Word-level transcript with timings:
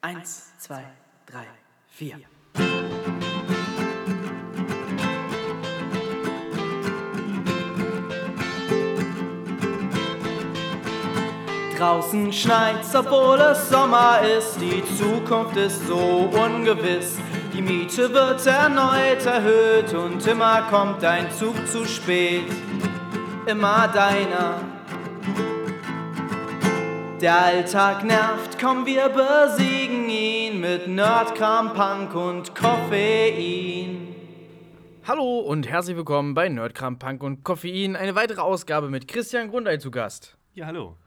Eins, 0.00 0.52
zwei, 0.58 0.84
drei, 1.26 1.44
vier. 1.88 2.18
Draußen 11.76 12.32
schneit's, 12.32 12.94
obwohl 12.94 13.40
es 13.40 13.68
Sommer 13.68 14.20
ist. 14.20 14.60
Die 14.60 14.84
Zukunft 14.96 15.56
ist 15.56 15.84
so 15.88 15.96
ungewiss. 15.96 17.18
Die 17.52 17.60
Miete 17.60 18.12
wird 18.12 18.46
erneut 18.46 19.26
erhöht 19.26 19.92
und 19.94 20.24
immer 20.28 20.62
kommt 20.70 21.02
dein 21.02 21.28
Zug 21.32 21.56
zu 21.66 21.84
spät. 21.84 22.44
Immer 23.46 23.88
deiner. 23.88 24.60
Der 27.20 27.36
Alltag 27.36 28.04
nervt, 28.04 28.60
komm, 28.60 28.86
wir 28.86 29.08
besiegen 29.08 29.77
mit 30.70 30.86
Nerdkram, 30.86 31.72
Punk 31.72 32.14
und 32.14 32.54
Koffein. 32.54 34.14
Hallo 35.06 35.38
und 35.38 35.66
herzlich 35.66 35.96
willkommen 35.96 36.34
bei 36.34 36.50
Nerdkram, 36.50 36.98
Punk 36.98 37.22
und 37.22 37.42
Koffein. 37.42 37.96
Eine 37.96 38.14
weitere 38.14 38.42
Ausgabe 38.42 38.90
mit 38.90 39.08
Christian 39.08 39.48
Grundei 39.48 39.78
zu 39.78 39.90
Gast. 39.90 40.36
Ja, 40.52 40.66
hallo. 40.66 40.98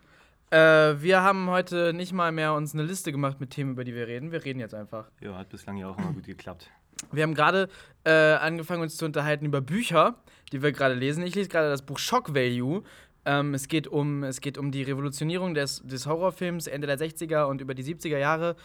Äh, 0.50 0.58
wir 0.58 1.22
haben 1.22 1.48
heute 1.52 1.94
nicht 1.94 2.12
mal 2.12 2.31
mehr 2.31 2.55
uns 2.55 2.73
eine 2.73 2.81
Liste 2.81 3.12
gemacht 3.12 3.39
mit 3.39 3.52
Themen, 3.52 3.73
über 3.73 3.84
die 3.84 3.94
wir 3.94 4.08
reden. 4.08 4.31
Wir 4.31 4.44
reden 4.44 4.59
jetzt 4.59 4.73
einfach. 4.73 5.12
Ja, 5.20 5.38
hat 5.38 5.50
bislang 5.50 5.78
ja 5.78 5.89
auch 5.89 5.98
immer 6.00 6.12
gut 6.12 6.25
geklappt. 6.25 6.72
Wir 7.12 7.22
haben 7.22 7.36
gerade 7.36 7.70
äh, 8.03 8.12
angefangen, 8.12 8.81
uns 8.81 8.98
zu 8.98 9.05
unterhalten 9.05 9.45
über 9.45 9.62
Bücher, 9.62 10.16
die 10.52 10.64
wir 10.64 10.72
gerade 10.72 10.95
lesen. 10.95 11.23
Ich 11.23 11.36
lese 11.36 11.50
gerade 11.50 11.70
das 11.70 11.84
Buch 11.84 12.00
Shock 12.00 12.34
Value. 12.34 12.81
Ähm, 13.25 13.53
es, 13.53 13.67
geht 13.67 13.88
um, 13.88 14.23
es 14.23 14.41
geht 14.41 14.57
um 14.57 14.71
die 14.71 14.84
Revolutionierung 14.84 15.53
des, 15.53 15.81
des 15.84 16.07
Horrorfilms 16.07 16.67
Ende 16.67 16.88
der 16.88 16.98
60er 16.98 17.45
und 17.45 17.61
über 17.61 17.73
die 17.73 17.84
70er 17.84 18.17
Jahre. 18.17 18.55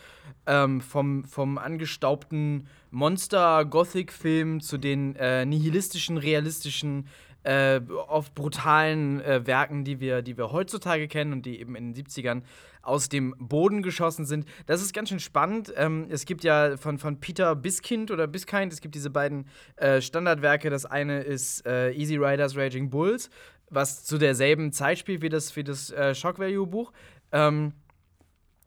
Ähm, 0.46 0.80
vom, 0.80 1.24
vom 1.24 1.58
angestaubten 1.58 2.66
Monster-Gothic-Film 2.90 4.60
zu 4.60 4.78
den 4.78 5.16
äh, 5.16 5.44
nihilistischen, 5.44 6.16
realistischen 6.16 7.06
äh, 7.46 7.80
oft 8.08 8.34
brutalen 8.34 9.20
äh, 9.20 9.46
Werken, 9.46 9.84
die 9.84 10.00
wir, 10.00 10.22
die 10.22 10.36
wir 10.36 10.50
heutzutage 10.50 11.06
kennen 11.06 11.32
und 11.32 11.46
die 11.46 11.60
eben 11.60 11.76
in 11.76 11.94
den 11.94 12.04
70ern 12.04 12.42
aus 12.82 13.08
dem 13.08 13.34
Boden 13.38 13.82
geschossen 13.82 14.24
sind. 14.24 14.46
Das 14.66 14.82
ist 14.82 14.92
ganz 14.92 15.10
schön 15.10 15.20
spannend. 15.20 15.72
Ähm, 15.76 16.06
es 16.08 16.24
gibt 16.24 16.44
ja 16.44 16.76
von, 16.76 16.98
von 16.98 17.20
Peter 17.20 17.54
Biskind 17.54 18.10
oder 18.10 18.26
Biskind, 18.26 18.72
es 18.72 18.80
gibt 18.80 18.94
diese 18.94 19.10
beiden 19.10 19.46
äh, 19.76 20.00
Standardwerke. 20.00 20.70
Das 20.70 20.86
eine 20.86 21.20
ist 21.20 21.64
äh, 21.66 21.92
Easy 21.92 22.16
Riders 22.16 22.56
Raging 22.56 22.90
Bulls, 22.90 23.30
was 23.70 24.04
zu 24.04 24.18
derselben 24.18 24.72
Zeit 24.72 24.98
spielt 24.98 25.22
wie 25.22 25.28
das, 25.28 25.56
wie 25.56 25.64
das 25.64 25.90
äh, 25.90 26.14
Shock 26.14 26.38
Value 26.38 26.66
Buch. 26.66 26.92
Ähm, 27.32 27.72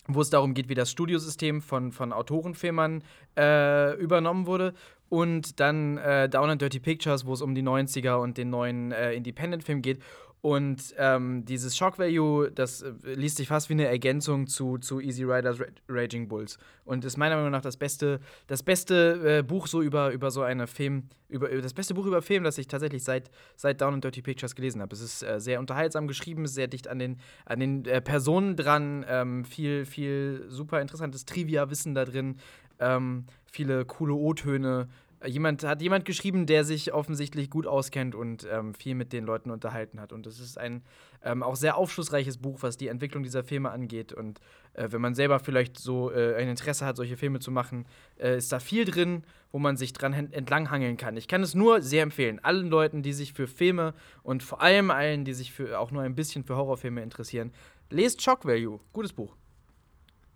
wo 0.10 0.22
es 0.22 0.30
darum 0.30 0.54
geht, 0.54 0.70
wie 0.70 0.76
das 0.76 0.92
Studiosystem 0.92 1.62
von, 1.62 1.92
von 1.92 2.12
Autorenfilmern 2.12 3.04
äh, 3.38 3.94
übernommen 3.98 4.48
wurde. 4.48 4.74
Und 5.08 5.60
dann 5.60 5.98
äh, 5.98 6.30
Down 6.30 6.50
and 6.52 6.62
Dirty 6.62 6.80
Pictures, 6.80 7.26
wo 7.26 7.34
es 7.34 7.42
um 7.42 7.56
die 7.56 7.64
90er 7.64 8.16
und 8.16 8.38
den 8.38 8.50
neuen 8.50 8.92
äh, 8.92 9.14
Independent-Film 9.14 9.82
geht. 9.82 10.00
Und 10.42 10.96
ähm, 10.98 11.44
dieses 11.44 11.76
Shock 11.76 12.00
Value, 12.00 12.50
das 12.50 12.82
äh, 12.82 12.94
liest 13.04 13.38
sich 13.38 13.50
fast 13.50 13.68
wie 13.68 13.74
eine 13.74 13.88
Ergänzung 13.88 14.48
zu, 14.48 14.78
zu 14.78 15.02
Easy 15.02 15.24
Riders 15.24 15.60
Ra 15.60 15.66
Raging 15.90 16.30
Bulls. 16.30 16.58
Und 16.86 17.04
ist 17.04 17.18
meiner 17.18 17.36
Meinung 17.36 17.52
nach 17.52 17.62
das 17.62 17.76
beste, 17.76 18.22
das 18.48 18.64
beste 18.64 19.40
äh, 19.40 19.44
Buch 19.44 19.68
so 19.68 19.82
über, 19.82 20.12
über 20.12 20.32
so 20.32 20.42
eine 20.42 20.68
Film, 20.68 21.10
über, 21.28 21.50
das 21.50 21.74
beste 21.74 21.94
Buch 21.94 22.06
über 22.06 22.22
Film, 22.22 22.46
das 22.46 22.58
ich 22.58 22.68
tatsächlich 22.68 23.04
seit, 23.04 23.30
seit 23.58 23.82
Down 23.82 23.96
and 23.96 24.04
Dirty 24.04 24.22
Pictures 24.22 24.56
gelesen 24.56 24.82
habe. 24.82 24.96
Es 24.96 25.02
ist 25.02 25.24
äh, 25.24 25.42
sehr 25.42 25.60
unterhaltsam 25.60 26.08
geschrieben, 26.08 26.48
sehr 26.48 26.68
dicht 26.68 26.88
an 26.88 27.00
den, 27.00 27.20
an 27.44 27.60
den 27.60 27.86
äh, 27.86 28.00
Personen 28.00 28.56
dran, 28.56 29.06
ähm, 29.10 29.44
viel, 29.44 29.86
viel 29.86 30.46
super 30.48 30.80
interessantes 30.82 31.26
Trivia-Wissen 31.26 31.96
da 31.96 32.06
drin, 32.06 32.38
ähm, 32.80 33.26
viele 33.46 33.84
coole 33.84 34.14
O-Töne. 34.14 34.88
Jemand 35.26 35.64
hat 35.64 35.82
jemand 35.82 36.06
geschrieben, 36.06 36.46
der 36.46 36.64
sich 36.64 36.94
offensichtlich 36.94 37.50
gut 37.50 37.68
auskennt 37.68 38.16
und 38.16 38.48
ähm, 38.50 38.74
viel 38.74 38.96
mit 38.96 39.12
den 39.12 39.26
Leuten 39.26 39.52
unterhalten 39.52 40.00
hat. 40.00 40.14
Und 40.14 40.26
es 40.26 40.40
ist 40.40 40.58
ein 40.58 40.82
ähm, 41.24 41.44
auch 41.44 41.58
sehr 41.58 41.76
aufschlussreiches 41.76 42.38
Buch, 42.38 42.60
was 42.62 42.78
die 42.78 42.88
Entwicklung 42.88 43.24
dieser 43.24 43.44
Filme 43.44 43.72
angeht. 43.72 44.14
Und 44.14 44.40
äh, 44.74 44.88
wenn 44.92 45.02
man 45.02 45.16
selber 45.16 45.40
vielleicht 45.40 45.78
so 45.78 46.12
äh, 46.12 46.36
ein 46.36 46.48
Interesse 46.48 46.86
hat, 46.86 46.96
solche 46.96 47.18
Filme 47.18 47.40
zu 47.40 47.52
machen, 47.52 47.86
äh, 48.18 48.38
ist 48.38 48.52
da 48.52 48.60
viel 48.60 48.86
drin, 48.86 49.24
wo 49.52 49.60
man 49.60 49.76
sich 49.76 49.92
dran 49.92 50.14
entlanghangeln 50.14 50.96
kann. 50.96 51.18
Ich 51.18 51.28
kann 51.28 51.44
es 51.44 51.54
nur 51.54 51.82
sehr 51.82 52.04
empfehlen. 52.04 52.40
Allen 52.44 52.70
Leuten, 52.70 53.02
die 53.02 53.14
sich 53.14 53.34
für 53.34 53.48
Filme 53.48 53.94
und 54.24 54.42
vor 54.42 54.62
allem 54.62 54.90
allen, 54.90 55.26
die 55.26 55.34
sich 55.34 55.52
für 55.52 55.80
auch 55.80 55.92
nur 55.92 56.04
ein 56.04 56.16
bisschen 56.16 56.46
für 56.46 56.56
Horrorfilme 56.56 57.04
interessieren, 57.04 57.52
lest 57.90 58.22
Shock 58.22 58.46
Value. 58.46 58.80
Gutes 58.94 59.12
Buch. 59.12 59.36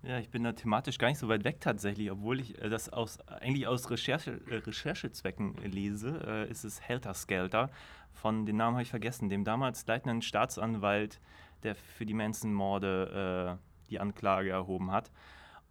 Ja, 0.06 0.18
ich 0.18 0.28
bin 0.28 0.44
da 0.44 0.52
thematisch 0.52 0.98
gar 0.98 1.08
nicht 1.08 1.18
so 1.18 1.28
weit 1.28 1.44
weg 1.44 1.60
tatsächlich, 1.60 2.10
obwohl 2.10 2.40
ich 2.40 2.60
äh, 2.62 2.68
das 2.68 2.90
aus, 2.90 3.20
eigentlich 3.28 3.66
aus 3.66 3.90
Recherche, 3.90 4.40
äh, 4.50 4.56
Recherchezwecken 4.56 5.56
lese, 5.64 6.20
äh, 6.26 6.50
ist 6.50 6.64
es 6.64 6.80
Helter 6.80 7.14
Skelter 7.14 7.70
von, 8.12 8.44
den 8.44 8.56
Namen 8.56 8.76
habe 8.76 8.82
ich 8.82 8.90
vergessen, 8.90 9.28
dem 9.28 9.44
damals 9.44 9.86
leitenden 9.86 10.22
Staatsanwalt, 10.22 11.20
der 11.62 11.74
für 11.74 12.04
die 12.04 12.14
Manson-Morde 12.14 13.58
äh, 13.58 13.90
die 13.90 13.98
Anklage 13.98 14.50
erhoben 14.50 14.90
hat. 14.90 15.10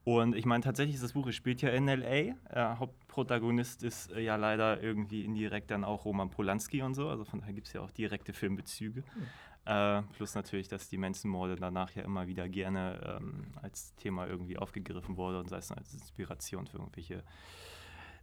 Und 0.03 0.35
ich 0.35 0.45
meine, 0.45 0.61
tatsächlich 0.61 0.95
ist 0.95 1.03
das 1.03 1.13
Buch, 1.13 1.27
es 1.27 1.35
spielt 1.35 1.61
ja 1.61 1.69
in 1.69 1.87
L.A., 1.87 2.73
äh, 2.73 2.75
Hauptprotagonist 2.75 3.83
ist 3.83 4.11
äh, 4.11 4.19
ja 4.19 4.35
leider 4.35 4.81
irgendwie 4.81 5.23
indirekt 5.23 5.71
dann 5.71 5.83
auch 5.83 6.05
Roman 6.05 6.29
Polanski 6.29 6.81
und 6.81 6.93
so, 6.93 7.07
also 7.07 7.23
von 7.23 7.39
daher 7.39 7.53
gibt 7.53 7.67
es 7.67 7.73
ja 7.73 7.81
auch 7.81 7.91
direkte 7.91 8.33
Filmbezüge. 8.33 9.01
Mhm. 9.01 9.27
Äh, 9.65 10.01
plus 10.13 10.35
natürlich, 10.35 10.67
dass 10.67 10.89
die 10.89 10.97
Menschenmorde 10.97 11.55
danach 11.55 11.91
ja 11.95 12.03
immer 12.03 12.27
wieder 12.27 12.49
gerne 12.49 13.19
ähm, 13.21 13.45
als 13.61 13.95
Thema 13.95 14.27
irgendwie 14.27 14.57
aufgegriffen 14.57 15.15
wurde 15.15 15.39
und 15.39 15.49
sei 15.49 15.57
es 15.57 15.71
als 15.71 15.93
Inspiration 15.93 16.67
für 16.67 16.77
irgendwelche 16.77 17.23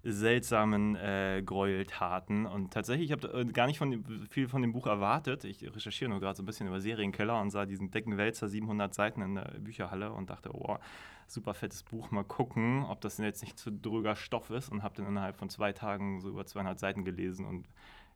seltsamen 0.02 0.96
äh, 0.96 1.42
Gräueltaten. 1.44 2.46
Und 2.46 2.72
tatsächlich, 2.72 3.10
ich 3.10 3.12
habe 3.12 3.40
äh, 3.40 3.44
gar 3.44 3.66
nicht 3.66 3.78
von 3.78 4.04
viel 4.30 4.48
von 4.48 4.62
dem 4.62 4.72
Buch 4.72 4.86
erwartet. 4.86 5.44
Ich 5.44 5.62
recherchiere 5.62 6.10
nur 6.10 6.20
gerade 6.20 6.36
so 6.36 6.42
ein 6.42 6.46
bisschen 6.46 6.66
über 6.66 6.80
Serienkeller 6.80 7.40
und 7.40 7.50
sah 7.50 7.66
diesen 7.66 7.90
Deckenwälzer 7.90 8.48
700 8.48 8.94
Seiten 8.94 9.22
in 9.22 9.34
der 9.34 9.52
Bücherhalle 9.58 10.12
und 10.12 10.30
dachte, 10.30 10.54
oh, 10.54 10.78
super 11.26 11.54
fettes 11.54 11.82
Buch, 11.82 12.10
mal 12.10 12.24
gucken, 12.24 12.84
ob 12.84 13.00
das 13.02 13.18
jetzt 13.18 13.42
nicht 13.42 13.58
zu 13.58 13.70
dröger 13.70 14.16
Stoff 14.16 14.50
ist. 14.50 14.70
Und 14.70 14.82
habe 14.82 14.94
dann 14.96 15.06
innerhalb 15.06 15.36
von 15.36 15.50
zwei 15.50 15.72
Tagen 15.72 16.20
so 16.20 16.30
über 16.30 16.46
200 16.46 16.78
Seiten 16.78 17.04
gelesen 17.04 17.44
und 17.44 17.68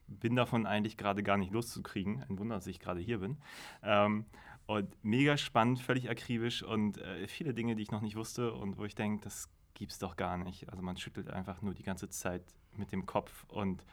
bin 0.06 0.36
davon 0.36 0.66
eigentlich 0.66 0.96
gerade 0.96 1.22
gar 1.22 1.36
nicht 1.36 1.52
loszukriegen. 1.52 2.22
Ein 2.28 2.38
Wunder, 2.38 2.56
dass 2.56 2.66
ich 2.66 2.80
gerade 2.80 3.00
hier 3.00 3.18
bin. 3.18 3.38
Ähm, 3.82 4.26
und 4.66 4.96
mega 5.04 5.36
spannend, 5.36 5.80
völlig 5.80 6.08
akribisch 6.08 6.62
und 6.62 6.98
äh, 6.98 7.26
viele 7.28 7.52
Dinge, 7.52 7.76
die 7.76 7.82
ich 7.82 7.90
noch 7.90 8.00
nicht 8.00 8.16
wusste 8.16 8.54
und 8.54 8.78
wo 8.78 8.84
ich 8.84 8.94
denke, 8.94 9.22
das 9.22 9.50
gibt's 9.74 9.98
doch 9.98 10.16
gar 10.16 10.38
nicht. 10.38 10.70
Also 10.70 10.82
man 10.82 10.96
schüttelt 10.96 11.28
einfach 11.28 11.60
nur 11.60 11.74
die 11.74 11.82
ganze 11.82 12.08
Zeit 12.08 12.42
mit 12.76 12.92
dem 12.92 13.04
Kopf 13.06 13.44
und 13.48 13.84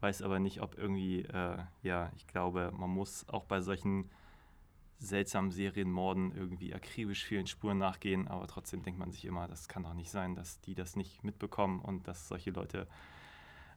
weiß 0.00 0.22
aber 0.22 0.38
nicht, 0.38 0.62
ob 0.62 0.78
irgendwie, 0.78 1.22
äh, 1.22 1.58
ja, 1.82 2.10
ich 2.16 2.26
glaube, 2.26 2.72
man 2.76 2.90
muss 2.90 3.28
auch 3.28 3.44
bei 3.44 3.60
solchen 3.60 4.10
seltsamen 4.98 5.50
Serienmorden 5.50 6.34
irgendwie 6.34 6.74
akribisch 6.74 7.24
vielen 7.24 7.46
Spuren 7.46 7.78
nachgehen, 7.78 8.28
aber 8.28 8.46
trotzdem 8.46 8.82
denkt 8.82 8.98
man 8.98 9.10
sich 9.10 9.24
immer, 9.26 9.46
das 9.46 9.68
kann 9.68 9.82
doch 9.82 9.94
nicht 9.94 10.10
sein, 10.10 10.34
dass 10.34 10.60
die 10.62 10.74
das 10.74 10.96
nicht 10.96 11.22
mitbekommen 11.24 11.80
und 11.80 12.08
dass 12.08 12.28
solche 12.28 12.50
Leute 12.50 12.86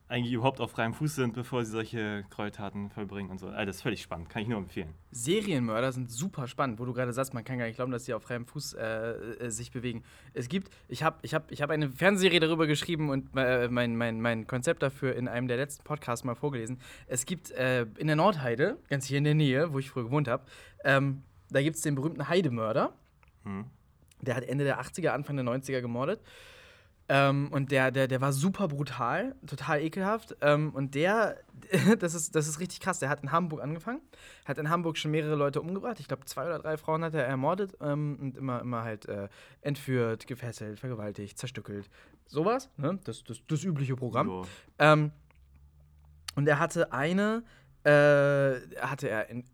eigentlich 0.09 0.33
überhaupt 0.33 0.59
auf 0.59 0.71
freiem 0.71 0.95
Fuß 0.95 1.15
sind, 1.15 1.35
bevor 1.35 1.63
sie 1.63 1.71
solche 1.71 2.25
Gräueltaten 2.31 2.89
vollbringen 2.89 3.29
und 3.29 3.37
so. 3.37 3.47
Also 3.47 3.65
das 3.67 3.75
ist 3.77 3.81
völlig 3.83 4.01
spannend, 4.01 4.27
kann 4.27 4.41
ich 4.41 4.47
nur 4.47 4.57
empfehlen. 4.57 4.95
Serienmörder 5.11 5.91
sind 5.91 6.09
super 6.09 6.47
spannend, 6.47 6.79
wo 6.79 6.85
du 6.85 6.93
gerade 6.93 7.13
sagst, 7.13 7.35
man 7.35 7.43
kann 7.43 7.59
gar 7.59 7.65
nicht 7.67 7.75
glauben, 7.75 7.91
dass 7.91 8.05
sie 8.05 8.15
auf 8.15 8.23
freiem 8.23 8.47
Fuß 8.47 8.73
äh, 8.73 9.11
äh, 9.11 9.49
sich 9.51 9.71
bewegen. 9.71 10.03
Es 10.33 10.49
gibt, 10.49 10.71
ich 10.87 11.03
habe 11.03 11.17
ich 11.21 11.35
hab, 11.35 11.51
ich 11.51 11.61
hab 11.61 11.69
eine 11.69 11.91
Fernsehserie 11.91 12.39
darüber 12.39 12.65
geschrieben 12.65 13.09
und 13.11 13.29
äh, 13.35 13.67
mein, 13.67 13.95
mein, 13.95 14.19
mein 14.19 14.47
Konzept 14.47 14.81
dafür 14.81 15.15
in 15.15 15.27
einem 15.27 15.47
der 15.47 15.57
letzten 15.57 15.83
Podcasts 15.83 16.25
mal 16.25 16.35
vorgelesen. 16.35 16.79
Es 17.05 17.27
gibt 17.27 17.51
äh, 17.51 17.83
in 17.97 18.07
der 18.07 18.15
Nordheide, 18.15 18.77
ganz 18.89 19.05
hier 19.05 19.19
in 19.19 19.25
der 19.25 19.35
Nähe, 19.35 19.73
wo 19.73 19.77
ich 19.77 19.91
früher 19.91 20.05
gewohnt 20.05 20.27
habe, 20.27 20.43
ähm, 20.83 21.21
da 21.51 21.61
gibt 21.61 21.75
es 21.75 21.83
den 21.83 21.93
berühmten 21.93 22.27
Heidemörder. 22.27 22.93
Hm. 23.43 23.65
Der 24.21 24.35
hat 24.35 24.43
Ende 24.43 24.63
der 24.63 24.81
80er, 24.81 25.09
Anfang 25.09 25.35
der 25.35 25.45
90er 25.45 25.81
gemordet. 25.81 26.19
Ähm, 27.11 27.49
und 27.51 27.71
der, 27.71 27.89
der, 27.89 28.07
der 28.07 28.21
war 28.21 28.31
super 28.31 28.67
brutal, 28.67 29.35
total 29.47 29.81
ekelhaft. 29.81 30.37
Ähm, 30.41 30.71
und 30.75 30.93
der, 30.93 31.37
das 31.99 32.13
ist, 32.13 32.35
das 32.35 32.47
ist 32.47 32.59
richtig 32.59 32.79
krass, 32.79 32.99
der 32.99 33.09
hat 33.09 33.23
in 33.23 33.31
Hamburg 33.31 33.61
angefangen, 33.63 34.01
hat 34.45 34.59
in 34.59 34.69
Hamburg 34.69 34.95
schon 34.95 35.09
mehrere 35.09 35.35
Leute 35.35 35.59
umgebracht. 35.59 35.99
Ich 35.99 36.07
glaube, 36.07 36.25
zwei 36.25 36.45
oder 36.45 36.59
drei 36.59 36.77
Frauen 36.77 37.03
hat 37.03 37.15
er 37.15 37.25
ermordet 37.25 37.75
ähm, 37.81 38.17
und 38.21 38.37
immer, 38.37 38.61
immer 38.61 38.83
halt 38.83 39.07
äh, 39.07 39.27
entführt, 39.61 40.27
gefesselt, 40.27 40.79
vergewaltigt, 40.79 41.39
zerstückelt. 41.39 41.89
Sowas, 42.27 42.69
ne? 42.77 42.99
Das, 43.03 43.23
das, 43.23 43.41
das 43.47 43.63
übliche 43.63 43.95
Programm. 43.95 44.45
Ähm, 44.77 45.11
und 46.35 46.47
er 46.47 46.59
hatte 46.59 46.93
eine, 46.93 47.43
äh, 47.83 48.59
hatte 48.81 49.09
er 49.09 49.29
in, 49.29 49.45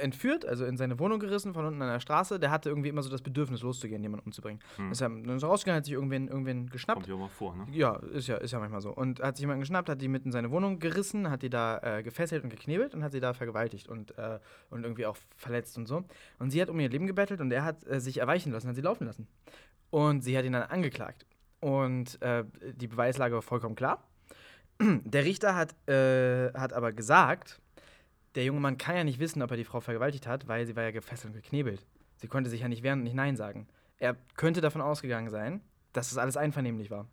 entführt, 0.00 0.44
also 0.44 0.64
in 0.64 0.76
seine 0.76 0.98
Wohnung 0.98 1.20
gerissen, 1.20 1.54
von 1.54 1.64
unten 1.64 1.82
an 1.82 1.88
der 1.88 2.00
Straße. 2.00 2.38
Der 2.38 2.50
hatte 2.50 2.68
irgendwie 2.68 2.88
immer 2.88 3.02
so 3.02 3.10
das 3.10 3.22
Bedürfnis, 3.22 3.62
loszugehen, 3.62 4.02
jemanden 4.02 4.26
umzubringen. 4.26 4.60
Hm. 4.76 4.92
Ist 4.92 5.00
er 5.00 5.08
dann 5.08 5.36
ist 5.36 5.42
er 5.42 5.48
rausgegangen, 5.48 5.78
hat 5.78 5.84
sich 5.84 5.94
irgendwen, 5.94 6.28
irgendwen 6.28 6.68
geschnappt. 6.70 7.00
Kommt 7.00 7.08
ja 7.08 7.14
auch 7.14 7.18
mal 7.18 7.28
vor, 7.28 7.56
ne? 7.56 7.66
Ja, 7.72 7.96
ist 7.96 8.28
ja, 8.28 8.36
ist 8.36 8.52
ja 8.52 8.58
manchmal 8.58 8.80
so. 8.80 8.90
Und 8.90 9.20
hat 9.20 9.36
sich 9.36 9.42
jemanden 9.42 9.60
geschnappt, 9.60 9.88
hat 9.88 10.00
die 10.00 10.08
mit 10.08 10.24
in 10.24 10.32
seine 10.32 10.50
Wohnung 10.50 10.78
gerissen, 10.78 11.30
hat 11.30 11.42
die 11.42 11.50
da 11.50 11.78
äh, 11.78 12.02
gefesselt 12.02 12.44
und 12.44 12.50
geknebelt 12.50 12.94
und 12.94 13.02
hat 13.02 13.12
sie 13.12 13.20
da 13.20 13.34
vergewaltigt 13.34 13.88
und, 13.88 14.16
äh, 14.18 14.38
und 14.70 14.84
irgendwie 14.84 15.06
auch 15.06 15.16
verletzt 15.36 15.76
und 15.78 15.86
so. 15.86 16.04
Und 16.38 16.50
sie 16.50 16.60
hat 16.60 16.68
um 16.68 16.78
ihr 16.80 16.88
Leben 16.88 17.06
gebettelt 17.06 17.40
und 17.40 17.50
er 17.52 17.64
hat 17.64 17.86
äh, 17.86 18.00
sich 18.00 18.18
erweichen 18.18 18.52
lassen, 18.52 18.68
hat 18.68 18.76
sie 18.76 18.82
laufen 18.82 19.06
lassen. 19.06 19.28
Und 19.90 20.22
sie 20.22 20.36
hat 20.36 20.44
ihn 20.44 20.52
dann 20.52 20.62
angeklagt. 20.62 21.26
Und 21.60 22.20
äh, 22.22 22.44
die 22.74 22.88
Beweislage 22.88 23.34
war 23.34 23.42
vollkommen 23.42 23.74
klar. 23.74 24.02
Der 24.80 25.24
Richter 25.24 25.54
hat, 25.54 25.74
äh, 25.88 26.52
hat 26.54 26.72
aber 26.72 26.92
gesagt, 26.92 27.60
der 28.34 28.44
junge 28.44 28.60
Mann 28.60 28.78
kann 28.78 28.96
ja 28.96 29.04
nicht 29.04 29.18
wissen, 29.18 29.42
ob 29.42 29.50
er 29.50 29.56
die 29.56 29.64
Frau 29.64 29.80
vergewaltigt 29.80 30.26
hat, 30.26 30.48
weil 30.48 30.66
sie 30.66 30.76
war 30.76 30.82
ja 30.82 30.90
gefesselt 30.90 31.34
und 31.34 31.42
geknebelt. 31.42 31.84
Sie 32.16 32.28
konnte 32.28 32.50
sich 32.50 32.60
ja 32.60 32.68
nicht 32.68 32.82
wehren 32.82 33.00
und 33.00 33.04
nicht 33.04 33.16
Nein 33.16 33.36
sagen. 33.36 33.66
Er 33.98 34.16
könnte 34.36 34.60
davon 34.60 34.80
ausgegangen 34.80 35.30
sein, 35.30 35.60
dass 35.92 36.08
das 36.08 36.18
alles 36.18 36.36
einvernehmlich 36.36 36.90
war. 36.90 37.06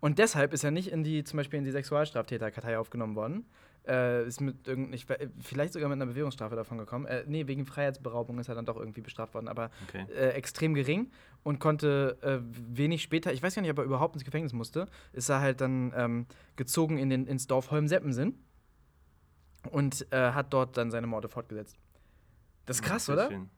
Und 0.00 0.18
deshalb 0.18 0.52
ist 0.52 0.64
er 0.64 0.70
nicht 0.70 0.88
in 0.88 1.02
die, 1.04 1.24
zum 1.24 1.38
Beispiel 1.38 1.58
in 1.58 1.64
die 1.64 1.70
Sexualstraftäterkartei 1.70 2.78
aufgenommen 2.78 3.14
worden. 3.16 3.46
Äh, 3.86 4.26
ist 4.26 4.40
mit 4.40 4.66
irgend, 4.66 4.96
vielleicht 5.40 5.72
sogar 5.72 5.88
mit 5.88 5.96
einer 5.96 6.06
Bewährungsstrafe 6.06 6.56
davon 6.56 6.76
gekommen. 6.76 7.06
Äh, 7.06 7.22
nee, 7.28 7.46
wegen 7.46 7.64
Freiheitsberaubung 7.64 8.38
ist 8.40 8.48
er 8.48 8.56
dann 8.56 8.66
doch 8.66 8.76
irgendwie 8.76 9.00
bestraft 9.00 9.32
worden, 9.34 9.46
aber 9.46 9.70
Okay. 9.88 10.04
äh, 10.12 10.30
extrem 10.30 10.74
gering 10.74 11.12
und 11.44 11.60
konnte 11.60 12.18
äh, 12.20 12.38
wenig 12.76 13.02
später, 13.02 13.32
ich 13.32 13.42
weiß 13.44 13.54
gar 13.54 13.62
nicht, 13.62 13.70
ob 13.70 13.78
er 13.78 13.84
überhaupt 13.84 14.16
ins 14.16 14.24
Gefängnis 14.24 14.52
musste, 14.52 14.88
ist 15.12 15.28
er 15.28 15.40
halt 15.40 15.60
dann 15.60 15.92
ähm, 15.96 16.26
gezogen 16.56 16.98
in 16.98 17.10
den, 17.10 17.28
ins 17.28 17.46
Dorf 17.46 17.70
Holmseppensen 17.70 18.34
und 19.68 20.06
äh, 20.12 20.32
hat 20.32 20.52
dort 20.52 20.76
dann 20.76 20.90
seine 20.90 21.06
Morde 21.06 21.28
fortgesetzt. 21.28 21.76
Das 22.66 22.76
ist 22.78 22.82
krass, 22.82 23.06
Sehr 23.06 23.14
oder? 23.14 23.28
schön. 23.30 23.50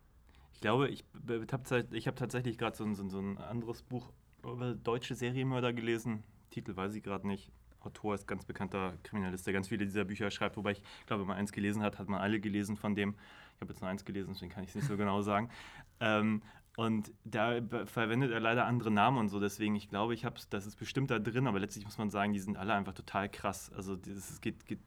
Ich 0.52 0.60
glaube, 0.60 0.88
ich 0.88 1.04
habe 1.52 1.86
hab 1.94 2.16
tatsächlich 2.16 2.58
gerade 2.58 2.76
so, 2.76 2.84
ein- 2.84 2.94
so, 2.94 3.08
so 3.08 3.18
ein 3.20 3.38
anderes 3.38 3.82
Buch 3.82 4.12
über 4.42 4.74
deutsche 4.74 5.14
Serienmörder 5.14 5.72
gelesen. 5.72 6.24
Titel 6.50 6.74
weiß 6.76 6.94
ich 6.94 7.02
gerade 7.02 7.26
nicht. 7.26 7.50
Autor 7.80 8.16
ist 8.16 8.26
ganz 8.26 8.44
bekannter 8.44 8.94
Kriminalist, 9.04 9.46
der 9.46 9.52
ganz 9.54 9.68
viele 9.68 9.84
dieser 9.84 10.04
Bücher 10.04 10.30
schreibt. 10.32 10.56
Wobei 10.56 10.72
ich 10.72 10.82
glaube, 11.06 11.20
wenn 11.22 11.28
man 11.28 11.36
eins 11.36 11.52
gelesen 11.52 11.82
hat, 11.82 11.98
hat 11.98 12.08
man 12.08 12.20
alle 12.20 12.40
gelesen 12.40 12.76
von 12.76 12.94
dem. 12.96 13.14
Ich 13.54 13.60
habe 13.60 13.72
jetzt 13.72 13.80
nur 13.80 13.88
eins 13.88 14.04
gelesen, 14.04 14.32
deswegen 14.34 14.50
kann 14.50 14.64
ich 14.64 14.70
es 14.70 14.74
nicht 14.74 14.86
so 14.88 14.96
genau 14.96 15.22
sagen. 15.22 15.48
Ähm, 16.00 16.42
und 16.76 17.12
da 17.24 17.60
verwendet 17.86 18.30
er 18.30 18.38
leider 18.38 18.64
andere 18.66 18.92
Namen 18.92 19.18
und 19.18 19.30
so. 19.30 19.40
Deswegen, 19.40 19.74
ich 19.74 19.88
glaube, 19.88 20.14
ich 20.14 20.24
habe 20.24 20.36
das 20.50 20.64
ist 20.64 20.76
bestimmt 20.76 21.10
da 21.10 21.18
drin, 21.18 21.48
aber 21.48 21.58
letztlich 21.58 21.84
muss 21.84 21.98
man 21.98 22.08
sagen, 22.08 22.32
die 22.32 22.38
sind 22.38 22.56
alle 22.56 22.72
einfach 22.72 22.92
total 22.94 23.28
krass. 23.28 23.72
Also 23.74 23.94
es 24.06 24.40
geht, 24.40 24.64
geht 24.64 24.78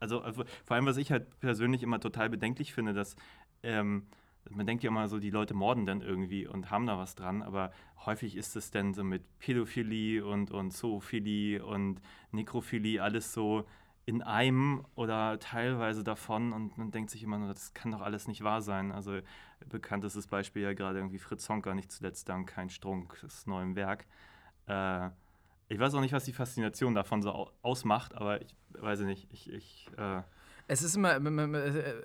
also, 0.00 0.20
also 0.20 0.44
vor 0.64 0.76
allem, 0.76 0.86
was 0.86 0.96
ich 0.96 1.10
halt 1.10 1.38
persönlich 1.40 1.82
immer 1.82 2.00
total 2.00 2.28
bedenklich 2.30 2.72
finde, 2.72 2.92
dass 2.92 3.16
ähm, 3.62 4.06
man 4.50 4.66
denkt 4.66 4.82
ja 4.84 4.90
immer 4.90 5.08
so, 5.08 5.18
die 5.18 5.30
Leute 5.30 5.54
morden 5.54 5.86
dann 5.86 6.00
irgendwie 6.00 6.46
und 6.46 6.70
haben 6.70 6.86
da 6.86 6.98
was 6.98 7.14
dran, 7.14 7.42
aber 7.42 7.72
häufig 8.04 8.36
ist 8.36 8.56
es 8.56 8.70
dann 8.70 8.92
so 8.94 9.02
mit 9.02 9.22
Pädophilie 9.38 10.24
und, 10.24 10.50
und 10.50 10.72
Zoophilie 10.72 11.64
und 11.64 12.00
Nekrophilie 12.30 13.02
alles 13.02 13.32
so 13.32 13.64
in 14.06 14.22
einem 14.22 14.84
oder 14.96 15.38
teilweise 15.38 16.04
davon 16.04 16.52
und 16.52 16.76
man 16.76 16.90
denkt 16.90 17.10
sich 17.10 17.22
immer 17.22 17.38
nur, 17.38 17.48
das 17.48 17.72
kann 17.72 17.90
doch 17.90 18.02
alles 18.02 18.28
nicht 18.28 18.44
wahr 18.44 18.60
sein. 18.60 18.92
Also 18.92 19.20
bekanntestes 19.66 20.26
Beispiel 20.26 20.62
ja 20.62 20.74
gerade 20.74 20.98
irgendwie 20.98 21.18
Fritz 21.18 21.48
Honka, 21.48 21.74
nicht 21.74 21.90
zuletzt 21.90 22.28
dank 22.28 22.48
Kein 22.48 22.68
Strunk, 22.68 23.18
das 23.22 23.46
neuem 23.46 23.76
Werk. 23.76 24.06
Äh, 24.66 25.08
ich 25.68 25.78
weiß 25.78 25.94
auch 25.94 26.00
nicht, 26.00 26.12
was 26.12 26.24
die 26.24 26.32
Faszination 26.32 26.94
davon 26.94 27.22
so 27.22 27.30
au- 27.32 27.50
ausmacht, 27.62 28.14
aber 28.14 28.40
ich 28.42 28.54
weiß 28.78 29.00
nicht, 29.00 29.26
ich, 29.32 29.50
ich 29.52 29.90
äh, 29.96 30.22
Es 30.66 30.82
ist 30.82 30.96
immer, 30.96 31.14
m- 31.16 31.56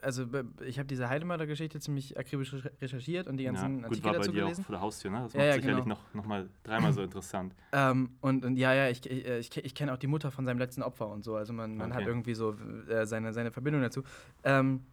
also 0.02 0.26
ich 0.66 0.80
habe 0.80 0.88
diese 0.88 1.10
Heidemörder-Geschichte 1.10 1.80
ziemlich 1.80 2.18
akribisch 2.18 2.54
recher- 2.54 2.72
recherchiert 2.82 3.28
und 3.28 3.38
die 3.38 3.44
ganzen 3.46 3.64
ja, 3.64 3.76
gut, 3.76 3.84
Artikel 3.86 4.06
war 4.06 4.12
bei 4.14 4.20
dazu 4.20 4.32
dir 4.32 4.44
auch 4.44 4.46
gelesen. 4.48 4.64
vor 4.64 4.74
der 4.74 4.82
Haustür, 4.82 5.12
ne? 5.12 5.22
Das 5.24 5.34
Ja, 5.34 5.40
macht 5.40 5.48
ja, 5.50 5.56
sicherlich 5.56 5.86
genau. 5.86 5.88
noch, 5.96 6.14
noch 6.14 6.26
mal 6.26 6.50
dreimal 6.64 6.94
so 6.94 7.02
interessant. 7.04 7.54
Ähm, 7.72 8.18
und, 8.22 8.44
und 8.46 8.58
ja, 8.58 8.74
ja, 8.74 8.90
ich, 8.90 9.06
ich, 9.10 9.26
ich, 9.28 9.58
ich 9.64 9.76
kenne 9.76 9.94
auch 9.94 9.98
die 9.98 10.08
Mutter 10.08 10.32
von 10.32 10.44
seinem 10.44 10.58
letzten 10.58 10.82
Opfer 10.82 11.08
und 11.08 11.24
so. 11.24 11.36
Also 11.36 11.54
man, 11.54 11.78
man 11.78 11.94
hat 11.94 12.02
Okay. 12.02 12.10
irgendwie 12.10 12.34
so 12.34 12.56
äh, 12.90 13.06
seine, 13.06 13.32
seine 13.32 13.52
Verbindung 13.52 13.84
dazu. 13.84 14.02
Ähm, 14.44 14.88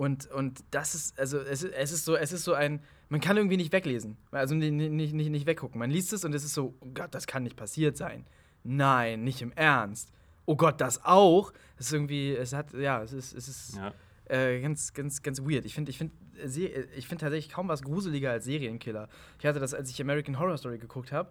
und, 0.00 0.30
und 0.30 0.64
das 0.70 0.94
ist, 0.94 1.18
also 1.18 1.38
es 1.40 1.62
ist, 1.62 1.74
es 1.74 1.92
ist 1.92 2.04
so, 2.06 2.16
es 2.16 2.32
ist 2.32 2.44
so 2.44 2.54
ein, 2.54 2.80
man 3.10 3.20
kann 3.20 3.36
irgendwie 3.36 3.58
nicht 3.58 3.70
weglesen. 3.70 4.16
Also 4.30 4.54
nicht, 4.54 4.72
nicht, 4.72 5.12
nicht, 5.12 5.28
nicht 5.30 5.46
weggucken. 5.46 5.78
Man 5.78 5.90
liest 5.90 6.14
es 6.14 6.24
und 6.24 6.34
es 6.34 6.42
ist 6.42 6.54
so, 6.54 6.74
oh 6.80 6.86
Gott, 6.94 7.14
das 7.14 7.26
kann 7.26 7.42
nicht 7.42 7.54
passiert 7.56 7.98
sein. 7.98 8.24
Nein, 8.64 9.24
nicht 9.24 9.42
im 9.42 9.52
Ernst. 9.52 10.10
Oh 10.46 10.56
Gott, 10.56 10.80
das 10.80 11.04
auch. 11.04 11.52
Es 11.76 11.88
ist 11.88 11.92
irgendwie, 11.92 12.34
es 12.34 12.54
hat, 12.54 12.72
ja, 12.72 13.02
es 13.02 13.12
ist, 13.12 13.34
es 13.34 13.46
ist 13.48 13.76
Ja. 13.76 13.92
äh, 14.34 14.62
ganz, 14.62 14.94
ganz, 14.94 15.22
ganz 15.22 15.42
weird. 15.42 15.66
Ich 15.66 15.74
finde 15.74 15.90
ich 15.90 15.98
find, 15.98 16.12
äh, 16.38 16.46
äh, 16.64 16.86
ich 16.96 17.06
find 17.06 17.20
tatsächlich 17.20 17.52
kaum 17.52 17.68
was 17.68 17.82
gruseliger 17.82 18.30
als 18.30 18.46
Serienkiller. 18.46 19.06
Ich 19.38 19.44
hatte 19.44 19.60
das, 19.60 19.74
als 19.74 19.90
ich 19.90 20.00
American 20.00 20.38
Horror 20.38 20.56
Story 20.56 20.78
geguckt 20.78 21.12
habe. 21.12 21.30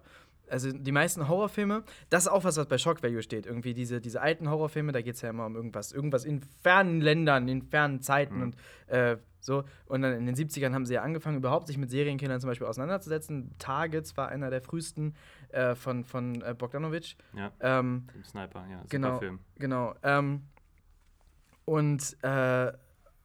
Also 0.50 0.72
die 0.72 0.92
meisten 0.92 1.28
Horrorfilme, 1.28 1.84
das 2.10 2.24
ist 2.24 2.28
auch 2.28 2.44
was, 2.44 2.56
was 2.56 2.66
bei 2.66 2.78
Shock 2.78 3.02
Value 3.02 3.22
steht. 3.22 3.46
Irgendwie 3.46 3.72
diese, 3.74 4.00
diese 4.00 4.20
alten 4.20 4.50
Horrorfilme, 4.50 4.92
da 4.92 5.00
geht 5.02 5.14
es 5.14 5.22
ja 5.22 5.30
immer 5.30 5.46
um 5.46 5.56
irgendwas. 5.56 5.92
Irgendwas 5.92 6.24
in 6.24 6.40
fernen 6.62 7.00
Ländern, 7.00 7.48
in 7.48 7.62
fernen 7.62 8.00
Zeiten 8.02 8.36
Mhm. 8.36 8.42
und 8.42 8.56
äh, 8.88 9.16
so. 9.42 9.64
Und 9.86 10.02
dann 10.02 10.12
in 10.12 10.26
den 10.26 10.34
70ern 10.34 10.74
haben 10.74 10.84
sie 10.84 10.94
ja 10.94 11.02
angefangen, 11.02 11.38
überhaupt 11.38 11.66
sich 11.66 11.78
mit 11.78 11.88
Serienkillern 11.90 12.40
zum 12.40 12.48
Beispiel 12.50 12.66
auseinanderzusetzen. 12.66 13.54
Targets 13.58 14.16
war 14.16 14.28
einer 14.28 14.50
der 14.50 14.60
frühesten 14.60 15.14
äh, 15.48 15.74
von, 15.74 16.04
von 16.04 16.42
äh, 16.42 16.54
Bogdanovich. 16.56 17.16
Ja, 17.34 17.50
Ähm, 17.60 18.06
Sniper, 18.24 18.66
ja, 18.70 18.82
Genau. 18.90 19.18
Film. 19.18 19.38
Genau. 19.58 19.94
Ähm, 20.02 20.42
und, 21.64 22.16
äh, 22.22 22.72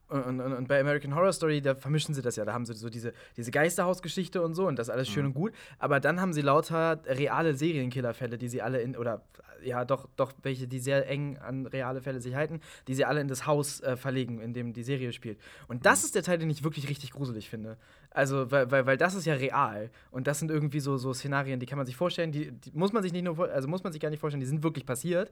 und, 0.08 0.40
und, 0.40 0.54
und 0.54 0.68
bei 0.68 0.80
American 0.80 1.16
Horror 1.16 1.34
Story, 1.34 1.62
da 1.62 1.76
vermischen 1.76 2.14
sie 2.14 2.22
das 2.22 2.36
ja. 2.36 2.46
Da 2.46 2.54
haben 2.54 2.66
sie 2.66 2.74
so 2.74 2.90
diese, 2.90 3.14
diese 3.38 3.52
Geisterhausgeschichte 3.52 4.42
und 4.42 4.54
so 4.54 4.68
und 4.68 4.78
das 4.78 4.88
ist 4.88 4.94
alles 4.94 5.08
schön 5.10 5.24
Mhm. 5.24 5.28
und 5.30 5.34
gut. 5.34 5.54
Aber 5.80 6.00
dann 6.00 6.22
haben 6.22 6.34
sie 6.34 6.42
lauter 6.42 7.00
reale 7.08 7.54
Serienkillerfälle, 7.56 8.38
die 8.38 8.48
sie 8.48 8.62
alle 8.62 8.82
in, 8.82 8.96
oder 8.96 9.24
ja, 9.64 9.84
doch, 9.84 10.08
doch 10.16 10.34
welche, 10.44 10.68
die 10.68 10.78
sehr 10.80 11.08
eng 11.10 11.38
an 11.40 11.66
reale 11.66 12.02
Fälle 12.02 12.20
sich 12.22 12.36
halten, 12.36 12.60
die 12.88 12.94
sie 12.94 13.04
alle 13.04 13.20
in 13.22 13.28
das 13.28 13.48
Haus 13.48 13.82
äh, 13.82 13.96
verlegen, 13.98 14.40
in 14.40 14.54
dem 14.54 14.74
die 14.74 14.84
Serie 14.84 15.12
spielt. 15.12 15.40
Und 15.68 15.86
das 15.88 16.02
Mhm. 16.02 16.06
ist 16.06 16.16
der 16.16 16.24
Teil, 16.24 16.38
den 16.38 16.50
ich 16.52 16.64
wirklich 16.64 16.88
richtig 16.88 17.12
gruselig 17.12 17.50
finde. 17.50 17.78
Also, 18.12 18.52
weil, 18.52 18.70
weil, 18.70 18.86
weil 18.86 18.98
das 18.98 19.16
ist 19.16 19.26
ja 19.26 19.34
real. 19.34 19.90
Und 20.12 20.28
das 20.28 20.38
sind 20.40 20.52
irgendwie 20.52 20.80
so, 20.80 20.98
so 20.98 21.14
Szenarien, 21.14 21.60
die 21.60 21.66
kann 21.66 21.78
man 21.78 21.86
sich 21.88 21.96
vorstellen, 21.96 22.32
die, 22.32 22.52
die 22.52 22.72
muss 22.74 22.94
man 22.94 23.02
sich 23.02 23.12
nicht 23.12 23.24
nur 23.24 23.40
also 23.52 23.68
muss 23.68 23.84
man 23.84 23.92
sich 23.92 24.02
gar 24.02 24.10
nicht 24.12 24.20
vorstellen, 24.20 24.40
die 24.42 24.46
sind 24.48 24.62
wirklich 24.62 24.86
passiert. 24.86 25.32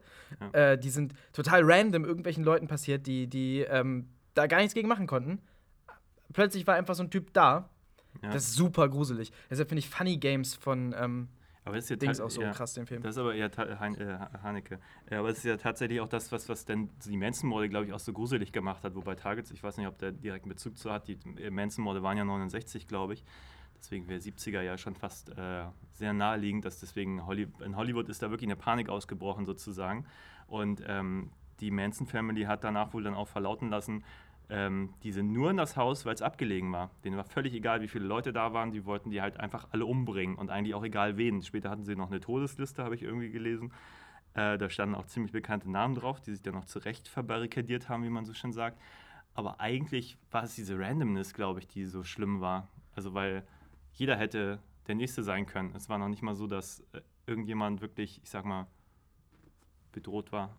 Ja. 0.52 0.72
Äh, 0.72 0.78
die 0.78 0.90
sind 0.90 1.14
total 1.32 1.62
random 1.64 2.04
irgendwelchen 2.04 2.42
Leuten 2.44 2.66
passiert, 2.66 3.06
die, 3.06 3.28
die 3.28 3.60
ähm, 3.60 4.08
da 4.34 4.46
gar 4.46 4.58
nichts 4.58 4.74
gegen 4.74 4.88
machen 4.88 5.06
konnten. 5.06 5.40
Plötzlich 6.32 6.66
war 6.66 6.74
einfach 6.74 6.94
so 6.94 7.02
ein 7.02 7.10
Typ 7.10 7.32
da. 7.32 7.70
Ja. 8.22 8.30
Das 8.30 8.44
ist 8.44 8.54
super 8.54 8.88
gruselig. 8.88 9.32
Deshalb 9.50 9.68
finde 9.68 9.80
ich 9.80 9.88
Funny 9.88 10.16
Games 10.16 10.54
von 10.54 10.94
ähm, 10.96 11.28
aber 11.64 11.76
das 11.76 11.84
ist 11.84 11.90
ja 11.90 11.96
Dings 11.96 12.20
auch 12.20 12.30
so 12.30 12.42
ja, 12.42 12.52
krass, 12.52 12.74
den 12.74 12.86
Film. 12.86 13.02
Das 13.02 13.16
ist 13.16 13.18
aber 13.18 13.34
eher 13.34 13.46
äh, 13.46 14.18
Ha- 14.18 14.30
Haneke. 14.42 14.78
Ja, 15.10 15.20
aber 15.20 15.30
es 15.30 15.38
ist 15.38 15.44
ja 15.44 15.56
tatsächlich 15.56 16.00
auch 16.00 16.08
das, 16.08 16.30
was, 16.30 16.48
was 16.50 16.66
denn 16.66 16.90
die 17.06 17.16
Manson-Morde, 17.16 17.70
glaube 17.70 17.86
ich, 17.86 17.92
auch 17.94 17.98
so 18.00 18.12
gruselig 18.12 18.52
gemacht 18.52 18.84
hat. 18.84 18.94
Wobei 18.94 19.14
Targets, 19.14 19.50
ich 19.50 19.62
weiß 19.62 19.78
nicht, 19.78 19.86
ob 19.86 19.98
der 19.98 20.12
direkten 20.12 20.50
Bezug 20.50 20.76
zu 20.76 20.92
hat. 20.92 21.08
Die 21.08 21.18
äh, 21.40 21.50
Manson-Morde 21.50 22.02
waren 22.02 22.18
ja 22.18 22.24
69, 22.24 22.86
glaube 22.86 23.14
ich. 23.14 23.24
Deswegen 23.78 24.08
wäre 24.08 24.20
70er 24.20 24.60
ja 24.60 24.76
schon 24.76 24.94
fast 24.94 25.30
äh, 25.30 25.64
sehr 25.92 26.12
naheliegend, 26.12 26.66
dass 26.66 26.80
deswegen 26.80 27.24
Holly 27.26 27.48
in 27.64 27.76
Hollywood 27.76 28.10
ist 28.10 28.22
da 28.22 28.30
wirklich 28.30 28.48
eine 28.48 28.56
Panik 28.56 28.90
ausgebrochen 28.90 29.46
sozusagen. 29.46 30.04
Und 30.46 30.82
ähm, 30.86 31.30
die 31.60 31.70
Manson 31.70 32.06
Family 32.06 32.42
hat 32.42 32.62
danach 32.64 32.92
wohl 32.92 33.04
dann 33.04 33.14
auch 33.14 33.28
verlauten 33.28 33.70
lassen, 33.70 34.04
ähm, 34.54 34.94
die 35.02 35.10
sind 35.10 35.32
nur 35.32 35.50
in 35.50 35.56
das 35.56 35.76
Haus, 35.76 36.06
weil 36.06 36.14
es 36.14 36.22
abgelegen 36.22 36.70
war. 36.70 36.92
Denen 37.02 37.16
war 37.16 37.24
völlig 37.24 37.52
egal, 37.54 37.80
wie 37.80 37.88
viele 37.88 38.04
Leute 38.04 38.32
da 38.32 38.52
waren. 38.52 38.70
Die 38.70 38.84
wollten 38.84 39.10
die 39.10 39.20
halt 39.20 39.40
einfach 39.40 39.66
alle 39.72 39.84
umbringen 39.84 40.36
und 40.36 40.48
eigentlich 40.48 40.76
auch 40.76 40.84
egal 40.84 41.16
wen. 41.16 41.42
Später 41.42 41.70
hatten 41.70 41.84
sie 41.84 41.96
noch 41.96 42.08
eine 42.08 42.20
Todesliste, 42.20 42.84
habe 42.84 42.94
ich 42.94 43.02
irgendwie 43.02 43.30
gelesen. 43.30 43.72
Äh, 44.34 44.56
da 44.56 44.70
standen 44.70 44.94
auch 44.94 45.06
ziemlich 45.06 45.32
bekannte 45.32 45.68
Namen 45.68 45.96
drauf, 45.96 46.20
die 46.20 46.30
sich 46.30 46.42
dann 46.42 46.54
noch 46.54 46.66
zurecht 46.66 47.08
verbarrikadiert 47.08 47.88
haben, 47.88 48.04
wie 48.04 48.10
man 48.10 48.24
so 48.24 48.32
schön 48.32 48.52
sagt. 48.52 48.80
Aber 49.34 49.60
eigentlich 49.60 50.18
war 50.30 50.44
es 50.44 50.54
diese 50.54 50.78
Randomness, 50.78 51.34
glaube 51.34 51.58
ich, 51.58 51.66
die 51.66 51.84
so 51.84 52.04
schlimm 52.04 52.40
war. 52.40 52.68
Also 52.94 53.12
weil 53.12 53.44
jeder 53.94 54.16
hätte 54.16 54.60
der 54.86 54.94
Nächste 54.94 55.24
sein 55.24 55.46
können. 55.46 55.74
Es 55.74 55.88
war 55.88 55.98
noch 55.98 56.08
nicht 56.08 56.22
mal 56.22 56.36
so, 56.36 56.46
dass 56.46 56.78
äh, 56.92 57.00
irgendjemand 57.26 57.80
wirklich, 57.80 58.20
ich 58.22 58.30
sag 58.30 58.44
mal, 58.44 58.68
bedroht 59.90 60.30
war. 60.30 60.56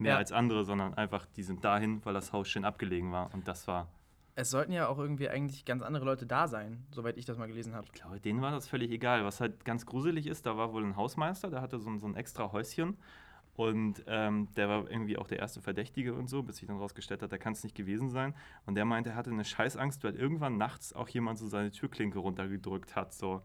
Mehr 0.00 0.12
Ja. 0.12 0.18
als 0.18 0.32
andere, 0.32 0.64
sondern 0.64 0.94
einfach, 0.94 1.26
die 1.36 1.42
sind 1.42 1.64
dahin, 1.64 2.04
weil 2.04 2.14
das 2.14 2.32
Haus 2.32 2.48
schön 2.48 2.64
abgelegen 2.64 3.12
war. 3.12 3.32
Und 3.34 3.46
das 3.46 3.68
war, 3.68 3.86
Es 4.34 4.50
sollten 4.50 4.72
ja 4.72 4.88
auch 4.88 4.98
irgendwie 4.98 5.28
eigentlich 5.28 5.64
ganz 5.66 5.82
andere 5.82 6.04
Leute 6.06 6.24
da 6.26 6.48
sein, 6.48 6.86
soweit 6.90 7.18
ich 7.18 7.26
das 7.26 7.36
mal 7.36 7.46
gelesen 7.46 7.74
habe. 7.74 7.84
ich 7.86 7.92
glaube, 7.92 8.18
denen 8.20 8.40
war 8.40 8.50
das 8.50 8.66
völlig 8.66 8.90
egal. 8.90 9.24
Was 9.24 9.40
halt 9.40 9.64
ganz 9.64 9.84
gruselig 9.84 10.26
ist, 10.26 10.46
da 10.46 10.56
war 10.56 10.72
wohl 10.72 10.82
ein 10.84 10.96
Hausmeister, 10.96 11.50
der 11.50 11.60
hatte 11.60 11.78
so, 11.78 11.90
ein- 11.90 11.98
so 12.00 12.06
ein 12.06 12.16
extra 12.16 12.50
Häuschen. 12.50 12.96
Und 13.56 14.02
ähm, 14.06 14.48
der 14.56 14.68
war 14.70 14.90
irgendwie 14.90 15.18
auch 15.18 15.26
der 15.26 15.38
erste 15.40 15.60
Verdächtige 15.60 16.14
und 16.14 16.28
so, 16.30 16.42
bis 16.42 16.56
sich 16.58 16.68
dann 16.68 16.78
rausgestellt 16.78 17.20
hat, 17.20 17.30
der 17.32 17.38
kann 17.38 17.52
es 17.52 17.62
nicht 17.62 17.74
gewesen 17.76 18.08
sein. 18.08 18.34
Und 18.64 18.76
der 18.76 18.86
meinte, 18.86 19.10
er 19.10 19.16
hatte 19.16 19.30
eine 19.30 19.44
Scheißangst, 19.44 20.02
weil 20.04 20.14
irgendwann 20.14 20.56
nachts 20.56 20.94
auch 20.94 21.08
jemand 21.08 21.38
so 21.38 21.46
seine 21.46 21.70
Türklinke 21.70 22.20
runtergedrückt 22.20 22.96
hat. 22.96 23.12
So. 23.12 23.42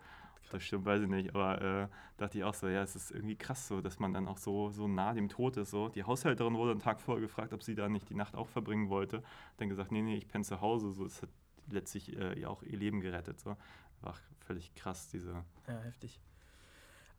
Das 0.52 0.64
stimmt, 0.64 0.86
weiß 0.86 1.02
ich 1.02 1.08
nicht. 1.10 1.34
Aber 1.36 1.62
äh, 1.62 1.88
dachte 2.18 2.38
ich 2.38 2.44
auch 2.44 2.54
so, 2.54 2.68
ja, 2.68 2.84
es 2.84 2.96
ist 2.96 3.12
irgendwie 3.12 3.36
krass 3.36 3.68
so, 3.68 3.82
dass 3.82 4.00
man 4.00 4.14
dann 4.14 4.28
auch 4.28 4.38
so, 4.38 4.70
so 4.70 4.88
nah 4.88 5.14
dem 5.14 5.28
Tod 5.28 5.58
ist. 5.58 5.72
So. 5.72 5.90
Die 5.90 6.04
Haushälterin 6.04 6.54
wurde 6.56 6.72
einen 6.72 6.80
Tag 6.80 7.02
vorher 7.02 7.22
gefragt, 7.22 7.52
ob 7.54 7.64
sie 7.64 7.74
da 7.76 7.90
nicht 7.90 8.10
die 8.10 8.16
Nacht 8.16 8.36
auch 8.36 8.48
verbringen 8.48 8.90
wollte. 8.90 9.24
Dann 9.58 9.70
gesagt, 9.70 9.92
nee, 9.92 10.02
nee, 10.02 10.16
ich 10.18 10.28
penne 10.28 10.44
zu 10.44 10.62
Hause. 10.62 10.92
So, 10.92 11.06
es 11.06 11.22
hat 11.22 11.30
letztlich 11.70 12.16
äh, 12.18 12.40
ja 12.40 12.48
auch 12.50 12.62
ihr 12.64 12.78
Leben 12.78 13.02
gerettet. 13.02 13.40
So. 13.40 13.58
War 14.02 14.14
völlig 14.42 14.74
krass, 14.76 15.10
diese. 15.10 15.44
Ja, 15.68 15.80
heftig. 15.82 16.20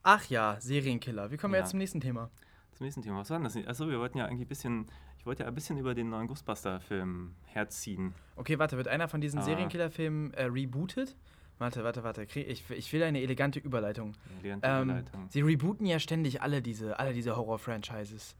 Ach 0.02 0.24
ja, 0.26 0.56
Serienkiller. 0.60 1.30
Wie 1.32 1.36
kommen 1.36 1.52
wir 1.52 1.58
Ja. 1.58 1.64
jetzt 1.64 1.70
zum 1.70 1.78
nächsten 1.78 2.00
Thema? 2.00 2.30
Zum 2.72 2.84
nächsten 2.84 3.02
Thema. 3.02 3.18
Was 3.18 3.30
war 3.30 3.38
denn 3.38 3.44
das? 3.44 3.56
Achso, 3.66 3.88
wir 3.88 3.98
wollten 3.98 4.18
ja 4.18 4.26
eigentlich 4.26 4.42
ein 4.46 4.48
bisschen. 4.48 4.86
Ich 5.18 5.26
wollte 5.26 5.42
ja 5.42 5.48
ein 5.48 5.54
bisschen 5.54 5.76
über 5.78 5.94
den 5.96 6.08
neuen 6.10 6.28
Ghostbuster-Film 6.28 7.34
herziehen. 7.46 8.14
Okay, 8.36 8.60
warte, 8.60 8.76
wird 8.76 8.86
einer 8.86 9.08
von 9.08 9.20
diesen 9.20 9.40
Ah. 9.40 9.42
Serienkiller-Filmen 9.42 10.32
äh, 10.34 10.44
rebootet? 10.44 11.16
Warte, 11.58 11.82
warte, 11.84 12.04
warte. 12.04 12.22
Ich, 12.34 12.64
ich 12.70 12.92
will 12.92 13.02
eine 13.02 13.20
elegante 13.22 13.58
Überleitung. 13.58 14.12
Elegante 14.40 14.68
Ähm, 14.68 14.82
Überleitung. 14.90 15.26
sie 15.30 15.40
rebooten 15.40 15.86
ja 15.86 15.98
ständig 15.98 16.42
alle 16.42 16.60
diese, 16.60 16.98
alle 16.98 17.12
diese 17.14 17.34
Horror-Franchises. 17.36 18.36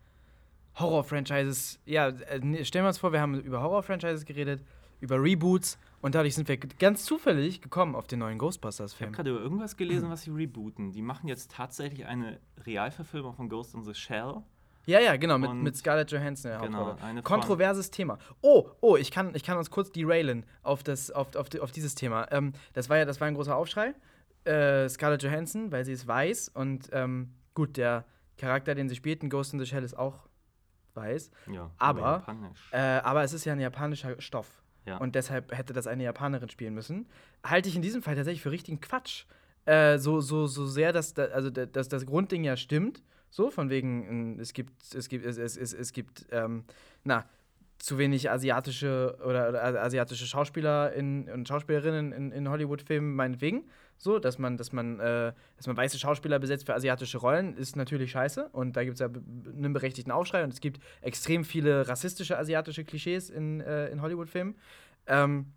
Horror-Franchises, 0.78 1.78
ja, 1.86 2.08
äh, 2.08 2.64
stellen 2.64 2.84
wir 2.84 2.88
uns 2.88 2.98
vor, 2.98 3.12
wir 3.12 3.20
haben 3.20 3.40
über 3.40 3.62
Horror-Franchises 3.62 4.24
geredet, 4.26 4.62
über 5.00 5.22
Reboots 5.22 5.78
und 6.02 6.14
dadurch 6.14 6.34
sind 6.34 6.48
wir 6.48 6.56
ganz 6.58 7.04
zufällig 7.04 7.62
gekommen 7.62 7.94
auf 7.94 8.06
den 8.06 8.18
neuen 8.18 8.32
Ich 8.32 8.34
habe 8.36 8.46
Ghostbusters-Film. 8.48 9.12
gerade 9.12 9.30
über 9.30 9.40
irgendwas 9.40 9.76
gelesen, 9.76 10.10
was 10.10 10.22
sie 10.22 10.30
rebooten. 10.30 10.92
Die 10.92 11.02
machen 11.02 11.28
jetzt 11.28 11.50
tatsächlich 11.52 12.06
eine 12.06 12.38
Realverfilmung 12.66 13.34
von 13.34 13.48
Ghost 13.48 13.74
in 13.74 13.82
the 13.84 13.94
Shell. 13.94 14.42
Ja, 14.86 15.00
ja, 15.00 15.16
genau, 15.16 15.36
mit, 15.36 15.50
mit 15.62 15.76
Scarlett 15.76 16.10
Johansson 16.12 16.50
der 16.52 16.60
Genau, 16.60 16.96
Kontroverses 17.22 17.90
Thema. 17.90 18.18
Oh, 18.40 18.70
oh, 18.80 18.96
ich 18.96 19.10
kann, 19.10 19.34
ich 19.34 19.42
kann 19.42 19.58
uns 19.58 19.70
kurz 19.70 19.90
derailen 19.92 20.46
auf, 20.62 20.82
das, 20.82 21.10
auf, 21.10 21.34
auf, 21.36 21.48
auf 21.60 21.72
dieses 21.72 21.94
Thema. 21.94 22.26
Ähm, 22.30 22.52
das, 22.72 22.88
war 22.88 22.96
ja, 22.96 23.04
das 23.04 23.20
war 23.20 23.26
ein 23.28 23.34
großer 23.34 23.54
Aufschrei. 23.56 23.94
Äh, 24.44 24.88
Scarlett 24.88 25.22
Johansson, 25.24 25.72
weil 25.72 25.84
sie 25.84 25.92
ist 25.92 26.06
weiß 26.06 26.50
und 26.50 26.88
ähm, 26.92 27.34
gut, 27.54 27.76
der 27.76 28.04
Charakter, 28.38 28.74
den 28.76 28.88
sie 28.88 28.94
spielt 28.94 29.22
in 29.24 29.30
Ghost 29.30 29.52
in 29.52 29.58
the 29.58 29.66
Shell, 29.66 29.82
ist 29.82 29.98
auch 29.98 30.28
weiß. 30.94 31.30
Ja, 31.52 31.70
Aber-. 31.78 32.22
Äh, 32.70 32.78
aber 32.78 33.24
es 33.24 33.32
ist 33.32 33.44
ja 33.44 33.52
ein 33.54 33.60
japanischer 33.60 34.20
Stoff. 34.20 34.62
Ja. 34.84 34.98
Und 34.98 35.16
deshalb 35.16 35.52
hätte 35.52 35.72
das 35.72 35.88
eine 35.88 36.04
Japanerin 36.04 36.48
spielen 36.48 36.74
müssen. 36.74 37.08
Halte 37.44 37.68
ich 37.68 37.74
in 37.74 37.82
diesem 37.82 38.02
Fall 38.02 38.14
tatsächlich 38.14 38.42
für 38.42 38.52
richtigen 38.52 38.80
Quatsch. 38.80 39.24
Äh, 39.64 39.98
so, 39.98 40.20
so, 40.20 40.46
so 40.46 40.64
sehr, 40.64 40.92
dass, 40.92 41.12
da, 41.12 41.24
also, 41.24 41.50
da- 41.50 41.66
dass 41.66 41.88
das 41.88 42.06
Grundding 42.06 42.44
ja 42.44 42.56
stimmt. 42.56 43.02
So, 43.30 43.50
von 43.50 43.70
wegen, 43.70 44.38
äh, 44.38 44.42
es 44.42 44.52
gibt, 44.52 44.94
es 44.94 45.08
gibt, 45.08 45.24
es, 45.24 45.38
es, 45.38 45.56
es, 45.56 45.72
es 45.72 45.92
gibt, 45.92 46.26
ähm, 46.30 46.64
na, 47.04 47.26
zu 47.78 47.98
wenig 47.98 48.30
asiatische 48.30 49.16
oder, 49.24 49.50
oder 49.50 49.82
asiatische 49.82 50.26
Schauspieler 50.26 50.92
in, 50.92 51.28
und 51.28 51.46
Schauspielerinnen 51.46 52.12
in, 52.12 52.32
in 52.32 52.48
Hollywood-Filmen, 52.48 53.14
meinetwegen. 53.14 53.64
So, 53.98 54.18
dass 54.18 54.38
man, 54.38 54.56
dass 54.56 54.72
man, 54.72 55.00
äh, 55.00 55.32
dass 55.56 55.66
man 55.66 55.76
weiße 55.76 55.98
Schauspieler 55.98 56.38
besetzt 56.38 56.66
für 56.66 56.74
asiatische 56.74 57.18
Rollen, 57.18 57.56
ist 57.56 57.76
natürlich 57.76 58.10
scheiße. 58.10 58.48
Und 58.52 58.76
da 58.76 58.84
gibt 58.84 58.94
es 58.94 59.00
ja 59.00 59.06
einen 59.06 59.72
berechtigten 59.72 60.10
Aufschrei 60.10 60.44
und 60.44 60.52
es 60.52 60.60
gibt 60.60 60.82
extrem 61.00 61.44
viele 61.44 61.88
rassistische 61.88 62.38
asiatische 62.38 62.84
Klischees 62.84 63.30
in, 63.30 63.60
äh, 63.60 63.88
in 63.88 64.02
Hollywood-Filmen. 64.02 64.56
Ähm, 65.06 65.52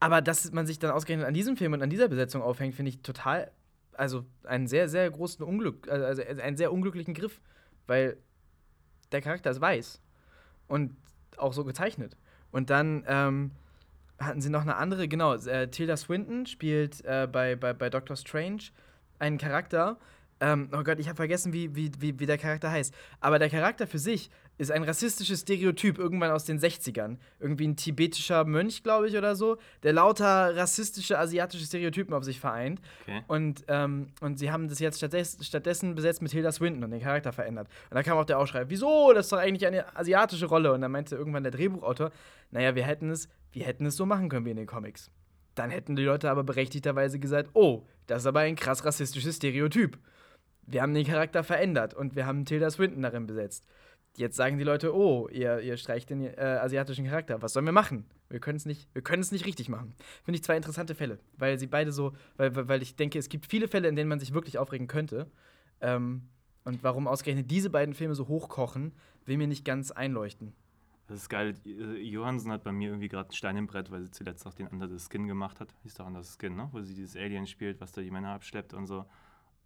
aber 0.00 0.22
dass 0.22 0.52
man 0.52 0.66
sich 0.66 0.78
dann 0.78 0.90
ausgerechnet 0.90 1.26
an 1.26 1.34
diesem 1.34 1.56
Film 1.56 1.72
und 1.72 1.82
an 1.82 1.90
dieser 1.90 2.08
Besetzung 2.08 2.42
aufhängt, 2.42 2.74
finde 2.74 2.90
ich 2.90 3.02
total, 3.02 3.50
also 3.98 4.24
einen 4.44 4.66
sehr, 4.66 4.88
sehr 4.88 5.10
großen 5.10 5.44
Unglück, 5.44 5.88
also 5.88 6.22
einen 6.22 6.56
sehr 6.56 6.72
unglücklichen 6.72 7.14
Griff, 7.14 7.40
weil 7.86 8.16
der 9.12 9.20
Charakter 9.20 9.50
ist 9.50 9.60
weiß 9.60 10.00
und 10.68 10.96
auch 11.36 11.52
so 11.52 11.64
gezeichnet. 11.64 12.16
Und 12.50 12.70
dann 12.70 13.04
ähm, 13.06 13.50
hatten 14.18 14.40
sie 14.40 14.50
noch 14.50 14.62
eine 14.62 14.76
andere, 14.76 15.08
genau, 15.08 15.34
äh, 15.34 15.68
Tilda 15.68 15.96
Swinton 15.96 16.46
spielt 16.46 17.04
äh, 17.04 17.28
bei, 17.30 17.56
bei, 17.56 17.72
bei 17.72 17.90
Doctor 17.90 18.16
Strange 18.16 18.70
einen 19.18 19.38
Charakter. 19.38 19.98
Ähm, 20.40 20.68
oh 20.72 20.82
Gott, 20.82 20.98
ich 20.98 21.08
habe 21.08 21.16
vergessen, 21.16 21.52
wie, 21.52 21.74
wie, 21.74 21.90
wie, 21.98 22.18
wie 22.18 22.26
der 22.26 22.38
Charakter 22.38 22.70
heißt. 22.70 22.94
Aber 23.20 23.38
der 23.38 23.50
Charakter 23.50 23.86
für 23.86 23.98
sich 23.98 24.30
ist 24.56 24.70
ein 24.70 24.82
rassistisches 24.82 25.40
Stereotyp 25.40 25.98
irgendwann 25.98 26.30
aus 26.30 26.44
den 26.44 26.58
60ern. 26.58 27.16
Irgendwie 27.40 27.66
ein 27.66 27.76
tibetischer 27.76 28.44
Mönch, 28.44 28.82
glaube 28.82 29.08
ich, 29.08 29.16
oder 29.16 29.36
so, 29.36 29.58
der 29.82 29.92
lauter 29.92 30.56
rassistische 30.56 31.18
asiatische 31.18 31.64
Stereotypen 31.64 32.14
auf 32.14 32.24
sich 32.24 32.40
vereint. 32.40 32.80
Okay. 33.02 33.22
Und, 33.28 33.64
ähm, 33.68 34.08
und 34.20 34.38
sie 34.38 34.50
haben 34.50 34.68
das 34.68 34.78
jetzt 34.78 34.98
stattdessen, 34.98 35.42
stattdessen 35.42 35.94
besetzt 35.94 36.22
mit 36.22 36.32
Hilda 36.32 36.52
Swinton 36.52 36.84
und 36.84 36.90
den 36.90 37.00
Charakter 37.00 37.32
verändert. 37.32 37.68
Und 37.90 37.94
da 37.94 38.02
kam 38.02 38.18
auch 38.18 38.24
der 38.24 38.38
Aufschrei, 38.38 38.64
wieso? 38.68 39.12
Das 39.12 39.26
ist 39.26 39.32
doch 39.32 39.38
eigentlich 39.38 39.66
eine 39.66 39.96
asiatische 39.96 40.46
Rolle. 40.46 40.72
Und 40.72 40.80
dann 40.80 40.92
meinte 40.92 41.16
irgendwann 41.16 41.44
der 41.44 41.52
Drehbuchautor, 41.52 42.10
naja, 42.50 42.74
wir 42.74 42.84
hätten 42.84 43.10
es, 43.10 43.28
wir 43.52 43.64
hätten 43.64 43.86
es 43.86 43.96
so 43.96 44.06
machen 44.06 44.28
können 44.28 44.44
wie 44.44 44.50
in 44.50 44.56
den 44.56 44.66
Comics. 44.66 45.10
Dann 45.54 45.70
hätten 45.70 45.96
die 45.96 46.04
Leute 46.04 46.30
aber 46.30 46.44
berechtigterweise 46.44 47.18
gesagt, 47.18 47.50
oh, 47.54 47.84
das 48.06 48.22
ist 48.22 48.26
aber 48.26 48.40
ein 48.40 48.56
krass 48.56 48.84
rassistisches 48.84 49.36
Stereotyp. 49.36 49.98
Wir 50.70 50.82
haben 50.82 50.92
den 50.92 51.06
Charakter 51.06 51.42
verändert 51.42 51.94
und 51.94 52.14
wir 52.14 52.26
haben 52.26 52.44
Tilda 52.44 52.70
Swinton 52.70 53.02
darin 53.02 53.26
besetzt. 53.26 53.64
Jetzt 54.16 54.36
sagen 54.36 54.58
die 54.58 54.64
Leute, 54.64 54.94
oh, 54.94 55.28
ihr, 55.28 55.60
ihr 55.60 55.76
streicht 55.76 56.10
den 56.10 56.22
äh, 56.22 56.58
asiatischen 56.60 57.06
Charakter. 57.06 57.40
Was 57.40 57.54
sollen 57.54 57.64
wir 57.64 57.72
machen? 57.72 58.04
Wir 58.28 58.40
können 58.40 58.56
es 58.56 58.66
nicht, 58.66 58.88
wir 58.92 59.00
können 59.00 59.22
es 59.22 59.32
nicht 59.32 59.46
richtig 59.46 59.68
machen. 59.68 59.94
Finde 60.24 60.36
ich 60.36 60.44
zwei 60.44 60.56
interessante 60.56 60.94
Fälle, 60.94 61.18
weil 61.38 61.58
sie 61.58 61.66
beide 61.66 61.92
so, 61.92 62.12
weil, 62.36 62.68
weil 62.68 62.82
ich 62.82 62.96
denke, 62.96 63.18
es 63.18 63.30
gibt 63.30 63.46
viele 63.46 63.68
Fälle, 63.68 63.88
in 63.88 63.96
denen 63.96 64.08
man 64.08 64.20
sich 64.20 64.34
wirklich 64.34 64.58
aufregen 64.58 64.88
könnte. 64.88 65.30
Ähm, 65.80 66.28
und 66.64 66.82
warum 66.82 67.06
ausgerechnet 67.06 67.50
diese 67.50 67.70
beiden 67.70 67.94
Filme 67.94 68.14
so 68.14 68.28
hochkochen, 68.28 68.92
will 69.24 69.38
mir 69.38 69.46
nicht 69.46 69.64
ganz 69.64 69.90
einleuchten. 69.90 70.52
Das 71.06 71.22
ist 71.22 71.30
geil. 71.30 71.54
Johansen 71.64 72.52
hat 72.52 72.64
bei 72.64 72.72
mir 72.72 72.88
irgendwie 72.88 73.08
gerade 73.08 73.28
einen 73.28 73.36
Stein 73.36 73.56
im 73.56 73.66
Brett, 73.66 73.90
weil 73.90 74.02
sie 74.02 74.10
zuletzt 74.10 74.46
auch 74.46 74.52
den 74.52 74.66
Under 74.66 74.86
the 74.86 74.98
Skin 74.98 75.26
gemacht 75.26 75.60
hat. 75.60 75.74
Hieß 75.84 75.94
doch 75.94 76.06
Under 76.06 76.22
the 76.22 76.30
Skin, 76.38 76.54
ne? 76.54 76.68
Wo 76.72 76.82
sie 76.82 76.94
dieses 76.94 77.16
Alien 77.16 77.46
spielt, 77.46 77.80
was 77.80 77.92
da 77.92 78.02
die 78.02 78.10
Männer 78.10 78.34
abschleppt 78.34 78.74
und 78.74 78.86
so. 78.86 79.06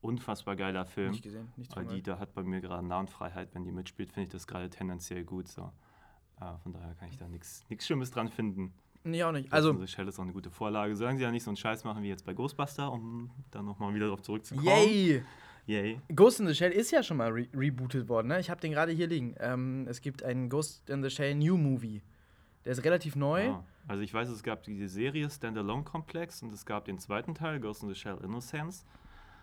Unfassbar 0.02 0.56
geiler 0.56 0.84
Film. 0.84 1.12
Nicht 1.12 1.22
gesehen, 1.22 1.48
nichts 1.56 1.74
Weil 1.74 1.86
die, 1.86 2.02
da 2.02 2.18
hat 2.18 2.34
bei 2.34 2.42
mir 2.42 2.60
gerade 2.60 2.86
Narrenfreiheit, 2.86 3.54
wenn 3.54 3.64
die 3.64 3.72
mitspielt, 3.72 4.12
finde 4.12 4.26
ich 4.26 4.32
das 4.32 4.46
gerade 4.46 4.68
tendenziell 4.68 5.24
gut. 5.24 5.48
So. 5.48 5.72
Äh, 6.40 6.58
von 6.62 6.72
daher 6.72 6.94
kann 6.96 7.08
ich 7.08 7.16
da 7.16 7.28
nichts 7.28 7.64
Schlimmes 7.78 8.10
dran 8.10 8.28
finden. 8.28 8.74
Nee, 9.04 9.22
auch 9.24 9.32
nicht. 9.32 9.52
Also, 9.52 9.76
The 9.78 9.86
Shell 9.86 10.08
ist 10.08 10.18
auch 10.18 10.24
eine 10.24 10.32
gute 10.32 10.50
Vorlage. 10.50 10.94
Solange 10.94 11.18
sie 11.18 11.24
ja 11.24 11.30
nicht 11.30 11.42
so 11.42 11.50
einen 11.50 11.56
Scheiß 11.56 11.84
machen 11.84 12.02
wie 12.02 12.08
jetzt 12.08 12.24
bei 12.24 12.34
Ghostbuster, 12.34 12.92
um 12.92 13.30
dann 13.50 13.64
nochmal 13.64 13.94
wieder 13.94 14.06
darauf 14.06 14.22
zurückzukommen. 14.22 14.66
yay! 14.66 15.24
Yay. 15.66 16.00
Ghost 16.14 16.40
in 16.40 16.48
the 16.48 16.54
Shell 16.54 16.72
ist 16.72 16.90
ja 16.90 17.04
schon 17.04 17.16
mal 17.18 17.30
re 17.30 17.46
rebootet 17.54 18.08
worden, 18.08 18.28
ne? 18.28 18.40
Ich 18.40 18.50
habe 18.50 18.60
den 18.60 18.72
gerade 18.72 18.90
hier 18.90 19.06
liegen. 19.06 19.36
Ähm, 19.38 19.86
es 19.88 20.00
gibt 20.00 20.24
einen 20.24 20.48
Ghost 20.48 20.90
in 20.90 21.02
the 21.02 21.10
Shell 21.10 21.36
New 21.36 21.56
Movie. 21.56 22.02
Der 22.64 22.72
ist 22.72 22.84
relativ 22.84 23.14
neu. 23.14 23.50
Ah, 23.50 23.64
also 23.86 24.02
ich 24.02 24.12
weiß, 24.12 24.28
es 24.28 24.42
gab 24.42 24.64
diese 24.64 24.88
Serie 24.88 25.30
Standalone 25.30 25.84
Complex 25.84 26.42
und 26.42 26.52
es 26.52 26.66
gab 26.66 26.84
den 26.84 26.98
zweiten 26.98 27.34
Teil, 27.34 27.60
Ghost 27.60 27.82
in 27.84 27.88
the 27.88 27.94
Shell 27.94 28.18
Innocence. 28.24 28.84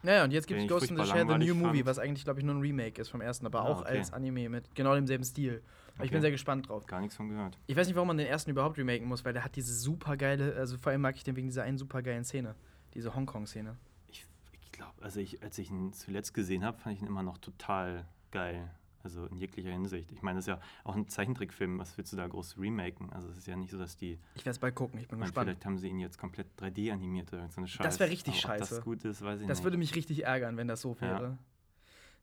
Naja, 0.01 0.24
und 0.24 0.32
jetzt 0.32 0.48
gibt 0.48 0.62
es 0.62 0.68
Ghost 0.68 0.89
in 0.89 0.98
the 0.98 1.03
Shell 1.03 1.20
The 1.20 1.24
New 1.25 1.29
langweilig 1.32 1.53
Movie, 1.56 1.77
fand. 1.79 1.86
was 1.88 2.00
eigentlich, 2.00 2.24
glaube 2.24 2.39
ich, 2.39 2.46
nur 2.46 2.56
ein 2.56 2.62
Remake 2.62 3.01
ist 3.01 3.10
vom 3.10 3.20
ersten, 3.22 3.46
aber 3.46 3.62
Ah, 3.62 3.65
auch 3.68 3.82
okay. 3.82 3.98
als 3.98 4.13
Anime 4.13 4.48
mit 4.50 4.74
genau 4.75 4.96
demselben 4.96 5.24
Stil. 5.25 5.62
Aber 5.96 6.06
ich 6.06 6.12
bin 6.12 6.18
Okay. 6.18 6.22
sehr 6.22 6.32
gespannt 6.32 6.70
drauf. 6.70 6.86
Gar 6.86 7.01
nichts 7.01 7.15
von 7.18 7.27
gehört. 7.27 7.58
Ich 7.68 7.75
weiß 7.75 7.88
nicht, 7.88 7.96
warum 7.96 8.08
man 8.08 8.18
den 8.18 8.27
ersten 8.27 8.50
überhaupt 8.51 8.77
remaken 8.77 9.08
muss, 9.08 9.25
weil 9.25 9.34
der 9.34 9.44
hat 9.44 9.56
diese 9.58 9.74
super 9.74 10.15
geile, 10.15 10.56
also 10.56 10.77
vor 10.77 10.91
allem 10.91 11.01
mag 11.01 11.15
ich 11.18 11.24
den 11.25 11.36
wegen 11.36 11.48
dieser 11.48 11.63
einen 11.63 11.77
super 11.77 12.01
geilen 12.01 12.24
Szene. 12.24 12.56
Diese 12.94 13.13
Hongkong-Szene. 13.13 13.75
Ich, 14.08 14.25
ich 14.62 14.72
glaube, 14.72 14.94
also 15.01 15.20
ich, 15.20 15.44
als 15.44 15.58
ich 15.58 15.70
ihn 15.70 15.91
zuletzt 15.91 16.34
gesehen 16.34 16.63
habe, 16.63 16.77
fand 16.77 16.96
ich 16.96 17.01
ihn 17.01 17.08
immer 17.08 17.24
noch 17.24 17.38
total 17.38 18.06
geil. 18.32 18.70
Also 19.03 19.25
in 19.27 19.38
jeglicher 19.38 19.72
Hinsicht. 19.72 20.12
Ich 20.12 20.22
meine, 20.22 20.38
das 20.39 20.44
ist 20.46 20.50
ja 20.50 20.60
auch 20.84 20.96
ein 20.96 21.08
Zeichentrickfilm, 21.08 21.79
was 21.79 21.98
willst 21.98 22.12
du 22.12 22.18
da 22.18 22.27
groß 22.27 22.58
remaken? 22.58 23.10
Also 23.13 23.29
es 23.29 23.38
ist 23.38 23.48
ja 23.48 23.56
nicht 23.56 23.72
so, 23.72 23.77
dass 23.77 23.96
die, 23.96 24.20
Ich 24.36 24.41
werde 24.41 24.51
es 24.51 24.60
bald 24.60 24.75
gucken, 24.75 25.00
ich 25.00 25.08
bin 25.08 25.20
gespannt. 25.20 25.48
vielleicht 25.48 25.65
haben 25.65 25.77
sie 25.77 25.88
ihn 25.88 26.00
jetzt 26.00 26.18
komplett 26.18 26.48
3D 26.60 26.91
animiert 26.91 27.32
oder 27.32 27.48
so 27.50 27.62
eine 27.62 27.68
Scheiße. 27.68 27.88
Das 27.88 28.00
wär 28.00 28.10
richtig 28.10 28.44
Aber 28.46 28.53
ob 28.56 28.60
scheiße. 28.60 28.75
das 28.75 28.84
gut 28.84 29.06
ist, 29.06 29.22
weiß 29.22 29.39
ich 29.41 29.48
Das 29.48 29.60
nicht. 29.60 29.63
würde 29.63 29.77
mich 29.77 29.96
richtig 29.96 30.25
ärgern, 30.25 30.58
wenn 30.58 30.68
das 30.68 30.82
so 30.82 30.96
Ja. 30.96 31.01
wäre. 31.01 31.38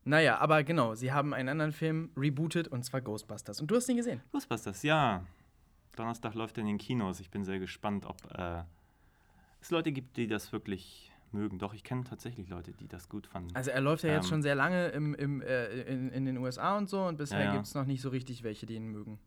Naja, 0.03 0.37
aber 0.37 0.63
genau, 0.63 0.95
sie 0.95 1.11
haben 1.11 1.33
einen 1.33 1.49
anderen 1.49 1.71
Film 1.73 2.11
rebootet 2.15 2.67
und 2.69 2.83
zwar 2.83 3.01
Ghostbusters. 3.01 3.59
Und 3.59 3.69
du 3.71 3.75
hast 3.75 3.89
ihn 3.89 3.97
gesehen. 3.97 4.21
Ghostbusters, 4.31 4.83
ja. 4.83 5.25
Donnerstag 5.95 6.33
läuft 6.35 6.57
er 6.57 6.61
in 6.61 6.67
den 6.67 6.77
Kinos. 6.77 7.19
Ich 7.19 7.29
bin 7.31 7.43
sehr 7.43 7.59
gespannt, 7.59 8.05
ob 8.05 8.17
äh, 8.37 8.61
es 9.59 9.71
Leute 9.71 9.91
gibt, 9.91 10.15
die 10.15 10.27
das 10.27 10.51
wirklich 10.53 11.11
mögen. 11.33 11.59
Doch, 11.59 11.73
ich 11.73 11.83
kenne 11.83 12.03
tatsächlich 12.03 12.49
Leute, 12.49 12.71
die 12.73 12.87
das 12.87 13.09
gut 13.09 13.27
fanden. 13.27 13.55
Also 13.55 13.71
er 13.71 13.81
läuft 13.81 14.03
ja 14.03 14.11
jetzt 14.13 14.25
Ähm. 14.25 14.29
schon 14.29 14.41
sehr 14.41 14.55
lange 14.55 14.87
im, 14.89 15.13
im, 15.15 15.41
äh, 15.41 15.65
in, 15.83 16.09
in 16.09 16.25
den 16.25 16.37
USA 16.37 16.77
und 16.77 16.89
so 16.89 17.03
und 17.05 17.17
bisher 17.17 17.39
Ja, 17.39 17.45
ja. 17.45 17.53
gibt 17.53 17.65
es 17.67 17.73
noch 17.75 17.85
nicht 17.85 18.01
so 18.01 18.09
richtig 18.09 18.43
welche, 18.43 18.65
die 18.65 18.75
ihn 18.75 18.87
mögen. 18.89 19.19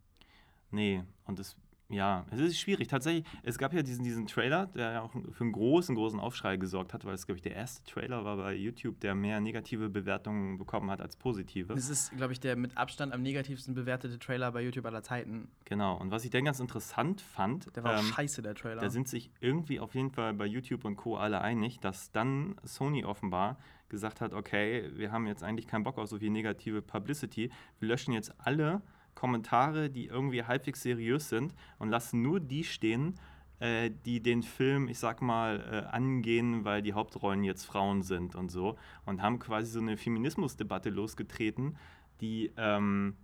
Nee, 0.71 1.03
und 1.27 1.39
es, 1.39 1.57
ja, 1.91 2.25
es 2.31 2.41
ist 2.41 2.59
schwierig. 2.59 2.89
Tatsächlich, 2.89 3.25
es 3.43 3.59
gab 3.59 3.73
ja 3.73 3.83
diesen, 3.83 4.05
diesen 4.05 4.27
Trailer, 4.27 4.67
der 4.67 4.93
ja 4.93 5.03
auch 5.03 5.13
für 5.13 5.45
einen 5.45 5.53
großen, 5.53 5.95
großen 5.95 6.21
Aufschrei 6.21 6.57
gesorgt 6.57 6.95
hat, 6.95 7.05
weil 7.05 7.15
es, 7.15 7.27
glaube 7.27 7.39
ich, 7.39 7.43
der 7.43 7.55
erste 7.55 7.85
Trailer 7.91 8.25
war 8.25 8.37
bei 8.37 8.55
YouTube, 8.55 9.01
der 9.01 9.15
mehr 9.15 9.41
negative 9.41 9.89
Bewertungen 9.89 10.57
bekommen 10.57 10.91
hat 10.91 11.01
als 11.01 11.17
positive. 11.17 11.75
Das 11.75 11.91
ist, 11.91 12.17
glaube 12.17 12.33
ich, 12.33 12.41
der 12.41 12.57
mit 12.57 12.77
Abstand 12.77 13.13
am 13.13 13.23
negativsten 13.23 13.75
bewertete 13.75 14.19
Trailer 14.19 14.53
bei 14.53 14.63
YouTube 14.63 14.87
aller 14.87 15.03
Zeiten. 15.03 15.49
Genau, 15.65 15.97
und 15.97 16.11
was 16.11 16.25
ich 16.25 16.31
dann 16.31 16.45
ganz 16.45 16.61
interessant 16.61 17.21
fand, 17.21 17.75
Der 17.75 17.85
war 17.85 17.97
auch 17.97 18.01
ähm, 18.01 18.07
scheiße, 18.07 18.43
der 18.43 18.55
Trailer. 18.55 18.81
Da 18.81 18.91
sind 18.91 19.09
sich 19.09 19.31
irgendwie 19.41 19.81
auf 19.81 19.95
jeden 19.95 20.11
Fall 20.11 20.33
bei 20.35 20.47
YouTube 20.47 20.85
und 20.85 20.97
Co. 20.97 21.17
alle 21.17 21.41
einig, 21.41 21.81
dass 21.81 22.13
dann 22.13 22.57
Sony 22.65 23.05
offenbar 23.05 23.59
gesagt 23.89 24.21
hat, 24.21 24.33
okay, 24.33 24.91
wir 24.95 25.13
haben 25.13 25.27
jetzt 25.27 25.43
eigentlich 25.43 25.67
keinen 25.67 25.83
Bock 25.83 25.99
auf 25.99 26.07
so 26.07 26.19
viel 26.19 26.31
negative 26.31 26.81
Publicity. 26.81 27.51
Wir 27.81 27.89
löschen 27.89 28.15
jetzt 28.15 28.33
alle 28.39 28.81
Kommentare, 29.15 29.91
die 29.91 30.07
irgendwie 30.07 30.45
halbwegs 30.45 30.83
seriös 30.83 31.29
sind 31.29 31.55
und 31.79 31.89
lassen 31.89 32.23
nur 32.23 32.41
die 32.41 32.65
stehen, 32.65 33.15
äh, 33.61 33.91
die 34.07 34.23
den 34.23 34.43
Film, 34.43 34.89
ich 34.89 34.99
sag 34.99 35.21
mal, 35.21 35.61
äh, 35.61 35.95
angehen, 35.95 36.65
weil 36.65 36.83
die 36.83 36.95
Hauptrollen 36.95 37.45
jetzt 37.45 37.65
Frauen 37.65 38.03
sind 38.03 38.35
und 38.35 38.51
so. 38.51 38.77
Und 39.05 39.23
haben 39.23 39.39
quasi 39.39 39.71
so 39.71 39.81
eine 39.81 39.97
Feminismusdebatte 39.97 40.91
losgetreten, 40.91 41.77
die 42.21 42.53
ähm, 42.57 43.17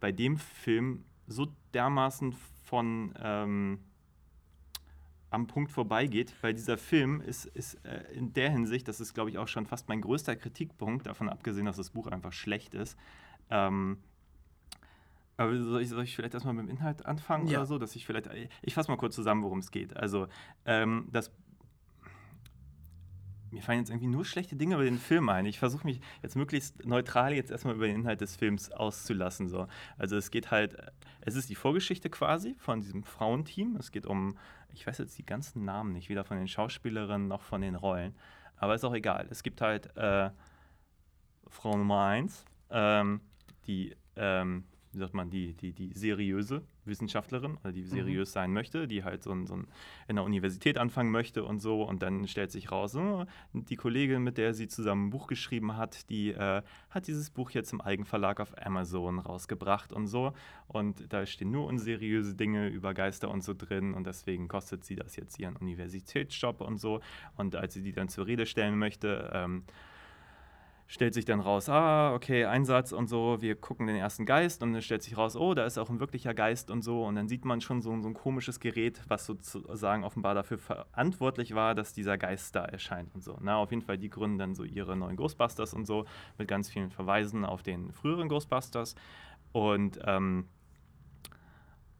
bei 0.00 0.12
dem 0.12 0.36
Film 0.36 1.04
so 1.26 1.48
dermaßen 1.74 2.34
von 2.64 3.14
ähm, 3.20 3.78
am 5.30 5.46
Punkt 5.46 5.72
vorbeigeht, 5.72 6.34
weil 6.42 6.52
dieser 6.52 6.76
Film 6.76 7.20
ist, 7.20 7.46
ist 7.46 7.74
äh, 7.84 8.04
in 8.12 8.32
der 8.34 8.50
Hinsicht, 8.50 8.86
das 8.86 9.00
ist, 9.00 9.14
glaube 9.14 9.30
ich, 9.30 9.38
auch 9.38 9.48
schon 9.48 9.66
fast 9.66 9.88
mein 9.88 10.02
größter 10.02 10.36
Kritikpunkt, 10.36 11.06
davon 11.06 11.28
abgesehen, 11.28 11.64
dass 11.66 11.76
das 11.76 11.90
Buch 11.90 12.06
einfach 12.06 12.32
schlecht 12.32 12.74
ist, 12.74 12.98
ähm, 13.50 13.98
Aber 15.36 15.56
soll 15.62 15.82
ich, 15.82 15.88
soll 15.88 16.04
ich 16.04 16.14
vielleicht 16.14 16.34
erstmal 16.34 16.54
mit 16.54 16.66
dem 16.66 16.70
Inhalt 16.70 17.06
anfangen 17.06 17.46
Ja. 17.46 17.58
oder 17.58 17.66
so, 17.66 17.78
dass 17.78 17.96
ich 17.96 18.06
vielleicht. 18.06 18.28
Ich 18.62 18.74
fasse 18.74 18.90
mal 18.90 18.96
kurz 18.96 19.14
zusammen, 19.14 19.42
worum 19.42 19.58
es 19.58 19.70
geht. 19.70 19.96
Also, 19.96 20.28
ähm, 20.66 21.08
das. 21.10 21.30
Mir 23.50 23.60
fallen 23.62 23.80
jetzt 23.80 23.90
irgendwie 23.90 24.06
nur 24.06 24.24
schlechte 24.24 24.56
Dinge 24.56 24.76
über 24.76 24.84
den 24.84 24.98
Film 24.98 25.28
ein. 25.28 25.44
Ich 25.44 25.58
versuche 25.58 25.86
mich 25.86 26.00
jetzt 26.22 26.36
möglichst 26.36 26.86
neutral 26.86 27.34
jetzt 27.34 27.50
erstmal 27.50 27.74
über 27.74 27.86
den 27.86 27.96
Inhalt 27.96 28.22
des 28.22 28.34
Films 28.34 28.70
auszulassen. 28.72 29.46
So. 29.48 29.66
Also 29.98 30.16
es 30.16 30.30
geht 30.30 30.50
halt, 30.50 30.74
es 31.20 31.34
ist 31.36 31.50
die 31.50 31.54
Vorgeschichte 31.54 32.08
quasi 32.08 32.54
von 32.58 32.80
diesem 32.80 33.04
Frauenteam. 33.04 33.76
Es 33.76 33.92
geht 33.92 34.06
um, 34.06 34.38
ich 34.72 34.86
weiß 34.86 34.96
jetzt 34.98 35.18
die 35.18 35.26
ganzen 35.26 35.66
Namen 35.66 35.92
nicht, 35.92 36.08
weder 36.08 36.24
von 36.24 36.38
den 36.38 36.48
Schauspielerinnen 36.48 37.28
noch 37.28 37.42
von 37.42 37.60
den 37.60 37.74
Rollen. 37.74 38.14
Aber 38.56 38.74
ist 38.74 38.84
auch 38.84 38.94
egal. 38.94 39.26
Es 39.28 39.42
gibt 39.42 39.60
halt 39.60 39.94
äh, 39.98 40.30
Frau 41.48 41.76
Nummer 41.76 42.06
eins, 42.06 42.46
ähm, 42.70 43.20
die, 43.66 43.94
ähm, 44.16 44.64
wie 44.92 44.98
sagt 44.98 45.14
man, 45.14 45.30
die, 45.30 45.54
die, 45.54 45.72
die 45.72 45.92
seriöse 45.94 46.62
Wissenschaftlerin 46.84 47.56
oder 47.58 47.72
die 47.72 47.84
seriös 47.84 48.32
sein 48.32 48.52
möchte, 48.52 48.86
die 48.86 49.04
halt 49.04 49.22
so, 49.22 49.32
ein, 49.32 49.46
so 49.46 49.54
ein 49.54 49.66
in 50.08 50.16
der 50.16 50.24
Universität 50.24 50.78
anfangen 50.78 51.10
möchte 51.10 51.44
und 51.44 51.60
so. 51.60 51.82
Und 51.82 52.02
dann 52.02 52.26
stellt 52.28 52.50
sich 52.50 52.70
raus, 52.70 52.94
oh, 52.96 53.24
die 53.52 53.76
Kollegin, 53.76 54.22
mit 54.22 54.36
der 54.36 54.52
sie 54.52 54.68
zusammen 54.68 55.06
ein 55.06 55.10
Buch 55.10 55.26
geschrieben 55.28 55.76
hat, 55.76 56.10
die 56.10 56.32
äh, 56.32 56.62
hat 56.90 57.06
dieses 57.06 57.30
Buch 57.30 57.50
jetzt 57.52 57.72
im 57.72 57.80
Eigenverlag 57.80 58.40
auf 58.40 58.54
Amazon 58.64 59.18
rausgebracht 59.18 59.92
und 59.92 60.08
so. 60.08 60.32
Und 60.68 61.12
da 61.12 61.24
stehen 61.24 61.50
nur 61.50 61.66
unseriöse 61.66 62.34
Dinge 62.34 62.68
über 62.68 62.94
Geister 62.94 63.30
und 63.30 63.42
so 63.42 63.54
drin. 63.54 63.94
Und 63.94 64.06
deswegen 64.06 64.48
kostet 64.48 64.84
sie 64.84 64.96
das 64.96 65.16
jetzt 65.16 65.38
ihren 65.38 65.56
Universitätsjob 65.56 66.60
und 66.60 66.78
so. 66.78 67.00
Und 67.36 67.56
als 67.56 67.74
sie 67.74 67.82
die 67.82 67.92
dann 67.92 68.08
zur 68.08 68.26
Rede 68.26 68.46
stellen 68.46 68.78
möchte, 68.78 69.30
ähm, 69.32 69.64
stellt 70.92 71.14
sich 71.14 71.24
dann 71.24 71.40
raus, 71.40 71.70
ah, 71.70 72.12
okay, 72.12 72.44
Einsatz 72.44 72.92
und 72.92 73.08
so, 73.08 73.40
wir 73.40 73.54
gucken 73.54 73.86
den 73.86 73.96
ersten 73.96 74.26
Geist 74.26 74.62
und 74.62 74.74
dann 74.74 74.82
stellt 74.82 75.02
sich 75.02 75.16
raus, 75.16 75.36
oh, 75.36 75.54
da 75.54 75.64
ist 75.64 75.78
auch 75.78 75.88
ein 75.88 76.00
wirklicher 76.00 76.34
Geist 76.34 76.70
und 76.70 76.82
so 76.82 77.06
und 77.06 77.14
dann 77.14 77.28
sieht 77.28 77.46
man 77.46 77.62
schon 77.62 77.80
so, 77.80 77.98
so 78.02 78.08
ein 78.08 78.12
komisches 78.12 78.60
Gerät, 78.60 79.00
was 79.08 79.24
sozusagen 79.24 80.04
offenbar 80.04 80.34
dafür 80.34 80.58
verantwortlich 80.58 81.54
war, 81.54 81.74
dass 81.74 81.94
dieser 81.94 82.18
Geist 82.18 82.54
da 82.54 82.66
erscheint 82.66 83.14
und 83.14 83.24
so. 83.24 83.38
Na, 83.40 83.56
auf 83.56 83.70
jeden 83.70 83.80
Fall, 83.80 83.96
die 83.96 84.10
gründen 84.10 84.36
dann 84.36 84.54
so 84.54 84.64
ihre 84.64 84.94
neuen 84.94 85.16
Ghostbusters 85.16 85.72
und 85.72 85.86
so 85.86 86.04
mit 86.36 86.46
ganz 86.46 86.68
vielen 86.68 86.90
Verweisen 86.90 87.46
auf 87.46 87.62
den 87.62 87.90
früheren 87.90 88.28
Ghostbusters 88.28 88.94
und 89.52 89.98
ähm, 90.04 90.46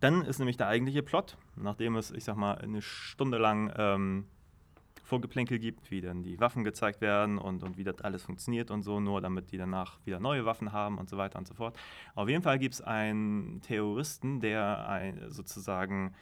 dann 0.01 0.21
ist 0.21 0.39
nämlich 0.39 0.59
der 0.59 0.69
eigentliche 0.69 1.03
Plot, 1.03 1.39
nachdem 1.57 1.97
es, 1.97 2.11
ich 2.11 2.25
sag 2.25 2.37
mal, 2.37 2.59
eine 2.59 2.83
Stunde 2.83 3.39
lang 3.39 3.73
ähm, 3.75 4.27
Vorgeplänkel 5.13 5.59
gibt, 5.59 5.91
wie 5.91 6.01
dann 6.01 6.23
die 6.23 6.41
Waffen 6.41 6.65
gezeigt 6.65 7.03
werden 7.03 7.37
und, 7.37 7.63
und 7.63 7.77
wie 7.77 7.85
das 7.85 8.01
alles 8.01 8.23
funktioniert 8.23 8.71
und 8.71 8.83
so, 8.83 8.99
nur 8.99 9.21
damit 9.21 9.53
die 9.53 9.59
danach 9.59 9.99
wieder 10.07 10.21
neue 10.21 10.47
Waffen 10.47 10.73
haben 10.73 10.97
und 10.97 11.11
so 11.11 11.19
weiter 11.19 11.39
und 11.39 11.47
so 11.47 11.53
fort. 11.53 11.79
Auf 12.15 12.31
jeden 12.31 12.43
Fall 12.43 12.59
gibt 12.59 12.73
es 12.73 12.81
einen 12.81 13.61
Terroristen, 13.61 14.41
der 14.41 14.89
ein, 14.89 15.29
sozusagen 15.29 16.15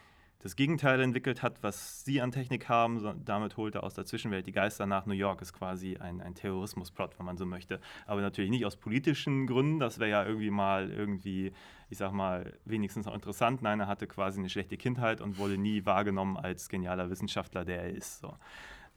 das 0.43 0.57
Gegenteil 0.57 1.01
entwickelt 1.01 1.43
hat, 1.43 1.63
was 1.63 2.05
sie 2.05 2.21
an 2.21 2.33
Technik 2.33 2.69
haben. 2.69 3.23
Damit 3.25 3.57
holt 3.59 3.75
er 3.75 3.85
aus 3.85 3.95
der 3.95 4.07
Zwischenwelt 4.07 4.47
die 4.47 4.53
Geister 4.53 4.87
nach 4.87 5.05
New 5.05 5.13
York. 5.13 5.43
Ist 5.43 5.53
quasi 5.53 5.99
ein, 5.99 6.21
ein 6.23 6.35
Terrorismusplot, 6.35 7.19
wenn 7.19 7.27
man 7.27 7.37
so 7.37 7.45
möchte. 7.45 7.79
Aber 8.07 8.23
natürlich 8.23 8.51
nicht 8.51 8.65
aus 8.65 8.77
politischen 8.77 9.47
Gründen. 9.47 9.79
Das 9.79 9.99
wäre 9.99 10.11
ja 10.11 10.25
irgendwie 10.25 10.51
mal 10.51 10.91
irgendwie, 10.91 11.53
ich 11.91 11.99
sag 11.99 12.13
mal, 12.13 12.55
wenigstens 12.65 13.07
auch 13.07 13.15
interessant. 13.15 13.61
Nein, 13.61 13.81
er 13.81 13.87
hatte 13.87 14.07
quasi 14.07 14.41
eine 14.41 14.49
schlechte 14.49 14.79
Kindheit 14.79 15.21
und 15.21 15.37
wurde 15.37 15.59
nie 15.59 15.85
wahrgenommen 15.85 16.39
als 16.39 16.71
genialer 16.71 17.11
Wissenschaftler, 17.11 17.67
der 17.67 17.83
er 17.83 17.91
ist. 17.91 18.21
So. 18.21 18.35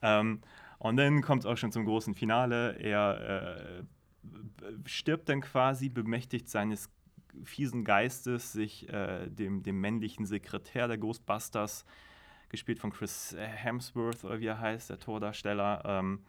Ähm, 0.03 0.41
und 0.77 0.97
dann 0.97 1.21
kommt 1.21 1.43
es 1.43 1.45
auch 1.45 1.57
schon 1.57 1.71
zum 1.71 1.85
großen 1.85 2.13
Finale. 2.13 2.77
Er 2.79 3.79
äh, 3.79 3.83
stirbt 4.85 5.29
dann 5.29 5.41
quasi, 5.41 5.89
bemächtigt 5.89 6.49
seines 6.49 6.89
fiesen 7.43 7.83
Geistes, 7.83 8.51
sich 8.51 8.87
äh, 8.89 9.27
dem, 9.27 9.63
dem 9.63 9.79
männlichen 9.79 10.25
Sekretär 10.25 10.87
der 10.87 10.97
Ghostbusters, 10.97 11.85
gespielt 12.49 12.79
von 12.79 12.91
Chris 12.91 13.35
Hemsworth, 13.35 14.23
oder 14.23 14.39
wie 14.39 14.45
er 14.45 14.59
heißt, 14.59 14.89
der 14.89 14.99
Tordarsteller. 14.99 15.81
Ähm, 15.85 16.19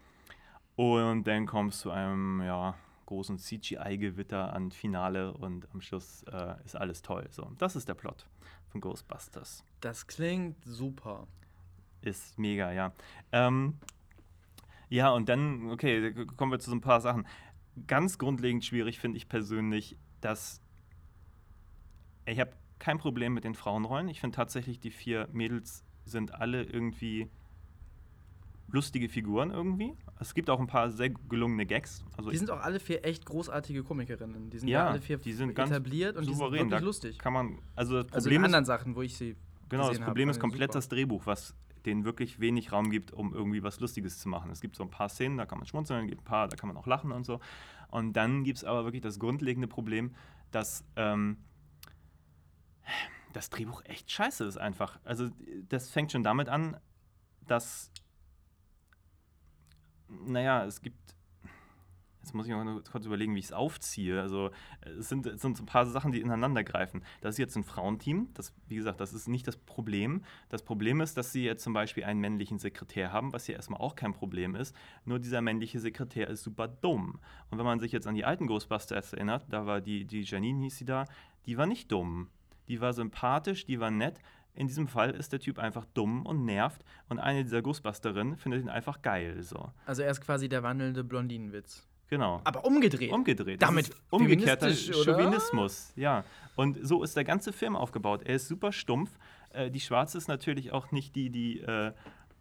und 0.77 1.25
dann 1.27 1.47
kommt 1.47 1.75
es 1.75 1.81
zu 1.81 1.91
einem 1.91 2.41
ja, 2.41 2.75
großen 3.07 3.39
CGI-Gewitter 3.39 4.53
an 4.53 4.71
Finale 4.71 5.33
und 5.35 5.69
am 5.73 5.81
Schluss 5.81 6.23
äh, 6.25 6.55
ist 6.65 6.77
alles 6.77 7.03
toll. 7.03 7.27
So, 7.31 7.53
das 7.59 7.77
ist 7.77 7.89
der 7.89 7.95
Plot 7.95 8.27
von 8.69 8.81
Ghostbusters. 8.81 9.65
Das 9.81 10.07
klingt 10.07 10.65
super. 10.65 11.27
Ist 12.05 12.39
mega, 12.39 12.73
ja. 12.73 12.93
Ähm, 13.33 13.75
ja, 14.89 15.11
und 15.11 15.29
dann, 15.29 15.71
okay, 15.71 16.13
kommen 16.37 16.53
wir 16.53 16.59
zu 16.59 16.71
so 16.71 16.77
ein 16.77 16.81
paar 16.81 17.01
Sachen. 17.01 17.27
Ganz 17.87 18.19
grundlegend 18.19 18.65
schwierig 18.65 18.99
finde 18.99 19.17
ich 19.17 19.29
persönlich, 19.29 19.97
dass 20.21 20.61
ich 22.27 22.39
habe 22.41 22.53
kein 22.79 22.99
Problem 22.99 23.35
mit 23.35 23.45
den 23.45 23.55
Frauenrollen. 23.55 24.09
Ich 24.09 24.21
finde 24.21 24.37
tatsächlich, 24.37 24.79
die 24.81 24.91
vier 24.91 25.29
Mädels 25.33 25.85
sind 26.05 26.35
alle 26.35 26.63
irgendwie 26.63 27.31
lustige 28.69 29.09
Figuren 29.09 29.51
irgendwie. 29.51 29.95
Es 30.21 30.35
gibt 30.35 30.51
auch 30.51 30.59
ein 30.61 30.67
paar 30.67 30.91
sehr 30.91 31.11
gelungene 31.11 31.65
Gags. 31.67 32.05
Also 32.17 32.31
Die 32.31 32.37
sind 32.37 32.51
auch 32.51 32.61
alle 32.61 32.81
vier 32.81 33.05
echt 33.05 33.25
großartige 33.25 33.83
Komikerinnen. 33.85 34.51
Die 34.51 34.59
sind 34.59 34.69
Ja, 34.69 34.89
alle 34.89 35.01
vier 35.01 35.19
die 35.19 35.33
sind 35.33 35.55
ganz 35.55 35.71
etabliert 35.71 36.17
und 36.17 36.23
die 36.23 36.31
sind 36.35 36.39
souverän. 36.39 36.71
wirklich 36.71 36.83
lustig. 36.83 37.19
kann 37.19 37.33
man, 37.33 37.59
also 37.77 38.03
das 38.03 38.13
Also 38.13 38.27
Problem 38.29 38.41
in 38.43 38.51
ist, 38.51 38.55
anderen 38.55 38.65
Sachen, 38.65 38.97
wo 38.97 39.03
ich 39.03 39.17
sie 39.17 39.37
Genau, 39.69 39.89
das 39.89 39.99
Problem 40.01 40.29
ist 40.29 40.37
ich 40.37 40.41
komplett 40.41 40.71
super. 40.73 40.79
das 40.79 40.89
Drehbuch, 40.89 41.27
was 41.27 41.55
denen 41.87 42.05
wirklich 42.05 42.41
wenig 42.41 42.73
Raum 42.73 42.91
gibt, 42.91 43.13
um 43.13 43.35
irgendwie 43.35 43.63
was 43.63 43.81
Lustiges 43.81 44.19
zu 44.19 44.29
machen. 44.29 44.51
Es 44.51 44.61
gibt 44.61 44.77
so 44.77 44.83
ein 44.83 44.91
paar 44.91 45.09
Szenen, 45.09 45.37
da 45.37 45.47
kann 45.47 45.59
man 45.59 45.67
schmunzeln, 45.67 46.09
gibt 46.09 46.23
ein 46.23 46.25
paar, 46.25 46.49
da 46.49 46.57
kann 46.57 46.69
man 46.69 46.77
auch 46.77 46.87
lachen 46.87 47.13
und 47.13 47.25
so. 47.25 47.41
Und 47.91 48.15
dann 48.15 48.45
gibt 48.45 48.59
es 48.59 48.65
aber 48.65 48.85
wirklich 48.85 49.03
das 49.03 49.19
grundlegende 49.19 49.69
Problem, 49.69 50.15
dass 50.51 50.85
ähm, 50.97 51.39
das 53.33 53.51
Drehbuch 53.51 53.83
echt 53.85 54.11
scheiße 54.11 54.45
ist 54.45 54.57
einfach. 54.57 54.99
Also 55.05 55.29
das 55.69 55.91
fängt 55.91 56.13
schon 56.13 56.23
damit 56.23 56.49
an, 56.49 56.77
dass, 57.47 57.91
naja, 60.09 60.65
es 60.65 60.81
gibt 60.81 61.15
Jetzt 62.25 62.33
muss 62.33 62.47
ich 62.47 62.55
mal 62.55 62.81
kurz 62.91 63.05
überlegen, 63.05 63.35
wie 63.35 63.39
ich 63.41 63.45
es 63.45 63.53
aufziehe. 63.53 64.19
Also 64.19 64.51
es 64.99 65.11
sind, 65.11 65.27
es 65.27 65.43
sind 65.43 65.59
so 65.59 65.63
ein 65.63 65.67
paar 65.67 65.85
Sachen, 65.85 66.11
die 66.11 66.23
ineinander 66.23 66.65
greifen. 66.65 67.03
Das 67.21 67.35
ist 67.35 67.39
jetzt 67.39 67.55
ein 67.55 67.65
Frauenteam. 67.65 68.29
Das, 68.33 68.55
wie 68.67 68.77
gesagt, 68.77 68.99
das 68.99 69.13
ist 69.13 69.29
nicht 69.29 69.47
das 69.47 69.59
Problem. 69.59 70.23
Das 70.49 70.63
Problem 70.63 71.03
ist, 71.03 71.19
dass 71.19 71.33
sie 71.33 71.45
jetzt 71.45 71.63
zum 71.63 71.75
Beispiel 71.75 72.05
einen 72.05 72.21
männlichen 72.21 72.59
Sekretär 72.59 73.13
haben, 73.13 73.35
was 73.35 73.47
ja 73.47 73.57
erstmal 73.57 73.79
auch 73.79 73.95
kein 73.95 74.15
Problem 74.15 74.55
ist. 74.55 74.75
Nur 75.05 75.19
dieser 75.19 75.43
männliche 75.43 75.81
Sekretär 75.81 76.29
ist 76.29 76.43
super 76.43 76.67
dumm. 76.67 77.21
Und 77.51 77.59
wenn 77.59 77.67
man 77.67 77.79
sich 77.79 77.93
jetzt 77.93 78.07
an 78.07 78.15
die 78.15 78.25
alten 78.25 78.47
Ghostbusters 78.47 79.13
erinnert, 79.13 79.45
da 79.51 79.67
war 79.67 79.83
die, 79.83 80.07
die 80.07 80.23
Janine 80.23 80.63
hieß 80.63 80.79
sie 80.79 80.87
da, 80.87 81.05
die 81.45 81.59
war 81.59 81.67
nicht 81.67 81.93
dumm. 81.93 82.31
Die 82.69 82.81
war 82.81 82.95
sympathisch, 82.95 83.67
die 83.67 83.81
war 83.81 83.91
nett. 83.91 84.19
In 84.55 84.67
diesem 84.67 84.89
Fall 84.89 85.11
ist 85.11 85.33
der 85.33 85.41
Typ 85.41 85.59
einfach 85.59 85.85
dumm 85.93 86.25
und 86.25 86.47
nervt 86.47 86.87
und 87.11 87.19
eine 87.19 87.43
dieser 87.43 87.61
Ghostbusterinnen 87.61 88.39
findet 88.39 88.63
ihn 88.63 88.71
einfach 88.71 89.03
geil. 89.03 89.43
So. 89.43 89.73
Also 89.85 90.01
er 90.01 90.11
ist 90.11 90.23
quasi 90.23 90.49
der 90.49 90.63
wandelnde 90.63 91.05
Blondinenwitz. 91.05 91.87
Genau. 92.09 92.41
Aber 92.45 92.65
umgedreht. 92.65 93.13
Umgedreht. 93.13 93.63
Damit 93.63 93.91
umgekehrter? 94.11 94.71
Chauvinismus, 94.71 95.93
ja. 95.97 96.25
Und 96.57 96.79
so 96.83 97.03
ist 97.03 97.17
der 97.17 97.25
ganze 97.25 97.53
Film 97.53 97.77
aufgebaut. 97.77 98.23
Er 98.25 98.37
ist 98.37 98.49
super 98.49 98.73
stumpf. 98.73 99.11
Äh, 99.53 99.71
die 99.71 99.81
Schwarze 99.81 100.19
ist 100.19 100.29
natürlich 100.29 100.73
auch 100.73 100.93
nicht 100.93 101.17
die, 101.17 101.31
die, 101.31 101.61
äh, 101.61 101.93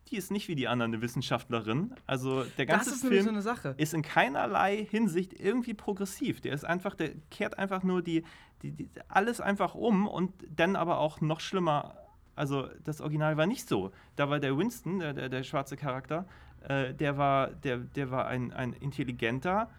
die 0.09 0.17
ist 0.17 0.31
nicht 0.31 0.47
wie 0.47 0.55
die 0.55 0.67
anderen 0.67 0.93
eine 0.93 1.01
Wissenschaftlerin. 1.01 1.95
Also 2.05 2.43
der 2.57 2.65
ganze 2.65 2.91
ist 2.91 3.05
Film 3.05 3.41
so 3.41 3.51
ist 3.77 3.93
in 3.93 4.01
keinerlei 4.01 4.85
Hinsicht 4.85 5.33
irgendwie 5.39 5.73
progressiv. 5.73 6.41
Der 6.41 6.53
ist 6.53 6.65
einfach, 6.65 6.95
der 6.95 7.11
kehrt 7.31 7.57
einfach 7.57 7.83
nur 7.83 8.01
die, 8.01 8.23
die, 8.61 8.71
die 8.71 8.89
alles 9.07 9.41
einfach 9.41 9.75
um 9.75 10.07
und 10.07 10.33
dann 10.55 10.75
aber 10.75 10.99
auch 10.99 11.21
noch 11.21 11.39
schlimmer. 11.39 11.95
Also 12.35 12.67
das 12.83 13.01
Original 13.01 13.37
war 13.37 13.47
nicht 13.47 13.67
so. 13.67 13.91
Da 14.15 14.29
war 14.29 14.39
der 14.39 14.57
Winston, 14.57 14.99
der, 14.99 15.13
der, 15.13 15.29
der 15.29 15.43
schwarze 15.43 15.77
Charakter, 15.77 16.27
äh, 16.67 16.93
der 16.93 17.17
war, 17.17 17.47
der, 17.47 17.77
der 17.77 18.11
war 18.11 18.27
ein, 18.27 18.51
ein 18.53 18.73
intelligenter, 18.73 19.69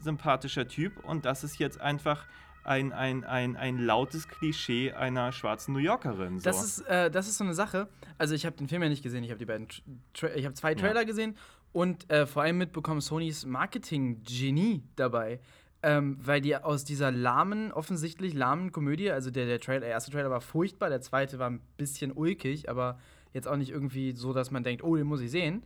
sympathischer 0.00 0.68
Typ 0.68 1.04
und 1.04 1.24
das 1.24 1.44
ist 1.44 1.58
jetzt 1.58 1.80
einfach 1.80 2.26
ein, 2.66 2.92
ein, 2.92 3.24
ein, 3.24 3.56
ein 3.56 3.78
lautes 3.78 4.28
Klischee 4.28 4.92
einer 4.92 5.32
schwarzen 5.32 5.72
New 5.72 5.80
Yorkerin. 5.80 6.40
So. 6.40 6.44
Das 6.44 6.64
ist, 6.64 6.80
äh, 6.80 7.10
das 7.10 7.28
ist 7.28 7.38
so 7.38 7.44
eine 7.44 7.54
Sache. 7.54 7.88
Also 8.18 8.34
ich 8.34 8.44
habe 8.44 8.56
den 8.56 8.68
Film 8.68 8.82
ja 8.82 8.88
nicht 8.88 9.02
gesehen, 9.02 9.22
ich 9.22 9.30
habe 9.30 9.38
die 9.38 9.46
beiden, 9.46 9.68
Tra 10.12 10.28
ich 10.34 10.44
habe 10.44 10.54
zwei 10.54 10.74
Trailer 10.74 11.04
gesehen 11.04 11.36
und 11.72 12.10
äh, 12.10 12.26
vor 12.26 12.42
allem 12.42 12.58
mitbekommen 12.58 13.00
Sonys 13.00 13.46
Marketing-Genie 13.46 14.82
dabei. 14.96 15.40
Ähm, 15.82 16.18
weil 16.20 16.40
die 16.40 16.56
aus 16.56 16.84
dieser 16.84 17.12
lahmen, 17.12 17.70
offensichtlich 17.70 18.34
lahmen 18.34 18.72
Komödie, 18.72 19.10
also 19.10 19.30
der, 19.30 19.46
der, 19.46 19.60
Trailer, 19.60 19.80
der 19.80 19.90
erste 19.90 20.10
Trailer 20.10 20.30
war 20.30 20.40
furchtbar, 20.40 20.88
der 20.88 21.02
zweite 21.02 21.38
war 21.38 21.50
ein 21.50 21.60
bisschen 21.76 22.12
ulkig, 22.12 22.68
aber 22.68 22.98
jetzt 23.34 23.46
auch 23.46 23.56
nicht 23.56 23.70
irgendwie 23.70 24.16
so, 24.16 24.32
dass 24.32 24.50
man 24.50 24.64
denkt, 24.64 24.82
oh, 24.82 24.96
den 24.96 25.06
muss 25.06 25.20
ich 25.20 25.30
sehen. 25.30 25.62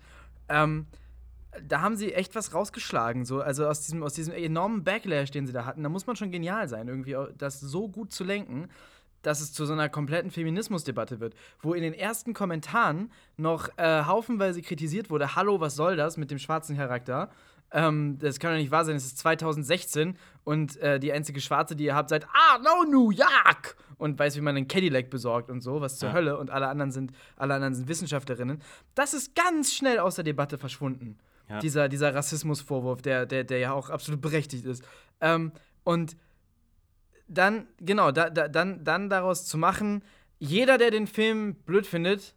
Ähm, 0.51 0.87
da 1.67 1.81
haben 1.81 1.97
sie 1.97 2.13
echt 2.13 2.35
was 2.35 2.55
rausgeschlagen, 2.55 3.25
so, 3.25 3.41
also 3.41 3.67
aus 3.67 3.81
diesem, 3.81 4.03
aus 4.03 4.15
diesem 4.15 4.35
enormen 4.35 4.85
Backlash, 4.85 5.31
den 5.31 5.47
sie 5.47 5.53
da 5.53 5.65
hatten. 5.65 5.83
Da 5.83 5.89
muss 5.89 6.07
man 6.07 6.17
schon 6.17 6.31
genial 6.31 6.69
sein, 6.69 6.87
irgendwie 6.87 7.17
das 7.37 7.61
so 7.61 7.89
gut 7.89 8.13
zu 8.13 8.23
lenken, 8.25 8.69
dass 9.23 9.41
es 9.41 9.53
zu 9.53 9.67
so 9.67 9.73
einer 9.73 9.89
kompletten 9.89 10.31
Feminismusdebatte 10.31 11.21
wird, 11.21 11.35
wo 11.61 11.75
in 11.75 11.83
den 11.83 11.93
ersten 11.93 12.35
Kommentaren 12.35 13.11
noch 13.37 13.69
äh, 13.77 14.05
haufenweise 14.05 14.63
kritisiert 14.63 15.11
wurde, 15.11 15.35
hallo, 15.35 15.61
was 15.61 15.77
soll 15.77 15.97
das 15.97 16.17
mit 16.17 16.31
dem 16.31 16.39
schwarzen 16.39 16.77
Charakter? 16.77 17.31
Ähm, 17.73 18.19
das 18.19 18.39
kann 18.41 18.53
doch 18.53 18.59
nicht 18.59 18.71
wahr 18.71 18.85
sein. 18.85 18.97
Es 18.97 19.05
ist 19.07 19.19
2016 19.19 20.17
und 20.45 20.77
äh, 20.79 20.99
die 20.99 21.13
einzige 21.13 21.41
Schwarze, 21.41 21.77
die 21.77 21.85
ihr 21.85 21.95
habt, 21.95 22.09
seid 22.11 22.27
Ah, 22.27 22.59
no, 22.59 22.85
New 22.91 23.11
York! 23.11 23.77
Und 23.97 24.19
weiß, 24.19 24.37
wie 24.37 24.41
man 24.41 24.57
einen 24.57 24.67
Cadillac 24.67 25.11
besorgt 25.11 25.51
und 25.51 25.61
so, 25.61 25.81
was 25.81 25.99
zur 25.99 26.09
Ja. 26.09 26.15
Hölle. 26.15 26.39
Und 26.39 26.51
alle 26.51 26.69
anderen 26.69 26.91
sind, 26.91 27.13
alle 27.37 27.55
anderen 27.55 27.75
sind 27.75 27.87
Wissenschaftlerinnen. 27.89 28.61
Das 28.95 29.15
ist 29.15 29.35
ganz 29.35 29.73
schnell 29.75 29.99
aus 29.99 30.15
der 30.17 30.25
Debatte 30.25 30.59
verschwunden. 30.59 31.19
Ja. 31.49 31.59
Dieser, 31.59 31.89
dieser 31.89 32.15
Rassismusvorwurf, 32.15 33.03
der, 33.03 33.27
der, 33.27 33.45
der 33.45 33.59
ja 33.59 33.73
auch 33.73 33.91
absolut 33.91 34.21
berechtigt 34.21 34.65
ist. 34.65 34.83
Ähm, 35.21 35.53
und 35.85 36.17
dann, 37.29 37.67
genau, 37.81 38.11
da, 38.11 38.31
da, 38.31 38.49
dann, 38.49 38.85
dann 38.85 39.11
daraus 39.11 39.45
zu 39.47 39.59
machen, 39.59 40.03
jeder, 40.39 40.79
der 40.79 40.91
den 40.91 41.07
Film 41.07 41.55
blöd 41.55 41.87
findet, 41.87 42.35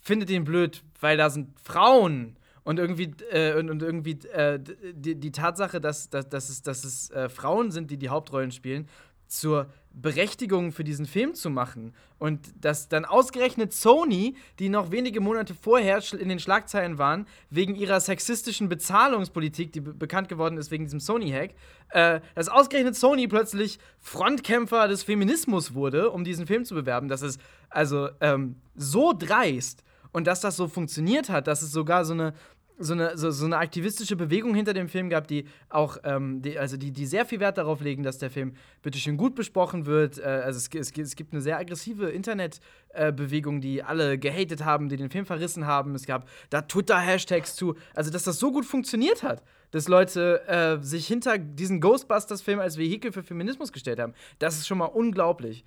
findet 0.00 0.28
ihn 0.30 0.44
blöd, 0.44 0.82
weil 1.00 1.16
da 1.16 1.30
sind 1.30 1.58
Frauen. 1.62 2.36
Und 2.64 2.78
irgendwie, 2.78 3.12
äh, 3.30 3.58
und, 3.58 3.70
und 3.70 3.82
irgendwie 3.82 4.18
äh, 4.32 4.58
die, 4.58 5.14
die 5.14 5.32
Tatsache, 5.32 5.80
dass, 5.80 6.08
dass, 6.08 6.28
dass 6.28 6.48
es, 6.48 6.62
dass 6.62 6.84
es 6.84 7.10
äh, 7.10 7.28
Frauen 7.28 7.70
sind, 7.70 7.90
die 7.90 7.98
die 7.98 8.08
Hauptrollen 8.08 8.52
spielen, 8.52 8.88
zur 9.28 9.66
Berechtigung 9.92 10.72
für 10.72 10.82
diesen 10.82 11.06
Film 11.06 11.34
zu 11.34 11.50
machen. 11.50 11.94
Und 12.18 12.40
dass 12.60 12.88
dann 12.88 13.04
ausgerechnet 13.04 13.72
Sony, 13.72 14.34
die 14.58 14.68
noch 14.68 14.90
wenige 14.90 15.20
Monate 15.20 15.54
vorher 15.54 16.02
in 16.18 16.28
den 16.28 16.40
Schlagzeilen 16.40 16.98
waren, 16.98 17.26
wegen 17.50 17.76
ihrer 17.76 18.00
sexistischen 18.00 18.68
Bezahlungspolitik, 18.68 19.72
die 19.72 19.80
be 19.80 19.94
bekannt 19.94 20.28
geworden 20.28 20.58
ist 20.58 20.70
wegen 20.70 20.84
diesem 20.84 21.00
Sony-Hack, 21.00 21.54
äh, 21.90 22.20
dass 22.34 22.48
ausgerechnet 22.48 22.96
Sony 22.96 23.28
plötzlich 23.28 23.78
Frontkämpfer 24.00 24.88
des 24.88 25.02
Feminismus 25.04 25.74
wurde, 25.74 26.10
um 26.10 26.24
diesen 26.24 26.46
Film 26.46 26.64
zu 26.64 26.74
bewerben. 26.74 27.08
Das 27.08 27.22
ist 27.22 27.40
also 27.68 28.08
ähm, 28.20 28.56
so 28.74 29.12
dreist. 29.12 29.84
Und 30.12 30.28
dass 30.28 30.40
das 30.40 30.54
so 30.54 30.68
funktioniert 30.68 31.28
hat, 31.28 31.48
dass 31.48 31.60
es 31.62 31.72
sogar 31.72 32.04
so 32.04 32.12
eine, 32.12 32.34
so 32.78 32.92
eine, 32.92 33.16
so, 33.16 33.30
so 33.30 33.44
eine 33.44 33.58
aktivistische 33.58 34.16
Bewegung 34.16 34.54
hinter 34.54 34.72
dem 34.72 34.88
Film 34.88 35.08
gab, 35.08 35.28
die 35.28 35.46
auch, 35.68 35.98
ähm, 36.04 36.42
die, 36.42 36.58
also 36.58 36.76
die, 36.76 36.90
die 36.90 37.06
sehr 37.06 37.24
viel 37.24 37.40
Wert 37.40 37.58
darauf 37.58 37.80
legen, 37.80 38.02
dass 38.02 38.18
der 38.18 38.30
Film 38.30 38.54
bitteschön 38.82 39.16
gut 39.16 39.34
besprochen 39.34 39.86
wird. 39.86 40.18
Äh, 40.18 40.22
also 40.22 40.58
es, 40.58 40.68
es, 40.74 40.96
es 40.96 41.16
gibt 41.16 41.32
eine 41.32 41.40
sehr 41.40 41.58
aggressive 41.58 42.10
Internetbewegung, 42.10 43.58
äh, 43.58 43.60
die 43.60 43.82
alle 43.82 44.18
gehatet 44.18 44.64
haben, 44.64 44.88
die 44.88 44.96
den 44.96 45.10
Film 45.10 45.26
verrissen 45.26 45.66
haben. 45.66 45.94
Es 45.94 46.06
gab 46.06 46.28
da 46.50 46.62
Twitter-Hashtags 46.62 47.54
zu. 47.54 47.76
Also, 47.94 48.10
dass 48.10 48.24
das 48.24 48.38
so 48.38 48.50
gut 48.50 48.64
funktioniert 48.64 49.22
hat, 49.22 49.42
dass 49.70 49.88
Leute 49.88 50.46
äh, 50.48 50.82
sich 50.82 51.06
hinter 51.06 51.38
diesen 51.38 51.80
Ghostbusters-Film 51.80 52.58
als 52.58 52.76
Vehikel 52.76 53.12
für 53.12 53.22
Feminismus 53.22 53.72
gestellt 53.72 54.00
haben, 54.00 54.14
das 54.38 54.56
ist 54.56 54.66
schon 54.66 54.78
mal 54.78 54.86
unglaublich. 54.86 55.64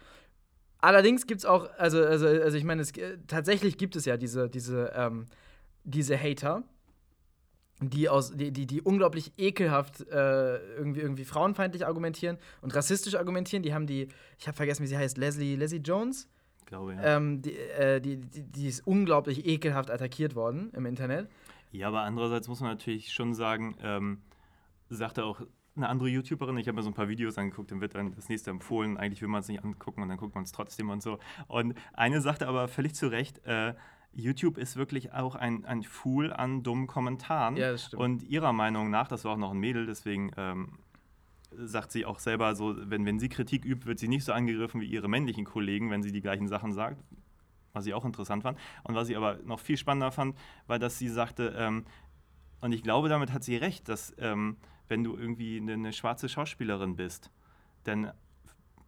Allerdings 0.79 1.25
gibt 1.25 1.39
es 1.39 1.45
auch, 1.45 1.69
also, 1.77 2.03
also, 2.03 2.27
also 2.27 2.57
ich 2.57 2.63
meine, 2.63 2.83
äh, 2.83 3.17
tatsächlich 3.27 3.77
gibt 3.77 3.95
es 3.95 4.05
ja 4.05 4.17
diese, 4.17 4.49
diese, 4.49 4.93
ähm, 4.95 5.25
diese 5.83 6.17
Hater, 6.21 6.63
die, 7.79 8.09
aus, 8.09 8.35
die, 8.35 8.51
die, 8.51 8.65
die 8.65 8.81
unglaublich 8.81 9.33
ekelhaft 9.37 10.01
äh, 10.01 10.57
irgendwie, 10.77 11.01
irgendwie 11.01 11.25
frauenfeindlich 11.25 11.85
argumentieren 11.85 12.37
und 12.61 12.73
rassistisch 12.75 13.15
argumentieren. 13.15 13.63
Die 13.63 13.73
haben 13.73 13.85
die, 13.85 14.07
ich 14.39 14.47
habe 14.47 14.55
vergessen, 14.55 14.83
wie 14.83 14.87
sie 14.87 14.97
heißt, 14.97 15.17
Leslie, 15.17 15.55
Leslie 15.55 15.79
Jones. 15.79 16.27
glaube 16.65 16.93
ja. 16.93 17.17
Ähm, 17.17 17.41
die, 17.41 17.55
äh, 17.55 18.01
die, 18.01 18.17
die, 18.17 18.43
die 18.43 18.67
ist 18.67 18.85
unglaublich 18.87 19.45
ekelhaft 19.45 19.91
attackiert 19.91 20.35
worden 20.35 20.71
im 20.73 20.85
Internet. 20.85 21.29
Ja, 21.71 21.89
aber 21.89 22.01
andererseits 22.01 22.47
muss 22.47 22.61
man 22.61 22.71
natürlich 22.71 23.13
schon 23.13 23.33
sagen, 23.33 23.75
ähm, 23.81 24.21
sagte 24.89 25.25
auch 25.25 25.41
eine 25.75 25.89
andere 25.89 26.09
YouTuberin, 26.09 26.57
ich 26.57 26.67
habe 26.67 26.77
mir 26.77 26.81
so 26.81 26.89
ein 26.89 26.95
paar 26.95 27.07
Videos 27.07 27.37
angeguckt, 27.37 27.71
dann 27.71 27.81
wird 27.81 27.93
dann 27.93 28.11
das 28.15 28.29
nächste 28.29 28.49
empfohlen, 28.49 28.97
eigentlich 28.97 29.21
will 29.21 29.29
man 29.29 29.41
es 29.41 29.47
nicht 29.47 29.63
angucken 29.63 30.01
und 30.01 30.09
dann 30.09 30.17
guckt 30.17 30.33
man 30.33 30.43
es 30.43 30.51
trotzdem 30.51 30.89
und 30.89 31.03
so. 31.03 31.19
Und 31.47 31.75
eine 31.93 32.21
sagte 32.21 32.47
aber 32.47 32.67
völlig 32.67 32.95
zu 32.95 33.07
Recht, 33.07 33.45
äh, 33.45 33.75
YouTube 34.13 34.57
ist 34.57 34.75
wirklich 34.77 35.13
auch 35.13 35.35
ein, 35.35 35.65
ein 35.65 35.83
Fool 35.83 36.33
an 36.33 36.63
dummen 36.63 36.87
Kommentaren. 36.87 37.55
Ja, 37.55 37.71
das 37.71 37.85
stimmt. 37.85 38.01
Und 38.01 38.23
ihrer 38.23 38.53
Meinung 38.53 38.89
nach, 38.89 39.07
das 39.07 39.25
war 39.25 39.33
auch 39.33 39.37
noch 39.37 39.51
ein 39.51 39.59
Mädel, 39.59 39.85
deswegen 39.85 40.31
ähm, 40.37 40.79
sagt 41.51 41.91
sie 41.91 42.05
auch 42.05 42.19
selber 42.19 42.55
so, 42.55 42.75
wenn, 42.89 43.05
wenn 43.05 43.19
sie 43.19 43.29
Kritik 43.29 43.65
übt, 43.65 43.85
wird 43.85 43.99
sie 43.99 44.07
nicht 44.07 44.23
so 44.23 44.33
angegriffen 44.33 44.81
wie 44.81 44.87
ihre 44.87 45.07
männlichen 45.07 45.45
Kollegen, 45.45 45.91
wenn 45.91 46.03
sie 46.03 46.11
die 46.11 46.21
gleichen 46.21 46.47
Sachen 46.47 46.73
sagt. 46.73 47.03
Was 47.73 47.85
ich 47.85 47.93
auch 47.93 48.05
interessant 48.05 48.43
fand. 48.43 48.57
Und 48.83 48.95
was 48.95 49.09
ich 49.09 49.15
aber 49.15 49.37
noch 49.43 49.59
viel 49.59 49.77
spannender 49.77 50.11
fand, 50.11 50.35
war, 50.65 50.79
dass 50.79 50.97
sie 50.97 51.09
sagte, 51.09 51.53
ähm, 51.57 51.85
und 52.59 52.71
ich 52.71 52.81
glaube, 52.81 53.07
damit 53.07 53.31
hat 53.33 53.43
sie 53.43 53.55
recht, 53.55 53.87
dass 53.87 54.15
ähm, 54.17 54.57
wenn 54.87 55.03
du 55.03 55.15
irgendwie 55.15 55.57
eine, 55.57 55.73
eine 55.73 55.93
schwarze 55.93 56.27
Schauspielerin 56.27 56.95
bist, 56.95 57.29
dann 57.83 58.11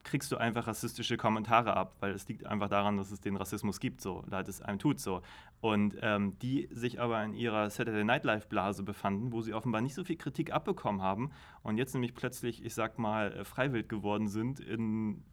kriegst 0.03 0.31
du 0.31 0.37
einfach 0.37 0.67
rassistische 0.67 1.17
Kommentare 1.17 1.75
ab, 1.75 1.95
weil 1.99 2.11
es 2.11 2.27
liegt 2.27 2.45
einfach 2.45 2.69
daran, 2.69 2.97
dass 2.97 3.11
es 3.11 3.21
den 3.21 3.35
Rassismus 3.35 3.79
gibt, 3.79 4.01
so, 4.01 4.23
leid 4.29 4.47
es 4.47 4.61
einem 4.61 4.79
tut 4.79 4.99
so. 4.99 5.21
Und 5.61 5.97
ähm, 6.01 6.37
die 6.39 6.69
sich 6.71 7.01
aber 7.01 7.23
in 7.23 7.33
ihrer 7.33 7.69
Saturday 7.69 8.03
Night 8.03 8.23
Live 8.23 8.47
Blase 8.47 8.83
befanden, 8.83 9.31
wo 9.31 9.41
sie 9.41 9.53
offenbar 9.53 9.81
nicht 9.81 9.95
so 9.95 10.03
viel 10.03 10.15
Kritik 10.15 10.53
abbekommen 10.53 11.01
haben 11.01 11.31
und 11.63 11.77
jetzt 11.77 11.93
nämlich 11.93 12.15
plötzlich, 12.15 12.63
ich 12.63 12.73
sag 12.73 12.97
mal, 12.97 13.33
äh, 13.33 13.43
freiwillig 13.43 13.89
geworden 13.89 14.27
sind 14.27 14.59
in 14.59 15.23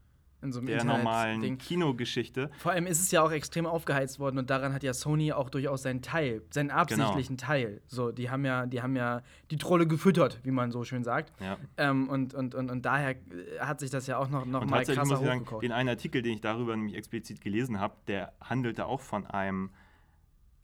In 0.42 0.53
so 0.53 0.59
einem 0.59 0.66
der 0.66 0.81
Internet- 0.81 1.05
normalen 1.05 1.40
Ding. 1.40 1.59
Kinogeschichte. 1.59 2.51
Vor 2.59 2.72
allem 2.72 2.87
ist 2.87 3.01
es 3.01 3.11
ja 3.11 3.22
auch 3.22 3.31
extrem 3.31 3.66
aufgeheizt 3.66 4.18
worden 4.18 4.38
und 4.38 4.51
daran 4.51 4.72
hat 4.75 4.83
ja 4.83 4.92
Sony 4.92 5.33
auch 5.33 5.49
durchaus 5.49 5.83
seinen 5.83 6.03
Teil, 6.03 6.42
seinen 6.51 6.70
absichtlichen 6.70 7.38
Teil. 7.38 7.81
So, 7.87 8.12
die 8.12 8.31
haben 8.31 8.44
ja, 8.44 8.66
die 8.66 8.83
haben 8.83 8.96
ja 8.96 9.22
die 9.51 9.57
Trolle 9.57 9.87
gefüttert, 9.87 10.40
wie 10.44 10.51
man 10.51 10.70
so 10.70 10.85
schön 10.85 11.05
sagt. 11.05 11.33
Ja. 11.40 11.57
Ähm, 11.79 12.09
und, 12.09 12.35
und, 12.35 12.55
und, 12.55 12.70
und 12.70 12.85
daher 12.85 13.11
äh, 13.11 13.61
hat 13.61 13.81
sich 13.81 13.90
das 13.90 14.07
ja 14.07 14.18
auch 14.18 14.29
noch, 14.29 14.44
noch 14.44 14.62
Und 14.62 14.70
mal 14.70 14.85
krasser 14.85 15.01
muss 15.07 15.20
ich 15.20 15.27
sagen, 15.27 15.46
den 15.62 15.72
einen 15.72 15.88
Artikel, 15.88 16.22
den 16.22 16.35
ich 16.35 16.40
darüber 16.42 16.77
nämlich 16.77 16.96
explizit 16.96 17.40
gelesen 17.40 17.81
habe, 17.81 17.94
der 18.07 18.33
handelte 18.40 18.87
auch 18.87 19.01
von 19.01 19.27
einem 19.27 19.70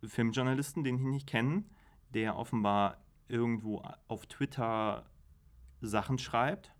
Filmjournalisten, 0.05 0.85
den 0.85 0.97
ich 0.97 1.03
nicht 1.03 1.27
kenne, 1.27 1.65
der 2.11 2.37
offenbar 2.37 2.99
irgendwo 3.29 3.83
auf 4.09 4.27
Twitter 4.27 5.05
Sachen 5.81 6.19
schreibt 6.19 6.73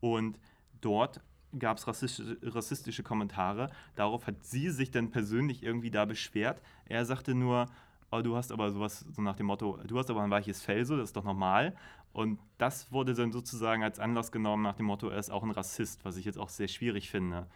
und 0.00 0.38
dort 0.80 1.20
gab 1.58 1.78
es 1.78 1.86
rassistische, 1.86 2.36
rassistische 2.42 3.02
Kommentare. 3.02 3.70
Darauf 3.96 4.26
hat 4.26 4.44
sie 4.44 4.70
sich 4.70 4.90
dann 4.90 5.10
persönlich 5.10 5.62
irgendwie 5.62 5.90
da 5.90 6.04
beschwert. 6.04 6.60
Er 6.86 7.04
sagte 7.04 7.34
nur, 7.34 7.66
oh, 8.10 8.22
du 8.22 8.36
hast 8.36 8.52
aber 8.52 8.70
sowas, 8.70 9.04
so 9.10 9.22
nach 9.22 9.36
dem 9.36 9.46
Motto, 9.46 9.78
du 9.86 9.98
hast 9.98 10.10
aber 10.10 10.22
ein 10.22 10.30
weiches 10.30 10.62
Fell, 10.62 10.84
so, 10.84 10.96
das 10.96 11.10
ist 11.10 11.16
doch 11.16 11.24
normal. 11.24 11.76
Und 12.12 12.40
das 12.58 12.90
wurde 12.92 13.14
dann 13.14 13.32
sozusagen 13.32 13.84
als 13.84 14.00
Anlass 14.00 14.32
genommen 14.32 14.62
nach 14.62 14.74
dem 14.74 14.86
Motto, 14.86 15.08
er 15.08 15.18
ist 15.18 15.30
auch 15.30 15.44
ein 15.44 15.52
Rassist, 15.52 16.04
was 16.04 16.16
ich 16.16 16.24
jetzt 16.24 16.38
auch 16.38 16.48
sehr 16.48 16.68
schwierig 16.68 17.10
finde. 17.10 17.46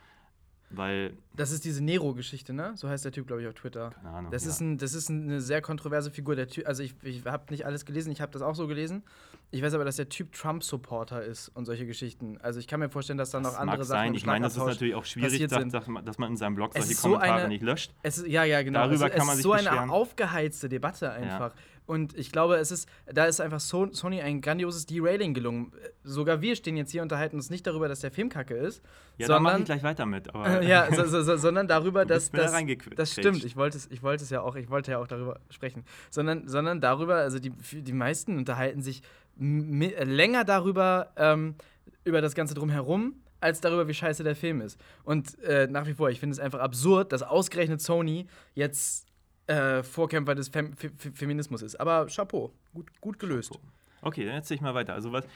Weil, 0.77 1.15
Das 1.35 1.51
ist 1.53 1.65
diese 1.65 1.83
Nero-Geschichte, 1.83 2.53
ne? 2.53 2.73
So 2.77 2.89
heißt 2.89 3.05
der 3.05 3.13
Typ, 3.13 3.27
glaube 3.27 3.43
ich, 3.43 3.49
auf 3.49 3.55
Twitter. 3.55 3.91
keine 3.91 4.09
Ahnung. 4.11 4.31
Das, 4.31 4.45
ja. 4.45 4.51
ist 4.51 4.61
ein, 4.61 4.79
das 4.79 4.95
ist 4.95 5.11
eine 5.11 5.41
sehr 5.41 5.61
kontroverse 5.63 6.11
Figur. 6.11 6.37
Der 6.37 6.49
typ, 6.49 6.67
also 6.67 6.83
ich, 6.83 6.95
ich 7.03 7.25
habe 7.25 7.45
nicht 7.51 7.67
alles 7.67 7.85
gelesen, 7.85 8.11
ich 8.13 8.21
habe 8.21 8.33
das 8.33 8.43
auch 8.43 8.55
so 8.55 8.67
gelesen. 8.67 9.03
Ich 9.51 9.63
weiß 9.63 9.75
aber, 9.75 9.85
dass 9.85 9.97
der 9.97 10.09
Typ 10.09 10.33
Trump-Supporter 10.33 11.23
ist 11.23 11.49
und 11.51 11.65
solche 11.65 11.87
Geschichten. 11.87 12.39
Also 12.43 12.59
ich 12.61 12.67
kann 12.67 12.81
mir 12.81 12.89
vorstellen, 12.89 13.19
dass 13.19 13.31
da 13.31 13.39
noch 13.41 13.51
das 13.51 13.59
andere 13.59 13.79
mag 13.79 13.87
Sachen 13.87 13.99
sein. 14.07 14.15
Ich 14.15 14.27
meine, 14.27 14.45
das 14.45 14.57
ist 14.57 14.65
natürlich 14.65 14.95
auch 14.95 15.05
schwierig, 15.05 15.47
dass, 15.49 15.61
sind. 15.61 15.73
dass 15.75 16.19
man- 16.19 16.31
in 16.31 16.37
seinem 16.37 16.55
Blog 16.57 16.71
Es 16.75 16.83
solche 16.83 16.93
ist 16.93 17.03
so 17.03 17.09
Kommentare 17.11 17.39
eine- 17.41 17.49
nicht 17.49 17.63
löscht. 17.63 17.93
Es 18.03 18.19
ist, 18.19 18.27
ja, 18.27 18.45
ja, 18.45 18.63
genau. 18.63 18.81
Darüber 18.81 19.07
es, 19.07 19.13
kann 19.13 19.21
es 19.21 19.27
man 19.27 19.29
ist 19.35 19.37
sich 19.37 19.43
so 19.45 19.53
eine 19.53 19.63
beschweren. 19.69 19.91
aufgeheizte 19.91 20.69
Debatte 20.69 21.11
einfach. 21.13 21.55
Und 21.87 22.17
ich 22.17 22.33
glaube, 22.33 22.57
es 22.57 22.71
ist, 22.71 22.89
da 23.07 23.27
ist 23.27 23.41
einfach 23.41 23.61
so, 23.61 23.93
Sony 23.93 24.23
ein 24.23 24.41
grandioses 24.41 24.87
Derailing 24.87 25.35
gelungen. 25.35 25.73
Sogar 26.03 26.41
wir 26.41 26.57
stehen 26.57 26.77
jetzt 26.77 26.91
hier 26.93 27.03
und 27.03 27.07
unterhalten 27.07 27.37
uns 27.37 27.51
nicht 27.51 27.67
darüber, 27.67 27.89
dass 27.89 28.01
der 28.01 28.11
Film 28.11 28.31
kacke 28.31 28.55
ist, 28.55 28.83
Ja, 29.19 29.29
da 29.29 29.39
mache 29.39 29.53
sondern 29.53 29.61
ich 29.61 29.67
gleich 29.67 29.83
weiter 29.83 30.07
mit. 30.07 30.35
Aber 30.35 30.63
ja, 30.67 30.93
so, 30.95 31.05
so, 31.05 31.23
so, 31.23 31.37
sondern 31.37 31.69
darüber, 31.69 32.07
dass 32.07 32.33
mir 32.33 32.39
da 32.39 32.61
das, 32.61 32.95
das 32.97 33.13
stimmt. 33.13 33.45
Ich 33.45 33.57
wollte 33.57 33.77
es, 33.77 33.91
ich 33.91 34.03
wollte 34.03 34.25
es 34.25 34.31
ja 34.31 34.41
auch, 34.41 34.57
ich 34.57 34.71
wollte 34.71 34.93
ja 34.93 34.99
auch 34.99 35.07
darüber 35.07 35.41
sprechen, 35.51 35.85
sondern, 36.11 36.49
sondern 36.49 36.81
darüber, 36.81 37.17
also 37.17 37.39
die, 37.39 37.51
die 37.51 37.93
meisten 37.93 38.39
unterhalten 38.39 38.83
sich 38.83 39.03
länger 39.37 40.45
darüber 40.45 41.13
ähm, 41.17 41.57
über 42.05 42.21
das 42.21 42.35
Ganze 42.35 42.55
drumherum 42.55 43.15
als 43.41 43.61
darüber, 43.61 43.87
wie 43.87 43.95
scheiße 43.95 44.25
der 44.25 44.37
Film 44.37 44.63
ist. 44.63 44.81
Und 45.05 45.39
äh, 45.43 45.67
nach 45.67 45.87
wie 45.87 45.93
vor, 45.93 46.09
ich 46.09 46.19
finde 46.19 46.33
es 46.33 46.41
einfach 46.41 46.61
absurd, 46.61 47.13
dass 47.13 47.23
ausgerechnet 47.23 47.83
Sony 47.83 48.27
jetzt 48.55 49.04
äh, 49.47 49.83
Vorkämpfer 49.83 50.35
des 50.35 50.49
Fem 50.49 50.75
Fe 50.75 50.91
Fe 50.97 51.13
Feminismus 51.13 51.63
ist. 51.63 51.77
Aber 51.77 52.07
Chapeau, 52.07 52.53
gut, 52.73 52.89
gut 53.01 53.19
gelöst. 53.19 53.59
Okay, 54.03 54.25
dann 54.27 54.35
erzähl 54.35 54.57
ich 54.57 54.61
mal 54.61 54.75
weiter. 54.75 54.95
Also 54.95 55.13
was, 55.13 55.27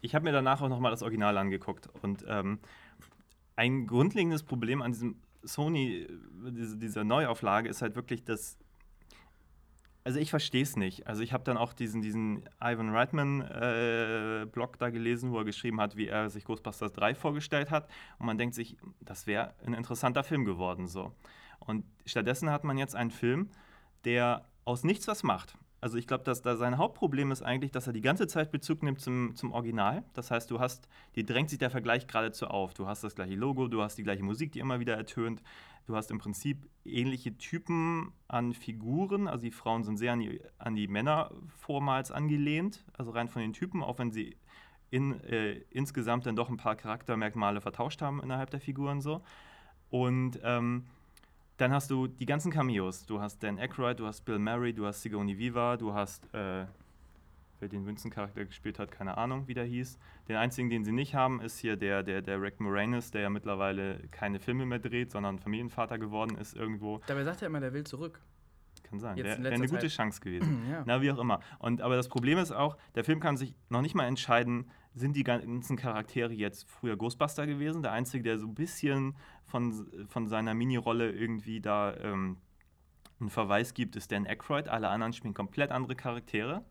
ich 0.00 0.14
habe 0.14 0.24
mir 0.24 0.32
danach 0.32 0.60
auch 0.60 0.68
nochmal 0.68 0.90
das 0.90 1.02
Original 1.02 1.36
angeguckt 1.38 1.88
und 2.02 2.24
ähm, 2.28 2.58
ein 3.56 3.86
grundlegendes 3.86 4.42
Problem 4.42 4.82
an 4.82 4.92
diesem 4.92 5.16
Sony, 5.42 6.06
diese, 6.50 6.76
dieser 6.76 7.04
Neuauflage 7.04 7.68
ist 7.68 7.82
halt 7.82 7.96
wirklich, 7.96 8.24
dass 8.24 8.58
also 10.08 10.20
ich 10.20 10.30
verstehe 10.30 10.62
es 10.62 10.74
nicht. 10.74 11.06
Also 11.06 11.22
ich 11.22 11.34
habe 11.34 11.44
dann 11.44 11.58
auch 11.58 11.74
diesen, 11.74 12.00
diesen 12.00 12.48
Ivan 12.62 12.88
Reitman 12.88 13.42
äh, 13.42 14.46
da 14.78 14.88
gelesen, 14.88 15.32
wo 15.32 15.38
er 15.38 15.44
geschrieben 15.44 15.82
hat, 15.82 15.96
wie 15.96 16.06
er 16.06 16.30
sich 16.30 16.44
Ghostbusters 16.44 16.94
3 16.94 17.14
vorgestellt 17.14 17.70
hat. 17.70 17.90
Und 18.18 18.24
man 18.24 18.38
denkt 18.38 18.54
sich, 18.54 18.78
das 19.00 19.26
wäre 19.26 19.52
ein 19.66 19.74
interessanter 19.74 20.24
Film 20.24 20.46
geworden 20.46 20.88
so. 20.88 21.12
Und 21.68 21.84
stattdessen 22.06 22.50
hat 22.50 22.64
man 22.64 22.78
jetzt 22.78 22.96
einen 22.96 23.10
Film, 23.10 23.50
der 24.06 24.46
aus 24.64 24.84
nichts 24.84 25.06
was 25.06 25.22
macht. 25.22 25.56
also 25.80 25.98
ich 25.98 26.06
glaube, 26.06 26.24
dass 26.24 26.40
da 26.42 26.56
sein 26.56 26.78
Hauptproblem 26.78 27.30
ist 27.30 27.42
eigentlich, 27.42 27.70
dass 27.70 27.86
er 27.86 27.92
die 27.92 28.00
ganze 28.00 28.26
Zeit 28.26 28.50
Bezug 28.50 28.82
nimmt 28.82 29.00
zum, 29.00 29.36
zum 29.36 29.52
Original. 29.52 30.02
Das 30.14 30.30
heißt, 30.30 30.50
du 30.50 30.60
hast, 30.60 30.88
die 31.14 31.24
drängt 31.24 31.50
sich 31.50 31.58
der 31.58 31.70
Vergleich 31.70 32.06
geradezu 32.06 32.46
auf. 32.48 32.72
Du 32.72 32.86
hast 32.86 33.04
das 33.04 33.14
gleiche 33.14 33.34
Logo, 33.34 33.68
du 33.68 33.82
hast 33.82 33.96
die 33.96 34.02
gleiche 34.02 34.24
Musik, 34.24 34.50
die 34.52 34.60
immer 34.60 34.80
wieder 34.80 34.96
ertönt. 34.96 35.42
Du 35.86 35.94
hast 35.94 36.10
im 36.10 36.18
Prinzip 36.18 36.68
ähnliche 36.86 37.36
Typen 37.36 38.12
an 38.28 38.54
Figuren. 38.54 39.28
Also 39.28 39.44
die 39.44 39.52
Frauen 39.52 39.84
sind 39.84 39.98
sehr 39.98 40.14
an 40.14 40.20
die, 40.20 40.40
an 40.56 40.74
die 40.74 40.88
Männer 40.88 41.30
vormals 41.58 42.10
angelehnt, 42.10 42.84
also 42.96 43.10
rein 43.10 43.28
von 43.28 43.42
den 43.42 43.52
Typen, 43.52 43.82
auch 43.82 43.98
wenn 43.98 44.10
sie 44.10 44.36
in, 44.90 45.20
äh, 45.24 45.60
insgesamt 45.70 46.24
dann 46.24 46.34
doch 46.34 46.48
ein 46.48 46.56
paar 46.56 46.76
Charaktermerkmale 46.76 47.60
vertauscht 47.60 48.00
haben 48.00 48.22
innerhalb 48.22 48.48
der 48.50 48.60
Figuren 48.60 49.02
so. 49.02 49.22
Und 49.90 50.40
ähm, 50.42 50.86
dann 51.58 51.72
hast 51.72 51.90
du 51.90 52.06
die 52.06 52.24
ganzen 52.24 52.50
Cameos. 52.50 53.04
Du 53.04 53.20
hast 53.20 53.42
Dan 53.42 53.58
Aykroyd, 53.58 53.98
du 53.98 54.06
hast 54.06 54.24
Bill 54.24 54.38
Murray, 54.38 54.72
du 54.72 54.86
hast 54.86 55.02
Sigourney 55.02 55.36
Viva, 55.36 55.76
du 55.76 55.92
hast, 55.92 56.24
äh, 56.32 56.64
wer 57.58 57.68
den 57.68 57.84
Winston-Charakter 57.84 58.44
gespielt 58.44 58.78
hat, 58.78 58.92
keine 58.92 59.18
Ahnung, 59.18 59.48
wie 59.48 59.54
der 59.54 59.64
hieß. 59.64 59.98
Den 60.28 60.36
einzigen, 60.36 60.70
den 60.70 60.84
sie 60.84 60.92
nicht 60.92 61.14
haben, 61.14 61.40
ist 61.40 61.58
hier 61.58 61.76
der, 61.76 62.04
der, 62.04 62.22
der 62.22 62.40
Rick 62.40 62.60
Moranis, 62.60 63.10
der 63.10 63.22
ja 63.22 63.30
mittlerweile 63.30 63.98
keine 64.12 64.38
Filme 64.38 64.66
mehr 64.66 64.78
dreht, 64.78 65.10
sondern 65.10 65.40
Familienvater 65.40 65.98
geworden 65.98 66.38
ist 66.38 66.56
irgendwo. 66.56 67.00
Dabei 67.06 67.24
sagt 67.24 67.42
er 67.42 67.48
immer, 67.48 67.60
der 67.60 67.72
will 67.72 67.84
zurück. 67.84 68.20
Kann 68.84 69.00
sein. 69.00 69.16
Wäre 69.16 69.42
wär 69.42 69.52
eine 69.52 69.66
gute 69.66 69.80
Zeit. 69.80 69.90
Chance 69.90 70.20
gewesen. 70.20 70.62
Ja. 70.70 70.82
Na, 70.86 71.02
wie 71.02 71.10
auch 71.10 71.18
immer. 71.18 71.40
Und, 71.58 71.82
aber 71.82 71.96
das 71.96 72.08
Problem 72.08 72.38
ist 72.38 72.52
auch, 72.52 72.76
der 72.94 73.02
Film 73.02 73.20
kann 73.20 73.36
sich 73.36 73.54
noch 73.68 73.82
nicht 73.82 73.94
mal 73.94 74.06
entscheiden, 74.06 74.70
sind 74.94 75.16
die 75.16 75.24
ganzen 75.24 75.76
Charaktere 75.76 76.32
jetzt 76.32 76.68
früher 76.68 76.96
Ghostbuster 76.96 77.46
gewesen? 77.46 77.82
Der 77.82 77.92
Einzige, 77.92 78.24
der 78.24 78.38
so 78.38 78.46
ein 78.46 78.54
bisschen 78.54 79.16
von, 79.46 79.86
von 80.08 80.28
seiner 80.28 80.54
Mini-Rolle 80.54 81.10
irgendwie 81.10 81.60
da 81.60 81.94
ähm, 81.96 82.38
einen 83.20 83.30
Verweis 83.30 83.74
gibt, 83.74 83.96
ist 83.96 84.12
Dan 84.12 84.26
Aykroyd. 84.26 84.68
Alle 84.68 84.88
anderen 84.88 85.12
spielen 85.12 85.34
komplett 85.34 85.70
andere 85.70 85.96
Charaktere, 85.96 86.64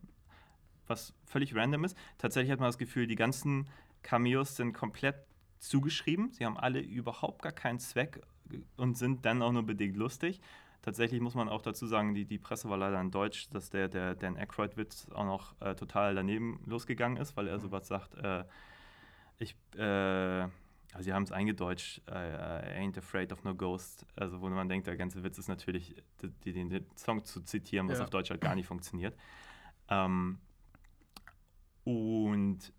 was 0.88 1.13
völlig 1.25 1.56
random 1.56 1.86
ist. 1.86 1.97
Tatsächlich 2.17 2.51
hat 2.51 2.60
man 2.60 2.69
das 2.69 2.77
Gefühl, 2.77 3.08
die 3.08 3.15
ganzen 3.15 3.67
Cameos 4.03 4.56
sind 4.56 4.73
komplett 4.73 5.15
zugeschrieben. 5.60 6.32
Sie 6.32 6.45
haben 6.45 6.58
alle 6.58 6.80
überhaupt 6.80 7.41
gar 7.41 7.51
keinen 7.51 7.80
Zweck 7.80 8.21
und 8.77 8.97
sind 8.97 9.25
dann 9.25 9.41
auch 9.41 9.51
nur 9.51 9.63
bedingt 9.63 9.97
lustig. 9.97 10.39
Tatsächlich 10.88 11.19
muss 11.19 11.36
man 11.36 11.50
auch 11.50 11.62
dazu 11.62 11.86
sagen, 11.86 12.13
die, 12.13 12.23
die 12.23 12.38
Presse 12.38 12.69
war 12.69 12.78
leider 12.78 13.02
in 13.02 13.12
Deutsch, 13.12 13.50
dass 13.50 13.69
der, 13.69 13.89
der 13.89 14.15
Dan 14.15 14.38
Aykroyd-Witz 14.38 15.10
auch 15.12 15.26
noch 15.26 15.54
äh, 15.60 15.76
total 15.76 16.15
daneben 16.15 16.62
losgegangen 16.65 17.17
ist, 17.17 17.36
weil 17.36 17.50
er 17.50 17.60
sowas 17.60 17.89
sagt, 17.89 18.15
äh, 18.15 18.45
ich, 19.38 19.58
äh, 19.76 19.82
also 20.93 21.02
sie 21.02 21.12
haben 21.12 21.23
es 21.23 21.34
eingedeutscht, 21.34 22.04
äh, 22.08 22.13
I 22.13 22.88
ain't 22.88 22.97
afraid 22.97 23.34
of 23.34 23.43
no 23.43 23.54
ghost, 23.54 24.06
also 24.15 24.39
wo 24.39 24.47
man 24.47 24.69
denkt, 24.69 24.88
der 24.88 24.95
ganze 24.95 25.26
Witz 25.26 25.38
ist 25.38 25.50
natürlich, 25.50 25.93
die, 26.45 26.54
den, 26.54 26.69
den 26.69 26.86
Song 26.95 27.26
zu 27.26 27.41
zitieren, 27.41 27.89
was 27.89 27.97
Ja. 27.97 28.06
auf 28.06 28.10
Deutsch 28.10 28.30
halt 28.30 28.39
gar 28.39 28.56
nicht 28.56 28.67
funktioniert. 28.67 29.13
Ähm, 29.89 30.39
und 31.84 32.71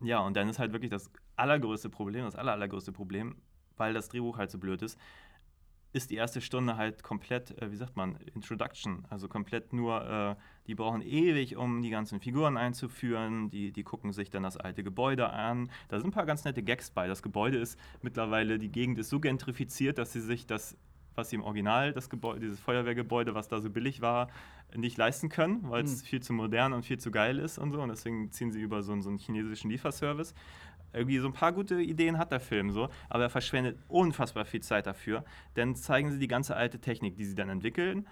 ja, 0.00 0.18
und 0.18 0.36
dann 0.36 0.48
ist 0.48 0.58
halt 0.58 0.72
wirklich 0.72 0.90
das 0.90 1.08
allergrößte 1.36 1.88
Problem, 1.88 2.24
das 2.24 2.34
aller, 2.34 2.50
allergrößte 2.50 2.90
Problem, 2.90 3.36
weil 3.76 3.94
das 3.94 4.08
Drehbuch 4.08 4.38
halt 4.38 4.50
so 4.50 4.58
blöd 4.58 4.82
ist, 4.82 4.98
ist 5.94 6.10
die 6.10 6.16
erste 6.16 6.40
Stunde 6.40 6.76
halt 6.76 7.02
komplett, 7.02 7.56
äh, 7.62 7.70
wie 7.70 7.76
sagt 7.76 7.96
man, 7.96 8.16
Introduction. 8.34 9.04
Also 9.10 9.28
komplett 9.28 9.72
nur, 9.72 10.04
äh, 10.04 10.34
die 10.66 10.74
brauchen 10.74 11.00
ewig, 11.02 11.56
um 11.56 11.82
die 11.82 11.90
ganzen 11.90 12.20
Figuren 12.20 12.56
einzuführen. 12.56 13.48
Die, 13.48 13.70
die 13.72 13.84
gucken 13.84 14.12
sich 14.12 14.28
dann 14.28 14.42
das 14.42 14.56
alte 14.56 14.82
Gebäude 14.82 15.30
an. 15.30 15.70
Da 15.88 15.98
sind 15.98 16.08
ein 16.08 16.12
paar 16.12 16.26
ganz 16.26 16.44
nette 16.44 16.62
Gags 16.62 16.90
bei. 16.90 17.06
Das 17.06 17.22
Gebäude 17.22 17.58
ist 17.58 17.78
mittlerweile, 18.02 18.58
die 18.58 18.70
Gegend 18.70 18.98
ist 18.98 19.08
so 19.08 19.20
gentrifiziert, 19.20 19.96
dass 19.98 20.12
sie 20.12 20.20
sich 20.20 20.46
das, 20.46 20.76
was 21.14 21.30
sie 21.30 21.36
im 21.36 21.42
Original, 21.44 21.92
das 21.92 22.10
Gebäude, 22.10 22.40
dieses 22.40 22.58
Feuerwehrgebäude, 22.58 23.34
was 23.36 23.46
da 23.46 23.60
so 23.60 23.70
billig 23.70 24.00
war, 24.00 24.28
nicht 24.74 24.96
leisten 24.98 25.28
können, 25.28 25.60
weil 25.70 25.84
es 25.84 26.00
Hm. 26.00 26.06
viel 26.06 26.20
zu 26.22 26.32
modern 26.32 26.72
und 26.72 26.84
viel 26.84 26.98
zu 26.98 27.12
geil 27.12 27.38
ist 27.38 27.58
und 27.58 27.70
so. 27.70 27.80
Und 27.80 27.90
deswegen 27.90 28.32
ziehen 28.32 28.50
sie 28.50 28.60
über 28.60 28.82
so, 28.82 28.90
einen- 28.92 29.02
so 29.02 29.10
einen 29.10 29.18
chinesischen 29.18 29.70
Lieferservice 29.70 30.34
irgendwie 30.94 31.18
so 31.18 31.26
ein 31.26 31.32
paar 31.32 31.52
gute 31.52 31.80
Ideen 31.80 32.18
hat 32.18 32.32
der 32.32 32.40
Film 32.40 32.70
so, 32.70 32.88
aber 33.08 33.24
er 33.24 33.30
verschwendet 33.30 33.78
unfassbar 33.88 34.44
viel 34.44 34.62
Zeit 34.62 34.86
dafür. 34.86 35.24
Dann 35.54 35.74
zeigen 35.74 36.10
sie 36.10 36.18
die 36.18 36.28
ganze 36.28 36.56
alte 36.56 36.80
Technik, 36.80 37.16
die 37.16 37.24
sie 37.24 37.34
dann 37.34 37.48
entwickeln, 37.48 38.06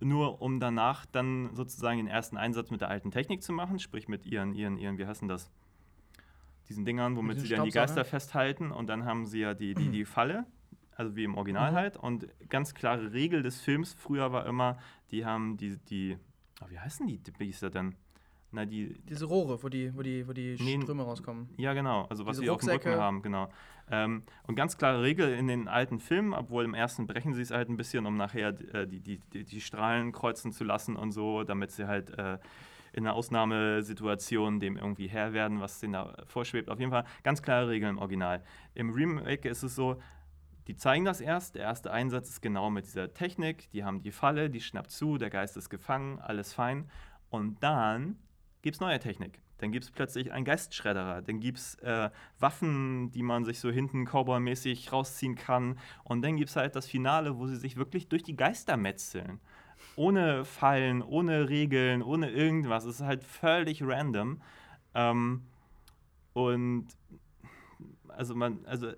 nur 0.00 0.42
um 0.42 0.60
danach 0.60 1.06
dann 1.06 1.54
sozusagen 1.54 1.98
den 1.98 2.06
ersten 2.08 2.36
Einsatz 2.36 2.70
mit 2.70 2.80
der 2.80 2.88
alten 2.90 3.10
Technik 3.10 3.42
zu 3.42 3.52
machen, 3.52 3.78
sprich 3.78 4.08
mit 4.08 4.26
ihren, 4.26 4.54
ihren, 4.54 4.76
ihren, 4.78 4.98
wie 4.98 5.06
heißen 5.06 5.28
das? 5.28 5.50
Diesen 6.68 6.84
Dingern, 6.84 7.16
womit 7.16 7.36
Mit 7.36 7.46
sie 7.46 7.54
dann 7.54 7.64
die? 7.64 7.70
Geister 7.70 8.04
festhalten 8.04 8.72
und 8.72 8.88
dann 8.88 9.04
haben 9.04 9.24
sie 9.26 9.40
ja 9.40 9.54
die, 9.54 9.74
die, 9.74 9.88
die 9.88 10.04
Falle, 10.04 10.44
also 10.96 11.14
wie 11.14 11.24
im 11.24 11.36
Original 11.36 11.70
Mhm. 11.72 11.76
halt. 11.76 11.96
Und 11.96 12.26
ganz 12.48 12.74
klare 12.74 13.12
Regel 13.12 13.42
des 13.42 13.60
Films 13.60 13.94
früher 13.94 14.32
war 14.32 14.46
immer, 14.46 14.78
die 15.12 15.24
haben 15.24 15.56
die, 15.56 15.76
die 15.78 16.18
oh, 16.60 16.66
wie 16.68 16.78
heißen 16.78 17.06
die 17.06 17.18
Biester 17.38 17.70
denn? 17.70 17.94
Na, 18.56 18.64
die, 18.64 18.94
Diese 19.08 19.26
Rohre, 19.26 19.62
wo 19.62 19.68
die, 19.68 19.94
wo 19.94 20.00
die, 20.00 20.26
wo 20.26 20.32
die 20.32 20.56
Nee, 20.58 20.80
Ströme 20.80 21.02
rauskommen. 21.02 21.50
ja, 21.58 21.74
genau. 21.74 22.06
Also 22.08 22.24
was 22.24 22.36
Diese 22.36 22.44
sie 22.46 22.50
auf 22.50 22.60
dem 22.60 22.70
Rücken 22.70 22.88
Rucksäcke. 22.88 23.00
haben, 23.02 23.20
genau. 23.20 23.50
Ähm, 23.90 24.22
und 24.46 24.54
ganz 24.54 24.78
klare 24.78 25.02
Regel 25.02 25.28
in 25.34 25.46
den 25.46 25.68
alten 25.68 25.98
Filmen, 26.00 26.32
obwohl 26.32 26.64
im 26.64 26.72
ersten 26.72 27.06
brechen 27.06 27.34
sie 27.34 27.42
es 27.42 27.50
halt 27.50 27.68
ein 27.68 27.76
bisschen, 27.76 28.06
um 28.06 28.16
nachher 28.16 28.48
äh, 28.74 28.86
die, 28.86 29.00
die, 29.00 29.18
die, 29.32 29.44
die 29.44 29.60
Strahlen 29.60 30.10
kreuzen 30.12 30.52
zu 30.52 30.64
lassen 30.64 30.96
und 30.96 31.12
so, 31.12 31.44
damit 31.44 31.70
sie 31.70 31.86
halt 31.86 32.10
äh, 32.18 32.38
in 32.94 33.06
einer 33.06 33.14
Ausnahmesituation 33.14 34.58
dem 34.58 34.76
irgendwie 34.78 35.06
Herr 35.06 35.32
werden, 35.34 35.60
was 35.60 35.80
denen 35.80 35.92
da 35.92 36.16
vorschwebt. 36.26 36.70
Auf 36.70 36.78
jeden 36.80 36.90
Fall 36.90 37.04
ganz 37.22 37.42
klare 37.42 37.68
Regeln 37.68 37.96
im 37.96 37.98
Original. 37.98 38.42
Im 38.74 38.90
Remake 38.90 39.48
ist 39.48 39.62
es 39.62 39.74
so, 39.76 40.00
die 40.66 40.76
zeigen 40.76 41.04
das 41.04 41.20
erst. 41.20 41.54
Der 41.56 41.62
erste 41.62 41.92
Einsatz 41.92 42.30
ist 42.30 42.40
genau 42.42 42.70
mit 42.70 42.86
dieser 42.86 43.12
Technik. 43.12 43.70
Die 43.70 43.84
haben 43.84 44.00
die 44.00 44.10
Falle, 44.12 44.48
die 44.50 44.60
schnappt 44.60 44.90
zu, 44.90 45.18
der 45.18 45.30
Geist 45.30 45.56
ist 45.56 45.68
gefangen, 45.68 46.18
alles 46.20 46.52
fein. 46.54 46.88
Und 47.28 47.62
dann 47.62 48.16
gibt 48.66 48.74
es 48.74 48.80
neue 48.80 48.98
Technik. 48.98 49.38
Dann 49.58 49.70
gibt 49.70 49.84
es 49.84 49.92
plötzlich 49.92 50.32
einen 50.32 50.44
Geistschredderer. 50.44 51.22
Dann 51.22 51.38
gibt 51.38 51.58
es 51.58 51.76
äh, 51.76 52.10
Waffen, 52.40 53.12
die 53.12 53.22
man 53.22 53.44
sich 53.44 53.60
so 53.60 53.70
hinten 53.70 54.08
Cowboy-mäßig 54.08 54.92
rausziehen 54.92 55.36
kann. 55.36 55.78
Und 56.02 56.22
dann 56.22 56.36
gibt 56.36 56.50
es 56.50 56.56
halt 56.56 56.74
das 56.74 56.88
Finale, 56.88 57.38
wo 57.38 57.46
sie 57.46 57.54
sich 57.54 57.76
wirklich 57.76 58.08
durch 58.08 58.24
die 58.24 58.34
Geister 58.34 58.76
metzeln. 58.76 59.38
Ohne 59.94 60.44
Fallen, 60.44 61.00
ohne 61.00 61.48
Regeln, 61.48 62.02
ohne 62.02 62.28
irgendwas. 62.28 62.86
Es 62.86 62.96
ist 62.96 63.06
halt 63.06 63.22
völlig 63.22 63.84
random. 63.84 64.42
Ähm, 64.94 65.42
und 66.32 66.88
also 68.08 68.34
man, 68.34 68.66
also 68.66 68.90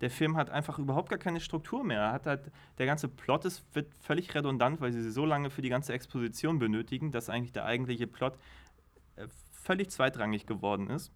der 0.00 0.10
Film 0.10 0.36
hat 0.36 0.48
einfach 0.50 0.78
überhaupt 0.78 1.10
gar 1.10 1.18
keine 1.18 1.40
Struktur 1.40 1.84
mehr. 1.84 2.12
Hat 2.12 2.26
halt, 2.26 2.50
der 2.78 2.86
ganze 2.86 3.08
Plot 3.08 3.44
ist, 3.44 3.64
wird 3.74 3.92
völlig 4.00 4.34
redundant, 4.34 4.80
weil 4.80 4.92
sie 4.92 5.10
so 5.10 5.26
lange 5.26 5.50
für 5.50 5.60
die 5.60 5.68
ganze 5.68 5.92
Exposition 5.92 6.58
benötigen, 6.58 7.10
dass 7.10 7.28
eigentlich 7.28 7.52
der 7.52 7.64
eigentliche 7.64 8.06
Plot 8.06 8.38
völlig 9.50 9.90
zweitrangig 9.90 10.46
geworden 10.46 10.88
ist. 10.90 11.12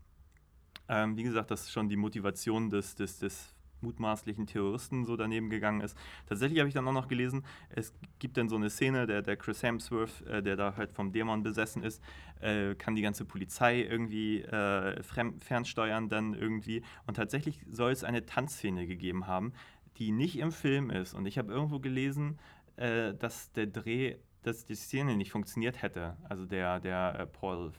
Ähm, 0.88 1.16
wie 1.16 1.22
gesagt, 1.22 1.50
dass 1.50 1.70
schon 1.70 1.88
die 1.88 1.96
Motivation 1.96 2.70
des, 2.70 2.94
des, 2.94 3.18
des 3.18 3.54
mutmaßlichen 3.84 4.46
Terroristen 4.46 5.04
so 5.04 5.16
daneben 5.16 5.50
gegangen 5.50 5.80
ist. 5.80 5.96
Tatsächlich 6.26 6.58
habe 6.58 6.68
ich 6.68 6.74
dann 6.74 6.88
auch 6.88 6.92
noch 6.92 7.08
gelesen, 7.08 7.44
es 7.68 7.92
gibt 8.18 8.36
dann 8.36 8.48
so 8.48 8.56
eine 8.56 8.70
Szene, 8.70 9.06
der, 9.06 9.22
der 9.22 9.36
Chris 9.36 9.62
Hemsworth, 9.62 10.22
äh, 10.22 10.42
der 10.42 10.56
da 10.56 10.76
halt 10.76 10.92
vom 10.92 11.12
Dämon 11.12 11.42
besessen 11.42 11.82
ist, 11.82 12.02
äh, 12.40 12.74
kann 12.74 12.94
die 12.94 13.02
ganze 13.02 13.24
Polizei 13.24 13.82
irgendwie 13.82 14.42
äh, 14.42 15.02
fernsteuern 15.02 16.08
dann 16.08 16.34
irgendwie. 16.34 16.82
Und 17.06 17.14
tatsächlich 17.14 17.60
soll 17.68 17.92
es 17.92 18.02
eine 18.04 18.26
Tanzszene 18.26 18.86
gegeben 18.86 19.26
haben, 19.26 19.52
die 19.98 20.10
nicht 20.10 20.38
im 20.38 20.50
Film 20.50 20.90
ist. 20.90 21.14
Und 21.14 21.26
ich 21.26 21.38
habe 21.38 21.52
irgendwo 21.52 21.78
gelesen, 21.78 22.38
äh, 22.76 23.14
dass 23.14 23.52
der 23.52 23.66
Dreh, 23.66 24.16
dass 24.42 24.64
die 24.64 24.74
Szene 24.74 25.16
nicht 25.16 25.30
funktioniert 25.30 25.82
hätte. 25.82 26.16
Also 26.28 26.46
der, 26.46 26.80
der 26.80 27.20
äh, 27.20 27.26
Paul 27.26 27.72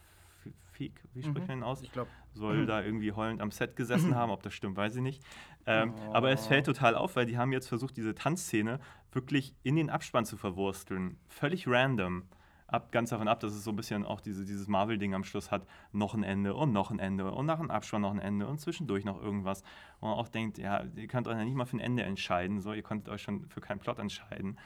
Feig, 0.78 0.92
wie 1.14 1.22
spricht 1.24 1.42
Mhm. 1.44 1.48
man 1.48 1.58
ihn 1.60 1.64
aus? 1.64 1.82
Ich 1.82 1.92
glaube, 1.92 2.10
soll 2.34 2.62
Mhm. 2.64 2.68
da 2.68 2.82
irgendwie 2.84 3.12
heulend 3.14 3.42
am 3.42 3.52
Set 3.52 3.76
gesessen 3.76 4.16
haben. 4.16 4.32
Ob 4.32 4.44
das 4.44 4.54
stimmt, 4.54 4.76
weiß 4.78 4.96
ich 4.98 5.02
nicht. 5.02 5.24
Ähm, 5.66 5.94
Oh. 6.10 6.14
Aber 6.14 6.30
es 6.32 6.46
fällt 6.48 6.66
total 6.66 6.96
auf, 6.96 7.16
weil 7.16 7.26
die 7.26 7.38
haben 7.38 7.52
jetzt 7.52 7.68
versucht, 7.68 7.96
diese 7.98 8.14
Tanzszene 8.16 8.80
wirklich 9.12 9.56
in 9.64 9.76
den 9.76 9.90
Abspann 9.90 10.26
zu 10.26 10.38
verwursteln. 10.38 11.18
Völlig 11.28 11.68
random. 11.68 12.24
Ab, 12.68 12.92
ganz 12.92 13.12
davon 13.12 13.28
ab, 13.28 13.40
dass 13.42 13.54
es 13.54 13.64
so 13.64 13.70
ein 13.72 13.76
bisschen 13.76 14.04
auch 14.04 14.22
diese, 14.22 14.44
dieses 14.44 14.68
Marvel-Ding 14.68 15.14
am 15.14 15.24
Schluss 15.24 15.52
hat. 15.52 15.68
Noch 15.92 16.16
ein 16.16 16.24
Ende 16.24 16.56
und 16.56 16.74
noch 16.74 16.90
ein 16.90 16.98
Ende 16.98 17.32
und 17.32 17.46
nach 17.46 17.60
dem 17.60 17.70
Abspann 17.70 18.02
noch 18.02 18.12
ein 18.12 18.20
Ende 18.20 18.48
und 18.48 18.60
zwischendurch 18.60 19.06
noch 19.06 19.22
irgendwas. 19.22 19.62
Wo 20.00 20.08
man 20.08 20.16
auch 20.18 20.28
denkt, 20.28 20.58
ja, 20.58 20.84
ihr 20.96 21.08
könnt 21.08 21.28
euch 21.28 21.38
ja 21.38 21.46
nicht 21.46 21.54
mal 21.56 21.66
für 21.66 21.78
ein 21.78 21.80
Ende 21.80 22.02
entscheiden. 22.04 22.60
So, 22.62 22.74
ihr 22.74 22.82
konntet 22.82 23.10
euch 23.10 23.22
schon 23.22 23.46
für 23.50 23.62
keinen 23.62 23.80
Plot 23.80 24.00
entscheiden. 24.00 24.58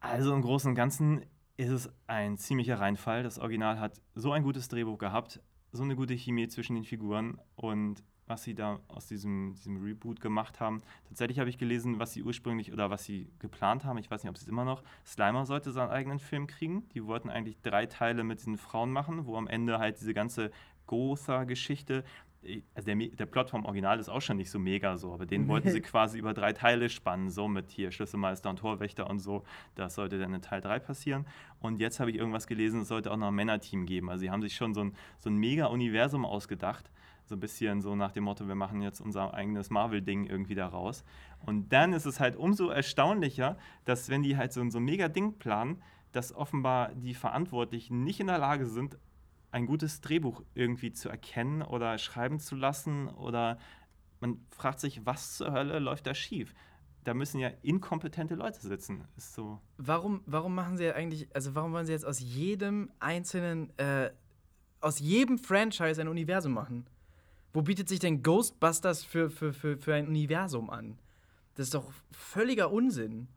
Also 0.00 0.34
im 0.34 0.40
Großen 0.42 0.70
und 0.70 0.74
Ganzen 0.74 1.24
ist 1.56 1.70
es 1.70 1.90
ein 2.06 2.36
ziemlicher 2.36 2.80
Reinfall. 2.80 3.22
Das 3.22 3.38
Original 3.38 3.80
hat 3.80 4.00
so 4.14 4.32
ein 4.32 4.42
gutes 4.42 4.68
Drehbuch 4.68 4.98
gehabt, 4.98 5.40
so 5.72 5.82
eine 5.82 5.96
gute 5.96 6.14
Chemie 6.14 6.48
zwischen 6.48 6.74
den 6.74 6.84
Figuren 6.84 7.38
und 7.56 8.02
was 8.26 8.42
sie 8.42 8.54
da 8.54 8.80
aus 8.88 9.06
diesem, 9.06 9.54
diesem 9.54 9.82
Reboot 9.82 10.20
gemacht 10.20 10.58
haben. 10.58 10.82
Tatsächlich 11.08 11.38
habe 11.38 11.48
ich 11.48 11.58
gelesen, 11.58 11.98
was 12.00 12.12
sie 12.12 12.24
ursprünglich 12.24 12.72
oder 12.72 12.90
was 12.90 13.04
sie 13.04 13.30
geplant 13.38 13.84
haben. 13.84 13.98
Ich 13.98 14.10
weiß 14.10 14.24
nicht, 14.24 14.30
ob 14.30 14.36
sie 14.36 14.44
es 14.44 14.48
immer 14.48 14.64
noch. 14.64 14.82
Slimer 15.04 15.46
sollte 15.46 15.70
seinen 15.70 15.90
eigenen 15.90 16.18
Film 16.18 16.48
kriegen. 16.48 16.88
Die 16.90 17.06
wollten 17.06 17.30
eigentlich 17.30 17.60
drei 17.62 17.86
Teile 17.86 18.24
mit 18.24 18.40
diesen 18.40 18.58
Frauen 18.58 18.90
machen, 18.90 19.26
wo 19.26 19.36
am 19.36 19.46
Ende 19.46 19.78
halt 19.78 20.00
diese 20.00 20.12
ganze 20.12 20.50
Gotha-Geschichte 20.86 22.04
also 22.74 22.86
der, 22.86 22.96
der 22.96 23.26
Plot 23.26 23.50
vom 23.50 23.64
Original 23.64 23.98
ist 23.98 24.08
auch 24.08 24.20
schon 24.20 24.36
nicht 24.36 24.50
so 24.50 24.58
mega 24.58 24.96
so, 24.96 25.12
aber 25.12 25.26
den 25.26 25.48
wollten 25.48 25.70
sie 25.70 25.80
quasi 25.80 26.18
über 26.18 26.34
drei 26.34 26.52
Teile 26.52 26.88
spannen, 26.88 27.30
so 27.30 27.48
mit 27.48 27.70
hier 27.70 27.90
Schlüsselmeister 27.90 28.50
und 28.50 28.58
Torwächter 28.58 29.08
und 29.08 29.18
so. 29.18 29.44
Das 29.74 29.94
sollte 29.94 30.18
dann 30.18 30.34
in 30.34 30.42
Teil 30.42 30.60
3 30.60 30.78
passieren. 30.78 31.26
Und 31.60 31.80
jetzt 31.80 32.00
habe 32.00 32.10
ich 32.10 32.16
irgendwas 32.16 32.46
gelesen, 32.46 32.82
es 32.82 32.88
sollte 32.88 33.10
auch 33.10 33.16
noch 33.16 33.28
ein 33.28 33.34
Männerteam 33.34 33.86
geben. 33.86 34.10
Also 34.10 34.20
sie 34.20 34.30
haben 34.30 34.42
sich 34.42 34.54
schon 34.54 34.74
so 34.74 34.82
ein, 34.82 34.94
so 35.18 35.30
ein 35.30 35.36
mega 35.36 35.66
Universum 35.66 36.24
ausgedacht. 36.24 36.90
So 37.24 37.34
ein 37.34 37.40
bisschen 37.40 37.80
so 37.80 37.96
nach 37.96 38.12
dem 38.12 38.24
Motto, 38.24 38.46
wir 38.46 38.54
machen 38.54 38.82
jetzt 38.82 39.00
unser 39.00 39.34
eigenes 39.34 39.70
Marvel-Ding 39.70 40.26
irgendwie 40.26 40.54
daraus. 40.54 41.04
Und 41.44 41.72
dann 41.72 41.92
ist 41.92 42.06
es 42.06 42.20
halt 42.20 42.36
umso 42.36 42.68
erstaunlicher, 42.68 43.56
dass 43.84 44.08
wenn 44.08 44.22
die 44.22 44.36
halt 44.36 44.52
so, 44.52 44.68
so 44.70 44.78
ein 44.78 44.84
mega 44.84 45.08
Ding 45.08 45.38
planen, 45.38 45.82
dass 46.12 46.34
offenbar 46.34 46.94
die 46.94 47.14
Verantwortlichen 47.14 48.04
nicht 48.04 48.20
in 48.20 48.28
der 48.28 48.38
Lage 48.38 48.66
sind, 48.66 48.96
ein 49.50 49.66
gutes 49.66 50.00
Drehbuch 50.00 50.42
irgendwie 50.54 50.92
zu 50.92 51.08
erkennen 51.08 51.62
oder 51.62 51.98
schreiben 51.98 52.40
zu 52.40 52.56
lassen 52.56 53.08
oder 53.08 53.58
man 54.20 54.40
fragt 54.50 54.80
sich, 54.80 55.04
was 55.04 55.36
zur 55.36 55.52
Hölle 55.52 55.78
läuft 55.78 56.06
da 56.06 56.14
schief? 56.14 56.54
Da 57.04 57.14
müssen 57.14 57.38
ja 57.38 57.50
inkompetente 57.62 58.34
Leute 58.34 58.60
sitzen. 58.60 59.04
Ist 59.16 59.34
so. 59.34 59.60
Warum, 59.76 60.22
warum 60.26 60.54
machen 60.54 60.76
sie 60.76 60.92
eigentlich, 60.92 61.28
also 61.34 61.54
warum 61.54 61.72
wollen 61.72 61.86
sie 61.86 61.92
jetzt 61.92 62.04
aus 62.04 62.18
jedem 62.18 62.90
einzelnen, 62.98 63.70
äh, 63.78 64.10
aus 64.80 64.98
jedem 64.98 65.38
Franchise 65.38 66.00
ein 66.00 66.08
Universum 66.08 66.52
machen? 66.52 66.86
Wo 67.52 67.62
bietet 67.62 67.88
sich 67.88 68.00
denn 68.00 68.22
Ghostbusters 68.22 69.04
für, 69.04 69.30
für, 69.30 69.52
für, 69.52 69.78
für 69.78 69.94
ein 69.94 70.08
Universum 70.08 70.68
an? 70.68 70.98
Das 71.54 71.68
ist 71.68 71.74
doch 71.74 71.90
völliger 72.10 72.70
Unsinn. 72.70 73.28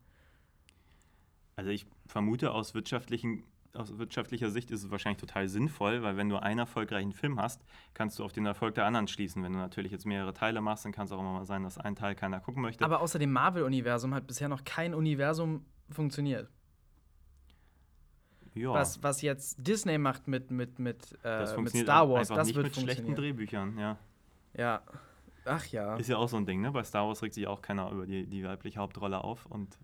Also 1.56 1.70
ich 1.70 1.86
vermute 2.06 2.52
aus 2.52 2.74
wirtschaftlichen 2.74 3.44
aus 3.74 3.98
wirtschaftlicher 3.98 4.50
Sicht 4.50 4.70
ist 4.70 4.84
es 4.84 4.90
wahrscheinlich 4.90 5.20
total 5.20 5.48
sinnvoll, 5.48 6.02
weil 6.02 6.16
wenn 6.16 6.28
du 6.28 6.36
einen 6.36 6.58
erfolgreichen 6.58 7.12
Film 7.12 7.40
hast, 7.40 7.64
kannst 7.94 8.18
du 8.18 8.24
auf 8.24 8.32
den 8.32 8.46
Erfolg 8.46 8.74
der 8.74 8.84
anderen 8.84 9.08
schließen. 9.08 9.42
Wenn 9.42 9.52
du 9.52 9.58
natürlich 9.58 9.92
jetzt 9.92 10.06
mehrere 10.06 10.34
Teile 10.34 10.60
machst, 10.60 10.84
dann 10.84 10.92
kann 10.92 11.06
es 11.06 11.12
auch 11.12 11.20
immer 11.20 11.32
mal 11.32 11.44
sein, 11.44 11.62
dass 11.62 11.78
ein 11.78 11.94
Teil 11.94 12.14
keiner 12.14 12.40
gucken 12.40 12.62
möchte. 12.62 12.84
Aber 12.84 13.00
außer 13.00 13.18
dem 13.18 13.32
Marvel-Universum 13.32 14.14
hat 14.14 14.26
bisher 14.26 14.48
noch 14.48 14.64
kein 14.64 14.94
Universum 14.94 15.64
funktioniert. 15.90 16.50
Ja. 18.54 18.72
Was, 18.72 19.02
was 19.02 19.22
jetzt 19.22 19.64
Disney 19.64 19.98
macht 19.98 20.26
mit, 20.26 20.50
mit, 20.50 20.78
mit, 20.78 21.18
äh, 21.22 21.56
mit 21.60 21.70
Star 21.70 22.08
Wars, 22.08 22.28
das 22.28 22.48
nicht 22.48 22.56
wird 22.56 22.66
mit 22.66 22.76
schlechten 22.76 23.14
Drehbüchern, 23.14 23.78
ja. 23.78 23.96
Ja. 24.54 24.82
Ach 25.44 25.64
ja. 25.66 25.96
Ist 25.96 26.08
ja 26.08 26.16
auch 26.16 26.28
so 26.28 26.36
ein 26.36 26.46
Ding, 26.46 26.60
ne? 26.60 26.72
Bei 26.72 26.82
Star 26.82 27.06
Wars 27.06 27.22
regt 27.22 27.34
sich 27.34 27.46
auch 27.46 27.62
keiner 27.62 27.90
über 27.90 28.06
die, 28.06 28.26
die 28.26 28.44
weibliche 28.44 28.80
Hauptrolle 28.80 29.22
auf 29.22 29.46
und 29.46 29.78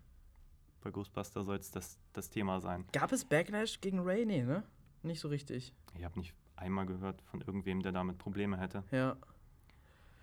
bei 0.87 0.91
Ghostbuster 0.91 1.43
soll 1.43 1.57
es 1.57 1.69
das, 1.69 1.99
das 2.13 2.29
Thema 2.29 2.61
sein. 2.61 2.85
Gab 2.93 3.11
es 3.11 3.25
Backlash 3.25 3.81
gegen 3.81 3.99
Ray? 3.99 4.25
Nee, 4.25 4.43
ne? 4.43 4.63
Nicht 5.03 5.19
so 5.19 5.27
richtig. 5.27 5.73
Ich 5.97 6.05
habe 6.05 6.17
nicht 6.17 6.33
einmal 6.55 6.85
gehört 6.85 7.21
von 7.23 7.41
irgendwem, 7.41 7.81
der 7.81 7.91
damit 7.91 8.17
Probleme 8.17 8.57
hätte. 8.57 8.83
Ja. 8.91 9.17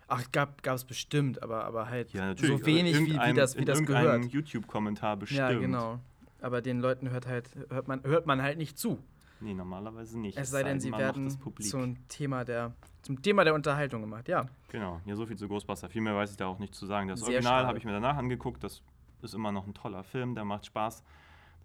Ach, 0.07 0.23
gab 0.31 0.65
es 0.65 0.83
bestimmt, 0.83 1.41
aber, 1.43 1.65
aber 1.65 1.89
halt 1.89 2.13
ja, 2.13 2.35
so 2.35 2.65
wenig, 2.65 2.97
wie, 2.97 3.13
wie 3.13 3.33
das, 3.33 3.57
wie 3.57 3.65
das 3.65 3.83
gehört. 3.83 4.25
YouTube-Kommentar 4.25 5.17
bestimmt. 5.17 5.39
Ja, 5.39 5.53
genau. 5.53 5.99
Aber 6.41 6.61
den 6.61 6.79
Leuten 6.79 7.11
hört, 7.11 7.27
halt, 7.27 7.49
hört, 7.69 7.87
man, 7.87 8.03
hört 8.03 8.25
man 8.25 8.41
halt 8.41 8.57
nicht 8.57 8.77
zu. 8.77 8.99
Nee, 9.41 9.53
normalerweise 9.53 10.19
nicht. 10.19 10.37
Es 10.37 10.49
sei 10.49 10.63
denn, 10.63 10.79
sie 10.79 10.91
werden 10.91 11.29
zum 11.59 12.07
Thema, 12.07 12.43
der, 12.43 12.73
zum 13.03 13.21
Thema 13.21 13.43
der 13.43 13.53
Unterhaltung 13.53 14.01
gemacht, 14.01 14.27
ja. 14.27 14.47
Genau, 14.69 14.99
ja, 15.05 15.15
so 15.15 15.27
viel 15.27 15.37
zu 15.37 15.47
Ghostbuster. 15.47 15.89
Viel 15.89 16.01
mehr 16.01 16.15
weiß 16.15 16.31
ich 16.31 16.37
da 16.37 16.47
auch 16.47 16.57
nicht 16.57 16.73
zu 16.73 16.87
sagen. 16.87 17.07
Das 17.07 17.19
Sehr 17.19 17.29
Original 17.29 17.67
habe 17.67 17.77
ich 17.77 17.85
mir 17.85 17.91
danach 17.91 18.17
angeguckt, 18.17 18.63
das 18.63 18.81
ist 19.21 19.33
immer 19.33 19.51
noch 19.51 19.67
ein 19.67 19.73
toller 19.73 20.03
Film, 20.03 20.35
der 20.35 20.45
macht 20.45 20.65
Spaß. 20.65 21.03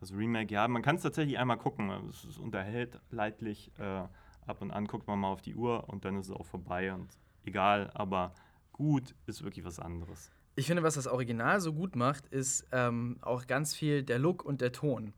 Das 0.01 0.13
Remake, 0.13 0.53
ja, 0.53 0.67
man 0.67 0.83
kann 0.83 0.97
es 0.97 1.03
tatsächlich 1.03 1.39
einmal 1.39 1.59
gucken. 1.59 1.91
Es 2.09 2.39
unterhält 2.39 2.99
leidlich. 3.11 3.71
Äh, 3.79 4.05
ab 4.47 4.61
und 4.61 4.71
an 4.71 4.87
guckt 4.87 5.07
man 5.07 5.19
mal 5.19 5.29
auf 5.29 5.43
die 5.43 5.55
Uhr 5.55 5.89
und 5.89 6.05
dann 6.05 6.17
ist 6.17 6.27
es 6.27 6.33
auch 6.33 6.47
vorbei 6.47 6.93
und 6.93 7.09
egal, 7.45 7.91
aber 7.95 8.35
gut 8.73 9.15
ist 9.27 9.43
wirklich 9.45 9.65
was 9.65 9.79
anderes. 9.79 10.31
Ich 10.57 10.67
finde, 10.67 10.83
was 10.83 10.95
das 10.95 11.07
Original 11.07 11.61
so 11.61 11.73
gut 11.73 11.97
macht, 11.97 12.27
ist 12.27 12.67
ähm, 12.73 13.19
auch 13.23 13.47
ganz 13.47 13.75
viel 13.75 14.03
der 14.03 14.19
Look 14.19 14.45
und 14.45 14.61
der 14.61 14.73
Ton. 14.73 15.13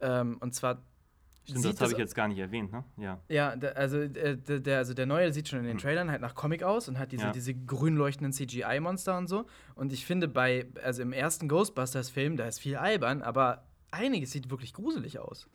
Ähm, 0.00 0.36
und 0.40 0.54
zwar 0.54 0.82
Stimmt, 1.48 1.64
das 1.64 1.80
habe 1.80 1.92
ich 1.92 1.98
jetzt 1.98 2.14
gar 2.14 2.26
nicht 2.26 2.38
erwähnt, 2.38 2.72
ne? 2.72 2.84
Ja. 2.96 3.20
Ja, 3.28 3.54
der, 3.54 3.76
also, 3.76 3.98
äh, 3.98 4.36
der, 4.36 4.60
der, 4.60 4.78
also 4.78 4.94
der 4.94 5.06
neue 5.06 5.32
sieht 5.32 5.48
schon 5.48 5.60
in 5.60 5.64
den 5.64 5.74
hm. 5.74 5.80
Trailern 5.80 6.10
halt 6.10 6.20
nach 6.20 6.34
Comic 6.34 6.62
aus 6.64 6.88
und 6.88 6.98
hat 6.98 7.12
diese, 7.12 7.26
ja. 7.26 7.32
diese 7.32 7.54
grün 7.54 7.96
leuchtenden 7.96 8.32
CGI-Monster 8.32 9.16
und 9.16 9.28
so. 9.28 9.46
Und 9.76 9.92
ich 9.92 10.04
finde, 10.04 10.26
bei, 10.26 10.66
also 10.82 11.02
im 11.02 11.12
ersten 11.12 11.48
Ghostbusters-Film, 11.48 12.36
da 12.36 12.46
ist 12.46 12.58
viel 12.58 12.76
albern, 12.76 13.22
aber 13.22 13.64
einiges 13.92 14.32
sieht 14.32 14.50
wirklich 14.50 14.74
gruselig 14.74 15.18
aus. 15.20 15.48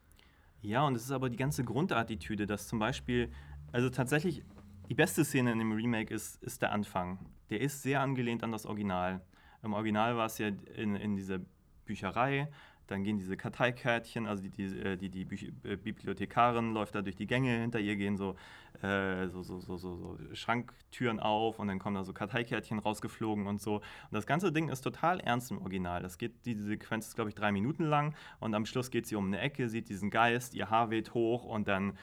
Ja, 0.61 0.83
und 0.85 0.95
es 0.95 1.03
ist 1.03 1.11
aber 1.11 1.29
die 1.29 1.37
ganze 1.37 1.63
Grundattitüde, 1.63 2.45
dass 2.45 2.67
zum 2.67 2.79
Beispiel, 2.79 3.31
also 3.71 3.89
tatsächlich, 3.89 4.43
die 4.89 4.95
beste 4.95 5.25
Szene 5.25 5.51
in 5.51 5.59
dem 5.59 5.71
Remake 5.71 6.13
ist, 6.13 6.41
ist 6.43 6.61
der 6.61 6.71
Anfang. 6.71 7.19
Der 7.49 7.61
ist 7.61 7.81
sehr 7.81 8.01
angelehnt 8.01 8.43
an 8.43 8.51
das 8.51 8.65
Original. 8.65 9.21
Im 9.63 9.73
Original 9.73 10.15
war 10.15 10.27
es 10.27 10.37
ja 10.37 10.49
in, 10.75 10.95
in 10.95 11.15
dieser 11.15 11.39
Bücherei 11.85 12.49
dann 12.91 13.03
gehen 13.03 13.17
diese 13.17 13.37
Karteikärtchen, 13.37 14.27
also 14.27 14.43
die, 14.43 14.49
die, 14.49 14.79
äh, 14.79 14.97
die, 14.97 15.09
die 15.09 15.21
äh, 15.63 15.75
Bibliothekarin 15.75 16.73
läuft 16.73 16.95
da 16.95 17.01
durch 17.01 17.15
die 17.15 17.27
Gänge, 17.27 17.59
hinter 17.59 17.79
ihr 17.79 17.95
gehen 17.95 18.17
so, 18.17 18.35
äh, 18.81 19.27
so, 19.27 19.43
so, 19.43 19.59
so, 19.59 19.77
so, 19.77 19.95
so, 19.95 20.17
Schranktüren 20.33 21.19
auf 21.19 21.59
und 21.59 21.67
dann 21.67 21.79
kommen 21.79 21.95
da 21.95 22.03
so 22.03 22.13
Karteikärtchen 22.13 22.79
rausgeflogen 22.79 23.47
und 23.47 23.61
so. 23.61 23.75
Und 23.75 23.83
das 24.11 24.27
ganze 24.27 24.51
Ding 24.51 24.69
ist 24.69 24.81
total 24.81 25.19
ernst 25.19 25.51
im 25.51 25.59
Original. 25.59 26.01
Das 26.01 26.17
geht, 26.17 26.45
diese 26.45 26.63
Sequenz 26.63 27.07
ist, 27.07 27.15
glaube 27.15 27.29
ich, 27.29 27.35
drei 27.35 27.51
Minuten 27.51 27.85
lang 27.85 28.13
und 28.39 28.53
am 28.53 28.65
Schluss 28.65 28.91
geht 28.91 29.07
sie 29.07 29.15
um 29.15 29.27
eine 29.27 29.39
Ecke, 29.39 29.69
sieht 29.69 29.89
diesen 29.89 30.09
Geist, 30.09 30.53
ihr 30.53 30.69
Haar 30.69 30.89
weht 30.89 31.13
hoch 31.13 31.45
und 31.45 31.67
dann 31.67 31.97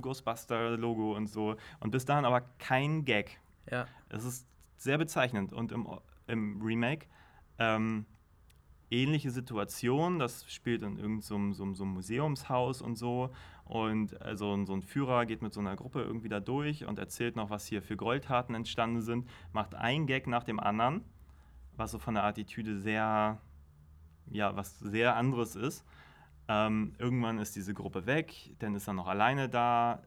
Ghostbuster-Logo 0.00 1.16
und 1.16 1.28
so. 1.28 1.56
Und 1.80 1.90
bis 1.90 2.04
dahin 2.04 2.24
aber 2.24 2.42
kein 2.58 3.04
Gag. 3.04 3.40
Ja. 3.70 3.86
Es 4.08 4.24
ist 4.24 4.46
sehr 4.76 4.98
bezeichnend. 4.98 5.52
Und 5.52 5.72
im, 5.72 5.88
im 6.26 6.60
Remake 6.62 7.06
ähm, 7.58 8.06
ähnliche 8.90 9.30
Situation. 9.30 10.18
Das 10.18 10.50
spielt 10.50 10.82
in 10.82 10.98
irgendeinem 10.98 11.52
so, 11.52 11.74
so, 11.74 11.84
Museumshaus 11.84 12.82
und 12.82 12.96
so. 12.96 13.30
Und 13.64 14.20
also 14.22 14.64
so 14.64 14.74
ein 14.74 14.82
Führer 14.82 15.26
geht 15.26 15.42
mit 15.42 15.52
so 15.52 15.60
einer 15.60 15.76
Gruppe 15.76 16.02
irgendwie 16.02 16.28
da 16.28 16.40
durch 16.40 16.86
und 16.86 16.98
erzählt 16.98 17.36
noch, 17.36 17.50
was 17.50 17.66
hier 17.66 17.82
für 17.82 17.96
Gräueltaten 17.96 18.54
entstanden 18.54 19.02
sind, 19.02 19.28
macht 19.52 19.74
ein 19.74 20.06
Gag 20.06 20.26
nach 20.26 20.44
dem 20.44 20.58
anderen, 20.58 21.04
was 21.76 21.90
so 21.90 21.98
von 21.98 22.14
der 22.14 22.24
Attitüde 22.24 22.78
sehr, 22.78 23.38
ja, 24.30 24.56
was 24.56 24.78
sehr 24.78 25.16
anderes 25.16 25.54
ist. 25.54 25.84
Ähm, 26.48 26.94
irgendwann 26.98 27.38
ist 27.38 27.56
diese 27.56 27.74
Gruppe 27.74 28.06
weg, 28.06 28.54
dann 28.58 28.74
ist 28.74 28.88
er 28.88 28.94
noch 28.94 29.06
alleine 29.06 29.50
da, 29.50 30.02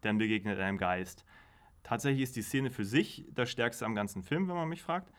dann 0.00 0.16
begegnet 0.16 0.58
er 0.58 0.66
einem 0.66 0.78
Geist. 0.78 1.26
Tatsächlich 1.82 2.22
ist 2.22 2.36
die 2.36 2.42
Szene 2.42 2.70
für 2.70 2.86
sich 2.86 3.26
das 3.32 3.50
Stärkste 3.50 3.84
am 3.84 3.94
ganzen 3.94 4.22
Film, 4.22 4.48
wenn 4.48 4.56
man 4.56 4.68
mich 4.68 4.82
fragt. 4.82 5.12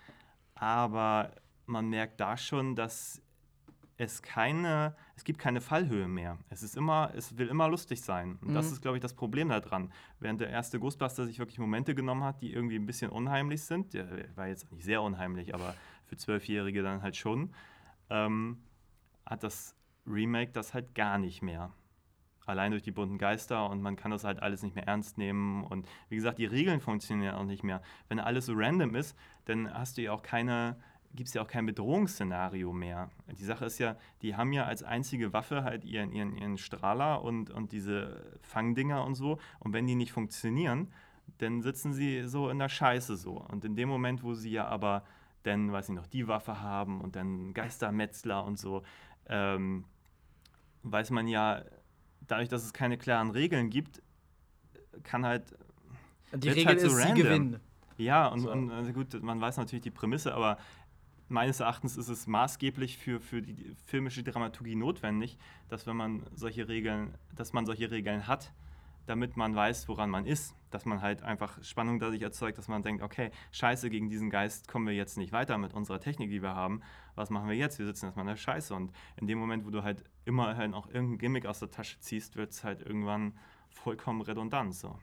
Aber 0.55 1.31
man 1.69 1.87
merkt 1.89 2.19
da 2.19 2.35
schon, 2.35 2.75
dass 2.75 3.21
es 3.97 4.21
keine, 4.21 4.95
es 5.15 5.25
gibt 5.25 5.39
keine 5.39 5.59
Fallhöhe 5.59 6.07
mehr. 6.07 6.37
Es 6.49 6.63
ist 6.63 6.77
immer, 6.77 7.11
es 7.15 7.37
will 7.37 7.49
immer 7.49 7.67
lustig 7.67 8.01
sein. 8.01 8.37
Und 8.41 8.51
mhm. 8.51 8.53
das 8.53 8.71
ist, 8.71 8.81
glaube 8.81 8.97
ich, 8.97 9.01
das 9.01 9.13
Problem 9.13 9.49
daran. 9.49 9.91
Während 10.19 10.39
der 10.39 10.49
erste 10.49 10.79
Ghostbuster 10.79 11.25
sich 11.25 11.37
wirklich 11.37 11.59
Momente 11.59 11.93
genommen 11.93 12.23
hat, 12.23 12.41
die 12.41 12.53
irgendwie 12.53 12.77
ein 12.77 12.85
bisschen 12.85 13.11
unheimlich 13.11 13.63
sind, 13.63 13.93
der 13.93 14.07
war 14.37 14.47
jetzt 14.47 14.71
nicht 14.71 14.85
sehr 14.85 15.01
unheimlich, 15.01 15.53
aber 15.53 15.75
für 16.05 16.15
Zwölfjährige 16.15 16.81
dann 16.81 17.01
halt 17.01 17.17
schon, 17.17 17.53
ähm, 18.09 18.63
hat 19.25 19.43
das 19.43 19.75
Remake 20.07 20.51
das 20.53 20.73
halt 20.73 20.95
gar 20.95 21.17
nicht 21.17 21.41
mehr. 21.41 21.73
Allein 22.45 22.71
durch 22.71 22.83
die 22.83 22.91
bunten 22.91 23.17
Geister 23.17 23.69
und 23.69 23.81
man 23.81 23.97
kann 23.97 24.11
das 24.11 24.23
halt 24.23 24.41
alles 24.41 24.63
nicht 24.63 24.75
mehr 24.75 24.87
ernst 24.87 25.17
nehmen. 25.17 25.65
Und 25.65 25.87
wie 26.07 26.15
gesagt, 26.15 26.39
die 26.39 26.45
Regeln 26.45 26.79
funktionieren 26.79 27.35
auch 27.35 27.43
nicht 27.43 27.63
mehr. 27.63 27.81
Wenn 28.07 28.19
alles 28.19 28.45
so 28.45 28.53
random 28.55 28.95
ist, 28.95 29.15
dann 29.43 29.71
hast 29.71 29.97
du 29.97 30.03
ja 30.03 30.13
auch 30.13 30.23
keine 30.23 30.77
gibt 31.13 31.27
es 31.27 31.33
ja 31.33 31.41
auch 31.41 31.47
kein 31.47 31.65
Bedrohungsszenario 31.65 32.71
mehr. 32.71 33.09
Die 33.39 33.43
Sache 33.43 33.65
ist 33.65 33.79
ja, 33.79 33.97
die 34.21 34.35
haben 34.35 34.53
ja 34.53 34.65
als 34.65 34.83
einzige 34.83 35.33
Waffe 35.33 35.63
halt 35.63 35.83
ihren, 35.83 36.11
ihren, 36.11 36.35
ihren 36.35 36.57
Strahler 36.57 37.23
und, 37.23 37.49
und 37.49 37.71
diese 37.71 38.37
Fangdinger 38.41 39.03
und 39.03 39.15
so. 39.15 39.39
Und 39.59 39.73
wenn 39.73 39.87
die 39.87 39.95
nicht 39.95 40.11
funktionieren, 40.11 40.91
dann 41.39 41.61
sitzen 41.61 41.93
sie 41.93 42.23
so 42.23 42.49
in 42.49 42.59
der 42.59 42.69
Scheiße 42.69 43.17
so. 43.17 43.33
Und 43.33 43.65
in 43.65 43.75
dem 43.75 43.89
Moment, 43.89 44.23
wo 44.23 44.33
sie 44.33 44.51
ja 44.51 44.67
aber 44.67 45.03
dann, 45.43 45.71
weiß 45.71 45.89
ich 45.89 45.95
noch, 45.95 46.07
die 46.07 46.27
Waffe 46.27 46.61
haben 46.61 47.01
und 47.01 47.15
dann 47.15 47.53
Geistermetzler 47.53 48.43
und 48.43 48.59
so, 48.59 48.83
ähm, 49.27 49.85
weiß 50.83 51.11
man 51.11 51.27
ja, 51.27 51.63
dadurch, 52.27 52.49
dass 52.49 52.63
es 52.63 52.73
keine 52.73 52.97
klaren 52.97 53.31
Regeln 53.31 53.69
gibt, 53.69 54.01
kann 55.03 55.25
halt. 55.25 55.55
Die 56.33 56.49
Regel 56.49 56.65
halt 56.65 56.81
so 56.81 56.87
ist, 56.87 56.97
random. 56.97 57.15
sie 57.15 57.23
gewinnen. 57.23 57.59
Ja, 57.97 58.27
und, 58.27 58.39
so. 58.39 58.51
und 58.51 58.71
also 58.71 58.93
gut, 58.93 59.21
man 59.21 59.41
weiß 59.41 59.57
natürlich 59.57 59.83
die 59.83 59.91
Prämisse, 59.91 60.33
aber 60.33 60.57
meines 61.29 61.59
Erachtens 61.59 61.97
ist 61.97 62.09
es 62.09 62.27
maßgeblich 62.27 62.97
für, 62.97 63.19
für 63.19 63.41
die 63.41 63.75
filmische 63.85 64.23
Dramaturgie 64.23 64.75
notwendig, 64.75 65.37
dass 65.67 65.87
wenn 65.87 65.95
man 65.95 66.23
solche 66.33 66.67
Regeln, 66.67 67.15
dass 67.35 67.53
man 67.53 67.65
solche 67.65 67.91
Regeln 67.91 68.27
hat, 68.27 68.51
damit 69.09 69.37
man 69.37 69.55
weiß, 69.55 69.87
woran 69.87 70.09
man 70.09 70.25
ist, 70.25 70.55
dass 70.69 70.85
man 70.85 71.01
halt 71.01 71.23
einfach 71.23 71.63
Spannung 71.63 71.99
dadurch 71.99 72.21
erzeugt, 72.21 72.59
dass 72.59 72.67
man 72.67 72.83
denkt, 72.83 73.01
okay, 73.01 73.31
scheiße, 73.51 73.89
gegen 73.89 74.09
diesen 74.09 74.29
Geist 74.29 74.67
kommen 74.67 74.85
wir 74.85 74.93
jetzt 74.93 75.17
nicht 75.17 75.31
weiter 75.31 75.57
mit 75.57 75.73
unserer 75.73 75.99
Technik, 75.99 76.29
die 76.29 76.43
wir 76.43 76.53
haben. 76.53 76.81
Was 77.15 77.31
machen 77.31 77.49
wir 77.49 77.55
jetzt? 77.55 77.79
Wir 77.79 77.87
sitzen 77.87 78.05
erstmal 78.05 78.25
in 78.25 78.29
der 78.29 78.35
Scheiße. 78.35 78.73
Und 78.75 78.91
in 79.17 79.25
dem 79.25 79.39
Moment, 79.39 79.65
wo 79.65 79.71
du 79.71 79.81
halt 79.81 80.03
immer 80.25 80.55
halt 80.55 80.73
auch 80.75 80.87
irgendein 80.87 81.17
Gimmick 81.17 81.47
aus 81.47 81.59
der 81.59 81.71
Tasche 81.71 81.99
ziehst, 81.99 82.35
wird 82.35 82.51
es 82.51 82.63
halt 82.63 82.81
irgendwann 82.81 83.33
vollkommen 83.69 84.21
redundant. 84.21 84.75
So. 84.75 84.99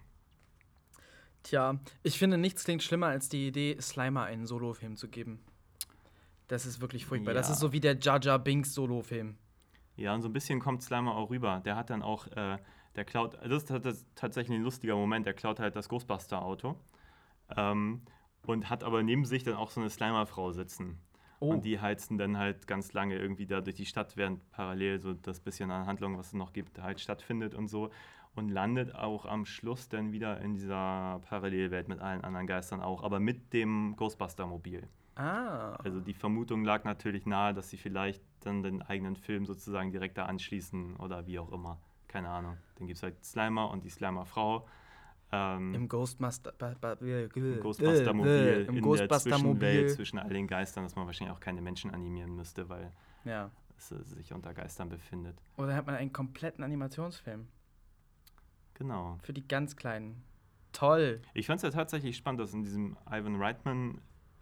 Tja, 1.43 1.81
ich 2.05 2.19
finde, 2.19 2.39
nichts 2.39 2.63
klingt 2.63 2.85
schlimmer 2.85 3.09
als 3.09 3.29
die 3.29 3.49
Idee, 3.49 3.77
Slimer 3.81 4.25
einen 4.25 4.47
Solofilm 4.47 4.97
zu 4.97 5.09
geben. 5.09 5.41
Das 6.49 6.65
ist 6.67 6.81
wirklich 6.81 7.07
furchtbar. 7.07 7.35
Das 7.35 7.49
Ja. 7.49 7.55
ist 7.55 7.61
so 7.61 7.73
wie 7.73 7.81
der 7.81 7.99
Jar 7.99 8.39
Binks 8.39 8.75
Solofilm. 8.75 9.37
Ja, 9.97 10.15
und 10.15 10.23
so 10.23 10.29
ein 10.29 10.33
bisschen 10.33 10.61
kommt 10.61 10.83
Slimer 10.83 11.15
auch 11.17 11.31
rüber. 11.31 11.61
Der 11.65 11.75
hat 11.77 11.91
dann 11.91 12.03
auch, 12.03 12.27
äh, 12.29 12.59
der 12.95 13.05
klaut, 13.05 13.35
das 13.35 13.63
ist 13.63 13.69
tat- 13.69 13.85
das 13.85 14.05
tatsächlich 14.15 14.57
ein 14.59 14.63
lustiger 14.63 14.95
Moment, 14.95 15.27
der 15.27 15.35
klaut 15.35 15.59
halt 15.59 15.75
das 15.75 15.89
Ghostbuster-Auto 15.89 16.77
ähm, 17.57 18.03
und 18.47 18.71
hat 18.71 18.85
aber 18.85 19.03
neben 19.03 19.25
sich 19.25 19.43
dann 19.43 19.55
auch 19.55 19.71
so 19.71 19.81
eine 19.81 19.91
Slimer-Frau 19.91 20.53
sitzen. 20.53 21.01
Oh. 21.41 21.51
Und 21.51 21.65
die 21.65 21.81
heizen 21.81 22.17
dann 22.17 22.39
halt 22.39 22.67
ganz 22.67 22.93
lange 22.93 23.17
irgendwie 23.19 23.47
da 23.47 23.61
durch 23.61 23.77
die 23.77 23.85
Stadt, 23.87 24.17
während 24.17 24.49
parallel 24.51 25.01
so 25.01 25.13
das 25.15 25.41
bisschen 25.41 25.71
an 25.71 25.87
Handlung, 25.87 26.17
was 26.17 26.29
es 26.29 26.33
noch 26.33 26.53
gibt, 26.53 26.81
halt 26.81 27.01
stattfindet 27.01 27.55
und 27.55 27.69
so. 27.69 27.91
Und 28.35 28.51
landet 28.51 28.95
auch 28.95 29.25
am 29.27 29.47
Schluss 29.47 29.89
dann 29.89 30.13
wieder 30.13 30.41
in 30.41 30.55
dieser 30.55 31.21
Parallelwelt 31.27 31.89
mit 31.89 32.01
allen 32.01 32.23
anderen 32.23 32.47
Geistern 32.47 32.81
auch, 32.83 33.03
aber 33.03 33.19
mit 33.19 33.53
dem 33.55 33.97
Ghostbuster-Mobil. 33.97 34.89
Ah. 35.17 35.77
Also 35.83 36.01
die 36.01 36.13
Vermutung 36.15 36.65
lag 36.65 36.85
natürlich 36.85 37.25
nahe, 37.27 37.55
dass 37.55 37.71
sie 37.71 37.79
vielleicht 37.79 38.23
dann 38.41 38.63
den 38.63 38.83
eigenen 38.83 39.17
Film 39.17 39.47
sozusagen 39.47 39.91
direkt 39.91 40.19
da 40.19 40.27
anschließen 40.27 40.97
oder 40.97 41.27
wie 41.27 41.39
auch 41.39 41.51
immer. 41.53 41.79
Keine 42.07 42.29
Ahnung. 42.29 42.57
Dann 42.77 42.87
gibt 42.87 42.99
es 42.99 43.03
halt 43.03 43.25
Slimer 43.25 43.71
und 43.71 43.83
die 43.85 43.89
Slimer-Frau. 43.91 44.69
Ähm, 45.33 45.75
Im 45.75 45.89
Ghostmaster. 45.89 46.53
Äh, 46.61 47.25
im 47.25 47.61
Ghostbuster-Mobil 47.61 48.67
Im 48.69 48.77
in 48.77 48.83
Ghostbuster 48.83 49.09
der 49.09 49.19
Zwischenwelt 49.39 49.45
Mobil. 49.83 49.89
zwischen 49.89 50.19
all 50.19 50.29
den 50.29 50.47
Geistern, 50.47 50.85
dass 50.85 50.95
man 50.97 51.07
wahrscheinlich 51.07 51.35
auch 51.35 51.41
keine 51.41 51.63
Menschen 51.63 51.91
animieren 51.93 52.37
müsste, 52.37 52.69
weil 52.69 52.93
Ja. 53.25 53.51
es 53.77 53.91
äh, 53.91 54.03
sich 54.05 54.33
unter 54.33 54.55
Geistern 54.55 54.89
befindet. 54.89 55.37
Oder 55.57 55.75
hat 55.75 55.87
man 55.87 55.97
einen 55.97 56.13
kompletten 56.13 56.63
Animationsfilm 56.63 57.49
Genau. 58.75 59.19
für 59.23 59.33
die 59.33 59.47
ganz 59.49 59.77
Kleinen. 59.77 60.23
Toll. 60.73 61.23
Ich 61.33 61.47
fand 61.47 61.57
es 61.57 61.63
ja 61.63 61.71
tatsächlich 61.71 62.17
spannend, 62.17 62.41
dass 62.41 62.53
in 62.53 62.63
diesem 62.63 62.97
Ivan 63.11 63.37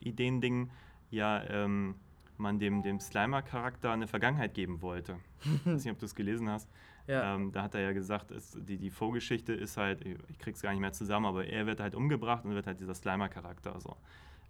Reitman-Ideen-Ding 0.01 0.70
ja 1.11 1.42
ähm, 1.49 1.97
man 2.36 2.59
dem, 2.59 2.82
dem 2.82 3.01
Slimer-Charakter 3.01 3.92
eine 3.92 4.07
Vergangenheit 4.07 4.55
geben 4.55 4.82
wollte. 4.82 5.18
ich 5.45 5.66
weiß 5.66 5.84
nicht, 5.84 5.92
ob 5.92 5.99
du 5.99 6.07
es 6.07 6.14
gelesen 6.14 6.49
hast. 6.49 6.68
Ja. 7.07 7.34
Ähm, 7.34 7.53
da 7.53 7.64
hat 7.64 7.74
er 7.74 7.82
ja 7.82 7.92
gesagt, 7.92 8.30
es, 8.30 8.57
die, 8.59 8.78
die 8.78 8.88
Vorgeschichte 8.88 9.53
ist 9.53 9.76
halt, 9.76 10.03
ich 10.07 10.38
krieg's 10.38 10.62
gar 10.62 10.70
nicht 10.70 10.80
mehr 10.80 10.95
zusammen, 10.95 11.26
aber 11.26 11.45
er 11.45 11.66
wird 11.66 11.78
halt 11.78 11.95
umgebracht 11.95 12.47
und 12.47 12.55
wird 12.55 12.66
halt 12.66 12.80
dieser 12.80 12.95
Slimer-Charakter 12.95 13.78
so. 13.78 13.99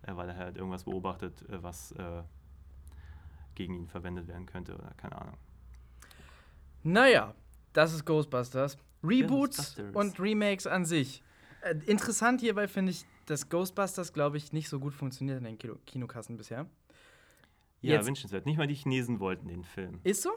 Äh, 0.03 0.15
weil 0.15 0.29
er 0.29 0.37
halt 0.37 0.57
irgendwas 0.57 0.85
beobachtet, 0.85 1.43
äh, 1.49 1.61
was 1.65 1.91
äh, 1.91 2.23
gegen 3.57 3.75
ihn 3.75 3.89
verwendet 3.89 4.29
werden 4.29 4.47
könnte 4.47 4.73
oder 4.77 4.93
keine 4.97 5.21
Ahnung. 5.21 5.37
Naja, 6.85 7.35
das 7.73 7.93
ist 7.93 8.05
Ghostbusters. 8.05 8.79
Reboots 9.03 9.57
Ghostbusters. 9.57 9.97
und 9.97 10.21
Remakes 10.21 10.69
an 10.69 10.85
sich. 10.85 11.25
Äh, 11.63 11.75
interessant 11.87 12.41
hierbei 12.41 12.69
finde 12.69 12.93
ich, 12.93 13.05
dass 13.27 13.49
Ghostbusters, 13.49 14.13
glaube 14.13 14.37
ich, 14.37 14.53
nicht 14.53 14.69
so 14.69 14.79
gut 14.81 14.95
funktioniert 14.95 15.39
in 15.39 15.45
den 15.45 15.59
Kino 15.59 15.77
Kinokassen 15.87 16.37
bisher. 16.37 16.67
Ja, 17.81 17.95
Jetzt- 17.97 18.07
wünschenswert. 18.07 18.47
Nicht 18.47 18.57
mal 18.57 18.67
die 18.67 18.75
Chinesen 18.75 19.21
wollten 19.21 19.49
den 19.49 19.65
Film. 19.65 20.01
Ist 20.05 20.23
so? 20.23 20.31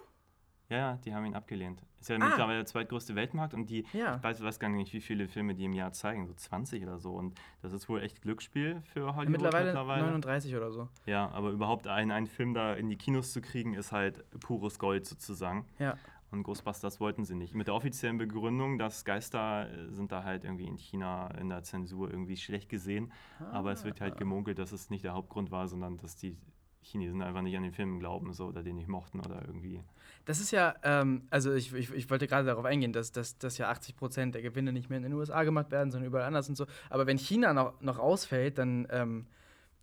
Ja, 0.69 0.77
ja, 0.77 0.93
die 1.05 1.13
haben 1.15 1.25
ihn 1.25 1.33
abgelehnt. 1.33 1.81
Ist 2.01 2.09
ja 2.09 2.17
Ah. 2.17 2.27
mittlerweile 2.27 2.57
der 2.57 2.65
zweitgrößte 2.65 3.15
Weltmarkt 3.15 3.53
und 3.53 3.69
die, 3.69 3.85
Ja. 3.93 4.17
ich 4.17 4.23
weiß, 4.23 4.43
weiß 4.43 4.59
gar 4.59 4.67
nicht, 4.67 4.91
wie 4.91 4.99
viele 4.99 5.29
Filme 5.29 5.55
die 5.55 5.63
im 5.63 5.71
Jahr 5.71 5.93
zeigen, 5.93 6.27
so 6.27 6.33
20 6.33 6.83
oder 6.83 6.99
so. 6.99 7.13
Und 7.13 7.39
das 7.61 7.71
ist 7.71 7.87
wohl 7.87 8.01
echt 8.01 8.21
Glücksspiel 8.21 8.81
für 8.81 9.15
Hollywood 9.15 9.29
Mittlerweile, 9.29 9.67
mittlerweile. 9.67 10.01
39 10.03 10.55
oder 10.57 10.69
so. 10.71 10.89
Ja, 11.05 11.29
aber 11.29 11.51
überhaupt 11.51 11.87
einen, 11.87 12.11
einen 12.11 12.27
Film 12.27 12.53
da 12.53 12.73
in 12.73 12.89
die 12.89 12.97
Kinos 12.97 13.31
zu 13.31 13.39
kriegen, 13.39 13.75
ist 13.75 13.93
halt 13.93 14.25
pures 14.41 14.77
Gold 14.77 15.05
sozusagen. 15.05 15.65
Ja. 15.79 15.97
Und 16.31 16.43
Ghostbusters 16.43 16.99
wollten 16.99 17.23
sie 17.23 17.35
nicht. 17.35 17.55
Mit 17.55 17.67
der 17.67 17.75
offiziellen 17.75 18.17
Begründung, 18.17 18.77
dass 18.77 19.05
Geister 19.05 19.69
äh, 19.71 19.91
sind 19.93 20.11
da 20.11 20.23
halt 20.23 20.43
irgendwie 20.43 20.67
in 20.67 20.77
China 20.77 21.29
in 21.39 21.49
der 21.49 21.63
Zensur 21.63 22.11
irgendwie 22.11 22.35
schlecht 22.37 22.67
gesehen. 22.69 23.11
Aber 23.51 23.71
es 23.71 23.85
wird 23.85 24.01
Ah. 24.01 24.05
halt 24.05 24.17
gemunkelt, 24.17 24.59
dass 24.59 24.71
es 24.73 24.89
nicht 24.89 25.05
der 25.05 25.13
Hauptgrund 25.13 25.51
war, 25.51 25.67
sondern 25.69 25.97
dass 25.97 26.15
die 26.17 26.37
Chinesen 26.81 27.21
einfach 27.21 27.41
nicht 27.41 27.55
an 27.57 27.63
den 27.63 27.73
Film 27.73 27.99
glauben 27.99 28.33
so, 28.33 28.47
oder 28.47 28.63
den 28.63 28.75
nicht 28.75 28.87
mochten 28.87 29.19
oder 29.19 29.41
irgendwie. 29.45 29.81
Das 30.25 30.39
ist 30.39 30.51
ja, 30.51 30.75
ähm, 30.83 31.23
also 31.29 31.53
ich, 31.53 31.73
ich, 31.73 31.91
ich 31.93 32.09
wollte 32.09 32.27
gerade 32.27 32.45
darauf 32.45 32.65
eingehen, 32.65 32.93
dass, 32.93 33.11
dass, 33.11 33.37
dass 33.37 33.57
ja 33.57 33.69
80 33.69 33.95
Prozent 33.95 34.35
der 34.35 34.41
Gewinne 34.41 34.71
nicht 34.73 34.89
mehr 34.89 34.97
in 34.97 35.03
den 35.03 35.13
USA 35.13 35.43
gemacht 35.43 35.71
werden, 35.71 35.91
sondern 35.91 36.07
überall 36.07 36.25
anders 36.25 36.47
und 36.49 36.55
so. 36.55 36.65
Aber 36.89 37.07
wenn 37.07 37.17
China 37.17 37.53
noch, 37.53 37.79
noch 37.81 37.99
ausfällt, 37.99 38.57
dann, 38.57 38.87
ähm, 38.89 39.27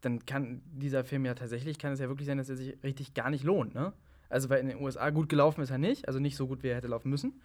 dann 0.02 0.24
kann 0.24 0.62
dieser 0.66 1.04
Film 1.04 1.24
ja 1.24 1.34
tatsächlich, 1.34 1.78
kann 1.78 1.92
es 1.92 2.00
ja 2.00 2.08
wirklich 2.08 2.26
sein, 2.26 2.38
dass 2.38 2.48
er 2.50 2.56
sich 2.56 2.82
richtig 2.82 3.12
gar 3.14 3.30
nicht 3.30 3.44
lohnt, 3.44 3.74
ne? 3.74 3.92
Also 4.34 4.50
weil 4.50 4.58
in 4.60 4.66
den 4.66 4.80
USA 4.82 5.10
gut 5.10 5.28
gelaufen 5.28 5.62
ist 5.62 5.70
er 5.70 5.78
nicht, 5.78 6.08
also 6.08 6.18
nicht 6.18 6.36
so 6.36 6.48
gut, 6.48 6.64
wie 6.64 6.68
er 6.68 6.76
hätte 6.76 6.88
laufen 6.88 7.08
müssen. 7.08 7.40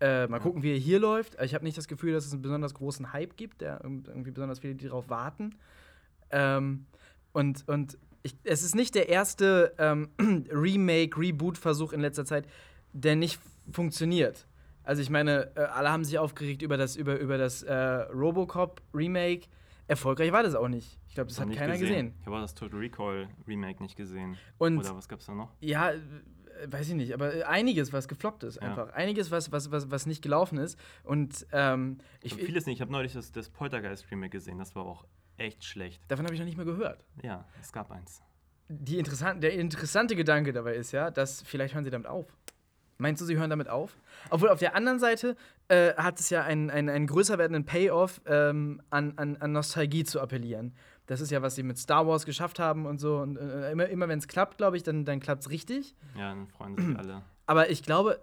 Äh, 0.00 0.26
mal 0.26 0.38
gucken, 0.38 0.62
wie 0.62 0.72
er 0.72 0.78
hier 0.78 0.98
läuft. 1.00 1.40
Ich 1.42 1.54
habe 1.54 1.64
nicht 1.64 1.78
das 1.78 1.88
Gefühl, 1.88 2.12
dass 2.12 2.26
es 2.26 2.32
einen 2.34 2.42
besonders 2.42 2.74
großen 2.74 3.14
Hype 3.14 3.38
gibt, 3.38 3.62
der 3.62 3.80
irg- 3.82 4.06
irgendwie 4.06 4.30
besonders 4.32 4.58
viele, 4.58 4.74
die 4.74 4.84
darauf 4.84 5.08
warten. 5.08 5.54
Ähm, 6.30 6.84
und 7.32 7.66
und 7.66 7.96
ich, 8.22 8.36
es 8.44 8.62
ist 8.62 8.74
nicht 8.74 8.94
der 8.94 9.08
erste 9.08 9.72
ähm, 9.78 10.10
Remake, 10.50 11.18
Reboot-Versuch 11.18 11.94
in 11.94 12.00
letzter 12.00 12.26
Zeit, 12.26 12.46
der 12.92 13.16
nicht 13.16 13.40
funktioniert. 13.72 14.46
Also 14.84 15.00
ich 15.00 15.08
meine, 15.08 15.50
äh, 15.56 15.60
alle 15.60 15.90
haben 15.90 16.04
sich 16.04 16.18
aufgeregt 16.18 16.60
über 16.60 16.76
das, 16.76 16.96
über, 16.96 17.18
über 17.18 17.38
das 17.38 17.62
äh, 17.62 17.72
Robocop-Remake. 17.72 19.46
Erfolgreich 19.88 20.32
war 20.32 20.42
das 20.42 20.54
auch 20.54 20.68
nicht. 20.68 20.98
Ich 21.08 21.14
glaube, 21.14 21.28
das 21.28 21.40
hat 21.40 21.52
keiner 21.52 21.78
gesehen. 21.78 22.14
Ich 22.20 22.26
habe 22.26 22.36
auch 22.36 22.40
das 22.42 22.54
Total 22.54 22.78
Recall 22.78 23.28
Remake 23.46 23.82
nicht 23.82 23.96
gesehen. 23.96 24.36
Und 24.58 24.78
Oder 24.78 24.96
was 24.96 25.08
gab's 25.08 25.26
da 25.26 25.34
noch? 25.34 25.52
ja, 25.60 25.92
äh, 25.92 25.98
weiß 26.68 26.88
ich 26.88 26.94
nicht, 26.94 27.12
aber 27.14 27.34
äh, 27.34 27.42
einiges, 27.44 27.92
was 27.92 28.08
gefloppt 28.08 28.42
ist, 28.42 28.56
Ja. 28.56 28.62
einfach. 28.62 28.90
Einiges, 28.94 29.30
was, 29.30 29.52
was, 29.52 29.70
was, 29.70 29.90
was 29.90 30.06
nicht 30.06 30.22
gelaufen 30.22 30.58
ist. 30.58 30.78
Und 31.04 31.46
ähm, 31.52 31.98
Ich 32.22 32.32
hab 32.32 32.40
vieles 32.40 32.66
nicht. 32.66 32.76
Ich 32.76 32.80
habe 32.80 32.90
neulich 32.92 33.12
das, 33.12 33.30
das 33.30 33.48
Poltergeist 33.48 34.10
Remake 34.10 34.30
gesehen. 34.30 34.58
Das 34.58 34.74
war 34.74 34.84
auch 34.86 35.06
echt 35.36 35.64
schlecht. 35.64 36.02
davon 36.08 36.24
habe 36.24 36.34
ich 36.34 36.40
noch 36.40 36.46
nicht 36.46 36.56
mehr 36.56 36.66
gehört. 36.66 37.04
Ja, 37.22 37.46
es 37.60 37.72
gab 37.72 37.90
eins. 37.90 38.22
Die 38.68 38.98
interessan 38.98 39.40
der 39.40 39.52
interessante 39.52 40.16
Gedanke 40.16 40.52
dabei 40.52 40.74
ist 40.74 40.90
ja, 40.92 41.10
dass 41.12 41.42
vielleicht 41.42 41.74
hören 41.74 41.84
sie 41.84 41.90
damit 41.90 42.08
auf. 42.08 42.26
Meinst 42.98 43.20
du, 43.20 43.26
sie 43.26 43.36
hören 43.36 43.50
damit 43.50 43.68
auf? 43.68 43.96
Obwohl 44.30 44.48
auf 44.48 44.58
der 44.58 44.74
anderen 44.74 44.98
Seite 44.98 45.36
äh, 45.68 45.92
hat 45.94 46.18
es 46.18 46.30
ja 46.30 46.42
einen, 46.42 46.70
einen, 46.70 46.88
einen 46.88 47.06
größer 47.06 47.36
werdenden 47.38 47.64
Payoff, 47.64 48.20
ähm, 48.26 48.80
an, 48.90 49.12
an, 49.16 49.36
an 49.36 49.52
Nostalgie 49.52 50.04
zu 50.04 50.20
appellieren. 50.20 50.74
Das 51.06 51.20
ist 51.20 51.30
ja, 51.30 51.42
was 51.42 51.54
sie 51.54 51.62
mit 51.62 51.78
Star 51.78 52.06
Wars 52.06 52.24
geschafft 52.24 52.58
haben 52.58 52.86
und 52.86 52.98
so. 52.98 53.18
Und 53.18 53.36
äh, 53.36 53.70
immer, 53.70 53.86
immer 53.88 54.08
wenn 54.08 54.18
es 54.18 54.28
klappt, 54.28 54.58
glaube 54.58 54.76
ich, 54.76 54.82
dann, 54.82 55.04
dann 55.04 55.20
klappt 55.20 55.42
es 55.42 55.50
richtig. 55.50 55.94
Ja, 56.16 56.30
dann 56.30 56.46
freuen 56.48 56.76
sich 56.76 56.98
alle. 56.98 57.22
Aber 57.46 57.70
ich 57.70 57.82
glaube, 57.82 58.20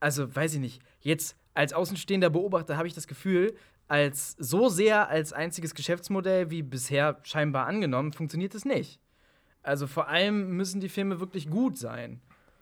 also 0.00 0.34
weiß 0.34 0.54
ich 0.54 0.60
nicht, 0.60 0.82
jetzt 1.00 1.36
als 1.54 1.72
außenstehender 1.72 2.30
Beobachter 2.30 2.76
habe 2.76 2.86
ich 2.86 2.94
das 2.94 3.06
Gefühl, 3.06 3.54
als 3.88 4.36
so 4.38 4.68
sehr 4.68 5.08
als 5.08 5.32
einziges 5.32 5.74
Geschäftsmodell 5.74 6.50
wie 6.50 6.62
bisher 6.62 7.18
scheinbar 7.22 7.66
angenommen, 7.66 8.12
funktioniert 8.12 8.54
es 8.54 8.64
nicht. 8.64 9.00
Also 9.62 9.86
vor 9.86 10.08
allem 10.08 10.56
müssen 10.56 10.80
die 10.80 10.88
Filme 10.88 11.20
wirklich 11.20 11.50
gut 11.50 11.78
sein. 11.78 12.20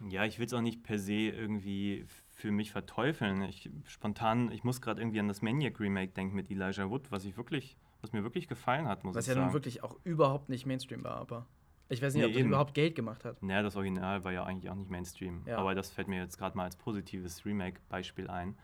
Ja, 0.08 0.24
ich 0.24 0.38
will 0.38 0.46
es 0.46 0.52
auch 0.52 0.60
nicht 0.60 0.82
per 0.82 0.98
se 0.98 1.12
irgendwie 1.12 2.04
für 2.28 2.50
mich 2.50 2.70
verteufeln. 2.72 3.42
Ich 3.42 3.70
spontan, 3.86 4.50
ich 4.52 4.62
muss 4.62 4.80
gerade 4.82 5.00
irgendwie 5.00 5.20
an 5.20 5.28
das 5.28 5.40
Maniac 5.42 5.80
Remake 5.80 6.12
denken 6.12 6.36
mit 6.36 6.50
Elijah 6.50 6.90
Wood, 6.90 7.10
was 7.10 7.24
ich 7.24 7.36
wirklich, 7.36 7.76
was 8.02 8.12
mir 8.12 8.22
wirklich 8.22 8.46
gefallen 8.46 8.86
hat, 8.86 9.04
muss 9.04 9.14
Was 9.14 9.24
ich 9.24 9.28
ja 9.28 9.34
sagen. 9.34 9.46
nun 9.46 9.54
wirklich 9.54 9.82
auch 9.82 9.96
überhaupt 10.04 10.48
nicht 10.50 10.66
Mainstream 10.66 11.02
war, 11.02 11.16
aber 11.16 11.46
ich 11.88 12.02
weiß 12.02 12.12
nicht, 12.14 12.20
Nee, 12.22 12.26
ob 12.26 12.32
das 12.32 12.40
eben. 12.40 12.48
überhaupt 12.48 12.74
Geld 12.74 12.94
gemacht 12.94 13.24
hat. 13.24 13.42
Naja, 13.42 13.62
das 13.62 13.74
Original 13.76 14.22
war 14.24 14.32
ja 14.32 14.44
eigentlich 14.44 14.70
auch 14.70 14.74
nicht 14.74 14.90
Mainstream. 14.90 15.42
Ja. 15.46 15.56
Aber 15.58 15.74
das 15.74 15.90
fällt 15.90 16.08
mir 16.08 16.20
jetzt 16.20 16.36
gerade 16.36 16.56
mal 16.56 16.64
als 16.64 16.76
positives 16.76 17.46
Remake-Beispiel 17.46 18.28
ein. 18.28 18.56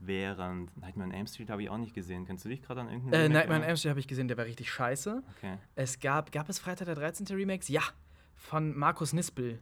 Während 0.00 0.76
Nightmare 0.76 1.08
on 1.08 1.14
Elm 1.14 1.26
Street 1.26 1.50
habe 1.50 1.60
ich 1.62 1.70
auch 1.70 1.76
nicht 1.78 1.92
gesehen. 1.92 2.24
Kennst 2.24 2.44
du 2.44 2.48
dich 2.48 2.62
gerade 2.62 2.82
an 2.82 2.88
irgendeinen 2.88 3.32
Äh, 3.32 3.34
Nightmare 3.34 3.60
on? 3.62 3.66
Elm 3.66 3.76
Street 3.76 3.90
habe 3.90 4.00
ich 4.00 4.06
gesehen, 4.06 4.28
der 4.28 4.36
war 4.36 4.44
richtig 4.44 4.70
scheiße. 4.70 5.24
Okay. 5.38 5.56
Es 5.74 5.98
gab, 5.98 6.30
gab 6.30 6.48
es 6.48 6.60
Freitag 6.60 6.86
der 6.86 6.94
13. 6.94 7.26
Remakes? 7.36 7.66
Ja, 7.68 7.82
von 8.36 8.76
Markus 8.78 9.12
Nispel. 9.12 9.60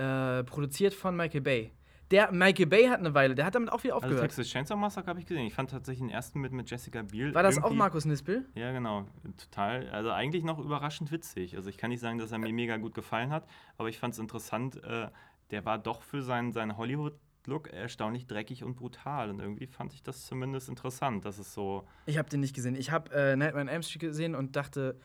Äh, 0.00 0.44
produziert 0.44 0.94
von 0.94 1.14
Michael 1.14 1.42
Bay. 1.42 1.72
Der 2.10 2.32
Michael 2.32 2.66
Bay 2.66 2.86
hat 2.86 2.98
eine 2.98 3.14
Weile, 3.14 3.34
der 3.34 3.44
hat 3.44 3.54
damit 3.54 3.70
auch 3.70 3.84
wieder 3.84 3.94
Also 3.94 4.06
aufgehört. 4.06 4.22
Texas 4.30 4.48
Chainsaw 4.48 4.76
Massacre 4.76 5.08
habe 5.08 5.20
ich 5.20 5.26
gesehen. 5.26 5.46
Ich 5.46 5.54
fand 5.54 5.70
tatsächlich 5.70 6.00
den 6.00 6.10
ersten 6.10 6.40
mit, 6.40 6.52
mit 6.52 6.68
Jessica 6.68 7.02
Biel. 7.02 7.34
war 7.34 7.42
das 7.42 7.62
auch 7.62 7.72
Markus 7.72 8.04
Nispel? 8.04 8.46
Ja, 8.54 8.72
genau. 8.72 9.06
Total. 9.36 9.88
Also 9.90 10.10
eigentlich 10.10 10.42
noch 10.42 10.58
überraschend 10.58 11.12
witzig. 11.12 11.56
Also 11.56 11.68
ich 11.68 11.76
kann 11.76 11.90
nicht 11.90 12.00
sagen, 12.00 12.18
dass 12.18 12.32
er 12.32 12.38
mir 12.38 12.52
mega 12.52 12.78
gut 12.78 12.94
gefallen 12.94 13.30
hat, 13.30 13.46
aber 13.78 13.88
ich 13.88 13.98
fand 13.98 14.14
es 14.14 14.18
interessant. 14.18 14.82
Äh, 14.82 15.08
der 15.50 15.64
war 15.64 15.78
doch 15.78 16.02
für 16.02 16.22
seinen, 16.22 16.50
seinen 16.52 16.76
Hollywood-Look 16.76 17.68
erstaunlich 17.72 18.26
dreckig 18.26 18.64
und 18.64 18.74
brutal. 18.74 19.30
Und 19.30 19.40
irgendwie 19.40 19.66
fand 19.66 19.92
ich 19.92 20.02
das 20.02 20.26
zumindest 20.26 20.68
interessant, 20.68 21.24
dass 21.24 21.38
es 21.38 21.54
so. 21.54 21.86
Ich 22.06 22.18
habe 22.18 22.28
den 22.28 22.40
nicht 22.40 22.54
gesehen. 22.54 22.74
Ich 22.74 22.90
habe 22.90 23.12
äh, 23.12 23.36
Nightmare 23.36 23.62
on 23.62 23.68
Elm 23.68 23.82
Street 23.82 24.00
gesehen 24.00 24.34
und 24.34 24.56
dachte, 24.56 24.98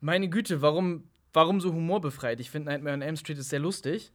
meine 0.00 0.28
Güte, 0.28 0.60
warum, 0.62 1.04
warum 1.32 1.60
so 1.60 1.72
humorbefreit? 1.72 2.40
Ich 2.40 2.50
finde 2.50 2.70
Nightmare 2.70 2.94
on 2.94 3.02
Elm 3.02 3.16
Street 3.16 3.38
ist 3.38 3.50
sehr 3.50 3.60
lustig. 3.60 4.12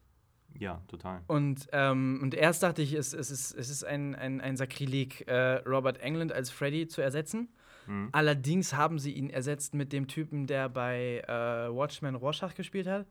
Ja, 0.57 0.81
total. 0.87 1.21
Und, 1.27 1.67
ähm, 1.73 2.19
und 2.21 2.33
erst 2.33 2.63
dachte 2.63 2.81
ich, 2.81 2.93
es, 2.93 3.13
es 3.13 3.29
ist, 3.29 3.53
es 3.53 3.69
ist 3.69 3.83
ein, 3.83 4.15
ein, 4.15 4.39
ein 4.39 4.55
Sakrileg, 4.55 5.27
äh, 5.27 5.55
Robert 5.67 5.97
Englund 5.99 6.31
als 6.31 6.49
Freddy 6.49 6.87
zu 6.87 7.01
ersetzen. 7.01 7.49
Mhm. 7.87 8.09
Allerdings 8.11 8.73
haben 8.73 8.99
sie 8.99 9.11
ihn 9.11 9.29
ersetzt 9.29 9.73
mit 9.73 9.91
dem 9.91 10.07
Typen, 10.07 10.47
der 10.47 10.69
bei 10.69 11.23
äh, 11.27 11.75
Watchmen 11.75 12.15
Rorschach 12.15 12.55
gespielt 12.55 12.87
hat. 12.87 13.05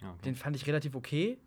Okay. 0.00 0.22
Den 0.24 0.34
fand 0.34 0.56
ich 0.56 0.66
relativ 0.66 0.94
okay. 0.94 1.38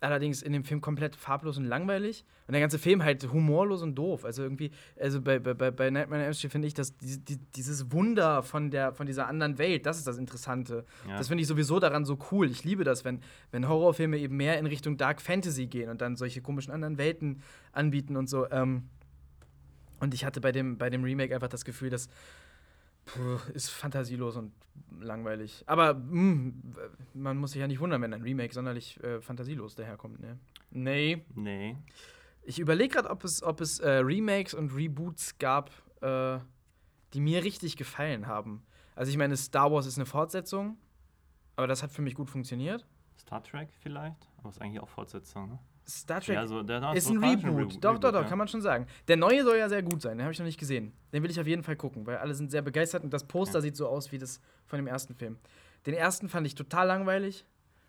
Allerdings 0.00 0.42
in 0.42 0.52
dem 0.52 0.64
Film 0.64 0.80
komplett 0.80 1.16
farblos 1.16 1.56
und 1.58 1.64
langweilig. 1.64 2.24
Und 2.46 2.52
der 2.52 2.60
ganze 2.60 2.78
Film 2.78 3.02
halt 3.02 3.30
humorlos 3.32 3.82
und 3.82 3.94
doof. 3.94 4.24
Also 4.24 4.42
irgendwie, 4.42 4.70
also 5.00 5.20
bei, 5.20 5.38
bei, 5.38 5.54
bei 5.54 5.90
Nightmare 5.90 6.20
on 6.20 6.26
Elm 6.26 6.34
Street 6.34 6.52
finde 6.52 6.68
ich, 6.68 6.74
dass 6.74 6.96
die, 6.96 7.18
die, 7.18 7.38
dieses 7.56 7.90
Wunder 7.92 8.42
von, 8.42 8.70
der, 8.70 8.92
von 8.92 9.06
dieser 9.06 9.26
anderen 9.26 9.58
Welt, 9.58 9.86
das 9.86 9.98
ist 9.98 10.06
das 10.06 10.18
Interessante. 10.18 10.84
Ja. 11.08 11.16
Das 11.16 11.28
finde 11.28 11.42
ich 11.42 11.48
sowieso 11.48 11.80
daran 11.80 12.04
so 12.04 12.18
cool. 12.30 12.50
Ich 12.50 12.62
liebe 12.64 12.84
das, 12.84 13.04
wenn, 13.04 13.20
wenn 13.50 13.68
Horrorfilme 13.68 14.18
eben 14.18 14.36
mehr 14.36 14.58
in 14.58 14.66
Richtung 14.66 14.96
Dark 14.96 15.20
Fantasy 15.22 15.66
gehen 15.66 15.88
und 15.88 16.00
dann 16.00 16.16
solche 16.16 16.42
komischen 16.42 16.72
anderen 16.72 16.98
Welten 16.98 17.42
anbieten 17.72 18.16
und 18.16 18.28
so. 18.28 18.48
Ähm, 18.50 18.88
und 19.98 20.12
ich 20.12 20.24
hatte 20.24 20.40
bei 20.40 20.52
dem, 20.52 20.76
bei 20.76 20.90
dem 20.90 21.02
Remake 21.04 21.34
einfach 21.34 21.48
das 21.48 21.64
Gefühl, 21.64 21.90
dass 21.90 22.08
puh, 23.06 23.38
ist 23.54 23.70
fantasielos 23.70 24.36
und 24.36 24.52
langweilig. 25.00 25.64
Aber 25.66 25.94
mh, 25.94 26.52
man 27.14 27.38
muss 27.38 27.52
sich 27.52 27.60
ja 27.60 27.66
nicht 27.66 27.80
wundern, 27.80 28.02
wenn 28.02 28.12
ein 28.12 28.22
Remake 28.22 28.52
sonderlich 28.52 29.02
äh, 29.02 29.20
fantasielos 29.20 29.74
daherkommt. 29.74 30.20
Ne? 30.20 30.38
Nee. 30.70 31.24
Nee. 31.34 31.76
Ich 32.42 32.58
überlege 32.58 32.94
gerade, 32.94 33.10
ob 33.10 33.24
es, 33.24 33.42
ob 33.42 33.60
es 33.60 33.80
äh, 33.80 33.88
Remakes 33.90 34.54
und 34.54 34.74
Reboots 34.74 35.38
gab, 35.38 35.70
äh, 36.02 36.38
die 37.14 37.20
mir 37.20 37.42
richtig 37.42 37.76
gefallen 37.76 38.26
haben. 38.26 38.62
Also 38.94 39.10
ich 39.10 39.16
meine, 39.16 39.36
Star 39.36 39.72
Wars 39.72 39.86
ist 39.86 39.98
eine 39.98 40.06
Fortsetzung, 40.06 40.76
aber 41.56 41.66
das 41.66 41.82
hat 41.82 41.90
für 41.90 42.02
mich 42.02 42.14
gut 42.14 42.30
funktioniert. 42.30 42.86
Star 43.18 43.42
Trek 43.42 43.68
vielleicht, 43.80 44.28
aber 44.38 44.50
ist 44.50 44.60
eigentlich 44.60 44.80
auch 44.80 44.88
Fortsetzung, 44.88 45.48
ne? 45.48 45.58
Star 45.88 46.20
Trek 46.20 46.34
Ja, 46.34 46.40
also 46.40 46.60
ist 46.94 47.08
ein 47.10 47.22
Reboot. 47.22 47.74
Re- 47.74 47.78
doch, 47.80 47.98
doch, 47.98 48.12
doch, 48.12 48.22
ja. 48.22 48.28
kann 48.28 48.38
man 48.38 48.48
schon 48.48 48.60
sagen. 48.62 48.86
Der 49.08 49.16
neue 49.16 49.44
soll 49.44 49.56
ja 49.56 49.68
sehr 49.68 49.82
gut 49.82 50.02
sein, 50.02 50.18
den 50.18 50.24
habe 50.24 50.32
ich 50.32 50.38
noch 50.38 50.46
nicht 50.46 50.58
gesehen. 50.58 50.92
Den 51.12 51.22
will 51.22 51.30
ich 51.30 51.38
auf 51.40 51.46
jeden 51.46 51.62
Fall 51.62 51.76
gucken, 51.76 52.06
weil 52.06 52.16
alle 52.16 52.34
sind 52.34 52.50
sehr 52.50 52.62
begeistert 52.62 53.04
und 53.04 53.12
das 53.12 53.24
Poster 53.24 53.58
Ja. 53.58 53.62
sieht 53.62 53.76
so 53.76 53.86
aus 53.88 54.10
wie 54.12 54.18
das 54.18 54.40
von 54.66 54.78
dem 54.78 54.86
ersten 54.88 55.14
Film. 55.14 55.36
Den 55.86 55.94
ersten 55.94 56.28
fand 56.28 56.46
ich 56.46 56.54
total 56.56 56.86
langweilig, 56.88 57.44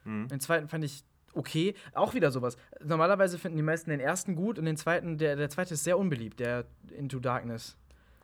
Mhm. 0.06 0.28
den 0.28 0.40
zweiten 0.40 0.68
fand 0.68 0.84
ich 0.84 1.04
okay. 1.34 1.74
Auch 1.94 2.14
wieder 2.14 2.32
sowas. 2.32 2.56
Normalerweise 2.84 3.38
finden 3.38 3.58
die 3.58 3.64
meisten 3.64 3.90
den 3.90 4.00
ersten 4.00 4.36
gut 4.36 4.58
und 4.60 4.66
den 4.66 4.78
zweiten, 4.78 5.18
der, 5.18 5.36
der 5.36 5.50
zweite 5.50 5.74
ist 5.74 5.84
sehr 5.84 5.98
unbeliebt, 5.98 6.40
der 6.40 6.66
Into 6.98 7.20
Darkness. 7.20 7.76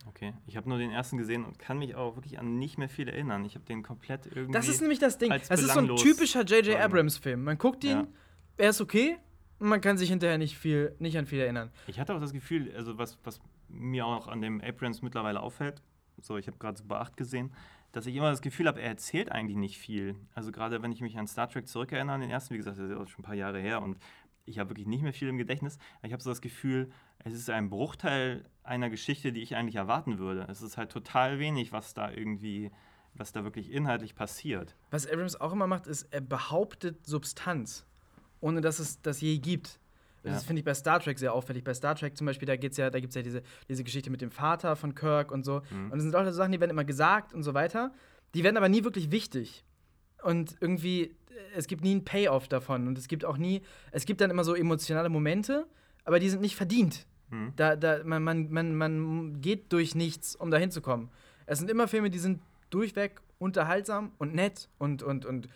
Okay, 0.06 0.34
ich 0.48 0.58
habe 0.58 0.68
nur 0.68 0.78
den 0.78 0.92
ersten 0.92 1.18
gesehen 1.18 1.46
und 1.46 1.58
kann 1.60 1.80
mich 1.80 1.96
auch 1.96 2.16
wirklich 2.18 2.38
an 2.38 2.60
nicht 2.60 2.78
mehr 2.78 2.90
viel 2.90 3.08
erinnern. 3.08 3.46
Ich 3.46 3.56
habe 3.56 3.66
den 3.66 3.84
komplett 3.84 4.26
irgendwie. 4.28 4.52
Das 4.52 4.68
ist 4.68 4.82
nämlich 4.82 5.00
das 5.00 5.18
Ding. 5.18 5.30
Das 5.30 5.50
ist 5.62 5.74
so 5.74 5.80
ein 5.80 5.96
typischer 5.96 6.44
J.J. 6.44 6.78
Abrams-Film. 6.80 7.42
Man 7.44 7.58
guckt 7.58 7.84
ihn, 7.86 8.08
er 8.58 8.70
ist 8.72 8.82
okay, 8.82 9.18
man 9.64 9.82
kann 9.82 9.98
sich 9.98 10.10
hinterher 10.10 10.38
nicht, 10.38 10.58
viel, 10.58 10.96
nicht 11.00 11.18
an 11.18 11.26
viel 11.26 11.40
erinnern. 11.40 11.72
Ich 11.88 12.00
hatte 12.00 12.14
auch 12.14 12.20
das 12.20 12.34
Gefühl, 12.34 12.74
also 12.76 12.98
was, 12.98 13.18
was 13.24 13.40
mir 13.70 14.06
auch 14.06 14.28
an 14.28 14.42
dem 14.42 14.62
Abrams 14.62 15.02
mittlerweile 15.02 15.40
auffällt, 15.40 15.82
so 16.22 16.38
ich 16.38 16.48
habe 16.48 16.58
gerade 16.58 16.78
Super 16.78 17.02
8 17.02 17.18
gesehen, 17.18 17.52
dass 17.92 18.08
ich 18.08 18.16
immer 18.16 18.30
das 18.30 18.42
Gefühl 18.42 18.68
habe, 18.68 18.82
er 18.82 18.90
erzählt 18.90 19.32
eigentlich 19.32 19.58
nicht 19.58 19.78
viel. 19.78 20.16
Also 20.34 20.52
gerade 20.52 20.82
wenn 20.82 20.92
ich 20.92 21.02
mich 21.02 21.18
an 21.18 21.28
Star 21.28 21.48
Trek 21.48 21.68
zurückerinnere, 21.68 22.16
an 22.16 22.22
den 22.22 22.30
ersten, 22.30 22.54
wie 22.54 22.58
gesagt, 22.58 22.78
das 22.78 22.86
ist 22.86 22.92
ja 22.92 22.98
auch 22.98 23.08
schon 23.08 23.22
ein 23.22 23.26
paar 23.26 23.36
Jahre 23.36 23.60
her 23.60 23.82
und 23.82 23.98
ich 24.46 24.60
habe 24.60 24.72
wirklich 24.72 24.88
nicht 24.88 25.04
mehr 25.04 25.14
viel 25.14 25.30
im 25.30 25.38
Gedächtnis. 25.38 25.78
Ich 26.02 26.12
habe 26.12 26.22
so 26.22 26.30
das 26.30 26.42
Gefühl, 26.42 26.92
es 27.20 27.34
ist 27.34 27.50
ein 27.50 27.70
Bruchteil 27.70 28.44
einer 28.64 28.90
Geschichte, 28.90 29.32
die 29.32 29.42
ich 29.42 29.56
eigentlich 29.56 29.76
erwarten 29.76 30.18
würde. 30.18 30.46
Es 30.50 30.62
ist 30.62 30.78
halt 30.78 30.92
total 30.92 31.40
wenig, 31.40 31.72
was 31.72 31.94
da 31.94 32.12
irgendwie, 32.12 32.72
was 33.14 33.32
da 33.32 33.44
wirklich 33.44 33.72
inhaltlich 33.72 34.16
passiert. 34.16 34.76
Was 34.92 35.08
Abrams 35.08 35.40
auch 35.40 35.54
immer 35.54 35.68
macht, 35.68 35.88
ist, 35.88 36.04
er 36.12 36.22
behauptet 36.22 37.06
Substanz, 37.06 37.86
ohne 38.44 38.62
dass 38.62 38.80
es 38.80 39.02
das 39.02 39.22
je 39.22 39.38
gibt. 39.38 39.80
Das 40.22 40.42
Ja. 40.44 40.48
finde 40.48 40.60
ich 40.60 40.66
bei 40.66 40.74
Star 40.74 41.00
Trek 41.00 41.18
sehr 41.20 41.34
auffällig. 41.34 41.64
Bei 41.64 41.74
Star 41.74 41.96
Trek 41.96 42.16
zum 42.18 42.28
Beispiel, 42.28 42.46
da 42.46 42.56
geht's 42.56 42.78
ja, 42.78 42.90
da 42.90 43.00
gibt 43.00 43.12
es 43.12 43.16
ja 43.16 43.22
diese, 43.22 43.42
diese 43.70 43.84
Geschichte 43.84 44.10
mit 44.10 44.22
dem 44.22 44.32
Vater 44.32 44.76
von 44.76 44.94
Kirk 44.96 45.32
und 45.32 45.44
so. 45.44 45.62
Mhm. 45.70 45.86
Und 45.92 45.94
das 45.94 46.04
sind 46.04 46.16
auch 46.16 46.24
so 46.26 46.32
Sachen, 46.32 46.52
die 46.52 46.60
werden 46.60 46.72
immer 46.72 46.84
gesagt 46.86 47.34
und 47.34 47.44
so 47.44 47.54
weiter. 47.54 47.92
Die 48.34 48.44
werden 48.44 48.58
aber 48.58 48.70
nie 48.70 48.84
wirklich 48.84 49.12
wichtig. 49.12 49.64
Und 50.24 50.56
irgendwie, 50.62 51.04
äh, 51.04 51.12
es 51.56 51.68
gibt 51.68 51.84
nie 51.84 51.92
einen 51.92 52.06
Payoff 52.06 52.48
davon. 52.48 52.88
Und 52.88 52.98
es 52.98 53.08
gibt 53.08 53.26
auch 53.26 53.38
nie, 53.38 53.62
es 53.92 54.06
gibt 54.06 54.22
dann 54.22 54.30
immer 54.30 54.44
so 54.44 54.56
emotionale 54.56 55.10
Momente, 55.10 55.66
aber 56.06 56.20
die 56.20 56.30
sind 56.30 56.42
nicht 56.42 56.56
verdient. 56.56 57.06
Mhm. 57.30 57.54
Da, 57.56 57.76
da, 57.76 58.04
man, 58.04 58.24
man, 58.24 58.50
man, 58.52 58.76
man 58.76 59.42
geht 59.42 59.72
durch 59.74 59.94
nichts, 59.96 60.36
um 60.36 60.52
da 60.52 60.58
hinzukommen. 60.58 61.10
Es 61.46 61.60
sind 61.60 61.70
immer 61.70 61.88
Filme, 61.90 62.10
die 62.10 62.20
sind 62.20 62.42
durchweg 62.70 63.20
unterhaltsam 63.40 64.14
und 64.20 64.34
nett 64.34 64.70
und, 64.78 65.04
und, 65.04 65.26
und 65.26 65.48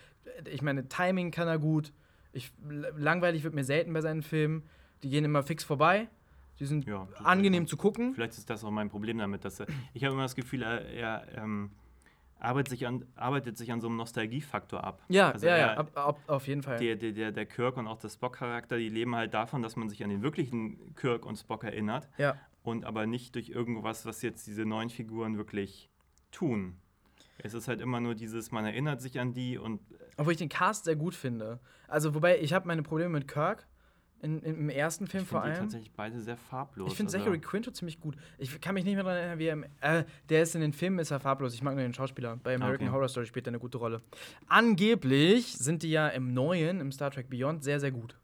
äh, 0.45 0.49
ich 0.49 0.61
meine, 0.61 0.89
Timing 0.89 1.31
kann 1.31 1.47
er 1.47 1.57
gut. 1.57 1.93
Ich, 2.37 2.51
langweilig 2.95 3.43
wird 3.43 3.53
mir 3.55 3.63
selten 3.63 3.91
bei 3.93 4.01
seinen 4.01 4.21
Filmen. 4.21 4.63
Die 5.03 5.09
gehen 5.09 5.25
immer 5.25 5.43
fix 5.43 5.63
vorbei. 5.63 6.07
Die 6.59 6.65
sind 6.65 6.85
Ja, 6.85 7.07
angenehm 7.23 7.67
zu 7.67 7.77
gucken. 7.77 8.13
Vielleicht 8.13 8.37
ist 8.37 8.49
das 8.49 8.63
auch 8.63 8.71
mein 8.71 8.89
Problem 8.89 9.17
damit, 9.17 9.43
dass 9.45 9.59
er, 9.59 9.67
ich 9.93 10.03
habe 10.03 10.13
immer 10.13 10.23
das 10.23 10.35
Gefühl, 10.35 10.63
er, 10.63 10.81
er 10.89 11.27
ähm, 11.37 11.71
arbeitet, 12.39 12.69
sich 12.69 12.87
an, 12.87 13.05
arbeitet 13.15 13.57
sich 13.57 13.71
an 13.71 13.79
so 13.81 13.87
einem 13.87 13.97
Nostalgiefaktor 13.97 14.83
ab. 14.83 15.03
Ja, 15.09 15.31
Also 15.31 15.45
ja, 15.47 15.53
er- 15.55 15.67
ja, 15.67 15.73
ab, 15.77 15.91
ab, 15.95 16.19
auf 16.27 16.47
jeden 16.47 16.63
Fall. 16.63 16.77
Der, 16.79 16.95
der, 16.95 17.11
der, 17.11 17.31
der 17.31 17.45
Kirk 17.45 17.77
und 17.77 17.87
auch 17.87 17.97
der 17.99 18.09
Spock-Charakter, 18.09 18.77
die 18.77 18.89
leben 18.89 19.15
halt 19.15 19.33
davon, 19.33 19.61
dass 19.61 19.75
man 19.75 19.89
sich 19.89 20.03
an 20.03 20.09
den 20.09 20.21
wirklichen 20.23 20.95
Kirk 20.95 21.25
und 21.25 21.35
Spock 21.37 21.63
erinnert 21.63 22.07
ja. 22.17 22.35
und 22.63 22.85
aber 22.85 23.05
nicht 23.05 23.35
durch 23.35 23.49
irgendwas, 23.49 24.05
was 24.05 24.21
jetzt 24.21 24.45
diese 24.47 24.65
neuen 24.65 24.89
Figuren 24.89 25.37
wirklich 25.37 25.89
tun. 26.31 26.77
Es 27.39 27.53
ist 27.53 27.67
halt 27.67 27.81
immer 27.81 27.99
nur 27.99 28.15
dieses, 28.15 28.51
man 28.51 28.65
erinnert 28.65 28.99
sich 29.01 29.19
an 29.19 29.33
die 29.33 29.59
und 29.59 29.79
Obwohl 30.17 30.33
ich 30.33 30.39
den 30.39 30.49
Cast 30.49 30.85
sehr 30.85 30.95
gut 30.95 31.15
finde. 31.15 31.59
Also, 31.87 32.13
wobei, 32.15 32.39
ich 32.39 32.51
habe 32.53 32.67
meine 32.67 32.83
Probleme 32.83 33.09
mit 33.11 33.27
Kirk 33.27 33.67
in, 34.19 34.41
in, 34.41 34.55
im 34.55 34.69
ersten 34.69 35.05
Film 35.05 35.23
ich 35.23 35.29
vor 35.29 35.41
finde 35.41 35.53
die 35.53 35.59
allem. 35.59 35.65
tatsächlich 35.69 35.91
beide 35.93 36.19
sehr 36.19 36.37
farblos. 36.37 36.89
Ich 36.91 36.97
finde 36.97 37.11
Also, 37.11 37.19
Zachary 37.19 37.39
Quinto 37.39 37.69
ziemlich 37.69 37.99
gut. 37.99 38.15
Ich 38.39 38.59
kann 38.59 38.73
mich 38.73 38.83
nicht 38.83 38.95
mehr 38.95 39.03
daran 39.03 39.17
erinnern, 39.19 39.37
wie 39.39 39.45
er 39.45 39.53
im, 39.53 39.65
äh, 39.81 40.05
der 40.29 40.41
ist 40.41 40.55
in 40.55 40.61
den 40.61 40.73
Filmen 40.73 40.97
ist 40.97 41.11
er 41.11 41.19
farblos. 41.19 41.53
Ich 41.53 41.61
mag 41.61 41.75
nur 41.75 41.83
den 41.83 41.93
Schauspieler. 41.93 42.35
Bei 42.37 42.55
American 42.55 42.87
Ah, 42.87 42.89
okay. 42.89 42.95
Horror 42.95 43.09
Story 43.09 43.27
spielt 43.27 43.45
er 43.45 43.51
eine 43.51 43.59
gute 43.59 43.77
Rolle. 43.77 44.01
Angeblich 44.47 45.53
sind 45.57 45.83
die 45.83 45.91
ja 45.91 46.07
im 46.07 46.33
neuen, 46.33 46.81
im 46.81 46.91
Star 46.91 47.11
Trek 47.11 47.29
Beyond, 47.29 47.63
sehr, 47.63 47.79
sehr 47.79 47.91
gut. 47.91 48.17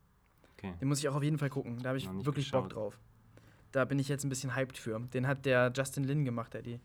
Okay. 0.58 0.74
Den 0.82 0.88
muss 0.88 1.00
ich 1.00 1.08
auch 1.10 1.16
auf 1.16 1.24
jeden 1.24 1.38
Fall 1.38 1.50
gucken. 1.50 1.78
Da 1.84 1.90
habe 1.90 1.98
ich 2.00 2.10
wirklich 2.12 2.50
Bock 2.52 2.64
geschaut. 2.70 2.76
drauf. 2.76 3.00
Da 3.72 3.86
bin 3.86 4.00
ich 4.00 4.08
jetzt 4.08 4.24
ein 4.24 4.30
bisschen 4.30 4.56
hyped 4.56 4.78
für. 4.78 5.00
Den 5.14 5.28
hat 5.28 5.46
der 5.46 5.72
Justin 5.76 6.06
Lin 6.06 6.26
gemacht, 6.26 6.54
der 6.56 6.62
die, 6.64 6.80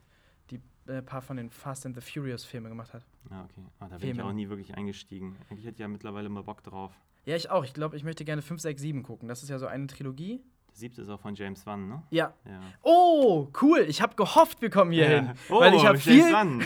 die 0.50 0.60
äh, 0.86 1.02
paar 1.02 1.22
von 1.22 1.36
den 1.36 1.50
Fast 1.50 1.86
and 1.86 1.94
the 1.94 2.00
Furious 2.00 2.44
Filme 2.44 2.68
gemacht 2.68 2.92
hat. 2.94 3.04
Ja, 3.30 3.44
okay. 3.44 3.66
Ah, 3.78 3.84
da 3.84 3.88
bin 3.96 4.00
Filmen. 4.00 4.20
ich 4.20 4.22
auch 4.26 4.32
nie 4.32 4.48
wirklich 4.48 4.74
eingestiegen. 4.76 5.36
Eigentlich 5.50 5.64
hätte 5.66 5.74
ich 5.74 5.80
ja 5.80 5.88
mittlerweile 5.88 6.28
mal 6.28 6.42
Bock 6.42 6.62
drauf. 6.62 6.92
Ja, 7.24 7.36
ich 7.36 7.50
auch. 7.50 7.64
Ich 7.64 7.74
glaube, 7.74 7.96
ich 7.96 8.04
möchte 8.04 8.24
gerne 8.24 8.40
5, 8.42 8.60
6, 8.60 8.80
7 8.80 9.02
gucken. 9.02 9.28
Das 9.28 9.42
ist 9.42 9.48
ja 9.50 9.58
so 9.58 9.66
eine 9.66 9.86
Trilogie. 9.86 10.40
Der 10.70 10.76
siebte 10.76 11.02
ist 11.02 11.08
auch 11.08 11.20
von 11.20 11.34
James 11.34 11.66
Wan, 11.66 11.88
ne? 11.88 12.02
Ja. 12.10 12.32
Ja. 12.46 12.60
Oh, 12.82 13.48
cool. 13.60 13.80
Ich 13.88 14.00
habe 14.00 14.14
gehofft, 14.16 14.62
wir 14.62 14.70
kommen 14.70 14.92
hier 14.92 15.10
Ja. 15.10 15.16
hin. 15.20 15.30
Oh, 15.50 15.60
weil 15.60 15.74
ich 15.74 15.84
habe 15.84 15.98
James 15.98 16.24
viel, 16.26 16.32
Wan. 16.32 16.60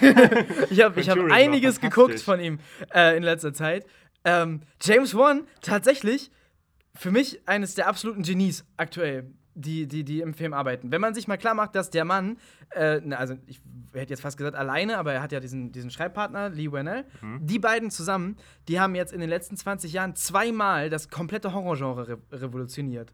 ich 0.70 0.80
habe 0.84 1.00
ich 1.00 1.08
hab 1.08 1.18
einiges 1.18 1.80
geguckt 1.80 2.20
von 2.20 2.38
ihm 2.38 2.58
äh, 2.94 3.16
in 3.16 3.22
letzter 3.22 3.52
Zeit. 3.52 3.86
Ähm, 4.24 4.60
James 4.80 5.16
Wan, 5.16 5.46
tatsächlich 5.62 6.30
für 6.94 7.10
mich 7.10 7.40
eines 7.48 7.74
der 7.74 7.88
absoluten 7.88 8.22
Genies 8.22 8.64
aktuell, 8.76 9.32
die, 9.54 9.86
die, 9.86 10.04
die 10.04 10.20
im 10.20 10.34
Film 10.34 10.52
arbeiten. 10.54 10.90
Wenn 10.90 11.00
man 11.00 11.14
sich 11.14 11.28
mal 11.28 11.36
klar 11.36 11.54
macht, 11.54 11.74
dass 11.74 11.90
der 11.90 12.04
Mann, 12.04 12.38
äh, 12.70 13.00
na, 13.04 13.16
also 13.16 13.34
ich 13.46 13.60
hätte 13.92 14.10
jetzt 14.10 14.22
fast 14.22 14.36
gesagt 14.38 14.56
alleine, 14.56 14.96
aber 14.98 15.12
er 15.12 15.22
hat 15.22 15.32
ja 15.32 15.40
diesen, 15.40 15.72
diesen 15.72 15.90
Schreibpartner, 15.90 16.48
Lee 16.48 16.72
Whannell, 16.72 17.04
Mhm. 17.20 17.46
die 17.46 17.58
beiden 17.58 17.90
zusammen, 17.90 18.36
die 18.68 18.80
haben 18.80 18.94
jetzt 18.94 19.12
in 19.12 19.20
den 19.20 19.28
letzten 19.28 19.56
20 19.56 19.92
Jahren 19.92 20.14
zweimal 20.16 20.88
das 20.90 21.08
komplette 21.10 21.52
Horrorgenre 21.52 22.08
re 22.08 22.18
revolutioniert. 22.32 23.12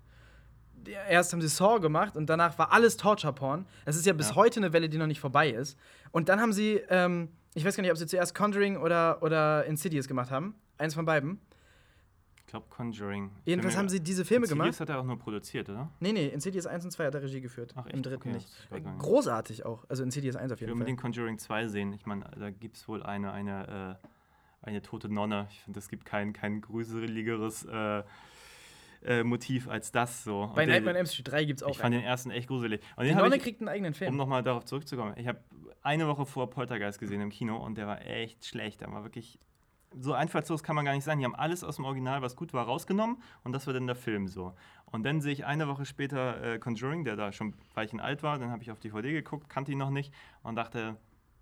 Erst 1.10 1.32
haben 1.32 1.40
sie 1.42 1.48
Saw 1.48 1.80
gemacht 1.80 2.16
und 2.16 2.30
danach 2.30 2.56
war 2.58 2.72
alles 2.72 2.96
Torture-Porn. 2.96 3.66
Das 3.84 3.96
ist 3.96 4.06
ja 4.06 4.12
bis 4.12 4.30
Ja. 4.30 4.36
heute 4.36 4.60
eine 4.60 4.72
Welle, 4.72 4.88
die 4.88 4.96
noch 4.96 5.06
nicht 5.08 5.20
vorbei 5.20 5.50
ist. 5.50 5.76
Und 6.12 6.28
dann 6.28 6.40
haben 6.40 6.52
sie, 6.52 6.80
ähm, 6.88 7.28
ich 7.54 7.64
weiß 7.64 7.76
gar 7.76 7.82
nicht, 7.82 7.90
ob 7.90 7.98
sie 7.98 8.06
zuerst 8.06 8.34
Conjuring 8.34 8.76
oder, 8.78 9.22
oder 9.22 9.64
Insidious 9.66 10.06
gemacht 10.08 10.30
haben. 10.30 10.54
Eins 10.78 10.94
von 10.94 11.04
beiden. 11.04 11.40
Ich 12.48 12.50
glaube 12.50 12.64
Conjuring. 12.70 13.30
Jedenfalls 13.44 13.76
haben 13.76 13.90
sie 13.90 14.00
diese 14.00 14.24
Filme 14.24 14.46
Insidious 14.46 14.64
gemacht. 14.78 14.80
hat 14.80 14.88
er 14.88 15.00
auch 15.00 15.04
nur 15.04 15.18
produziert, 15.18 15.68
oder? 15.68 15.90
Nee, 16.00 16.12
nee, 16.12 16.28
Insidious 16.28 16.66
1 16.66 16.82
und 16.82 16.90
2 16.92 17.04
hat 17.08 17.14
er 17.14 17.22
Regie 17.22 17.42
geführt. 17.42 17.74
Ach, 17.76 17.84
echt? 17.84 17.94
Im 17.94 18.02
dritten 18.02 18.30
Okay, 18.30 18.38
nicht. 18.80 18.98
Großartig 18.98 19.66
auch. 19.66 19.84
Also 19.90 20.02
Insidious 20.02 20.34
1 20.34 20.50
auf 20.50 20.56
Ich 20.56 20.62
will 20.62 20.68
jeden 20.68 20.78
Fall. 20.78 20.88
unbedingt 20.88 20.98
Conjuring 20.98 21.36
2 21.38 21.66
sehen. 21.68 21.92
Ich 21.92 22.06
meine, 22.06 22.24
da 22.38 22.48
gibt 22.48 22.78
es 22.78 22.88
wohl 22.88 23.02
eine, 23.02 23.32
eine, 23.32 23.98
äh, 24.62 24.66
eine 24.66 24.80
tote 24.80 25.10
Nonne. 25.12 25.46
Ich 25.50 25.60
finde, 25.60 25.78
es 25.78 25.90
gibt 25.90 26.06
kein, 26.06 26.32
kein 26.32 26.62
gruseligeres 26.62 27.66
äh, 27.66 28.02
äh, 29.04 29.24
Motiv 29.24 29.68
als 29.68 29.92
das 29.92 30.24
so. 30.24 30.44
Und 30.44 30.54
Bei 30.54 30.64
der- 30.64 30.76
Nightmare 30.76 30.94
on 30.94 31.00
Elm 31.00 31.06
Street 31.06 31.28
3 31.30 31.44
gibt 31.44 31.60
es 31.60 31.64
auch 31.64 31.72
Ich 31.72 31.76
fand 31.76 31.92
einen. 31.94 32.02
den 32.02 32.08
ersten 32.08 32.30
echt 32.30 32.48
gruselig. 32.48 32.80
Und 32.96 33.04
Die 33.04 33.14
Nonne 33.14 33.36
ich, 33.36 33.42
kriegt 33.42 33.60
einen 33.60 33.68
eigenen 33.68 33.92
um 33.92 33.94
Film. 33.94 34.16
nochmal 34.16 34.42
darauf 34.42 34.64
zurückzukommen, 34.64 35.12
ich 35.18 35.28
habe 35.28 35.38
eine 35.82 36.08
Woche 36.08 36.24
vor 36.24 36.48
Poltergeist 36.48 36.98
gesehen 36.98 37.20
im 37.20 37.28
Kino 37.28 37.58
und 37.62 37.76
der 37.76 37.86
war 37.86 38.00
echt 38.06 38.46
schlecht. 38.46 38.80
Der 38.80 38.90
war 38.90 39.04
wirklich 39.04 39.38
so 39.94 40.12
einfallslos 40.12 40.62
kann 40.62 40.76
man 40.76 40.84
gar 40.84 40.92
nicht 40.94 41.04
sein. 41.04 41.18
Die 41.18 41.24
haben 41.24 41.34
alles 41.34 41.64
aus 41.64 41.76
dem 41.76 41.84
Original, 41.84 42.20
was 42.22 42.36
gut 42.36 42.52
war, 42.52 42.66
rausgenommen 42.66 43.22
und 43.44 43.52
das 43.52 43.66
war 43.66 43.74
dann 43.74 43.86
der 43.86 43.96
Film 43.96 44.28
so. 44.28 44.54
Und 44.86 45.04
dann 45.04 45.20
sehe 45.20 45.32
ich 45.32 45.44
eine 45.46 45.68
Woche 45.68 45.84
später 45.84 46.42
äh, 46.42 46.58
Conjuring, 46.58 47.04
der 47.04 47.16
da 47.16 47.32
schon 47.32 47.48
ein 47.48 47.54
Weilchen 47.74 48.00
alt 48.00 48.22
war. 48.22 48.38
Dann 48.38 48.50
habe 48.50 48.62
ich 48.62 48.70
auf 48.70 48.78
DVD 48.80 49.12
geguckt, 49.12 49.48
kannte 49.48 49.72
ihn 49.72 49.78
noch 49.78 49.90
nicht 49.90 50.12
und 50.42 50.56
dachte, 50.56 50.96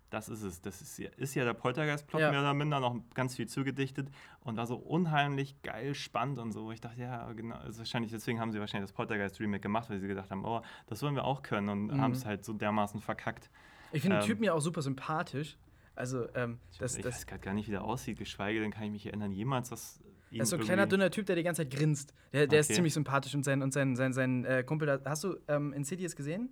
das 0.09 0.29
ist 0.29 0.41
es. 0.41 0.61
Das 0.61 0.81
ist 0.81 0.97
ja, 0.97 1.09
ist 1.17 1.35
ja 1.35 1.43
der 1.43 1.53
Poltergeist-Plot 1.53 2.21
Ja. 2.21 2.31
mehr 2.31 2.39
oder 2.39 2.53
minder, 2.53 2.79
noch 2.79 2.95
ganz 3.13 3.35
viel 3.35 3.47
zugedichtet 3.47 4.09
und 4.39 4.55
war 4.55 4.65
so 4.65 4.77
unheimlich 4.77 5.61
geil, 5.63 5.93
spannend 5.95 6.39
und 6.39 6.53
so. 6.53 6.71
Ich 6.71 6.79
dachte, 6.79 7.01
ja, 7.01 7.29
genau, 7.33 7.55
also 7.57 7.79
wahrscheinlich, 7.79 8.11
deswegen 8.11 8.39
haben 8.39 8.53
sie 8.53 8.59
wahrscheinlich 8.61 8.89
das 8.89 8.95
Poltergeist-Remake 8.95 9.59
gemacht, 9.61 9.89
weil 9.89 9.99
sie 9.99 10.07
gedacht 10.07 10.31
haben, 10.31 10.45
oh, 10.45 10.61
das 10.87 11.01
wollen 11.03 11.15
wir 11.15 11.25
auch 11.25 11.43
können 11.43 11.67
und 11.67 11.87
Mhm. 11.87 12.01
haben 12.01 12.11
es 12.13 12.25
halt 12.25 12.45
so 12.45 12.53
dermaßen 12.53 13.01
verkackt. 13.01 13.49
Ich 13.91 14.01
finde 14.01 14.17
den 14.17 14.21
ähm, 14.23 14.27
Typen 14.27 14.43
ja 14.45 14.53
auch 14.53 14.61
super 14.61 14.81
sympathisch. 14.81 15.57
Also, 15.97 16.27
ähm, 16.35 16.59
das, 16.79 16.95
ich 16.97 17.03
das, 17.03 17.15
weiß 17.15 17.25
gerade 17.27 17.41
gar 17.43 17.53
nicht, 17.53 17.67
wie 17.67 17.71
der 17.71 17.83
aussieht, 17.83 18.17
geschweige 18.17 18.59
denn 18.61 18.71
kann 18.71 18.83
ich 18.83 18.91
mich 18.91 19.05
erinnern, 19.07 19.31
jemals 19.31 19.71
was 19.71 19.99
Er 20.31 20.43
ist 20.43 20.49
so 20.49 20.55
ein 20.57 20.61
kleiner, 20.61 20.85
dünner 20.85 21.09
Typ, 21.11 21.25
der 21.25 21.35
die 21.35 21.43
ganze 21.43 21.63
Zeit 21.67 21.71
grinst. 21.77 22.13
Der, 22.33 22.47
der 22.47 22.59
ist 22.59 22.67
Okay. 22.67 22.75
ziemlich 22.75 22.93
sympathisch 22.93 23.33
und 23.35 23.43
sein, 23.43 23.61
und 23.61 23.73
sein, 23.73 23.95
sein, 23.95 24.13
sein 24.13 24.45
äh, 24.45 24.63
Kumpel. 24.63 24.85
da- 24.87 25.01
Hast 25.09 25.23
du 25.23 25.37
ähm, 25.47 25.73
Insidious 25.73 26.15
gesehen? 26.15 26.49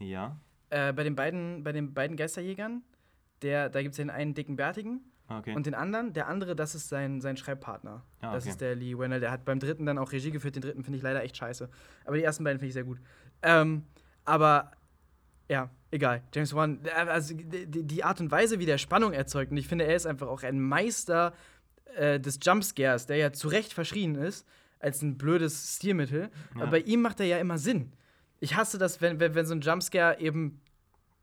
Ja. 0.00 0.36
Äh, 0.70 0.92
bei, 0.92 1.04
den 1.04 1.14
beiden, 1.14 1.62
bei 1.64 1.72
den 1.72 1.92
beiden 1.94 2.16
Geisterjägern, 2.16 2.82
der, 3.42 3.68
da 3.70 3.82
gibt 3.82 3.92
es 3.92 3.96
den 3.96 4.10
einen 4.10 4.34
dicken 4.34 4.56
Bärtigen 4.56 5.00
Okay. 5.28 5.54
und 5.54 5.64
den 5.66 5.74
anderen, 5.74 6.12
der 6.12 6.26
andere, 6.26 6.56
das 6.56 6.74
ist 6.74 6.88
sein, 6.88 7.20
sein 7.20 7.36
Schreibpartner. 7.36 8.04
Ah, 8.20 8.32
Das 8.32 8.42
okay. 8.44 8.50
ist 8.50 8.60
der 8.60 8.74
Lee 8.74 8.98
Wennell, 8.98 9.20
der 9.20 9.30
hat 9.30 9.44
beim 9.44 9.60
dritten 9.60 9.86
dann 9.86 9.96
auch 9.98 10.10
Regie 10.10 10.32
geführt. 10.32 10.56
Den 10.56 10.62
dritten 10.62 10.82
finde 10.82 10.96
ich 10.96 11.02
leider 11.04 11.22
echt 11.22 11.36
scheiße. 11.36 11.68
Aber 12.04 12.16
die 12.16 12.24
ersten 12.24 12.42
beiden 12.42 12.58
finde 12.58 12.68
ich 12.68 12.74
sehr 12.74 12.82
gut. 12.84 12.98
Ähm, 13.42 13.84
aber 14.24 14.72
ja, 15.50 15.68
egal. 15.90 16.22
James 16.32 16.54
Wan, 16.54 16.78
äh, 16.84 16.90
also 16.90 17.34
die, 17.34 17.66
die 17.66 18.04
Art 18.04 18.20
und 18.20 18.30
Weise, 18.30 18.60
wie 18.60 18.66
der 18.66 18.78
Spannung 18.78 19.12
erzeugt, 19.12 19.50
und 19.50 19.56
ich 19.56 19.66
finde, 19.66 19.84
er 19.84 19.96
ist 19.96 20.06
einfach 20.06 20.28
auch 20.28 20.44
ein 20.44 20.60
Meister 20.60 21.34
äh, 21.96 22.20
des 22.20 22.38
Jumpscares, 22.40 23.06
der 23.06 23.16
ja 23.16 23.32
zu 23.32 23.48
Recht 23.48 23.72
verschrien 23.72 24.14
ist, 24.14 24.46
als 24.78 25.02
ein 25.02 25.18
blödes 25.18 25.76
Stilmittel. 25.76 26.30
Ja. 26.54 26.62
Aber 26.62 26.70
bei 26.70 26.78
ihm 26.78 27.02
macht 27.02 27.18
er 27.18 27.26
ja 27.26 27.38
immer 27.38 27.58
Sinn. 27.58 27.92
Ich 28.38 28.54
hasse 28.54 28.78
das, 28.78 29.00
wenn, 29.00 29.18
wenn, 29.18 29.34
wenn 29.34 29.44
so 29.44 29.54
ein 29.54 29.60
Jumpscare 29.60 30.20
eben, 30.20 30.60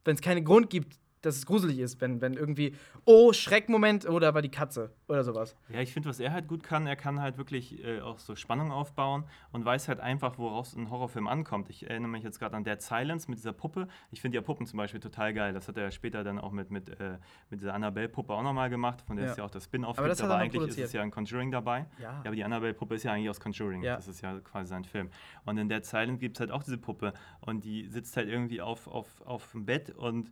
wenn 0.04 0.16
es 0.16 0.22
keinen 0.22 0.44
Grund 0.44 0.70
gibt, 0.70 1.00
dass 1.28 1.38
es 1.38 1.46
gruselig 1.46 1.80
ist, 1.80 2.02
wenn, 2.02 2.22
wenn 2.22 2.34
irgendwie, 2.34 2.74
oh, 3.06 3.34
Schreckmoment, 3.34 4.08
oh, 4.10 4.20
da 4.20 4.34
war 4.34 4.42
die 4.42 4.50
Katze 4.50 4.92
oder 5.08 5.24
sowas. 5.24 5.56
Ja, 5.70 5.80
ich 5.82 5.94
finde, 5.94 6.10
was 6.10 6.20
er 6.20 6.32
halt 6.32 6.48
gut 6.48 6.64
kann, 6.64 6.88
er 6.88 6.96
kann 6.96 7.22
halt 7.22 7.38
wirklich 7.38 7.84
äh, 7.84 8.02
auch 8.02 8.18
so 8.20 8.36
Spannung 8.36 8.72
aufbauen 8.72 9.24
und 9.52 9.66
weiß 9.66 9.88
halt 9.88 10.00
einfach, 10.00 10.38
woraus 10.38 10.76
ein 10.76 10.90
Horrorfilm 10.90 11.28
ankommt. 11.28 11.70
Ich 11.70 11.90
erinnere 11.90 12.10
mich 12.10 12.24
jetzt 12.24 12.40
gerade 12.40 12.56
an 12.56 12.64
Dead 12.64 12.82
Silence 12.82 13.30
mit 13.30 13.38
dieser 13.40 13.54
Puppe. 13.54 13.88
Ich 14.12 14.22
finde 14.22 14.36
ja 14.36 14.42
Puppen 14.42 14.66
zum 14.66 14.78
Beispiel 14.78 15.00
total 15.00 15.34
geil. 15.34 15.54
Das 15.54 15.68
hat 15.68 15.78
er 15.78 15.84
ja 15.84 15.92
später 15.92 16.24
dann 16.24 16.40
auch 16.40 16.52
mit, 16.52 16.72
mit, 16.72 16.90
äh, 16.90 17.18
mit 17.50 17.62
dieser 17.62 17.74
Annabelle-Puppe 17.74 18.34
auch 18.34 18.44
nochmal 18.44 18.70
gemacht, 18.70 19.02
von 19.02 19.16
der 19.18 19.26
Ja. 19.26 19.32
es 19.32 19.38
ja 19.38 19.44
auch 19.46 19.52
das 19.52 19.66
Spin-off 19.66 19.98
Aber 20.00 20.08
gibt. 20.08 20.22
Aber 20.22 20.34
er 20.34 20.40
eigentlich 20.40 20.54
ist 20.56 20.60
produziert. 20.68 20.88
es 20.88 20.94
ja 20.94 21.02
ein 21.02 21.12
Conjuring 21.12 21.52
dabei. 21.52 21.86
Ja. 22.02 22.22
aber 22.26 22.36
die 22.36 22.44
Annabelle-Puppe 22.44 22.96
ist 22.96 23.04
ja 23.04 23.12
eigentlich 23.14 23.30
aus 23.30 23.40
Conjuring. 23.40 23.84
Ja. 23.84 23.96
Das 23.96 24.08
ist 24.08 24.22
ja 24.22 24.40
quasi 24.40 24.70
sein 24.70 24.84
Film. 24.84 25.10
Und 25.46 25.58
in 25.58 25.70
Dead 25.70 25.84
Silence 25.86 26.20
gibt 26.20 26.38
es 26.38 26.40
halt 26.42 26.52
auch 26.52 26.64
diese 26.64 26.78
Puppe 26.78 27.14
und 27.42 27.64
die 27.64 27.88
sitzt 27.88 28.16
halt 28.18 28.30
irgendwie 28.30 28.62
auf, 28.62 28.88
auf, 28.88 29.22
auf 29.26 29.52
dem 29.52 29.66
Bett 29.66 29.90
und 29.90 30.32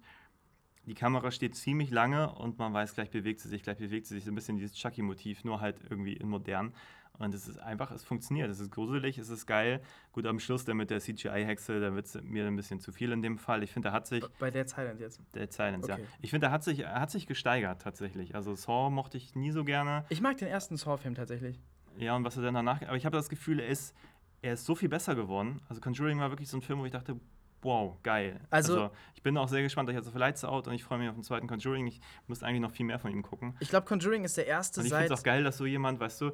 die 0.86 0.94
Kamera 0.94 1.32
steht 1.32 1.56
ziemlich 1.56 1.90
lange 1.92 2.32
und 2.34 2.58
man 2.60 2.74
weiß, 2.74 2.94
gleich 2.94 3.10
bewegt 3.10 3.40
sie 3.40 3.50
sich, 3.50 3.64
gleich 3.64 3.78
bewegt 3.78 4.06
sie 4.08 4.16
sich. 4.16 4.26
So 4.26 4.32
ein 4.32 4.36
bisschen 4.36 4.58
dieses 4.58 4.76
Chucky-Motiv, 4.76 5.44
nur 5.44 5.62
halt 5.62 5.78
irgendwie 5.90 6.14
in 6.14 6.28
modern. 6.30 6.74
Und 7.18 7.34
es 7.34 7.48
ist 7.48 7.60
einfach, 7.60 7.92
es 7.92 8.04
funktioniert. 8.04 8.50
Es 8.50 8.60
ist 8.60 8.72
gruselig, 8.72 9.18
es 9.18 9.30
ist 9.30 9.46
geil. 9.46 9.82
Gut, 10.12 10.26
am 10.26 10.38
Schluss 10.38 10.66
dann 10.66 10.76
mit 10.76 10.90
der 10.90 11.00
CGI-Hexe, 11.00 11.80
da 11.80 11.94
wird 11.96 12.08
es 12.08 12.22
mir 12.22 12.46
ein 12.46 12.58
bisschen 12.58 12.82
zu 12.82 12.92
viel 12.92 13.12
in 13.14 13.22
dem 13.22 13.38
Fall. 13.38 13.64
Ich 13.64 13.72
finde, 13.72 13.88
da 13.90 13.94
hat 13.94 14.06
sich, 14.06 14.24
Bei 14.38 14.52
Dead 14.52 14.68
Silent 14.70 15.00
jetzt. 15.00 15.22
Dead 15.34 15.52
Silence, 15.52 15.90
Okay. 15.90 16.02
ja. 16.02 16.08
Ich 16.22 16.30
finde, 16.32 16.48
da 16.48 16.52
hat 16.52 16.64
sich, 16.66 16.80
er 16.80 17.00
hat 17.00 17.12
sich 17.12 17.26
gesteigert 17.26 17.82
tatsächlich. 17.82 18.36
Also 18.36 18.54
Saw 18.56 18.90
mochte 18.90 19.16
ich 19.18 19.34
nie 19.34 19.52
so 19.52 19.64
gerne. 19.64 20.04
Ich 20.10 20.20
mag 20.22 20.38
den 20.38 20.50
ersten 20.50 20.76
Saw-Film 20.76 21.16
tatsächlich. 21.16 21.58
Ja, 21.98 22.16
und 22.18 22.26
was 22.26 22.36
er 22.36 22.44
dann 22.44 22.54
danach, 22.56 22.82
aber 22.82 22.98
ich 22.98 23.06
habe 23.06 23.16
das 23.16 23.30
Gefühl, 23.30 23.62
er 23.62 23.68
ist, 23.70 23.96
er 24.42 24.54
ist 24.54 24.66
so 24.66 24.76
viel 24.76 24.90
besser 24.90 25.16
geworden. 25.16 25.62
Also 25.70 25.80
Conjuring 25.80 26.20
war 26.20 26.30
wirklich 26.32 26.50
so 26.50 26.58
ein 26.58 26.62
Film, 26.62 26.80
wo 26.80 26.86
ich 26.86 26.92
dachte, 26.92 27.18
wow, 27.66 27.98
geil. 28.04 28.40
Also- 28.50 28.90
ich 29.16 29.22
bin 29.24 29.38
auch 29.38 29.48
sehr 29.48 29.64
gespannt, 29.64 29.90
ich 29.90 29.96
hatte 29.96 30.08
so 30.10 30.18
Lights 30.20 30.46
Out 30.46 30.68
und 30.68 30.74
ich 30.76 30.84
freue 30.84 31.00
mich 31.00 31.10
auf 31.10 31.16
den 31.16 31.24
zweiten 31.24 31.48
Conjuring. 31.48 31.88
Ich 31.88 32.00
muss 32.28 32.44
eigentlich 32.44 32.62
noch 32.62 32.72
viel 32.72 32.86
mehr 32.86 33.00
von 33.00 33.12
ihm 33.12 33.24
gucken. 33.24 33.56
Ich 33.60 33.70
glaube, 33.70 33.88
Conjuring 33.88 34.24
ist 34.24 34.38
der 34.38 34.46
erste 34.46 34.80
Und 34.82 34.86
ich 34.86 34.94
finde 34.94 35.12
es 35.14 35.20
auch 35.20 35.24
geil, 35.24 35.44
dass 35.44 35.58
so 35.58 35.66
jemand, 35.66 36.00
weißt 36.00 36.22
du, 36.22 36.32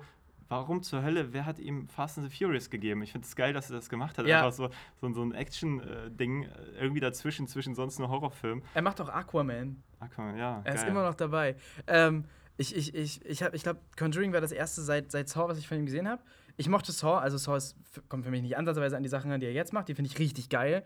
warum 0.50 0.84
zur 0.84 1.02
Hölle, 1.02 1.32
wer 1.32 1.46
hat 1.46 1.58
ihm 1.60 1.88
Fast 1.88 2.18
and 2.18 2.30
the 2.30 2.38
Furious 2.38 2.70
gegeben? 2.70 3.02
Ich 3.02 3.14
finde 3.14 3.26
es 3.26 3.34
geil, 3.38 3.54
dass 3.54 3.70
er 3.70 3.78
das 3.78 3.88
gemacht 3.88 4.18
hat. 4.18 4.28
Ja. 4.28 4.40
Einfach 4.46 4.52
so, 4.52 4.70
so, 5.00 5.14
so 5.14 5.24
ein 5.24 5.34
Action-Ding, 5.34 6.50
irgendwie 6.78 7.00
dazwischen, 7.00 7.48
zwischen 7.48 7.76
sonst 7.76 7.98
nur 8.00 8.10
Horrorfilm. 8.10 8.62
Er 8.74 8.82
macht 8.82 9.00
auch 9.00 9.08
Aquaman. 9.08 9.82
Aquaman, 10.02 10.38
ja. 10.38 10.62
Er 10.66 10.74
ist 10.74 10.82
geil. 10.82 10.90
immer 10.92 11.04
noch 11.04 11.16
dabei. 11.16 11.56
Ähm, 11.88 12.26
ich 12.58 12.76
ich, 12.76 12.94
ich, 12.94 13.26
ich, 13.26 13.42
hab- 13.42 13.54
ich 13.54 13.64
glaube, 13.64 13.80
Conjuring 13.98 14.34
war 14.34 14.42
das 14.42 14.52
erste 14.52 14.82
seit, 14.82 15.12
seit 15.12 15.30
Saw, 15.30 15.48
was 15.48 15.58
ich 15.58 15.68
von 15.68 15.78
ihm 15.78 15.86
gesehen 15.86 16.10
habe. 16.10 16.22
Ich 16.58 16.68
mochte 16.68 16.92
Saw, 16.92 17.20
also 17.20 17.38
Saw 17.38 17.56
ist, 17.56 17.78
kommt 18.10 18.26
für 18.26 18.32
mich 18.32 18.42
nicht 18.42 18.58
ansatzweise 18.58 18.98
an 18.98 19.04
die 19.04 19.10
Sachen, 19.10 19.40
die 19.40 19.46
er 19.46 19.54
jetzt 19.54 19.72
macht. 19.72 19.88
Die 19.88 19.96
finde 19.96 20.12
ich 20.12 20.20
richtig 20.20 20.50
geil. 20.50 20.84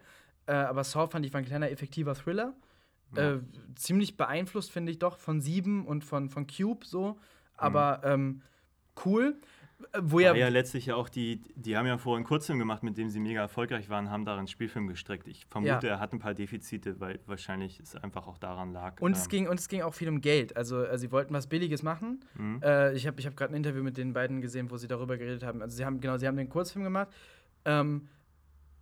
Äh, 0.48 0.54
aber 0.54 0.84
Saw 0.84 1.08
fand 1.08 1.26
ich 1.26 1.34
war 1.34 1.39
ein 1.41 1.46
kleiner, 1.46 1.70
effektiver 1.72 2.14
Thriller. 2.16 2.54
Ja. 3.16 3.36
Äh, 3.36 3.39
ziemlich 3.76 4.18
beeinflusst, 4.18 4.72
finde 4.72 4.91
ich 4.91 5.00
doch, 5.00 5.18
von 5.18 5.41
Sieben 5.41 5.86
und 5.86 6.04
von, 6.04 6.30
von 6.30 6.48
Cube 6.48 6.86
so. 6.86 7.18
Aber 7.56 8.02
ähm, 8.04 8.41
cool. 9.06 9.38
Äh, 9.93 10.00
Wo 10.02 10.20
ja, 10.20 10.34
ja, 10.34 10.48
letztlich 10.48 10.88
ja 10.88 10.96
auch 10.96 11.10
die, 11.10 11.41
die 11.56 11.78
haben 11.78 11.86
ja 11.86 11.98
vorher 11.98 12.18
einen 12.18 12.26
Kurzfilm 12.26 12.60
gemacht, 12.60 12.84
mit 12.84 12.98
dem 12.98 13.10
sie 13.10 13.20
mega 13.20 13.41
erfolgreich 13.41 13.89
waren, 13.89 14.10
haben 14.10 14.26
darin 14.26 14.39
einen 14.39 14.48
Spielfilm 14.48 14.88
gestrickt. 14.88 15.28
Ich 15.28 15.46
vermute, 15.46 15.88
Ja. 15.88 15.93
er 15.93 16.00
hat 16.00 16.14
ein 16.14 16.20
paar 16.20 16.34
Defizite, 16.34 17.00
weil 17.00 17.20
wahrscheinlich 17.26 17.80
es 17.80 17.96
einfach 17.96 18.28
auch 18.28 18.38
daran 18.38 18.72
lag. 18.72 19.02
Und 19.02 19.14
es, 19.16 19.24
ähm, 19.24 19.30
ging, 19.30 19.48
und 19.48 19.60
es 19.60 19.68
ging 19.68 19.82
auch 19.82 19.93
viel 19.93 20.10
um 20.10 20.22
Geld. 20.22 20.56
Also, 20.56 20.84
äh, 20.84 20.98
sie 20.98 21.12
wollten 21.12 21.34
was 21.34 21.48
Billiges 21.48 21.84
machen. 21.84 22.24
Mhm. 22.36 22.62
Äh, 22.64 22.93
ich 22.93 23.06
habe 23.08 23.20
ich 23.20 23.26
hab 23.28 23.36
gerade 23.36 23.54
ein 23.54 23.58
Interview 23.58 23.84
mit 23.84 23.98
den 23.98 24.14
beiden 24.14 24.41
gesehen, 24.41 24.72
wo 24.72 24.78
sie 24.78 24.88
darüber 24.88 25.18
geredet 25.18 25.43
haben. 25.43 25.62
Also, 25.62 25.76
sie 25.76 25.86
haben, 25.86 26.00
genau, 26.00 26.18
sie 26.18 26.28
haben 26.28 26.38
den 26.38 26.50
Kurzfilm 26.50 26.84
gemacht. 26.84 27.10
Ähm, 27.66 28.08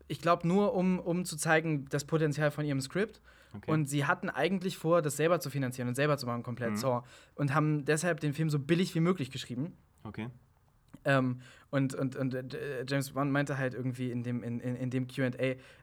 ich 0.07 0.19
glaube, 0.21 0.47
nur 0.47 0.73
um, 0.73 0.99
um 0.99 1.25
zu 1.25 1.37
zeigen, 1.37 1.85
das 1.89 2.03
Potenzial 2.05 2.51
von 2.51 2.65
ihrem 2.65 2.81
Skript. 2.81 3.21
okay. 3.55 3.71
Und 3.71 3.87
sie 3.89 4.05
hatten 4.05 4.29
eigentlich 4.29 4.77
vor, 4.77 5.01
das 5.01 5.15
selber 5.17 5.39
zu 5.39 5.49
finanzieren 5.49 5.87
und 5.87 5.95
selber 5.95 6.17
zu 6.17 6.25
machen, 6.25 6.43
komplett 6.43 6.71
Mhm. 6.71 6.77
Saw. 6.77 7.01
Und 7.35 7.53
haben 7.53 7.85
deshalb 7.85 8.19
den 8.19 8.33
Film 8.33 8.49
so 8.49 8.59
billig 8.59 8.93
wie 8.95 8.99
möglich 8.99 9.31
geschrieben. 9.31 9.73
okay. 10.03 10.29
Ähm, 11.05 11.41
und 11.69 11.95
und, 11.95 12.15
und 12.15 12.33
äh, 12.33 12.85
James 12.87 13.13
Wan 13.13 13.29
meinte 13.29 13.57
halt 13.57 13.73
irgendwie 13.73 14.09
in 14.09 14.23
dem, 14.23 14.41
in, 14.41 14.61
in, 14.61 14.75
in 14.77 14.89
dem 14.89 15.07
QA, 15.07 15.31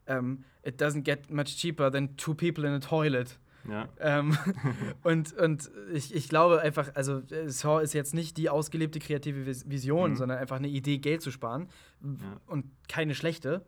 ähm, 0.06 0.44
it 0.62 0.80
doesn't 0.80 1.02
get 1.02 1.28
much 1.30 1.56
cheaper 1.58 1.90
than 1.92 2.16
two 2.16 2.32
people 2.34 2.66
in 2.66 2.72
a 2.72 2.78
toilet. 2.78 3.38
Ja. 3.68 3.86
Ähm, 3.98 4.34
und 5.02 5.34
und 5.34 5.70
ich, 5.92 6.14
ich 6.14 6.30
glaube 6.30 6.62
einfach, 6.62 6.94
also 6.94 7.18
äh, 7.30 7.50
Saw 7.50 7.82
ist 7.82 7.92
jetzt 7.92 8.14
nicht 8.14 8.38
die 8.38 8.48
ausgelebte 8.48 8.98
kreative 8.98 9.44
Vis- 9.46 9.68
Vision, 9.68 10.12
Mhm. 10.12 10.16
sondern 10.16 10.38
einfach 10.38 10.56
eine 10.56 10.68
Idee, 10.68 10.96
Geld 10.96 11.20
zu 11.20 11.30
sparen. 11.30 11.68
Ja. 12.02 12.40
Und 12.46 12.64
keine 12.88 13.14
schlechte. 13.14 13.66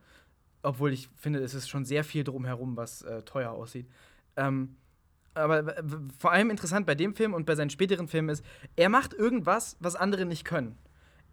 Obwohl 0.62 0.92
ich 0.92 1.08
finde, 1.16 1.40
es 1.40 1.54
ist 1.54 1.68
schon 1.68 1.84
sehr 1.84 2.04
viel 2.04 2.24
drumherum, 2.24 2.76
was 2.76 3.02
äh, 3.02 3.22
teuer 3.22 3.50
aussieht. 3.50 3.88
Ähm, 4.36 4.76
aber 5.34 5.74
vor 6.18 6.30
allem 6.30 6.50
interessant 6.50 6.86
bei 6.86 6.94
dem 6.94 7.14
Film 7.14 7.34
und 7.34 7.46
bei 7.46 7.54
seinen 7.54 7.70
späteren 7.70 8.06
Filmen 8.06 8.28
ist, 8.28 8.44
er 8.76 8.88
macht 8.88 9.14
irgendwas, 9.14 9.76
was 9.80 9.96
andere 9.96 10.26
nicht 10.26 10.44
können. 10.44 10.76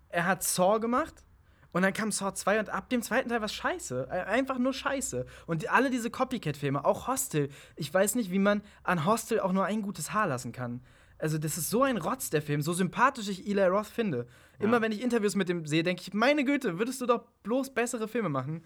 Er 0.07 0.25
hat 0.25 0.41
Saw 0.43 0.79
gemacht 0.79 1.23
und 1.71 1.81
dann 1.83 1.93
kam 1.93 2.11
Saw 2.11 2.33
2 2.33 2.59
und 2.59 2.69
ab 2.69 2.89
dem 2.89 3.01
zweiten 3.01 3.29
Teil 3.29 3.41
war 3.41 3.47
scheiße. 3.47 4.09
Einfach 4.09 4.57
nur 4.57 4.73
scheiße. 4.73 5.25
Und 5.45 5.69
alle 5.69 5.89
diese 5.91 6.09
Copycat-Filme, 6.09 6.83
auch 6.83 7.07
Hostel. 7.07 7.49
Ich 7.75 7.93
weiß 7.93 8.15
nicht, 8.15 8.31
wie 8.31 8.39
man 8.39 8.61
an 8.83 9.05
Hostel 9.05 9.39
auch 9.41 9.51
nur 9.51 9.65
ein 9.65 9.81
gutes 9.81 10.13
Haar 10.13 10.27
lassen 10.27 10.51
kann. 10.51 10.81
Also, 11.19 11.37
das 11.37 11.57
ist 11.57 11.69
so 11.69 11.83
ein 11.83 11.97
Rotz, 11.97 12.29
der 12.29 12.41
Film, 12.41 12.61
so 12.61 12.71
sympathisch 12.71 13.27
ich 13.27 13.45
Eli 13.45 13.65
Roth 13.65 13.87
finde. 13.87 14.25
Immer 14.57 14.77
Ja. 14.77 14.81
wenn 14.81 14.93
ich 14.93 15.01
Interviews 15.01 15.35
mit 15.35 15.49
dem 15.49 15.65
sehe, 15.65 15.83
denke 15.83 16.01
ich, 16.01 16.13
meine 16.13 16.45
Güte, 16.45 16.79
würdest 16.79 17.01
du 17.01 17.05
doch 17.05 17.25
bloß 17.43 17.73
bessere 17.73 18.07
Filme 18.07 18.29
machen. 18.29 18.63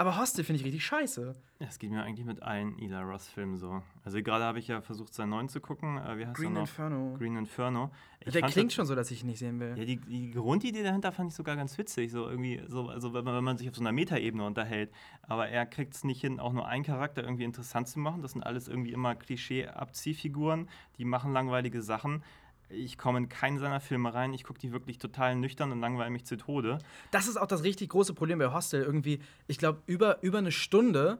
Aber 0.00 0.16
Hostel 0.16 0.44
finde 0.44 0.60
ich 0.60 0.64
richtig 0.64 0.86
scheiße. 0.86 1.34
Ja, 1.58 1.66
es 1.66 1.80
geht 1.80 1.90
mir 1.90 2.04
eigentlich 2.04 2.24
mit 2.24 2.40
allen 2.40 2.78
Ila 2.78 3.02
Ross-Filmen 3.02 3.56
so. 3.56 3.82
Also 4.04 4.22
gerade 4.22 4.44
habe 4.44 4.60
ich 4.60 4.68
ja 4.68 4.80
versucht, 4.80 5.12
seinen 5.12 5.30
neuen 5.30 5.48
zu 5.48 5.60
gucken. 5.60 5.98
Äh, 5.98 6.18
wie 6.18 6.24
heißt 6.24 6.36
Green 6.36 6.54
er? 6.54 6.60
Inferno. 6.60 7.16
Green 7.18 7.36
Inferno. 7.36 7.90
Ich 8.24 8.32
der 8.32 8.42
klingt 8.42 8.70
das- 8.70 8.74
schon 8.76 8.86
so, 8.86 8.94
dass 8.94 9.10
ich 9.10 9.22
ihn 9.22 9.26
nicht 9.26 9.40
sehen 9.40 9.58
will. 9.58 9.76
Ja, 9.76 9.84
die, 9.84 9.96
die 9.96 10.30
Grundidee 10.30 10.84
dahinter 10.84 11.10
fand 11.10 11.30
ich 11.32 11.34
sogar 11.36 11.56
ganz 11.56 11.76
witzig. 11.78 12.12
So 12.12 12.28
irgendwie, 12.30 12.62
so, 12.68 12.88
also 12.88 13.12
wenn 13.12 13.24
man, 13.24 13.34
wenn 13.34 13.42
man 13.42 13.58
sich 13.58 13.68
auf 13.68 13.74
so 13.74 13.80
einer 13.80 13.90
Metaebene 13.90 14.46
unterhält. 14.46 14.92
Aber 15.22 15.48
er 15.48 15.66
kriegt 15.66 15.94
es 15.94 16.04
nicht 16.04 16.20
hin, 16.20 16.38
auch 16.38 16.52
nur 16.52 16.68
einen 16.68 16.84
Charakter 16.84 17.24
irgendwie 17.24 17.42
interessant 17.42 17.88
zu 17.88 17.98
machen. 17.98 18.22
Das 18.22 18.30
sind 18.32 18.44
alles 18.44 18.68
irgendwie 18.68 18.92
immer 18.92 19.16
Klischee-Abziehfiguren, 19.16 20.68
die 20.98 21.04
machen 21.04 21.32
langweilige 21.32 21.82
Sachen. 21.82 22.22
Ich 22.70 22.98
komme 22.98 23.18
in 23.18 23.28
keinen 23.28 23.58
seiner 23.58 23.80
Filme 23.80 24.12
rein. 24.12 24.34
Ich 24.34 24.44
gucke 24.44 24.58
die 24.58 24.72
wirklich 24.72 24.98
total 24.98 25.36
nüchtern 25.36 25.72
und 25.72 25.80
langweile 25.80 26.10
mich 26.10 26.24
zu 26.24 26.36
Tode. 26.36 26.78
Das 27.10 27.26
ist 27.26 27.36
auch 27.36 27.46
das 27.46 27.64
richtig 27.64 27.90
große 27.90 28.14
Problem 28.14 28.38
bei 28.38 28.52
Hostel. 28.52 28.82
Irgendwie, 28.82 29.20
ich 29.46 29.58
glaube, 29.58 29.82
über, 29.86 30.22
über 30.22 30.38
eine 30.38 30.52
Stunde 30.52 31.18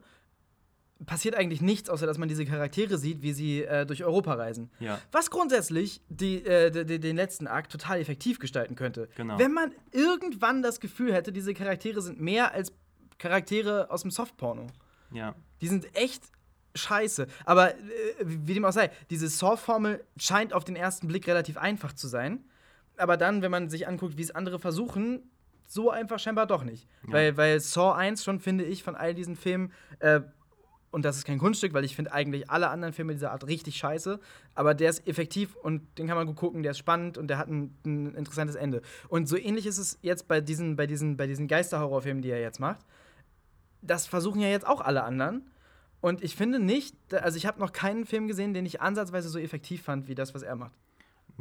passiert 1.05 1.35
eigentlich 1.35 1.61
nichts, 1.61 1.89
außer 1.89 2.05
dass 2.05 2.17
man 2.17 2.27
diese 2.27 2.45
Charaktere 2.45 2.97
sieht, 2.97 3.21
wie 3.21 3.31
sie 3.31 3.63
äh, 3.63 3.85
durch 3.85 4.03
Europa 4.03 4.33
reisen. 4.33 4.69
Ja. 4.79 4.99
Was 5.11 5.31
grundsätzlich 5.31 6.01
die, 6.09 6.43
äh, 6.45 6.85
den 6.85 7.15
letzten 7.15 7.47
Akt 7.47 7.71
total 7.71 7.99
effektiv 7.99 8.39
gestalten 8.39 8.75
könnte. 8.75 9.07
Genau. 9.15 9.39
Wenn 9.39 9.53
man 9.53 9.71
irgendwann 9.91 10.61
das 10.61 10.79
Gefühl 10.79 11.13
hätte, 11.13 11.31
diese 11.31 11.53
Charaktere 11.53 12.01
sind 12.01 12.19
mehr 12.19 12.53
als 12.53 12.73
Charaktere 13.17 13.89
aus 13.91 14.01
dem 14.01 14.11
Softporno. 14.11 14.67
Ja. 15.11 15.35
Die 15.61 15.67
sind 15.67 15.95
echt 15.95 16.23
scheiße. 16.75 17.27
Aber 17.45 17.75
äh, 17.75 17.77
wie 18.19 18.53
dem 18.53 18.65
auch 18.65 18.71
sei, 18.71 18.91
diese 19.09 19.27
Saw-Formel 19.27 20.03
scheint 20.17 20.53
auf 20.53 20.63
den 20.63 20.75
ersten 20.75 21.07
Blick 21.07 21.27
relativ 21.27 21.57
einfach 21.57 21.93
zu 21.93 22.07
sein. 22.07 22.43
Aber 22.97 23.17
dann, 23.17 23.41
wenn 23.41 23.51
man 23.51 23.69
sich 23.69 23.87
anguckt, 23.87 24.17
wie 24.17 24.21
es 24.21 24.31
andere 24.31 24.59
versuchen, 24.59 25.23
so 25.65 25.89
einfach 25.89 26.19
scheinbar 26.19 26.47
doch 26.47 26.63
nicht. 26.63 26.87
Ja. 27.07 27.13
Weil, 27.13 27.37
weil 27.37 27.59
Saw 27.59 27.93
1 27.93 28.23
schon, 28.23 28.39
finde 28.39 28.65
ich, 28.65 28.83
von 28.83 28.95
all 28.95 29.13
diesen 29.13 29.35
Filmen, 29.35 29.71
äh, 29.99 30.21
und 30.91 31.05
das 31.05 31.17
ist 31.17 31.25
kein 31.25 31.37
Kunststück, 31.37 31.73
weil 31.73 31.85
ich 31.85 31.95
finde 31.95 32.11
eigentlich 32.11 32.49
alle 32.49 32.69
anderen 32.69 32.93
Filme 32.93 33.13
dieser 33.13 33.31
Art 33.31 33.45
richtig 33.45 33.77
scheiße, 33.77 34.19
aber 34.55 34.73
der 34.73 34.89
ist 34.89 35.07
effektiv 35.07 35.55
und 35.55 35.97
den 35.97 36.07
kann 36.07 36.17
man 36.17 36.25
gut 36.25 36.35
gucken, 36.35 36.63
der 36.63 36.71
ist 36.71 36.79
spannend 36.79 37.17
und 37.17 37.27
der 37.27 37.37
hat 37.37 37.47
ein, 37.47 37.75
ein 37.85 38.15
interessantes 38.15 38.55
Ende. 38.55 38.81
Und 39.07 39.27
so 39.27 39.37
ähnlich 39.37 39.67
ist 39.67 39.77
es 39.77 39.99
jetzt 40.01 40.27
bei 40.27 40.41
diesen, 40.41 40.75
bei 40.75 40.87
diesen, 40.87 41.15
bei 41.15 41.27
diesen 41.27 41.47
Geisterhorrorfilmen, 41.47 42.23
die 42.23 42.31
er 42.31 42.41
jetzt 42.41 42.59
macht. 42.59 42.79
Das 43.81 44.07
versuchen 44.07 44.41
ja 44.41 44.47
jetzt 44.47 44.67
auch 44.67 44.81
alle 44.81 45.03
anderen. 45.03 45.51
Und 46.01 46.23
ich 46.23 46.35
finde 46.35 46.59
nicht, 46.59 46.95
also 47.13 47.37
ich 47.37 47.45
habe 47.45 47.59
noch 47.59 47.71
keinen 47.71 48.05
Film 48.05 48.27
gesehen, 48.27 48.53
den 48.53 48.65
ich 48.65 48.81
ansatzweise 48.81 49.29
so 49.29 49.39
effektiv 49.39 49.83
fand 49.83 50.07
wie 50.07 50.15
das, 50.15 50.33
was 50.33 50.43
er 50.43 50.55
macht. 50.55 50.77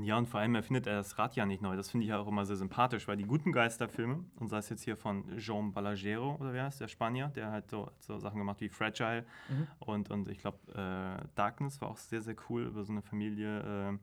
Ja, 0.00 0.16
und 0.16 0.28
vor 0.28 0.38
allem 0.38 0.54
erfindet 0.54 0.86
er 0.86 0.96
das 0.96 1.18
Rad 1.18 1.34
ja 1.34 1.44
nicht 1.44 1.60
neu. 1.60 1.74
Das 1.74 1.90
finde 1.90 2.04
ich 2.04 2.10
ja 2.10 2.18
auch 2.18 2.28
immer 2.28 2.44
sehr 2.46 2.54
sympathisch, 2.54 3.08
weil 3.08 3.16
die 3.16 3.24
guten 3.24 3.50
Geisterfilme, 3.50 4.24
und 4.36 4.48
sei 4.48 4.58
es 4.58 4.68
jetzt 4.68 4.82
hier 4.84 4.96
von 4.96 5.24
Jean 5.38 5.72
Balaguero 5.72 6.36
oder 6.38 6.52
wer 6.52 6.64
heißt 6.64 6.80
der 6.80 6.86
Spanier, 6.86 7.28
der 7.34 7.50
hat 7.50 7.68
so, 7.70 7.90
so 7.98 8.16
Sachen 8.18 8.38
gemacht 8.38 8.60
wie 8.60 8.68
Fragile 8.68 9.24
Mhm. 9.48 9.66
und, 9.80 10.10
und 10.10 10.28
ich 10.28 10.38
glaube 10.38 10.58
äh, 10.72 11.26
Darkness 11.34 11.80
war 11.80 11.88
auch 11.90 11.96
sehr, 11.96 12.20
sehr 12.20 12.36
cool 12.48 12.62
über 12.66 12.84
so 12.84 12.92
eine 12.92 13.02
Familie, 13.02 13.90
äh, 13.90 13.98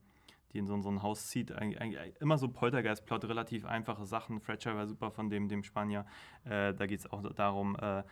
die 0.51 0.57
in 0.57 0.67
so, 0.67 0.81
so 0.81 0.89
ein 0.89 1.01
Haus 1.01 1.27
zieht. 1.27 1.53
Eig 1.53 1.79
eigentlich 1.79 1.99
immer 2.19 2.37
so 2.37 2.49
Poltergeist-Plot, 2.49 3.25
relativ 3.25 3.65
einfache 3.65 4.05
Sachen. 4.05 4.41
Fragile 4.41 4.75
war 4.75 4.87
super 4.87 5.11
von 5.11 5.29
dem, 5.29 5.47
dem 5.47 5.63
Spanier. 5.63 6.05
Äh, 6.43 6.73
da 6.73 6.87
geht 6.87 6.99
es 6.99 7.09
auch 7.09 7.21
darum, 7.33 7.77
äh, 7.79 8.03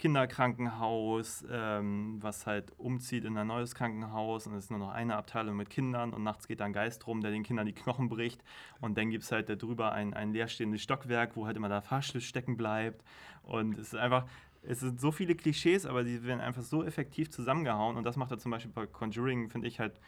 Kinderkrankenhaus, 0.00 1.44
ähm, 1.50 2.16
was 2.22 2.46
halt 2.46 2.72
umzieht 2.78 3.26
in 3.26 3.36
ein 3.36 3.46
neues 3.46 3.74
Krankenhaus 3.74 4.46
und 4.46 4.54
es 4.54 4.64
ist 4.64 4.70
nur 4.70 4.80
noch 4.80 4.92
eine 4.92 5.14
Abteilung 5.14 5.56
mit 5.56 5.68
Kindern 5.68 6.14
und 6.14 6.22
nachts 6.22 6.48
geht 6.48 6.60
da 6.60 6.64
ein 6.64 6.72
Geist 6.72 7.06
rum, 7.06 7.20
der 7.20 7.30
den 7.30 7.42
Kindern 7.42 7.66
die 7.66 7.74
Knochen 7.74 8.08
bricht 8.08 8.42
und 8.80 8.96
dann 8.96 9.10
gibt 9.10 9.24
es 9.24 9.30
halt 9.30 9.50
darüber 9.50 9.92
ein, 9.92 10.14
ein 10.14 10.32
leerstehendes 10.32 10.80
Stockwerk, 10.80 11.36
wo 11.36 11.46
halt 11.46 11.58
immer 11.58 11.68
der 11.68 11.82
Fahrschluss 11.82 12.24
stecken 12.24 12.56
bleibt 12.56 13.04
und 13.42 13.76
es 13.78 13.88
ist 13.88 13.96
einfach, 13.96 14.26
es 14.62 14.80
sind 14.80 14.98
so 15.00 15.12
viele 15.12 15.34
Klischees, 15.34 15.84
aber 15.84 16.02
die 16.02 16.24
werden 16.24 16.40
einfach 16.40 16.62
so 16.62 16.82
effektiv 16.82 17.30
zusammengehauen 17.30 17.98
und 17.98 18.04
das 18.04 18.16
macht 18.16 18.30
er 18.30 18.38
zum 18.38 18.52
Beispiel 18.52 18.72
bei 18.72 18.86
Conjuring, 18.86 19.50
finde 19.50 19.68
ich 19.68 19.80
halt 19.80 20.00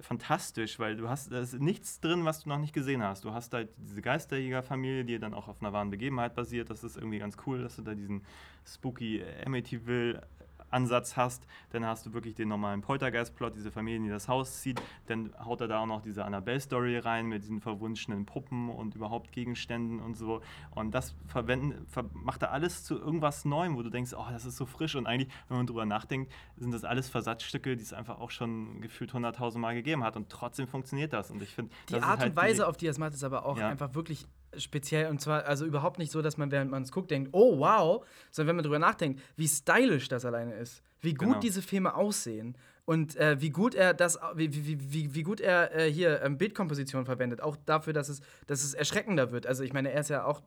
fantastisch, 0.00 0.78
weil 0.78 0.96
du 0.96 1.08
hast, 1.08 1.32
da 1.32 1.40
ist 1.40 1.60
nichts 1.60 2.00
drin, 2.00 2.24
was 2.24 2.42
du 2.42 2.48
noch 2.48 2.58
nicht 2.58 2.72
gesehen 2.72 3.02
hast. 3.02 3.24
Du 3.24 3.32
hast 3.32 3.52
halt 3.54 3.70
diese 3.76 4.02
Geisterjägerfamilie, 4.02 5.04
die 5.04 5.18
dann 5.18 5.34
auch 5.34 5.48
auf 5.48 5.60
einer 5.60 5.72
wahren 5.72 5.90
Begebenheit 5.90 6.34
basiert. 6.34 6.70
Das 6.70 6.84
ist 6.84 6.96
irgendwie 6.96 7.18
ganz 7.18 7.36
cool, 7.46 7.62
dass 7.62 7.76
du 7.76 7.82
da 7.82 7.94
diesen 7.94 8.22
spooky 8.64 9.22
Amityville 9.44 10.22
Ansatz 10.70 11.16
hast, 11.16 11.46
dann 11.70 11.84
hast 11.84 12.06
du 12.06 12.12
wirklich 12.12 12.34
den 12.34 12.48
normalen 12.48 12.80
Poltergeist-Plot, 12.80 13.56
diese 13.56 13.70
Familie, 13.70 14.00
die 14.00 14.08
das 14.08 14.28
Haus 14.28 14.60
zieht, 14.60 14.80
dann 15.06 15.32
haut 15.44 15.60
er 15.60 15.68
da 15.68 15.80
auch 15.80 15.86
noch 15.86 16.02
diese 16.02 16.24
Annabelle-Story 16.24 16.98
rein 16.98 17.26
mit 17.26 17.42
diesen 17.42 17.60
verwunschenen 17.60 18.26
Puppen 18.26 18.68
und 18.68 18.94
überhaupt 18.94 19.32
Gegenständen 19.32 20.00
und 20.00 20.16
so. 20.16 20.40
Und 20.70 20.92
das 20.92 21.14
verwenden, 21.26 21.86
ver 21.86 22.04
macht 22.12 22.42
er 22.42 22.52
alles 22.52 22.84
zu 22.84 22.98
irgendwas 22.98 23.44
Neuem, 23.44 23.76
wo 23.76 23.82
du 23.82 23.90
denkst, 23.90 24.12
oh, 24.16 24.26
das 24.30 24.44
ist 24.44 24.56
so 24.56 24.66
frisch. 24.66 24.94
Und 24.94 25.06
eigentlich, 25.06 25.32
wenn 25.48 25.56
man 25.56 25.66
drüber 25.66 25.86
nachdenkt, 25.86 26.32
sind 26.56 26.72
das 26.72 26.84
alles 26.84 27.08
Versatzstücke, 27.08 27.76
die 27.76 27.82
es 27.82 27.92
einfach 27.92 28.18
auch 28.20 28.30
schon 28.30 28.80
gefühlt 28.80 29.12
100.000 29.12 29.58
Mal 29.58 29.74
gegeben 29.74 30.04
hat. 30.04 30.16
Und 30.16 30.28
trotzdem 30.28 30.66
funktioniert 30.66 31.12
das. 31.12 31.30
Und 31.30 31.42
ich 31.42 31.54
finde, 31.54 31.72
Die 31.88 32.00
Art 32.00 32.22
und 32.22 32.36
Weise, 32.36 32.66
auf 32.66 32.76
die 32.76 32.86
er 32.86 32.90
es 32.90 32.98
macht, 32.98 33.14
ist 33.14 33.24
aber 33.24 33.44
auch 33.44 33.58
Ja. 33.58 33.68
einfach 33.68 33.94
wirklich 33.94 34.26
speziell 34.60 35.08
und 35.10 35.20
zwar 35.20 35.44
also 35.44 35.64
überhaupt 35.64 35.98
nicht 35.98 36.12
so, 36.12 36.22
dass 36.22 36.36
man 36.36 36.50
während 36.50 36.70
man 36.70 36.82
es 36.82 36.92
guckt 36.92 37.10
denkt, 37.10 37.30
oh 37.32 37.58
wow, 37.58 38.04
sondern 38.30 38.48
wenn 38.50 38.56
man 38.56 38.62
drüber 38.64 38.78
nachdenkt, 38.78 39.20
wie 39.36 39.48
stylisch 39.48 40.08
das 40.08 40.24
alleine 40.24 40.54
ist, 40.54 40.82
wie 41.00 41.14
gut 41.14 41.28
Genau. 41.28 41.40
diese 41.40 41.62
Filme 41.62 41.94
aussehen 41.94 42.56
und 42.84 43.16
äh, 43.16 43.40
wie 43.40 43.50
gut 43.50 43.74
er 43.74 43.92
das, 43.94 44.18
wie, 44.34 44.52
wie, 44.54 44.92
wie, 44.92 45.14
wie 45.14 45.22
gut 45.22 45.40
er 45.40 45.74
äh, 45.76 45.92
hier 45.92 46.22
ähm, 46.22 46.38
Bildkomposition 46.38 47.04
verwendet, 47.04 47.42
auch 47.42 47.56
dafür, 47.66 47.92
dass 47.92 48.08
es, 48.08 48.20
dass 48.46 48.64
es 48.64 48.72
erschreckender 48.74 49.30
wird. 49.30 49.46
Also 49.46 49.62
ich 49.62 49.72
meine, 49.74 49.90
er 49.92 50.00
ist 50.00 50.08
ja 50.08 50.24
auch 50.24 50.40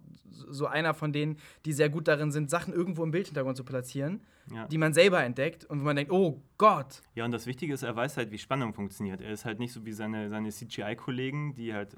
so 0.50 0.66
einer 0.66 0.94
von 0.96 1.14
denen, 1.14 1.38
die 1.66 1.72
sehr 1.74 1.90
gut 1.90 2.08
darin 2.08 2.32
sind, 2.32 2.50
Sachen 2.50 2.74
irgendwo 2.74 3.04
im 3.04 3.12
Bildhintergrund 3.12 3.56
zu 3.58 3.64
platzieren, 3.64 4.22
Ja. 4.52 4.66
die 4.68 4.80
man 4.80 4.92
selber 4.94 5.24
entdeckt 5.24 5.66
und 5.66 5.82
wo 5.82 5.84
man 5.84 5.96
denkt, 5.96 6.12
oh 6.12 6.42
Gott, 6.58 7.04
Ja, 7.14 7.26
und 7.26 7.32
das 7.32 7.46
Wichtige 7.46 7.74
ist, 7.76 7.84
er 7.84 7.96
weiß 7.96 8.18
halt, 8.18 8.32
wie 8.32 8.40
Spannung 8.40 8.74
funktioniert. 8.74 9.22
Er 9.22 9.32
ist 9.32 9.46
halt 9.46 9.60
nicht 9.60 9.72
so 9.72 9.86
wie 9.86 9.94
seine, 9.94 10.28
seine 10.30 10.50
CGI-Kollegen, 10.50 11.54
die 11.54 11.74
halt 11.76 11.96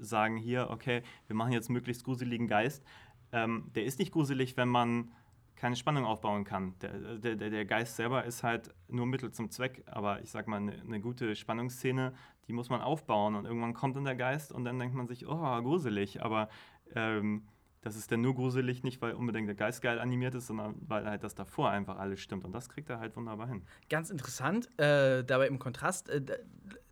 sagen 0.00 0.36
hier, 0.36 0.70
okay, 0.70 1.02
wir 1.26 1.36
machen 1.36 1.52
jetzt 1.52 1.68
möglichst 1.68 2.04
gruseligen 2.04 2.48
Geist. 2.48 2.84
Ähm, 3.32 3.70
der 3.74 3.84
ist 3.84 3.98
nicht 3.98 4.12
gruselig, 4.12 4.56
wenn 4.56 4.68
man 4.68 5.12
keine 5.58 5.76
Spannung 5.76 6.04
aufbauen 6.04 6.44
kann. 6.44 6.74
Der, 6.80 7.18
der, 7.18 7.50
der 7.50 7.64
Geist 7.64 7.96
selber 7.96 8.24
ist 8.24 8.42
halt 8.42 8.72
nur 8.88 9.06
Mittel 9.06 9.32
zum 9.32 9.50
Zweck, 9.50 9.82
aber 9.86 10.22
ich 10.22 10.30
sag 10.30 10.46
mal, 10.46 10.58
eine 10.58 10.80
eine 10.80 11.00
gute 11.00 11.34
Spannungsszene, 11.34 12.14
die 12.46 12.52
muss 12.52 12.70
man 12.70 12.80
aufbauen 12.80 13.34
und 13.34 13.44
irgendwann 13.44 13.74
kommt 13.74 13.96
dann 13.96 14.04
der 14.04 14.14
Geist 14.14 14.52
und 14.52 14.64
dann 14.64 14.78
denkt 14.78 14.94
man 14.94 15.08
sich, 15.08 15.26
oh, 15.26 15.62
gruselig, 15.62 16.22
aber 16.22 16.48
ähm, 16.94 17.42
das 17.80 17.96
ist 17.96 18.10
dann 18.10 18.20
nur 18.20 18.34
gruselig, 18.34 18.82
nicht 18.82 19.00
weil 19.02 19.14
unbedingt 19.14 19.48
der 19.48 19.54
Geist 19.54 19.82
geil 19.82 19.98
animiert 19.98 20.34
ist, 20.34 20.46
sondern 20.46 20.74
weil 20.80 21.06
halt 21.06 21.22
das 21.24 21.34
davor 21.34 21.70
einfach 21.70 21.98
alles 21.98 22.20
stimmt 22.20 22.44
und 22.44 22.52
das 22.52 22.68
kriegt 22.68 22.88
er 22.90 23.00
halt 23.00 23.16
wunderbar 23.16 23.48
hin. 23.48 23.62
Ganz 23.90 24.10
interessant, 24.10 24.68
äh, 24.78 25.24
dabei 25.24 25.48
im 25.48 25.58
Kontrast, 25.58 26.08
äh, 26.08 26.22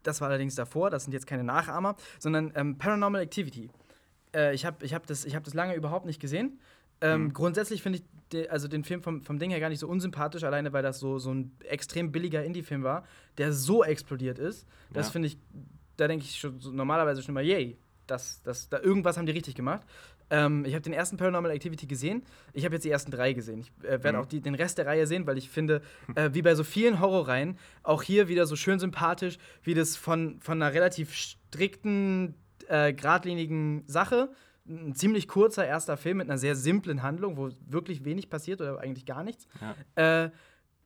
das 0.07 0.21
war 0.21 0.29
allerdings 0.29 0.55
davor, 0.55 0.91
das 0.91 1.05
sind 1.05 1.13
jetzt 1.13 1.27
keine 1.27 1.45
Nachahmer, 1.45 1.97
sondern 2.19 2.53
ähm, 2.55 2.79
Paranormal 2.79 3.21
Activity. 3.23 3.71
Äh, 4.35 4.55
ich 4.55 4.65
habe 4.65 4.85
ich 4.85 4.95
hab 4.95 5.07
das, 5.07 5.25
ich 5.25 5.35
hab 5.35 5.45
das 5.45 5.55
lange 5.55 5.75
überhaupt 5.75 6.07
nicht 6.07 6.21
gesehen. 6.21 6.61
Ähm, 7.01 7.25
Mhm. 7.25 7.33
Grundsätzlich 7.35 7.83
finde 7.83 7.99
ich 7.99 8.05
de, 8.33 8.49
also 8.49 8.69
den 8.69 8.83
Film 8.85 9.03
vom, 9.03 9.23
vom 9.23 9.39
Ding 9.39 9.51
her 9.51 9.61
gar 9.61 9.69
nicht 9.69 9.81
so 9.81 9.89
unsympathisch, 9.89 10.45
alleine 10.45 10.73
weil 10.73 10.83
das 10.83 10.99
so, 10.99 11.19
so 11.19 11.33
ein 11.33 11.53
extrem 11.69 12.11
billiger 12.11 12.43
Indie-Film 12.45 12.83
war, 12.83 13.05
der 13.39 13.53
so 13.53 13.85
explodiert 13.85 14.39
ist. 14.39 14.67
Das 14.93 15.09
Ja. 15.09 15.13
finde 15.13 15.29
ich, 15.29 15.39
da 15.97 16.09
denke 16.09 16.25
ich 16.25 16.39
schon 16.39 16.59
so 16.61 16.71
normalerweise 16.71 17.23
schon 17.23 17.35
mal, 17.35 17.45
yay, 17.45 17.77
das, 18.07 18.41
das, 18.43 18.69
da 18.69 18.79
irgendwas 18.81 19.17
haben 19.17 19.27
die 19.27 19.33
richtig 19.33 19.55
gemacht. 19.55 19.83
Ähm, 20.31 20.65
ich 20.65 20.75
habe 20.75 20.83
den 20.83 20.93
ersten 20.93 21.17
Paranormal 21.17 21.51
Activity 21.53 21.87
gesehen. 21.87 22.23
Ich 22.53 22.65
habe 22.65 22.75
jetzt 22.75 22.85
die 22.85 22.91
ersten 22.91 23.11
drei 23.11 23.33
gesehen. 23.33 23.61
Ich 23.61 23.71
äh, 23.85 24.03
werde 24.03 24.15
Mhm. 24.19 24.25
auch 24.25 24.27
die, 24.27 24.41
den 24.41 24.55
Rest 24.55 24.79
der 24.79 24.87
Reihe 24.87 25.07
sehen, 25.07 25.27
weil 25.27 25.39
ich 25.39 25.49
finde, 25.49 25.83
äh, 26.15 26.31
wie 26.33 26.43
bei 26.43 26.55
so 26.55 26.65
vielen 26.65 26.99
Horrorreihen, 27.01 27.59
auch 27.83 28.03
hier 28.03 28.27
wieder 28.29 28.47
so 28.47 28.57
schön 28.57 28.79
sympathisch, 28.79 29.39
wie 29.63 29.75
das 29.75 29.97
von, 29.97 30.41
von 30.41 30.61
einer 30.61 30.75
relativ 30.75 31.15
strikten, 31.15 32.35
äh, 32.69 32.93
geradlinigen 32.93 33.85
Sache, 33.87 34.31
ein 34.69 34.95
ziemlich 34.97 35.29
kurzer 35.29 35.65
erster 35.65 35.97
Film 35.97 36.17
mit 36.17 36.29
einer 36.29 36.39
sehr 36.39 36.57
simplen 36.57 37.03
Handlung, 37.03 37.37
wo 37.37 37.51
wirklich 37.69 38.05
wenig 38.05 38.29
passiert 38.31 38.61
oder 38.61 38.81
eigentlich 38.81 39.07
gar 39.07 39.23
nichts, 39.23 39.47
Ja. 39.97 40.33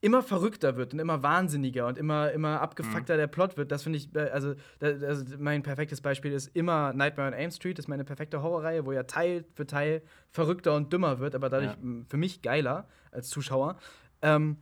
Immer 0.02 0.22
verrückter 0.22 0.76
wird 0.76 0.94
und 0.94 0.98
immer 0.98 1.22
wahnsinniger 1.22 1.86
und 1.86 1.98
immer, 1.98 2.32
immer 2.32 2.60
abgefuckter 2.60 3.16
der 3.18 3.26
Plot 3.26 3.56
wird. 3.56 3.70
Das 3.70 3.82
finde 3.82 3.98
ich, 3.98 4.14
äh, 4.14 4.30
also, 4.30 4.54
da, 4.78 4.86
also 4.86 5.24
mein 5.38 5.62
perfektes 5.62 6.00
Beispiel 6.00 6.32
ist 6.32 6.48
immer 6.56 6.92
Nightmare 6.94 7.28
on 7.28 7.34
Elm 7.34 7.50
Street, 7.50 7.76
das 7.78 7.84
ist 7.84 7.88
meine 7.88 8.04
perfekte 8.04 8.42
Horrorreihe, 8.42 8.86
wo 8.86 8.92
ja 8.92 9.02
Teil 9.02 9.44
für 9.54 9.66
Teil 9.66 10.02
verrückter 10.30 10.74
und 10.74 10.92
dümmer 10.92 11.18
wird, 11.18 11.34
aber 11.34 11.50
dadurch 11.50 11.72
Ja. 11.72 12.04
für 12.08 12.16
mich 12.16 12.40
geiler 12.40 12.88
als 13.12 13.28
Zuschauer. 13.28 13.76
Ähm, 14.22 14.56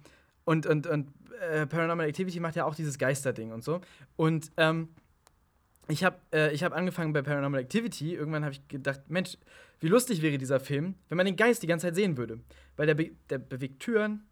und 0.45 0.66
und, 0.66 0.86
und 0.86 1.12
äh, 1.53 1.66
Paranormal 1.66 2.09
Activity 2.09 2.41
macht 2.41 2.57
ja 2.57 2.64
auch 2.64 2.74
dieses 2.74 2.99
Geisterding 2.99 3.53
und 3.53 3.62
so. 3.62 3.80
Und 4.16 4.51
ähm, 4.57 4.89
ich 5.86 6.03
habe 6.05 6.16
äh, 6.32 6.53
ich 6.53 6.64
hab 6.64 6.72
angefangen 6.74 7.12
bei 7.12 7.22
Paranormal 7.22 7.61
Activity. 7.61 8.14
Irgendwann 8.14 8.45
habe 8.45 8.53
ich 8.55 8.66
gedacht, 8.66 9.03
Mensch, 9.09 9.39
wie 9.80 9.89
lustig 9.89 10.20
wäre 10.20 10.36
dieser 10.36 10.59
Film, 10.59 10.97
wenn 11.09 11.16
man 11.16 11.26
den 11.26 11.36
Geist 11.36 11.62
die 11.62 11.66
ganze 11.68 11.86
Zeit 11.86 11.95
sehen 11.95 12.16
würde. 12.16 12.41
Weil 12.76 12.86
der, 12.86 12.95
be 12.95 13.12
der 13.30 13.39
bewegt 13.39 13.80
Türen, 13.80 14.26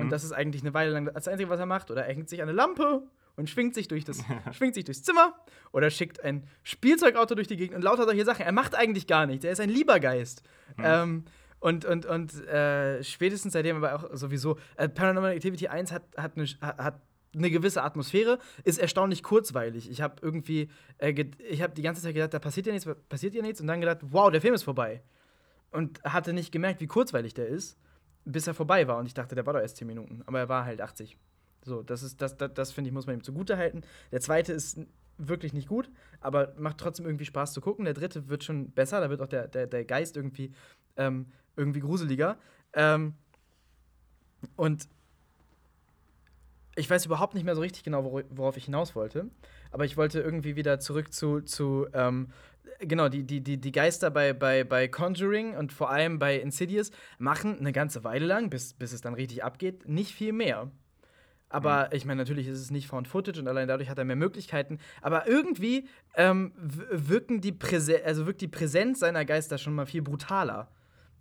und 0.00 0.06
Mhm. 0.06 0.10
das 0.10 0.24
ist 0.24 0.32
eigentlich 0.32 0.62
eine 0.62 0.74
Weile 0.74 0.90
lang 0.92 1.10
das 1.12 1.28
Einzige, 1.28 1.50
was 1.50 1.60
er 1.60 1.66
macht. 1.66 1.90
Oder 1.90 2.06
er 2.06 2.14
hängt 2.14 2.28
sich 2.28 2.40
an 2.42 2.48
eine 2.48 2.56
Lampe 2.56 3.02
und 3.36 3.48
schwingt 3.50 3.74
sich, 3.74 3.88
durch 3.88 4.04
das, 4.04 4.18
schwingt 4.52 4.74
sich 4.74 4.84
durchs 4.84 5.02
Zimmer. 5.02 5.34
Oder 5.72 5.90
schickt 5.90 6.22
ein 6.24 6.46
Spielzeugauto 6.62 7.34
durch 7.34 7.48
die 7.48 7.56
Gegend 7.56 7.76
und 7.76 7.82
lauter 7.82 8.04
solche 8.04 8.24
Sachen. 8.24 8.44
Er 8.44 8.52
macht 8.52 8.74
eigentlich 8.74 9.06
gar 9.06 9.26
nichts. 9.26 9.44
Er 9.44 9.52
ist 9.52 9.60
ein 9.60 9.70
lieber 9.70 10.00
Geist. 10.00 10.42
Ähm, 10.78 11.24
und 11.60 11.84
und, 11.84 12.06
und 12.06 12.34
äh, 12.46 13.02
spätestens 13.02 13.52
seitdem 13.52 13.76
aber 13.82 13.94
auch 13.96 14.16
sowieso. 14.16 14.58
Äh, 14.76 14.88
Paranormal 14.88 15.32
Activity 15.32 15.68
1 15.68 15.90
hat, 15.92 16.02
hat, 16.16 16.36
eine, 16.36 16.46
hat 16.60 17.00
eine 17.34 17.50
gewisse 17.50 17.82
Atmosphäre, 17.82 18.38
ist 18.64 18.78
erstaunlich 18.78 19.22
kurzweilig. 19.22 19.90
Ich 19.90 20.00
habe 20.00 20.16
irgendwie, 20.22 20.70
äh, 20.98 21.12
ich 21.50 21.62
habe 21.62 21.74
die 21.74 21.82
ganze 21.82 22.00
Zeit 22.02 22.14
gedacht, 22.14 22.32
da 22.32 22.38
passiert 22.38 22.66
ja 22.66 22.72
nichts, 22.72 22.88
passiert 23.08 23.34
ja 23.34 23.42
nichts. 23.42 23.60
Und 23.60 23.66
dann 23.66 23.80
gedacht, 23.80 23.98
wow, 24.02 24.30
der 24.30 24.40
Film 24.40 24.54
ist 24.54 24.62
vorbei. 24.62 25.02
Und 25.70 26.02
hatte 26.04 26.32
nicht 26.32 26.52
gemerkt, 26.52 26.80
wie 26.80 26.86
kurzweilig 26.86 27.34
der 27.34 27.48
ist 27.48 27.76
bis 28.32 28.46
er 28.46 28.54
vorbei 28.54 28.86
war. 28.86 28.98
Und 28.98 29.06
ich 29.06 29.14
dachte, 29.14 29.34
der 29.34 29.46
war 29.46 29.54
doch 29.54 29.60
erst 29.60 29.76
10 29.78 29.86
Minuten. 29.86 30.22
Aber 30.26 30.38
er 30.38 30.48
war 30.48 30.64
halt 30.64 30.80
80. 30.80 31.16
So, 31.64 31.82
das 31.82 32.02
ist, 32.02 32.20
das, 32.20 32.36
das, 32.36 32.52
das 32.54 32.72
finde 32.72 32.88
ich, 32.88 32.94
muss 32.94 33.06
man 33.06 33.16
ihm 33.16 33.22
zugute 33.22 33.56
halten. 33.56 33.82
Der 34.12 34.20
zweite 34.20 34.52
ist 34.52 34.78
wirklich 35.16 35.52
nicht 35.52 35.68
gut, 35.68 35.90
aber 36.20 36.54
macht 36.58 36.78
trotzdem 36.78 37.06
irgendwie 37.06 37.24
Spaß 37.24 37.52
zu 37.52 37.60
gucken. 37.60 37.84
Der 37.84 37.94
dritte 37.94 38.28
wird 38.28 38.44
schon 38.44 38.70
besser, 38.70 39.00
da 39.00 39.10
wird 39.10 39.20
auch 39.20 39.26
der, 39.26 39.48
der, 39.48 39.66
der 39.66 39.84
Geist 39.84 40.16
irgendwie, 40.16 40.52
ähm, 40.96 41.26
irgendwie 41.56 41.80
gruseliger. 41.80 42.38
Ähm, 42.74 43.14
und 44.56 44.88
ich 46.76 46.88
weiß 46.88 47.06
überhaupt 47.06 47.34
nicht 47.34 47.44
mehr 47.44 47.56
so 47.56 47.60
richtig 47.60 47.82
genau, 47.82 48.04
wor- 48.04 48.24
worauf 48.30 48.56
ich 48.56 48.66
hinaus 48.66 48.94
wollte. 48.94 49.28
Aber 49.72 49.84
ich 49.84 49.96
wollte 49.96 50.20
irgendwie 50.20 50.54
wieder 50.54 50.78
zurück 50.78 51.12
zu, 51.12 51.40
zu 51.40 51.86
ähm, 51.92 52.28
genau, 52.78 53.08
die, 53.08 53.24
die, 53.24 53.40
die, 53.40 53.58
die 53.60 53.72
Geister 53.72 54.10
bei, 54.10 54.32
bei, 54.32 54.64
bei 54.64 54.88
Conjuring 54.88 55.56
und 55.56 55.72
vor 55.72 55.90
allem 55.90 56.18
bei 56.18 56.36
Insidious 56.36 56.90
machen 57.18 57.58
eine 57.58 57.72
ganze 57.72 58.04
Weile 58.04 58.26
lang, 58.26 58.50
bis, 58.50 58.74
bis 58.74 58.92
es 58.92 59.00
dann 59.00 59.14
richtig 59.14 59.44
abgeht, 59.44 59.88
nicht 59.88 60.12
viel 60.12 60.32
mehr. 60.32 60.70
Aber 61.50 61.92
ich 61.94 62.04
meine, 62.04 62.18
natürlich 62.18 62.46
ist 62.46 62.60
es 62.60 62.70
nicht 62.70 62.88
Found 62.88 63.08
Footage 63.08 63.40
und 63.40 63.48
allein 63.48 63.68
dadurch 63.68 63.88
hat 63.88 63.98
er 63.98 64.04
mehr 64.04 64.16
Möglichkeiten. 64.16 64.78
Aber 65.00 65.26
irgendwie 65.26 65.88
ähm, 66.14 66.52
wirken 66.56 67.40
die 67.40 67.52
Präse 67.52 68.04
also 68.04 68.26
wirkt 68.26 68.42
die 68.42 68.48
Präsenz 68.48 69.00
seiner 69.00 69.24
Geister 69.24 69.56
schon 69.56 69.74
mal 69.74 69.86
viel 69.86 70.02
brutaler 70.02 70.68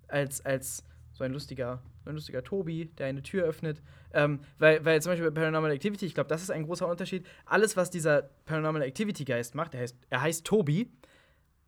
als, 0.07 0.45
als 0.45 0.83
so 1.13 1.23
ein 1.23 1.31
lustiger, 1.31 1.81
so 2.03 2.09
ein 2.09 2.15
lustiger 2.15 2.43
Tobi, 2.43 2.91
der 2.97 3.07
eine 3.07 3.23
Tür 3.23 3.45
öffnet. 3.45 3.81
Ähm, 4.13 4.41
weil, 4.59 4.83
weil 4.83 5.01
zum 5.01 5.13
Beispiel 5.13 5.31
bei 5.31 5.39
Paranormal 5.39 5.71
Activity, 5.71 6.05
ich 6.05 6.13
glaube, 6.13 6.29
das 6.29 6.43
ist 6.43 6.51
ein 6.51 6.63
großer 6.63 6.87
Unterschied. 6.87 7.25
Alles, 7.45 7.77
was 7.77 7.89
dieser 7.89 8.23
Paranormal 8.45 8.81
Activity 8.81 9.23
Geist 9.23 9.55
macht, 9.55 9.73
der 9.73 9.81
heißt, 9.81 9.97
er 10.09 10.21
heißt 10.21 10.45
Tobi, 10.45 10.91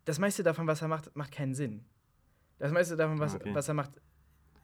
das 0.04 0.18
meiste 0.18 0.42
davon, 0.42 0.66
was 0.66 0.82
er 0.82 0.88
macht, 0.88 1.14
macht 1.16 1.32
keinen 1.32 1.54
Sinn. 1.54 1.84
Das 2.58 2.72
meiste 2.72 2.96
davon, 2.96 3.18
was, 3.18 3.34
Okay. 3.36 3.54
was 3.54 3.68
er 3.68 3.74
macht, 3.74 3.92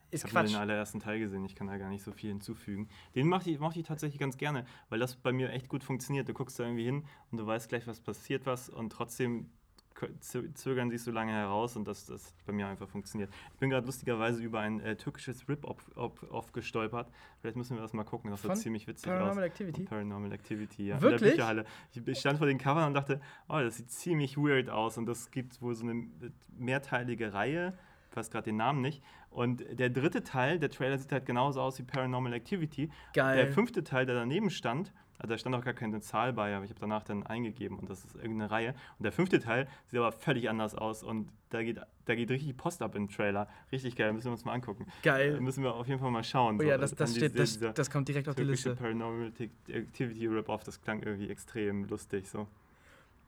ist 0.09 0.23
ich 0.23 0.23
habe 0.23 0.45
Quatsch. 0.45 0.53
den 0.53 0.61
allerersten 0.61 0.99
Teil 0.99 1.19
gesehen, 1.19 1.43
ich 1.45 1.55
kann 1.55 1.67
da 1.67 1.77
gar 1.77 1.89
nicht 1.89 2.03
so 2.03 2.11
viel 2.11 2.29
hinzufügen. 2.29 2.87
Den 3.15 3.27
mochte 3.27 3.49
ich, 3.49 3.59
mochte 3.59 3.79
ich 3.79 3.85
tatsächlich 3.87 4.19
ganz 4.19 4.37
gerne, 4.37 4.65
weil 4.89 4.99
das 4.99 5.15
bei 5.15 5.31
mir 5.33 5.49
echt 5.51 5.67
gut 5.67 5.83
funktioniert. 5.83 6.29
Du 6.29 6.33
guckst 6.33 6.57
da 6.59 6.63
irgendwie 6.63 6.85
hin 6.85 7.05
und 7.31 7.37
du 7.39 7.45
weißt 7.45 7.67
gleich, 7.69 7.87
was 7.87 7.99
passiert 7.99 8.45
was 8.45 8.69
und 8.69 8.91
trotzdem 8.91 9.49
zögern 10.53 10.89
sie 10.89 10.97
so 10.97 11.11
lange 11.11 11.31
heraus 11.31 11.75
und 11.75 11.87
das, 11.87 12.05
das 12.05 12.33
bei 12.45 12.53
mir 12.53 12.67
einfach 12.67 12.87
funktioniert. 12.87 13.31
Ich 13.53 13.59
bin 13.59 13.69
gerade 13.69 13.85
lustigerweise 13.85 14.41
über 14.43 14.59
ein 14.59 14.79
äh, 14.79 14.95
türkisches 14.95 15.47
Rip-Off 15.49 16.51
gestolpert. 16.53 17.09
Vielleicht 17.41 17.57
müssen 17.57 17.75
wir 17.75 17.81
das 17.81 17.93
mal 17.93 18.03
gucken, 18.03 18.31
das 18.31 18.41
sieht 18.41 18.51
Von 18.51 18.57
ziemlich 18.59 18.87
witzig 18.87 19.07
Paranormal 19.07 19.43
aus. 19.43 19.49
Activity? 19.49 19.81
Von 19.81 19.89
Paranormal 19.89 20.31
Activity, 20.31 20.87
ja. 20.87 20.95
In 20.95 21.01
Wirklich? 21.01 21.21
der 21.21 21.29
Bücherhalle. 21.31 21.65
Ich, 21.91 22.07
ich 22.07 22.19
stand 22.19 22.37
vor 22.37 22.47
den 22.47 22.57
Covern 22.57 22.87
und 22.87 22.93
dachte, 22.93 23.19
oh, 23.49 23.59
das 23.59 23.77
sieht 23.77 23.91
ziemlich 23.91 24.37
weird 24.37 24.69
aus 24.69 24.97
und 24.97 25.05
das 25.05 25.31
gibt 25.31 25.61
wohl 25.61 25.75
so 25.75 25.83
eine 25.83 26.07
mehrteilige 26.57 27.33
Reihe. 27.33 27.77
Ich 28.09 28.15
weiß 28.15 28.31
gerade 28.31 28.45
den 28.45 28.57
Namen 28.57 28.81
nicht. 28.81 29.03
Und 29.29 29.63
der 29.77 29.89
dritte 29.89 30.23
Teil, 30.23 30.57
der 30.57 30.69
Trailer 30.69 30.97
sieht 30.97 31.11
halt 31.11 31.25
genauso 31.25 31.61
aus 31.61 31.77
wie 31.77 31.83
Paranormal 31.83 32.33
Activity. 32.33 32.89
Geil. 33.13 33.35
Der 33.35 33.47
fünfte 33.51 33.83
Teil, 33.83 34.05
der 34.05 34.15
daneben 34.15 34.49
stand, 34.49 34.93
also 35.19 35.33
da 35.33 35.37
stand 35.37 35.55
auch 35.55 35.63
gar 35.63 35.73
keine 35.73 35.99
Zahl 36.01 36.33
bei, 36.33 36.55
aber 36.55 36.63
ich 36.65 36.69
habe 36.71 36.79
danach 36.79 37.03
dann 37.03 37.25
eingegeben 37.25 37.79
und 37.79 37.89
das 37.89 38.03
ist 38.05 38.15
irgendeine 38.15 38.51
Reihe. 38.51 38.69
Und 38.99 39.03
der 39.03 39.11
fünfte 39.11 39.39
Teil 39.39 39.67
sieht 39.87 39.99
aber 39.99 40.11
völlig 40.11 40.49
anders 40.49 40.75
aus 40.75 41.03
und 41.03 41.29
da 41.49 41.63
geht, 41.63 41.79
da 42.05 42.15
geht 42.15 42.29
richtig 42.29 42.55
Post 42.57 42.81
ab 42.81 42.95
im 42.95 43.09
Trailer. 43.09 43.47
Richtig 43.71 43.95
geil, 43.95 44.13
müssen 44.13 44.25
wir 44.25 44.31
uns 44.33 44.45
mal 44.45 44.53
angucken. 44.53 44.85
Geil. 45.01 45.33
Da 45.33 45.39
müssen 45.39 45.63
wir 45.63 45.73
auf 45.73 45.87
jeden 45.87 45.99
Fall 45.99 46.11
mal 46.11 46.23
schauen. 46.23 46.59
Oh 46.59 46.63
ja, 46.63 46.75
so, 46.75 46.81
das, 46.81 46.95
das, 46.95 47.11
steht, 47.15 47.37
diese- 47.37 47.59
das, 47.59 47.73
das 47.73 47.89
kommt 47.89 48.07
direkt 48.07 48.27
auf 48.29 48.35
die 48.35 48.43
Liste. 48.43 48.75
Paranormal 48.75 49.31
Activity 49.69 50.27
Rip-Off, 50.27 50.63
das 50.63 50.81
klang 50.81 51.01
irgendwie 51.01 51.29
extrem 51.29 51.85
lustig 51.85 52.27
so. 52.27 52.47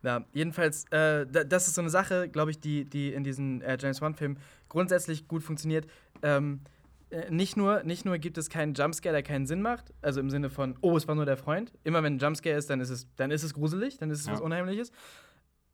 Ja, 0.02 0.24
jedenfalls, 0.32 0.86
äh, 0.92 1.26
da, 1.26 1.44
das 1.44 1.68
ist 1.68 1.76
so 1.76 1.82
eine 1.82 1.90
Sache, 1.90 2.30
glaube 2.30 2.52
ich, 2.52 2.60
die, 2.60 2.86
die 2.86 3.12
in 3.14 3.24
diesen 3.24 3.62
äh, 3.62 3.78
James 3.80 4.02
Wan-Filmen 4.02 4.38
grundsätzlich 4.70 5.28
gut 5.28 5.44
funktioniert. 5.44 5.88
Ähm, 6.22 6.62
äh, 6.64 6.79
nicht, 7.30 7.58
nur, 7.58 7.84
nicht 7.84 8.06
nur 8.06 8.18
gibt 8.18 8.38
es 8.38 8.50
keinen 8.50 8.74
Jumpscare, 8.74 9.14
der 9.14 9.24
keinen 9.24 9.48
Sinn 9.48 9.62
macht, 9.62 9.94
also 10.02 10.20
im 10.20 10.30
Sinne 10.30 10.50
von, 10.50 10.78
oh, 10.82 10.96
es 10.96 11.08
war 11.08 11.16
nur 11.16 11.26
der 11.26 11.38
Freund. 11.38 11.74
Immer 11.84 12.04
wenn 12.04 12.16
ein 12.16 12.20
Jumpscare 12.20 12.56
ist, 12.56 12.70
dann 12.70 12.80
ist 12.82 12.90
es, 12.90 13.08
dann 13.16 13.32
ist 13.32 13.44
es 13.44 13.54
gruselig, 13.54 13.98
dann 13.98 14.10
ist 14.12 14.20
es 14.22 14.28
Ja. 14.28 14.34
was 14.34 14.42
Unheimliches. 14.42 14.92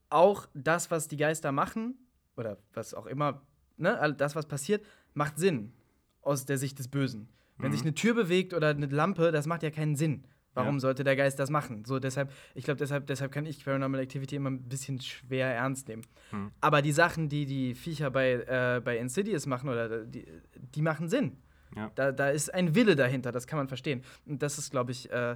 Auch 0.10 0.48
das, 0.54 0.92
was 0.92 1.08
die 1.08 1.18
Geister 1.18 1.52
machen, 1.52 1.98
oder 2.38 2.58
was 2.74 2.94
auch 2.94 3.06
immer, 3.06 3.42
ne, 3.78 4.00
all 4.00 4.14
das, 4.14 4.36
was 4.36 4.46
passiert, 4.46 4.86
macht 5.14 5.38
Sinn 5.38 5.74
aus 6.22 6.46
der 6.46 6.58
Sicht 6.58 6.80
des 6.80 6.88
Bösen. 6.88 7.30
Wenn 7.58 7.72
sich 7.72 7.82
eine 7.82 7.94
Tür 7.94 8.14
bewegt 8.14 8.54
oder 8.54 8.70
eine 8.70 8.88
Lampe, 8.88 9.32
das 9.32 9.46
macht 9.48 9.64
ja 9.64 9.72
keinen 9.72 9.96
Sinn. 9.96 10.26
Warum 10.56 10.76
Ja. 10.76 10.80
sollte 10.80 11.04
der 11.04 11.16
Geist 11.16 11.38
das 11.38 11.50
machen? 11.52 11.86
So, 11.86 12.00
deshalb, 12.00 12.32
ich 12.56 12.64
glaube, 12.64 12.78
deshalb, 12.80 13.06
deshalb 13.06 13.32
kann 13.32 13.46
ich 13.46 13.64
Paranormal 13.64 14.00
Activity 14.02 14.36
immer 14.38 14.50
ein 14.50 14.64
bisschen 14.64 15.00
schwer 15.02 15.54
ernst 15.54 15.88
nehmen. 15.88 16.02
Hm. 16.32 16.52
Aber 16.62 16.82
die 16.82 16.92
Sachen, 16.94 17.30
die 17.30 17.46
die 17.46 17.76
Viecher 17.76 18.10
bei, 18.10 18.34
äh, 18.34 18.82
bei 18.84 18.98
Insidious 18.98 19.46
machen, 19.46 19.70
oder 19.70 20.06
die, 20.06 20.26
die 20.56 20.82
machen 20.82 21.10
Sinn. 21.10 21.38
Ja. 21.76 21.92
Da, 21.96 22.12
da 22.12 22.30
ist 22.30 22.54
ein 22.54 22.74
Wille 22.74 22.96
dahinter, 22.96 23.32
das 23.32 23.48
kann 23.48 23.58
man 23.58 23.68
verstehen. 23.68 24.02
Und 24.26 24.42
das 24.42 24.58
ist, 24.58 24.72
glaube 24.72 24.92
ich, 24.92 25.12
äh, 25.12 25.36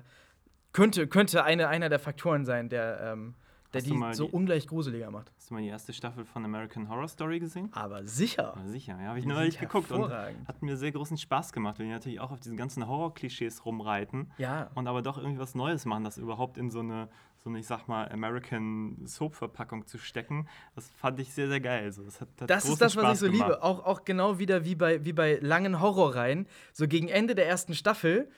könnte, 0.72 1.08
könnte 1.08 1.44
eine, 1.44 1.68
einer 1.68 1.90
der 1.90 2.00
Faktoren 2.00 2.46
sein, 2.46 2.70
der, 2.70 3.00
ähm, 3.14 3.36
der 3.74 3.82
die 3.82 3.98
so 4.14 4.26
die- 4.26 4.32
ungleich 4.32 4.68
gruseliger 4.68 5.12
macht. 5.12 5.32
Hast 5.38 5.50
du 5.50 5.54
mal 5.54 5.62
die 5.62 5.68
erste 5.70 5.94
Staffel 5.94 6.26
von 6.26 6.44
American 6.44 6.90
Horror 6.90 7.08
Story 7.08 7.40
gesehen? 7.40 7.70
Aber 7.74 8.06
sicher. 8.06 8.54
Ja, 8.56 8.68
sicher, 8.68 8.98
ja, 9.02 9.10
habe 9.10 9.20
ich 9.20 9.26
neulich 9.26 9.60
geguckt 9.60 9.92
und 9.92 10.10
hat 10.12 10.62
mir 10.62 10.76
sehr 10.78 10.92
großen 10.92 11.18
Spaß 11.18 11.54
gemacht, 11.54 11.78
weil 11.80 11.86
die 11.86 11.92
natürlich 11.92 12.20
auch 12.20 12.32
auf 12.32 12.40
diesen 12.40 12.58
ganzen 12.58 12.88
Horror-Klischees 12.88 13.66
rumreiten 13.66 14.32
Ja. 14.38 14.70
und 14.76 14.88
aber 14.88 15.02
doch 15.02 15.18
irgendwie 15.18 15.40
was 15.40 15.56
Neues 15.56 15.86
machen, 15.86 16.04
das 16.04 16.18
überhaupt 16.18 16.58
in 16.58 16.70
so 16.72 16.80
eine, 16.80 17.10
so 17.38 17.50
eine, 17.50 17.60
ich 17.60 17.68
sag 17.68 17.88
mal, 17.88 18.10
American 18.12 18.98
Soap-Verpackung 19.06 19.86
zu 19.88 19.98
stecken. 19.98 20.48
Das 20.76 20.90
fand 20.90 21.20
ich 21.20 21.34
sehr, 21.34 21.48
sehr 21.48 21.62
geil. 21.62 21.92
So, 21.92 22.04
das 22.04 22.20
hat, 22.22 22.28
hat 22.42 22.50
Das 22.50 22.66
ist 22.66 22.82
das, 22.82 22.96
was 22.96 23.04
Spaß 23.04 23.14
ich 23.14 23.20
so 23.28 23.32
gemacht. 23.32 23.50
liebe. 23.50 23.64
Auch, 23.64 23.86
auch 23.86 24.04
genau 24.04 24.40
wieder 24.40 24.66
wie 24.66 24.76
bei, 24.76 25.06
wie 25.06 25.14
bei 25.14 25.38
langen 25.42 25.80
Horrorreihen. 25.80 26.48
So 26.74 26.88
gegen 26.88 27.08
Ende 27.08 27.36
der 27.36 27.48
ersten 27.48 27.74
Staffel 27.76 28.30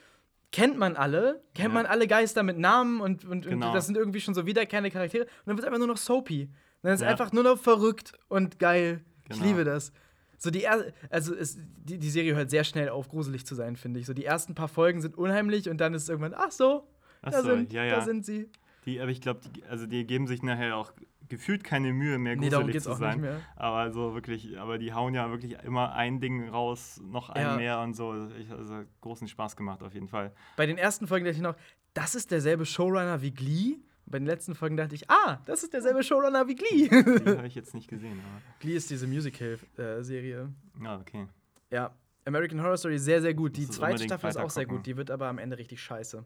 kennt 0.52 0.78
man 0.78 0.96
alle, 0.96 1.42
kennt 1.54 1.70
Ja. 1.70 1.74
man 1.74 1.86
alle 1.86 2.08
Geister 2.08 2.44
mit 2.44 2.58
Namen 2.58 3.00
und, 3.02 3.26
und, 3.26 3.46
Genau. 3.48 3.68
und 3.68 3.74
das 3.74 3.86
sind 3.86 3.98
irgendwie 3.98 4.20
schon 4.22 4.34
so 4.34 4.46
wiederkehrende 4.46 4.92
Charaktere. 4.92 5.24
Und 5.24 5.30
dann 5.46 5.56
wird 5.58 5.60
es 5.60 5.66
einfach 5.66 5.80
nur 5.80 5.88
noch 5.88 5.98
soapy. 5.98 6.44
Und 6.44 6.52
dann 6.84 6.94
ist 6.94 7.00
es 7.02 7.06
Ja. 7.06 7.10
einfach 7.12 7.32
nur 7.32 7.44
noch 7.44 7.58
verrückt 7.58 8.14
und 8.28 8.60
geil. 8.60 9.02
Ich 9.30 9.38
Genau. 9.40 9.46
liebe 9.46 9.64
das. 9.64 9.94
So 10.38 10.50
die 10.50 10.64
er 10.64 10.92
also 11.12 11.36
es, 11.36 11.58
die, 11.84 11.98
die 12.00 12.10
Serie 12.10 12.36
hört 12.36 12.50
sehr 12.50 12.64
schnell 12.64 12.90
auf, 12.90 13.08
gruselig 13.10 13.46
zu 13.46 13.54
sein, 13.56 13.76
finde 13.76 14.00
ich. 14.00 14.06
So 14.08 14.14
die 14.14 14.26
ersten 14.26 14.56
paar 14.56 14.68
Folgen 14.68 15.00
sind 15.02 15.16
unheimlich 15.18 15.70
und 15.70 15.78
dann 15.78 15.94
ist 15.94 16.04
es 16.04 16.10
irgendwann, 16.10 16.34
ach 16.36 16.52
so, 16.52 16.88
Ach 17.22 17.32
da, 17.32 17.44
so, 17.44 17.50
sind, 17.50 17.72
ja, 17.72 17.88
da 17.88 18.02
sind 18.02 18.26
sie. 18.26 18.50
Die, 18.86 19.00
aber 19.00 19.12
ich 19.12 19.22
glaube, 19.22 19.42
also 19.70 19.86
die 19.86 20.06
geben 20.08 20.26
sich 20.26 20.42
nachher 20.42 20.76
auch 20.76 20.92
gefühlt 21.32 21.64
keine 21.64 21.92
Mühe 21.94 22.20
mehr, 22.20 22.36
Nee, 22.36 22.50
darum 22.50 22.66
gruselig 22.68 22.74
geht's 22.74 22.84
zu 22.86 22.92
auch 22.92 22.98
sein. 23.00 23.20
nicht 23.22 23.22
mehr. 23.30 23.42
Aber 23.56 23.92
so 23.92 24.14
wirklich, 24.14 24.60
aber 24.60 24.78
die 24.78 24.94
hauen 24.94 25.16
ja 25.16 25.32
wirklich 25.32 25.54
immer 25.64 25.94
ein 25.94 26.20
Ding 26.22 26.48
raus, 26.50 27.02
noch 27.04 27.30
ein 27.32 27.42
Ja. 27.42 27.56
mehr 27.58 27.80
und 27.80 27.96
so. 27.96 28.14
Ich, 28.40 28.52
also 28.52 28.76
hat 28.76 28.88
großen 29.02 29.28
Spaß 29.28 29.56
gemacht 29.56 29.82
auf 29.82 29.94
jeden 29.96 30.08
Fall. 30.08 30.32
Bei 30.58 30.66
den 30.68 30.78
ersten 30.78 31.08
Folgen 31.08 31.26
dachte 31.26 31.38
ich 31.38 31.42
noch, 31.42 31.56
das 31.96 32.14
ist 32.14 32.30
derselbe 32.32 32.66
Showrunner 32.66 33.22
wie 33.22 33.32
Glee. 33.32 33.78
Bei 34.06 34.20
den 34.20 34.26
letzten 34.28 34.56
Folgen 34.56 34.76
dachte 34.78 34.94
ich, 34.94 35.10
ah, 35.10 35.40
das 35.46 35.64
ist 35.64 35.74
derselbe 35.74 36.04
Showrunner 36.04 36.48
wie 36.48 36.56
Glee. 36.56 36.90
Die 36.90 37.38
habe 37.38 37.48
ich 37.48 37.56
jetzt 37.56 37.74
nicht 37.74 37.88
gesehen, 37.90 38.20
aber. 38.20 38.42
Glee 38.60 38.76
ist 38.76 38.90
diese 38.90 39.08
Musical-Serie. 39.08 40.50
Ja, 40.84 40.98
okay. 41.00 41.28
ja, 41.70 41.94
American 42.26 42.62
Horror 42.62 42.78
Story 42.78 42.98
sehr, 43.00 43.22
sehr 43.22 43.34
gut. 43.34 43.58
Die 43.58 43.68
zweite 43.68 44.04
Staffel 44.04 44.30
ist 44.30 44.38
auch 44.38 44.50
sehr 44.50 44.66
gut. 44.66 44.86
Die 44.86 44.96
wird 44.98 45.10
aber 45.12 45.28
am 45.28 45.38
Ende 45.38 45.58
richtig 45.58 45.82
scheiße. 45.82 46.24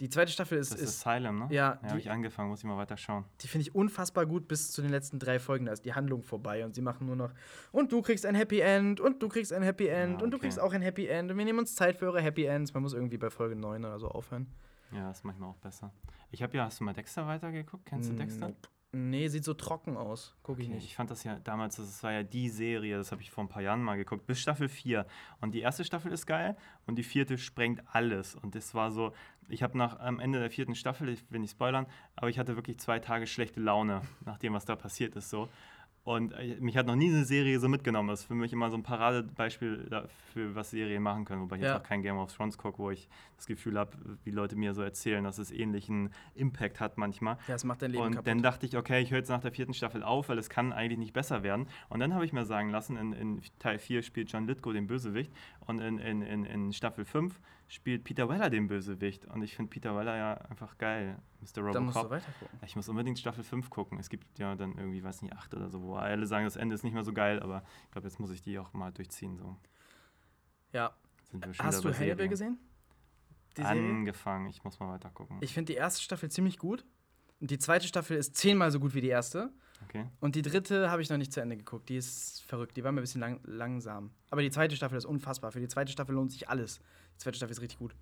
Die 0.00 0.08
zweite 0.08 0.32
Staffel 0.32 0.58
ist, 0.58 0.72
Das 0.72 0.80
ist, 0.80 1.06
Asylum, 1.06 1.38
ne? 1.40 1.46
ja, 1.50 1.78
Ja, 1.82 1.88
habe 1.90 1.98
ich 1.98 2.10
angefangen, 2.10 2.48
muss 2.50 2.60
ich 2.60 2.64
mal 2.64 2.76
weiter 2.76 2.96
schauen. 2.96 3.24
die 3.40 3.46
finde 3.46 3.62
ich 3.68 3.74
unfassbar 3.74 4.26
gut 4.26 4.48
bis 4.48 4.72
zu 4.72 4.82
den 4.82 4.90
letzten 4.90 5.18
drei 5.18 5.38
Folgen. 5.38 5.66
Da 5.66 5.72
ist 5.72 5.84
die 5.84 5.94
Handlung 5.94 6.22
vorbei 6.22 6.64
und 6.64 6.74
sie 6.74 6.80
machen 6.82 7.06
nur 7.06 7.14
noch 7.16 7.30
und 7.70 7.92
du 7.92 8.02
kriegst 8.02 8.26
ein 8.26 8.34
Happy 8.34 8.60
End 8.60 9.00
und 9.00 9.22
du 9.22 9.28
kriegst 9.28 9.52
ein 9.52 9.62
Happy 9.62 9.86
End 9.86 10.18
Ja, 10.18 10.24
und 10.24 10.30
du 10.30 10.36
okay. 10.38 10.46
kriegst 10.46 10.58
auch 10.58 10.72
ein 10.72 10.82
Happy 10.82 11.06
End 11.06 11.30
und 11.30 11.38
wir 11.38 11.44
nehmen 11.44 11.60
uns 11.60 11.74
Zeit 11.76 11.96
für 11.96 12.06
eure 12.06 12.20
Happy 12.20 12.44
Ends. 12.44 12.74
Man 12.74 12.82
muss 12.82 12.94
irgendwie 12.94 13.18
bei 13.18 13.30
Folge 13.30 13.54
9 13.54 13.84
oder 13.84 13.98
so 14.00 14.08
aufhören. 14.08 14.46
Ja, 14.90 15.10
ist 15.10 15.24
manchmal 15.24 15.50
auch 15.50 15.56
besser. 15.58 15.92
Ich 16.30 16.42
habe 16.42 16.56
ja, 16.56 16.64
hast 16.64 16.80
du 16.80 16.84
mal 16.84 16.92
Dexter 16.94 17.26
weitergeguckt? 17.26 17.86
Kennst 17.86 18.10
du 18.10 18.14
Dexter? 18.14 18.48
Nope. 18.48 18.68
Nee, 18.94 19.28
sieht 19.28 19.44
so 19.44 19.54
trocken 19.54 19.96
aus. 19.96 20.34
Guck 20.42 20.58
ich 20.58 20.66
Okay, 20.66 20.74
nicht. 20.74 20.84
ich 20.84 20.96
fand 20.96 21.10
das 21.10 21.24
ja 21.24 21.38
damals, 21.44 21.76
das 21.76 22.02
war 22.02 22.12
ja 22.12 22.22
die 22.22 22.50
Serie, 22.50 22.98
das 22.98 23.10
habe 23.10 23.22
ich 23.22 23.30
vor 23.30 23.42
ein 23.42 23.48
paar 23.48 23.62
Jahren 23.62 23.82
mal 23.82 23.96
geguckt, 23.96 24.26
bis 24.26 24.38
Staffel 24.38 24.68
4. 24.68 25.06
Und 25.40 25.54
die 25.54 25.60
erste 25.60 25.82
Staffel 25.84 26.12
ist 26.12 26.26
geil 26.26 26.56
und 26.86 26.96
die 26.96 27.02
vierte 27.02 27.38
sprengt 27.38 27.82
alles. 27.90 28.34
Und 28.34 28.54
das 28.54 28.74
war 28.74 28.90
so, 28.90 29.14
ich 29.48 29.62
habe 29.62 29.78
nach 29.78 29.98
am 29.98 30.20
Ende 30.20 30.40
der 30.40 30.50
vierten 30.50 30.74
Staffel, 30.74 31.08
ich 31.08 31.24
will 31.30 31.40
nicht 31.40 31.52
spoilern, 31.52 31.86
aber 32.16 32.28
ich 32.28 32.38
hatte 32.38 32.54
wirklich 32.56 32.78
zwei 32.80 32.98
Tage 32.98 33.26
schlechte 33.26 33.60
Laune, 33.60 34.02
nach 34.26 34.36
dem, 34.36 34.52
was 34.52 34.66
da 34.66 34.76
passiert 34.76 35.16
ist. 35.16 35.30
So. 35.30 35.48
Und 36.04 36.32
äh, 36.32 36.56
mich 36.58 36.76
hat 36.76 36.86
noch 36.86 36.96
nie 36.96 37.08
eine 37.10 37.24
Serie 37.24 37.60
so 37.60 37.68
mitgenommen. 37.68 38.08
Das 38.08 38.20
ist 38.22 38.26
für 38.26 38.34
mich 38.34 38.52
immer 38.52 38.70
so 38.70 38.76
ein 38.76 38.82
Paradebeispiel 38.82 39.86
dafür, 39.88 40.54
was 40.56 40.70
Serien 40.70 41.00
machen 41.02 41.24
können. 41.24 41.42
Wobei 41.42 41.56
ich 41.56 41.62
Ja. 41.62 41.74
jetzt 41.74 41.80
auch 41.82 41.88
kein 41.88 42.02
Game 42.02 42.16
of 42.18 42.34
Thrones 42.34 42.58
gucke, 42.58 42.78
wo 42.78 42.90
ich 42.90 43.08
das 43.36 43.46
Gefühl 43.46 43.78
habe, 43.78 43.92
wie 44.24 44.30
Leute 44.32 44.56
mir 44.56 44.74
so 44.74 44.82
erzählen, 44.82 45.22
dass 45.22 45.38
es 45.38 45.52
ähnlichen 45.52 46.10
Impact 46.34 46.80
hat 46.80 46.98
manchmal. 46.98 47.38
Ja, 47.46 47.54
es 47.54 47.62
macht 47.62 47.82
dein 47.82 47.92
Leben 47.92 48.02
Und 48.02 48.12
kaputt. 48.14 48.26
dann 48.26 48.42
dachte 48.42 48.66
ich, 48.66 48.76
okay, 48.76 49.00
ich 49.00 49.12
höre 49.12 49.18
jetzt 49.18 49.28
nach 49.28 49.40
der 49.42 49.52
vierten 49.52 49.74
Staffel 49.74 50.02
auf, 50.02 50.28
weil 50.28 50.38
es 50.38 50.50
kann 50.50 50.72
eigentlich 50.72 50.98
nicht 50.98 51.12
besser 51.12 51.44
werden. 51.44 51.68
Und 51.88 52.00
dann 52.00 52.14
habe 52.14 52.24
ich 52.24 52.32
mir 52.32 52.44
sagen 52.46 52.70
lassen, 52.70 52.96
in, 52.96 53.12
in 53.12 53.42
Teil 53.60 53.78
4 53.78 54.02
spielt 54.02 54.32
John 54.32 54.46
Lithgow 54.48 54.72
den 54.72 54.88
Bösewicht 54.88 55.32
und 55.66 55.78
in, 55.78 55.98
in, 55.98 56.22
in, 56.22 56.44
in 56.44 56.72
Staffel 56.72 57.04
5 57.04 57.38
spielt 57.72 58.04
Peter 58.04 58.28
Weller 58.28 58.50
den 58.50 58.66
Bösewicht. 58.66 59.24
Und 59.24 59.42
ich 59.42 59.56
finde 59.56 59.70
Peter 59.70 59.96
Weller 59.96 60.14
ja 60.14 60.34
einfach 60.34 60.76
geil, 60.76 61.18
Mr. 61.40 61.72
Dann 61.72 61.84
musst 61.84 61.96
du 61.96 62.00
Robocop. 62.00 62.10
weiter 62.10 62.32
gucken. 62.38 62.58
Ich 62.66 62.76
muss 62.76 62.88
unbedingt 62.88 63.18
Staffel 63.18 63.42
5 63.42 63.70
gucken. 63.70 63.98
Es 63.98 64.10
gibt 64.10 64.38
ja 64.38 64.54
dann 64.54 64.76
irgendwie, 64.76 65.02
weiß 65.02 65.22
nicht, 65.22 65.32
8 65.32 65.54
oder 65.54 65.70
so, 65.70 65.82
wo 65.82 65.94
alle 65.94 66.26
sagen, 66.26 66.44
das 66.44 66.56
Ende 66.56 66.74
ist 66.74 66.84
nicht 66.84 66.92
mehr 66.92 67.04
so 67.04 67.14
geil, 67.14 67.40
aber 67.40 67.62
ich 67.86 67.90
glaube, 67.92 68.06
jetzt 68.06 68.20
muss 68.20 68.30
ich 68.30 68.42
die 68.42 68.58
auch 68.58 68.74
mal 68.74 68.92
durchziehen. 68.92 69.38
So 69.38 69.56
Ja. 70.72 70.94
Hast 71.58 71.82
du 71.82 71.94
Hannibal 71.94 72.28
gesehen? 72.28 72.58
Die? 73.56 73.62
Angefangen, 73.62 74.48
ich 74.48 74.62
muss 74.64 74.78
mal 74.78 74.92
weiter 74.92 75.10
gucken. 75.10 75.38
Ich 75.40 75.54
finde 75.54 75.72
die 75.72 75.78
erste 75.78 76.02
Staffel 76.02 76.30
ziemlich 76.30 76.58
gut. 76.58 76.84
Und 77.40 77.50
die 77.50 77.58
zweite 77.58 77.88
Staffel 77.88 78.16
ist 78.18 78.36
zehnmal 78.36 78.70
so 78.70 78.80
gut 78.80 78.94
wie 78.94 79.00
die 79.00 79.08
erste. 79.08 79.50
Okay. 79.84 80.04
Und 80.20 80.36
die 80.36 80.42
dritte 80.42 80.90
habe 80.90 81.02
ich 81.02 81.10
noch 81.10 81.16
nicht 81.16 81.32
zu 81.32 81.40
Ende 81.40 81.56
geguckt. 81.56 81.88
Die 81.88 81.96
ist 81.96 82.42
verrückt. 82.44 82.76
Die 82.76 82.84
war 82.84 82.92
mir 82.92 83.00
ein 83.00 83.02
bisschen 83.02 83.20
lang 83.20 83.40
langsam. 83.44 84.12
Aber 84.30 84.42
die 84.42 84.50
zweite 84.50 84.76
Staffel 84.76 84.96
ist 84.96 85.06
unfassbar. 85.06 85.52
Für 85.52 85.60
die 85.60 85.68
zweite 85.68 85.90
Staffel 85.90 86.14
lohnt 86.14 86.30
sich 86.30 86.48
alles. 86.48 86.80
Die 87.14 87.18
zweite 87.18 87.36
Staffel 87.36 87.52
ist 87.52 87.60
richtig 87.60 87.78
gut. 87.78 87.94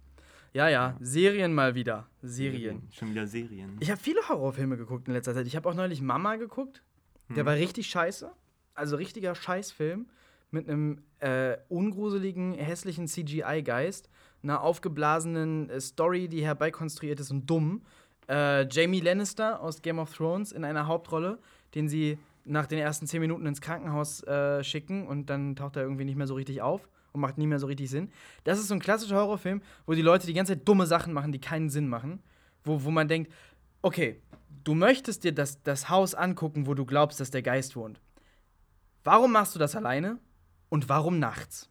Ja, 0.53 0.69
ja, 0.69 0.97
Serien 1.01 1.53
mal 1.55 1.75
wieder. 1.75 2.07
Serien. 2.23 2.89
Schon 2.93 3.11
wieder 3.11 3.27
Serien. 3.27 3.77
Ich 3.81 3.91
habe 3.91 4.01
viele 4.01 4.21
Horrorfilme 4.29 4.77
geguckt 4.77 5.07
in 5.07 5.15
letzter 5.15 5.33
Zeit. 5.35 5.47
Ich 5.47 5.55
habe 5.55 5.69
auch 5.69 5.75
neulich 5.75 6.01
Mama 6.03 6.37
geguckt. 6.37 6.83
Der 7.29 7.45
Mhm. 7.45 7.47
war 7.47 7.55
richtig 7.55 7.87
scheiße. 7.87 8.31
Also 8.75 8.97
richtiger 8.97 9.35
Scheißfilm. 9.35 10.07
Mit 10.53 10.69
einem 10.69 11.03
äh, 11.21 11.57
ungruseligen, 11.69 12.55
hässlichen 12.55 13.07
CGI-Geist. 13.07 14.09
Einer 14.43 14.63
aufgeblasenen 14.63 15.71
äh, 15.71 15.81
Story, 15.81 16.27
die 16.29 16.43
herbeikonstruiert 16.45 17.21
ist 17.21 17.31
und 17.31 17.47
dumm. 17.49 17.83
Äh, 18.29 18.67
Jamie 18.69 19.01
Lannister 19.01 19.61
aus 19.61 19.83
Game 19.83 20.01
of 20.01 20.13
Thrones 20.17 20.51
in 20.51 20.65
einer 20.65 20.87
Hauptrolle, 20.89 21.39
den 21.77 21.89
sie 21.89 22.19
nach 22.45 22.67
den 22.67 22.79
ersten 22.81 23.07
zehn 23.07 23.21
Minuten 23.21 23.47
ins 23.47 23.61
Krankenhaus 23.61 24.23
äh, 24.25 24.65
schicken 24.65 25.07
und 25.07 25.31
dann 25.31 25.55
taucht 25.55 25.77
er 25.77 25.83
irgendwie 25.83 26.05
nicht 26.05 26.17
mehr 26.17 26.27
so 26.27 26.35
richtig 26.35 26.63
auf 26.63 26.89
und 27.13 27.21
macht 27.21 27.39
nie 27.39 27.47
mehr 27.47 27.59
so 27.59 27.67
richtig 27.67 27.91
Sinn. 27.91 28.11
Das 28.45 28.59
ist 28.59 28.69
so 28.69 28.75
ein 28.75 28.81
klassischer 28.81 29.17
Horrorfilm, 29.17 29.63
wo 29.87 29.95
die 29.95 30.03
Leute 30.03 30.27
die 30.27 30.35
ganze 30.35 30.55
Zeit 30.55 30.69
dumme 30.69 30.87
Sachen 30.87 31.13
machen, 31.13 31.33
die 31.33 31.41
keinen 31.41 31.71
Sinn 31.71 31.89
machen. 31.89 32.23
Wo, 32.65 32.85
wo 32.85 32.91
man 32.91 33.09
denkt, 33.09 33.33
okay, 33.83 34.21
du 34.65 34.75
möchtest 34.75 35.25
dir 35.25 35.33
das, 35.33 35.63
das 35.63 35.89
Haus 35.89 36.15
angucken, 36.15 36.67
wo 36.67 36.75
du 36.75 36.85
glaubst, 36.85 37.21
dass 37.21 37.31
der 37.31 37.43
Geist 37.43 37.77
wohnt. 37.77 38.01
Warum 39.05 39.33
machst 39.33 39.55
du 39.55 39.59
das 39.59 39.77
alleine? 39.77 40.19
Und 40.69 40.89
warum 40.89 41.19
nachts? 41.19 41.71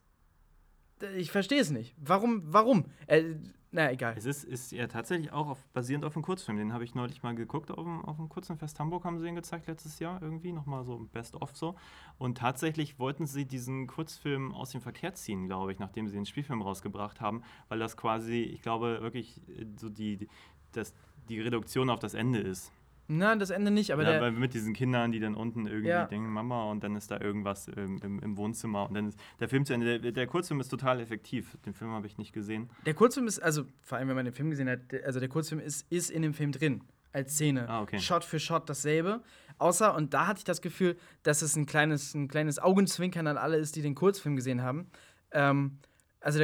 ich 1.15 1.31
verstehe 1.31 1.61
es 1.61 1.69
nicht. 1.69 1.95
Warum? 1.97 2.43
Warum? 2.45 2.85
Äh, 3.07 3.23
na, 3.71 3.91
egal. 3.91 4.15
Es 4.17 4.25
ist, 4.25 4.45
ist 4.45 4.71
ja 4.71 4.87
tatsächlich 4.87 5.31
auch 5.31 5.47
auf, 5.47 5.63
basierend 5.73 6.03
auf 6.03 6.15
einem 6.15 6.23
Kurzfilm. 6.23 6.57
Den 6.57 6.73
habe 6.73 6.83
ich 6.83 6.95
neulich 6.95 7.21
mal 7.21 7.35
geguckt 7.35 7.69
auf 7.69 7.83
dem, 7.83 8.03
auf 8.03 8.17
dem 8.17 8.27
Kurzenfest 8.27 8.79
Hamburg, 8.79 9.05
haben 9.05 9.19
sie 9.19 9.25
den 9.25 9.35
gezeigt 9.35 9.67
letztes 9.67 9.99
Jahr 9.99 10.19
irgendwie. 10.23 10.51
Nochmal 10.51 10.83
so 10.83 11.07
Best-of 11.13 11.55
so. 11.55 11.75
Und 12.17 12.39
tatsächlich 12.39 12.97
wollten 12.97 13.27
sie 13.27 13.45
diesen 13.45 13.85
Kurzfilm 13.85 14.55
aus 14.55 14.71
dem 14.71 14.81
Verkehr 14.81 15.13
ziehen, 15.13 15.45
glaube 15.45 15.71
ich, 15.71 15.77
nachdem 15.77 16.07
sie 16.07 16.15
den 16.15 16.25
Spielfilm 16.25 16.63
rausgebracht 16.63 17.21
haben, 17.21 17.43
weil 17.67 17.77
das 17.77 17.95
quasi, 17.95 18.41
ich 18.41 18.63
glaube, 18.63 19.01
wirklich 19.01 19.37
äh, 19.49 19.65
so 19.77 19.89
die, 19.89 20.27
das, 20.71 20.95
die 21.29 21.39
Reduktion 21.39 21.91
auf 21.91 21.99
das 21.99 22.15
Ende 22.15 22.39
ist. 22.39 22.71
Nein, 23.11 23.39
das 23.39 23.49
Ende 23.49 23.71
nicht, 23.71 23.91
aber 23.91 24.03
ja, 24.03 24.11
der. 24.11 24.21
weil 24.21 24.31
mit 24.31 24.53
diesen 24.53 24.73
Kindern, 24.73 25.11
die 25.11 25.19
dann 25.19 25.33
unten 25.33 25.65
irgendwie 25.65 25.89
Ja. 25.89 26.05
denken, 26.05 26.29
Mama, 26.31 26.65
und 26.69 26.83
dann 26.83 26.95
ist 26.95 27.09
da 27.09 27.19
irgendwas 27.19 27.67
im, 27.67 27.97
im, 28.03 28.19
im 28.19 28.37
Wohnzimmer. 28.37 28.87
Und 28.87 28.93
dann 28.93 29.07
ist 29.09 29.19
der 29.39 29.49
Film 29.49 29.65
zu 29.65 29.73
Ende. 29.73 29.99
Der, 29.99 30.11
der 30.11 30.27
Kurzfilm 30.27 30.59
ist 30.59 30.69
total 30.69 30.99
effektiv. 30.99 31.57
Den 31.65 31.73
Film 31.73 31.91
habe 31.91 32.05
ich 32.05 32.17
nicht 32.19 32.33
gesehen. 32.33 32.69
Der 32.85 32.93
Kurzfilm 32.93 33.25
ist, 33.27 33.39
also 33.39 33.63
vor 33.81 33.97
allem, 33.97 34.09
wenn 34.09 34.15
man 34.15 34.25
den 34.25 34.33
Film 34.33 34.51
gesehen 34.51 34.69
hat, 34.69 34.81
also 35.03 35.19
der 35.19 35.27
Kurzfilm 35.29 35.59
ist, 35.59 35.91
ist 35.91 36.11
in 36.11 36.21
dem 36.21 36.33
Film 36.35 36.51
drin. 36.51 36.83
Als 37.11 37.33
Szene. 37.33 37.67
Ah, 37.67 37.81
okay. 37.81 37.97
Shot 37.97 38.23
für 38.23 38.39
Shot 38.39 38.69
dasselbe. 38.69 39.23
Außer, 39.57 39.95
und 39.95 40.13
da 40.13 40.27
hatte 40.27 40.37
ich 40.37 40.43
das 40.43 40.61
Gefühl, 40.61 40.95
dass 41.23 41.41
es 41.41 41.55
ein 41.55 41.65
kleines, 41.65 42.13
ein 42.13 42.27
kleines 42.27 42.59
Augenzwinkern 42.59 43.25
an 43.25 43.37
alle 43.37 43.57
ist, 43.57 43.75
die 43.75 43.81
den 43.81 43.95
Kurzfilm 43.95 44.35
gesehen 44.35 44.61
haben. 44.61 44.85
Ähm, 45.31 45.79
also, 46.21 46.43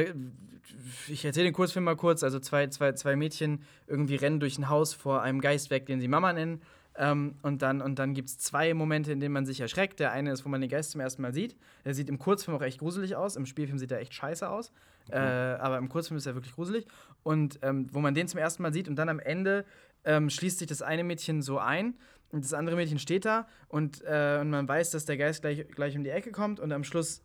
ich 1.08 1.24
erzähle 1.24 1.44
den 1.44 1.52
Kurzfilm 1.52 1.84
mal 1.84 1.96
kurz. 1.96 2.22
Also, 2.22 2.38
zwei, 2.38 2.66
zwei, 2.68 2.92
zwei 2.92 3.16
Mädchen 3.16 3.62
irgendwie 3.86 4.16
rennen 4.16 4.40
durch 4.40 4.58
ein 4.58 4.68
Haus 4.68 4.94
vor 4.94 5.22
einem 5.22 5.40
Geist 5.40 5.70
weg, 5.70 5.86
den 5.86 6.00
sie 6.00 6.08
Mama 6.08 6.32
nennen. 6.32 6.62
Ähm, 6.98 7.34
und 7.42 7.62
dann, 7.62 7.82
und 7.82 7.98
dann 7.98 8.14
gibt 8.14 8.28
es 8.28 8.38
zwei 8.38 8.72
Momente, 8.72 9.12
in 9.12 9.20
denen 9.20 9.34
man 9.34 9.46
sich 9.46 9.60
erschreckt. 9.60 10.00
Der 10.00 10.12
eine 10.12 10.32
ist, 10.32 10.44
wo 10.44 10.48
man 10.48 10.60
den 10.60 10.70
Geist 10.70 10.92
zum 10.92 11.00
ersten 11.00 11.22
Mal 11.22 11.34
sieht. 11.34 11.56
Der 11.84 11.94
sieht 11.94 12.08
im 12.08 12.18
Kurzfilm 12.18 12.56
auch 12.56 12.62
echt 12.62 12.78
gruselig 12.78 13.16
aus. 13.16 13.36
Im 13.36 13.46
Spielfilm 13.46 13.78
sieht 13.78 13.92
er 13.92 14.00
echt 14.00 14.14
scheiße 14.14 14.48
aus. 14.48 14.72
Äh, 15.10 15.18
aber 15.18 15.78
im 15.78 15.88
Kurzfilm 15.88 16.18
ist 16.18 16.26
er 16.26 16.34
wirklich 16.34 16.54
gruselig. 16.54 16.86
Und 17.22 17.58
ähm, 17.62 17.88
wo 17.92 18.00
man 18.00 18.14
den 18.14 18.28
zum 18.28 18.38
ersten 18.38 18.62
Mal 18.62 18.72
sieht 18.72 18.88
und 18.88 18.96
dann 18.96 19.08
am 19.08 19.20
Ende 19.20 19.64
ähm, 20.04 20.30
schließt 20.30 20.58
sich 20.58 20.68
das 20.68 20.82
eine 20.82 21.04
Mädchen 21.04 21.42
so 21.42 21.58
ein 21.58 21.94
und 22.30 22.44
das 22.44 22.54
andere 22.54 22.76
Mädchen 22.76 22.98
steht 22.98 23.24
da 23.24 23.46
und, 23.68 24.02
äh, 24.04 24.38
und 24.40 24.50
man 24.50 24.66
weiß, 24.66 24.90
dass 24.90 25.04
der 25.04 25.16
Geist 25.16 25.42
gleich, 25.42 25.66
gleich 25.68 25.96
um 25.96 26.04
die 26.04 26.10
Ecke 26.10 26.32
kommt 26.32 26.60
und 26.60 26.72
am 26.72 26.84
Schluss 26.84 27.22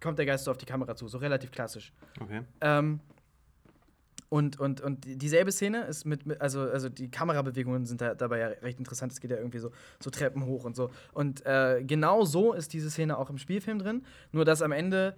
kommt 0.00 0.18
der 0.18 0.26
Geist 0.26 0.44
so 0.44 0.50
auf 0.50 0.58
die 0.58 0.66
Kamera 0.66 0.94
zu. 0.96 1.08
So 1.08 1.18
relativ 1.18 1.50
klassisch. 1.50 1.92
Okay. 2.20 2.42
Ähm, 2.60 3.00
und, 4.28 4.58
und, 4.58 4.80
und 4.80 5.04
dieselbe 5.04 5.52
Szene 5.52 5.84
ist 5.84 6.04
mit, 6.04 6.26
mit 6.26 6.40
also, 6.40 6.60
also 6.62 6.88
die 6.88 7.10
Kamerabewegungen 7.10 7.86
sind 7.86 8.00
da, 8.00 8.14
dabei 8.14 8.38
ja 8.38 8.48
recht 8.48 8.78
interessant. 8.78 9.12
Es 9.12 9.20
geht 9.20 9.30
ja 9.30 9.36
irgendwie 9.36 9.58
so, 9.58 9.70
so 10.00 10.10
Treppen 10.10 10.44
hoch 10.46 10.64
und 10.64 10.74
so. 10.74 10.90
Und 11.12 11.46
äh, 11.46 11.82
genau 11.86 12.24
so 12.24 12.52
ist 12.52 12.72
diese 12.72 12.90
Szene 12.90 13.18
auch 13.18 13.30
im 13.30 13.38
Spielfilm 13.38 13.78
drin. 13.78 14.04
Nur 14.32 14.44
dass 14.44 14.62
am 14.62 14.72
Ende 14.72 15.16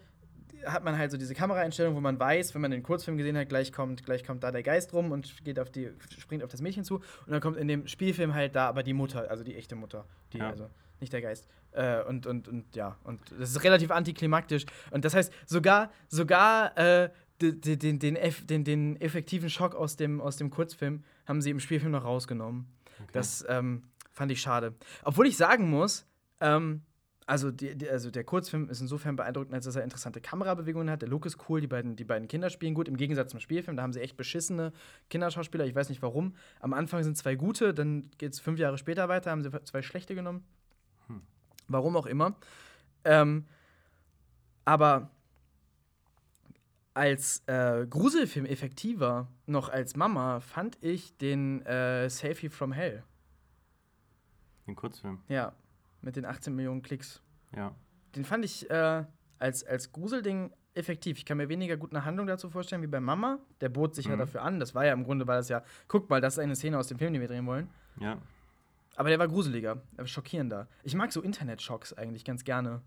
hat 0.66 0.84
man 0.84 0.98
halt 0.98 1.10
so 1.10 1.16
diese 1.16 1.34
Kameraeinstellung, 1.34 1.94
wo 1.94 2.00
man 2.00 2.18
weiß, 2.18 2.54
wenn 2.54 2.60
man 2.60 2.70
den 2.70 2.82
Kurzfilm 2.82 3.16
gesehen 3.16 3.36
hat, 3.38 3.48
gleich 3.48 3.72
kommt, 3.72 4.04
gleich 4.04 4.24
kommt 4.24 4.42
da 4.42 4.50
der 4.50 4.62
Geist 4.62 4.92
rum 4.92 5.12
und 5.12 5.44
geht 5.44 5.58
auf 5.58 5.70
die, 5.70 5.90
springt 6.18 6.42
auf 6.42 6.50
das 6.50 6.60
Mädchen 6.60 6.84
zu. 6.84 6.96
Und 6.96 7.30
dann 7.30 7.40
kommt 7.40 7.56
in 7.56 7.68
dem 7.68 7.86
Spielfilm 7.86 8.34
halt 8.34 8.56
da 8.56 8.68
aber 8.68 8.82
die 8.82 8.92
Mutter, 8.92 9.30
also 9.30 9.44
die 9.44 9.54
echte 9.56 9.76
Mutter. 9.76 10.04
Die, 10.32 10.38
Ja. 10.38 10.50
also 10.50 10.68
nicht 11.00 11.12
der 11.12 11.22
Geist. 11.22 11.48
Äh, 11.72 12.02
und, 12.04 12.26
und, 12.26 12.48
und 12.48 12.74
ja, 12.74 12.96
und 13.04 13.20
das 13.38 13.50
ist 13.50 13.64
relativ 13.64 13.90
antiklimaktisch. 13.90 14.64
Und 14.90 15.04
das 15.04 15.14
heißt, 15.14 15.32
sogar, 15.46 15.90
sogar 16.08 16.76
äh, 16.78 17.10
den, 17.40 17.60
den, 17.60 17.98
den, 17.98 18.16
eff- 18.16 18.46
den, 18.46 18.64
den 18.64 19.00
effektiven 19.00 19.50
Schock 19.50 19.74
aus 19.74 19.96
dem, 19.96 20.20
aus 20.20 20.36
dem 20.36 20.50
Kurzfilm 20.50 21.04
haben 21.26 21.40
sie 21.40 21.50
im 21.50 21.60
Spielfilm 21.60 21.92
noch 21.92 22.04
rausgenommen. 22.04 22.66
Das 23.12 23.44
ähm, 23.48 23.84
fand 24.12 24.32
ich 24.32 24.40
schade. 24.40 24.74
Obwohl 25.04 25.26
ich 25.26 25.36
sagen 25.36 25.70
muss, 25.70 26.06
ähm, 26.40 26.82
also, 27.26 27.50
die, 27.50 27.76
die, 27.76 27.88
also 27.88 28.10
der 28.10 28.24
Kurzfilm 28.24 28.70
ist 28.70 28.80
insofern 28.80 29.14
beeindruckend, 29.14 29.52
als 29.54 29.66
dass 29.66 29.76
er 29.76 29.84
interessante 29.84 30.20
Kamerabewegungen 30.20 30.88
hat. 30.88 31.02
Der 31.02 31.10
Look 31.10 31.26
ist 31.26 31.36
cool, 31.48 31.60
die 31.60 31.66
beiden, 31.66 31.94
die 31.94 32.04
beiden 32.04 32.26
Kinder 32.26 32.48
spielen 32.48 32.72
gut. 32.72 32.88
Im 32.88 32.96
Gegensatz 32.96 33.30
zum 33.30 33.38
Spielfilm, 33.38 33.76
da 33.76 33.82
haben 33.82 33.92
sie 33.92 34.00
echt 34.00 34.16
beschissene 34.16 34.72
Kinderschauspieler. 35.10 35.66
Ich 35.66 35.74
weiß 35.74 35.90
nicht 35.90 36.00
warum. 36.00 36.34
Am 36.60 36.72
Anfang 36.72 37.04
sind 37.04 37.18
zwei 37.18 37.34
gute, 37.34 37.74
dann 37.74 38.10
geht 38.16 38.32
es 38.32 38.40
fünf 38.40 38.58
Jahre 38.58 38.78
später 38.78 39.10
weiter, 39.10 39.30
haben 39.30 39.42
sie 39.42 39.50
zwei 39.64 39.82
schlechte 39.82 40.14
genommen. 40.14 40.42
Warum 41.68 41.96
auch 41.96 42.06
immer. 42.06 42.34
Ähm, 43.04 43.46
aber 44.64 45.10
als 46.94 47.42
äh, 47.46 47.86
Gruselfilm 47.88 48.44
effektiver, 48.46 49.28
noch 49.46 49.68
als 49.68 49.94
Mama, 49.96 50.40
fand 50.40 50.76
ich 50.82 51.16
den 51.18 51.64
äh, 51.64 52.08
Safety 52.10 52.50
from 52.50 52.72
Hell. 52.72 53.02
Den 54.66 54.74
Kurzfilm. 54.74 55.20
Ja, 55.28 55.52
mit 56.02 56.16
den 56.16 56.24
18 56.24 56.54
Millionen 56.54 56.82
Klicks. 56.82 57.22
Ja. 57.56 57.74
Den 58.16 58.24
fand 58.24 58.44
ich 58.44 58.68
äh, 58.70 59.04
als, 59.38 59.64
als 59.64 59.92
Gruselding 59.92 60.52
effektiv. 60.74 61.18
Ich 61.18 61.24
kann 61.24 61.36
mir 61.38 61.48
weniger 61.48 61.76
gut 61.76 61.92
eine 61.94 62.04
Handlung 62.04 62.26
dazu 62.26 62.50
vorstellen 62.50 62.82
wie 62.82 62.86
bei 62.88 63.00
Mama. 63.00 63.38
Der 63.60 63.68
bot 63.68 63.94
sich 63.94 64.06
ja 64.06 64.14
Mhm. 64.14 64.18
dafür 64.20 64.42
an. 64.42 64.60
Das 64.60 64.74
war 64.74 64.84
ja 64.84 64.92
im 64.92 65.04
Grunde, 65.04 65.26
war 65.26 65.36
das 65.36 65.48
ja, 65.48 65.62
guck 65.86 66.10
mal, 66.10 66.20
das 66.20 66.34
ist 66.34 66.38
eine 66.40 66.56
Szene 66.56 66.78
aus 66.78 66.88
dem 66.88 66.98
Film, 66.98 67.12
den 67.12 67.20
wir 67.22 67.28
drehen 67.28 67.46
wollen. 67.46 67.68
Ja. 68.00 68.18
Aber 68.98 69.10
der 69.10 69.20
war 69.20 69.28
gruseliger, 69.28 69.80
war 69.92 70.06
schockierender. 70.08 70.66
Ich 70.82 70.96
mag 70.96 71.12
so 71.12 71.22
Internetschocks 71.22 71.92
eigentlich 71.92 72.24
ganz 72.24 72.42
gerne. 72.42 72.82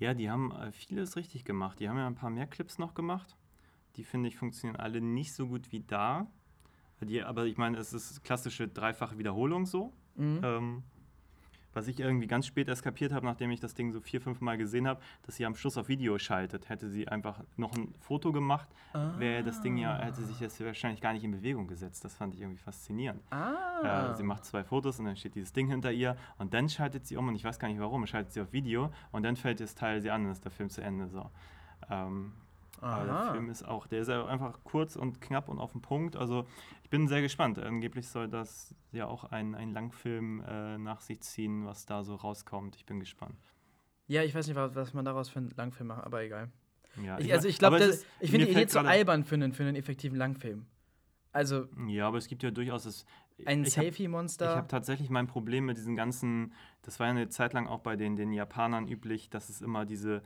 Ja, 0.00 0.12
die 0.12 0.28
haben 0.28 0.50
äh, 0.50 0.72
vieles 0.72 1.14
richtig 1.14 1.44
gemacht. 1.44 1.78
Die 1.78 1.88
haben 1.88 1.96
ja 1.96 2.08
ein 2.08 2.16
paar 2.16 2.30
mehr 2.30 2.48
Clips 2.48 2.78
noch 2.78 2.94
gemacht. 2.94 3.36
Die 3.94 4.02
finde 4.02 4.28
ich 4.28 4.36
funktionieren 4.36 4.74
alle 4.80 5.00
nicht 5.00 5.34
so 5.34 5.46
gut 5.46 5.70
wie 5.70 5.84
da. 5.84 6.26
Die, 7.00 7.22
aber 7.22 7.44
ich 7.44 7.58
meine, 7.58 7.78
es 7.78 7.92
ist 7.92 8.24
klassische 8.24 8.66
dreifache 8.66 9.18
Wiederholung 9.18 9.66
so. 9.66 9.92
Mhm. 10.16 10.40
Ähm, 10.42 10.82
was 11.76 11.88
ich 11.88 12.00
irgendwie 12.00 12.26
ganz 12.26 12.46
spät 12.46 12.68
erst 12.68 12.82
kapiert 12.82 13.12
habe, 13.12 13.26
nachdem 13.26 13.50
ich 13.50 13.60
das 13.60 13.74
Ding 13.74 13.92
so 13.92 14.00
vier, 14.00 14.20
fünf 14.20 14.40
Mal 14.40 14.56
gesehen 14.56 14.88
habe, 14.88 15.00
dass 15.24 15.36
sie 15.36 15.44
am 15.44 15.54
Schluss 15.54 15.76
auf 15.76 15.88
Video 15.88 16.18
schaltet. 16.18 16.70
Hätte 16.70 16.88
sie 16.88 17.06
einfach 17.06 17.44
noch 17.56 17.74
ein 17.76 17.94
Foto 18.00 18.32
gemacht, 18.32 18.66
wäre 19.18 19.44
das 19.44 19.60
Ding 19.60 19.76
ja, 19.76 19.98
hätte 19.98 20.22
sich 20.22 20.38
das 20.38 20.58
wahrscheinlich 20.60 21.02
gar 21.02 21.12
nicht 21.12 21.22
in 21.22 21.32
Bewegung 21.32 21.66
gesetzt. 21.66 22.02
Das 22.04 22.14
fand 22.14 22.34
ich 22.34 22.40
irgendwie 22.40 22.58
faszinierend. 22.58 23.22
Ah. 23.30 24.10
Äh, 24.12 24.16
sie 24.16 24.22
macht 24.22 24.46
zwei 24.46 24.64
Fotos 24.64 24.98
und 24.98 25.04
dann 25.04 25.16
steht 25.16 25.34
dieses 25.34 25.52
Ding 25.52 25.68
hinter 25.68 25.92
ihr 25.92 26.16
und 26.38 26.54
dann 26.54 26.68
schaltet 26.68 27.06
sie 27.06 27.16
um 27.16 27.28
und 27.28 27.34
ich 27.34 27.44
weiß 27.44 27.58
gar 27.58 27.68
nicht 27.68 27.78
warum, 27.78 28.06
schaltet 28.06 28.32
sie 28.32 28.40
auf 28.40 28.52
Video 28.52 28.90
und 29.12 29.22
dann 29.22 29.36
fällt 29.36 29.60
das 29.60 29.74
Teil 29.74 30.00
sie 30.00 30.10
an 30.10 30.24
und 30.24 30.32
ist 30.32 30.44
der 30.44 30.52
Film 30.52 30.70
zu 30.70 30.80
Ende. 30.80 31.08
So. 31.08 31.30
Ähm, 31.90 32.32
der 32.80 32.88
Aha. 32.88 33.32
Film 33.32 33.48
ist 33.50 33.62
auch, 33.66 33.86
der 33.86 34.00
ist 34.00 34.08
ja 34.08 34.24
einfach 34.26 34.60
kurz 34.64 34.96
und 34.96 35.20
knapp 35.20 35.48
und 35.48 35.58
auf 35.58 35.72
den 35.72 35.82
Punkt. 35.82 36.16
Also 36.16 36.46
ich 36.82 36.90
bin 36.90 37.08
sehr 37.08 37.22
gespannt. 37.22 37.58
Angeblich 37.58 38.08
soll 38.08 38.28
das 38.28 38.74
ja 38.92 39.06
auch 39.06 39.24
ein, 39.24 39.54
ein 39.54 39.72
Langfilm 39.72 40.40
äh, 40.46 40.78
nach 40.78 41.00
sich 41.00 41.20
ziehen, 41.20 41.66
was 41.66 41.86
da 41.86 42.04
so 42.04 42.14
rauskommt. 42.14 42.76
Ich 42.76 42.86
bin 42.86 43.00
gespannt. 43.00 43.36
Ja, 44.08 44.22
ich 44.22 44.34
weiß 44.34 44.46
nicht, 44.46 44.56
was, 44.56 44.94
man 44.94 45.04
daraus 45.04 45.28
für 45.28 45.40
einen 45.40 45.50
Langfilm 45.56 45.88
macht, 45.88 46.04
aber 46.04 46.22
egal. 46.22 46.50
Ja, 47.02 47.18
Ich, 47.18 47.32
also 47.32 47.48
ich 47.48 47.58
glaube, 47.58 47.78
ich 48.20 48.30
finde 48.30 48.46
die 48.46 48.52
Idee 48.52 48.66
zu 48.66 48.80
albern 48.80 49.24
für 49.24 49.34
einen, 49.34 49.52
für 49.52 49.64
einen 49.64 49.76
effektiven 49.76 50.16
Langfilm. 50.16 50.66
Also 51.32 51.66
Ja, 51.86 52.08
aber 52.08 52.16
es 52.18 52.28
gibt 52.28 52.42
ja 52.42 52.50
durchaus 52.50 52.84
das. 52.84 53.04
ein 53.44 53.64
Safety-Monster. 53.64 54.50
Ich 54.50 54.56
habe 54.56 54.68
tatsächlich 54.68 55.10
mein 55.10 55.26
Problem 55.26 55.66
mit 55.66 55.76
diesen 55.76 55.94
ganzen, 55.94 56.54
das 56.82 56.98
war 56.98 57.08
ja 57.08 57.10
eine 57.10 57.28
Zeit 57.28 57.52
lang 57.52 57.66
auch 57.66 57.80
bei 57.80 57.96
den, 57.96 58.16
den 58.16 58.32
Japanern 58.32 58.88
üblich, 58.88 59.28
dass 59.28 59.50
es 59.50 59.60
immer 59.60 59.84
diese, 59.84 60.22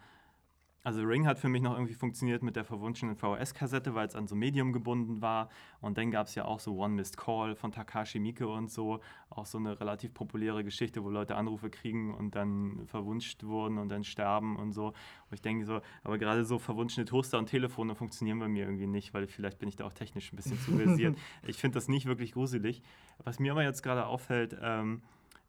also 0.82 1.02
Ring 1.02 1.26
hat 1.26 1.38
für 1.38 1.48
mich 1.48 1.60
noch 1.60 1.74
irgendwie 1.74 1.94
funktioniert 1.94 2.42
mit 2.42 2.56
der 2.56 2.64
verwunschenen 2.64 3.14
VHS-Kassette, 3.14 3.94
weil 3.94 4.06
es 4.06 4.16
an 4.16 4.26
so 4.26 4.34
Medium 4.34 4.72
gebunden 4.72 5.20
war. 5.20 5.50
Und 5.80 5.98
dann 5.98 6.10
gab 6.10 6.26
es 6.26 6.34
ja 6.34 6.46
auch 6.46 6.58
so 6.58 6.76
One 6.76 6.94
Missed 6.94 7.18
Call 7.18 7.54
von 7.54 7.70
Takashi 7.70 8.18
Miike 8.18 8.48
und 8.48 8.70
so, 8.70 9.00
auch 9.28 9.44
so 9.44 9.58
eine 9.58 9.78
relativ 9.78 10.14
populäre 10.14 10.64
Geschichte, 10.64 11.04
wo 11.04 11.10
Leute 11.10 11.36
Anrufe 11.36 11.68
kriegen 11.68 12.14
und 12.14 12.34
dann 12.34 12.86
verwunscht 12.86 13.44
wurden 13.44 13.78
und 13.78 13.90
dann 13.90 14.04
sterben 14.04 14.56
und 14.56 14.72
so. 14.72 14.86
Und 14.86 14.94
ich 15.32 15.42
denke 15.42 15.66
so, 15.66 15.80
aber 16.02 16.16
gerade 16.16 16.44
so 16.44 16.58
verwunschene 16.58 17.04
Toaster 17.04 17.38
und 17.38 17.46
Telefone 17.46 17.94
funktionieren 17.94 18.38
bei 18.38 18.48
mir 18.48 18.64
irgendwie 18.64 18.86
nicht, 18.86 19.12
weil 19.12 19.26
vielleicht 19.26 19.58
bin 19.58 19.68
ich 19.68 19.76
da 19.76 19.84
auch 19.84 19.92
technisch 19.92 20.32
ein 20.32 20.36
bisschen 20.36 20.58
zu 20.60 20.76
versiert. 20.76 21.16
ich 21.46 21.58
finde 21.58 21.74
das 21.74 21.88
nicht 21.88 22.06
wirklich 22.06 22.32
gruselig. 22.32 22.82
Was 23.22 23.38
mir 23.38 23.52
aber 23.52 23.64
jetzt 23.64 23.82
gerade 23.82 24.06
auffällt, 24.06 24.56
ähm, 24.62 25.02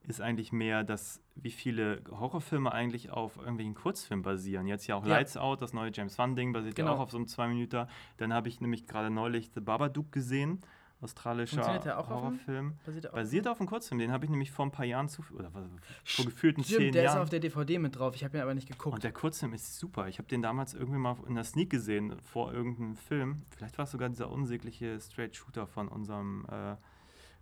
ist 0.08 0.20
eigentlich 0.22 0.52
mehr, 0.52 0.84
dass 0.84 1.22
wie 1.36 1.52
viele 1.52 2.02
Horrorfilme 2.10 2.72
eigentlich 2.72 3.12
auf 3.12 3.38
irgendwelchen 3.38 3.76
Kurzfilmen 3.76 4.24
basieren. 4.24 4.68
Jetzt 4.68 4.88
ja 4.88 4.96
auch 4.96 5.04
Ja. 5.06 5.12
Lights 5.12 5.38
Out, 5.38 5.62
das 5.62 5.74
neue 5.74 5.92
James 5.94 6.18
Wan-Ding, 6.18 6.54
basiert 6.54 6.76
Genau. 6.76 6.90
ja 6.92 6.96
auch 6.98 7.02
auf 7.02 7.12
so 7.12 7.18
einem 7.18 7.28
zwei 7.28 7.48
Minuten. 7.48 7.86
Dann 8.18 8.34
habe 8.34 8.50
ich 8.50 8.60
nämlich 8.62 8.88
gerade 8.88 9.10
neulich 9.12 9.52
The 9.54 9.62
Babadook 9.62 10.12
gesehen, 10.12 10.60
australischer 11.02 11.80
der 11.80 11.98
auch 12.00 12.10
auf 12.10 12.22
Horrorfilm. 12.22 12.78
Basiert 12.86 13.08
auf- 13.08 13.14
Basiert 13.14 13.48
auf 13.48 13.60
einem 13.60 13.70
Kurzfilm, 13.70 14.00
den 14.00 14.12
habe 14.12 14.26
ich 14.26 14.32
nämlich 14.32 14.52
vor 14.52 14.66
ein 14.66 14.72
paar 14.72 14.86
Jahren 14.86 15.08
zu, 15.08 15.24
oder 15.36 15.52
vor 15.52 16.26
gefühlten 16.26 16.64
Stimmt, 16.64 16.80
zehn 16.80 16.92
der 16.94 17.06
ist 17.06 17.12
Jahren. 17.14 17.24
auf 17.24 17.30
der 17.30 17.40
DVD 17.40 17.80
mit 17.80 17.98
drauf. 17.98 18.16
Ich 18.16 18.24
habe 18.24 18.38
ihn 18.38 18.42
aber 18.44 18.54
nicht 18.54 18.68
geguckt. 18.70 18.94
Und 18.96 19.04
der 19.04 19.12
Kurzfilm 19.12 19.54
ist 19.54 19.78
super. 19.80 20.08
Ich 20.08 20.18
habe 20.20 20.28
den 20.28 20.42
damals 20.42 20.74
irgendwie 20.74 21.00
mal 21.00 21.16
in 21.28 21.36
der 21.36 21.44
Sneak 21.44 21.70
gesehen, 21.70 22.20
vor 22.20 22.54
irgendeinem 22.54 22.96
Film. 22.96 23.44
Vielleicht 23.56 23.78
war 23.78 23.84
es 23.86 23.92
sogar 23.92 24.10
dieser 24.10 24.30
unsägliche 24.32 25.00
Straight 25.00 25.36
Shooter 25.36 25.66
von 25.68 25.88
unserem 25.88 26.46
äh, 26.52 26.76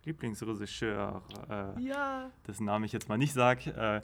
Lieblingsregisseur, 0.04 1.22
äh, 1.48 1.80
ja. 1.82 2.30
dessen 2.46 2.64
Namen 2.64 2.84
ich 2.84 2.92
jetzt 2.92 3.08
mal 3.08 3.18
nicht 3.18 3.32
sage. 3.32 3.70
Äh, 3.70 4.00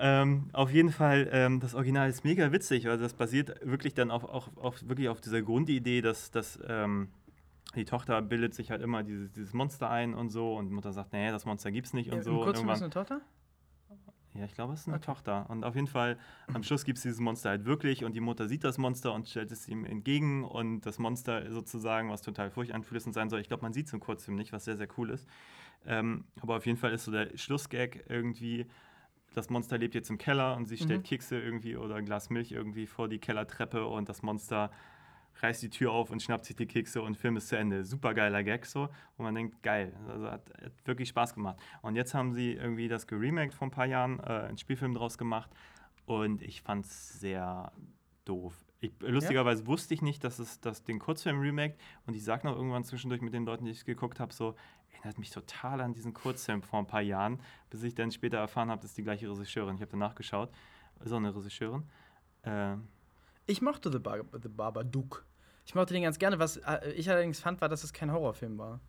ähm, 0.00 0.48
auf 0.52 0.70
jeden 0.70 0.92
Fall, 0.92 1.28
ähm, 1.32 1.58
das 1.58 1.74
Original 1.74 2.08
ist 2.08 2.24
mega 2.24 2.52
witzig, 2.52 2.84
weil 2.86 2.98
das 2.98 3.14
basiert 3.14 3.54
wirklich 3.66 3.94
dann 3.94 4.10
auf, 4.10 4.24
auf, 4.24 4.50
auf, 4.56 4.88
wirklich 4.88 5.08
auf 5.08 5.20
dieser 5.20 5.42
Grundidee, 5.42 6.00
dass, 6.00 6.30
dass 6.30 6.58
ähm, 6.68 7.08
die 7.74 7.84
Tochter 7.84 8.22
bildet 8.22 8.54
sich 8.54 8.70
halt 8.70 8.80
immer 8.80 9.02
dieses, 9.02 9.32
dieses 9.32 9.52
Monster 9.52 9.90
ein 9.90 10.14
und 10.14 10.30
so 10.30 10.56
und 10.56 10.68
die 10.68 10.72
Mutter 10.72 10.92
sagt, 10.92 11.12
nee, 11.12 11.30
das 11.30 11.44
Monster 11.44 11.72
gibt's 11.72 11.92
nicht 11.92 12.10
und 12.12 12.18
Im 12.18 12.22
so. 12.22 12.30
Und 12.38 12.44
Kurzfilm 12.44 12.70
ist 12.70 12.80
irgendwann, 12.80 13.02
eine 13.02 13.06
Tochter? 13.08 13.20
Ja, 14.38 14.44
ich 14.44 14.54
glaube, 14.54 14.72
es 14.72 14.80
ist 14.80 14.86
eine 14.86 14.96
okay. 14.96 15.06
Tochter. 15.06 15.50
Und 15.50 15.64
auf 15.64 15.74
jeden 15.74 15.88
Fall, 15.88 16.16
am 16.52 16.62
Schluss 16.62 16.84
gibt 16.84 16.98
es 16.98 17.02
dieses 17.02 17.18
Monster 17.18 17.50
halt 17.50 17.64
wirklich 17.64 18.04
und 18.04 18.14
die 18.14 18.20
Mutter 18.20 18.46
sieht 18.46 18.62
das 18.62 18.78
Monster 18.78 19.12
und 19.12 19.28
stellt 19.28 19.50
es 19.50 19.68
ihm 19.68 19.84
entgegen 19.84 20.44
und 20.44 20.82
das 20.82 20.98
Monster 20.98 21.50
sozusagen, 21.50 22.10
was 22.10 22.22
total 22.22 22.50
furchteinflößend 22.50 23.14
sein 23.14 23.30
soll. 23.30 23.40
Ich 23.40 23.48
glaube, 23.48 23.62
man 23.62 23.72
sieht 23.72 23.88
es 23.88 23.92
im 23.92 24.00
Kurzfilm 24.00 24.36
nicht, 24.36 24.52
was 24.52 24.64
sehr, 24.64 24.76
sehr 24.76 24.88
cool 24.96 25.10
ist. 25.10 25.26
Ähm, 25.86 26.24
aber 26.40 26.56
auf 26.56 26.66
jeden 26.66 26.78
Fall 26.78 26.92
ist 26.92 27.04
so 27.04 27.10
der 27.10 27.36
Schlussgag 27.36 28.04
irgendwie, 28.08 28.66
das 29.34 29.50
Monster 29.50 29.76
lebt 29.76 29.94
jetzt 29.94 30.10
im 30.10 30.18
Keller 30.18 30.56
und 30.56 30.66
sie 30.66 30.76
stellt 30.76 31.02
mhm. 31.02 31.06
Kekse 31.06 31.40
irgendwie 31.40 31.76
oder 31.76 31.96
ein 31.96 32.04
Glas 32.04 32.30
Milch 32.30 32.52
irgendwie 32.52 32.86
vor 32.86 33.08
die 33.08 33.18
Kellertreppe 33.18 33.86
und 33.86 34.08
das 34.08 34.22
Monster 34.22 34.70
reißt 35.42 35.62
die 35.62 35.70
Tür 35.70 35.92
auf 35.92 36.10
und 36.10 36.22
schnappt 36.22 36.44
sich 36.44 36.56
die 36.56 36.66
Kekse 36.66 37.02
und 37.02 37.16
Film 37.16 37.36
ist 37.36 37.48
zu 37.48 37.56
Ende. 37.56 37.84
Super 37.84 38.14
geiler 38.14 38.42
Gag 38.42 38.66
so. 38.66 38.88
Und 39.16 39.24
man 39.24 39.34
denkt, 39.34 39.62
geil. 39.62 39.92
Also 40.08 40.30
hat, 40.30 40.50
hat 40.62 40.72
wirklich 40.84 41.08
Spaß 41.08 41.34
gemacht. 41.34 41.58
Und 41.82 41.96
jetzt 41.96 42.14
haben 42.14 42.32
sie 42.32 42.52
irgendwie 42.52 42.88
das 42.88 43.06
geremaked 43.06 43.54
vor 43.54 43.68
ein 43.68 43.70
paar 43.70 43.86
Jahren, 43.86 44.18
äh, 44.20 44.46
einen 44.48 44.58
Spielfilm 44.58 44.94
draus 44.94 45.18
gemacht. 45.18 45.50
Und 46.06 46.42
ich 46.42 46.62
fand 46.62 46.86
es 46.86 47.20
sehr 47.20 47.72
doof. 48.24 48.54
Ich, 48.80 48.92
lustigerweise 49.00 49.62
ja. 49.62 49.66
wusste 49.66 49.92
ich 49.92 50.02
nicht, 50.02 50.22
dass 50.22 50.38
es 50.38 50.60
dass 50.60 50.84
den 50.84 51.00
Kurzfilm 51.00 51.40
remake 51.40 51.76
und 52.06 52.14
ich 52.14 52.22
sag 52.22 52.44
noch 52.44 52.54
irgendwann 52.54 52.84
zwischendurch 52.84 53.20
mit 53.22 53.34
den 53.34 53.44
Leuten, 53.44 53.64
die 53.64 53.72
ich 53.72 53.84
geguckt 53.84 54.20
habe, 54.20 54.32
so 54.32 54.54
erinnert 54.92 55.18
mich 55.18 55.30
total 55.30 55.80
an 55.80 55.92
diesen 55.92 56.14
Kurzfilm 56.14 56.62
vor 56.62 56.78
ein 56.78 56.86
paar 56.86 57.00
Jahren, 57.00 57.40
bis 57.70 57.82
ich 57.82 57.96
dann 57.96 58.12
später 58.12 58.38
erfahren 58.38 58.70
habe, 58.70 58.80
das 58.80 58.92
ist 58.92 58.98
die 58.98 59.02
gleiche 59.02 59.28
Regisseurin. 59.28 59.74
Ich 59.74 59.80
habe 59.80 59.90
danach 59.90 60.14
geschaut, 60.14 60.50
so 61.04 61.16
eine 61.16 61.34
Regisseurin. 61.34 61.84
Äh, 62.42 62.76
ich 63.46 63.62
mochte 63.62 63.90
The, 63.90 63.98
Bar 63.98 64.24
The 64.40 64.48
Babadook. 64.48 65.24
Ich 65.68 65.74
mochte 65.74 65.92
den 65.92 66.02
ganz 66.02 66.18
gerne. 66.18 66.38
Was 66.38 66.56
äh, 66.56 66.92
ich 66.96 67.10
allerdings 67.10 67.40
fand, 67.40 67.60
war, 67.60 67.68
dass 67.68 67.84
es 67.84 67.92
kein 67.92 68.10
Horrorfilm 68.10 68.56
war. 68.56 68.80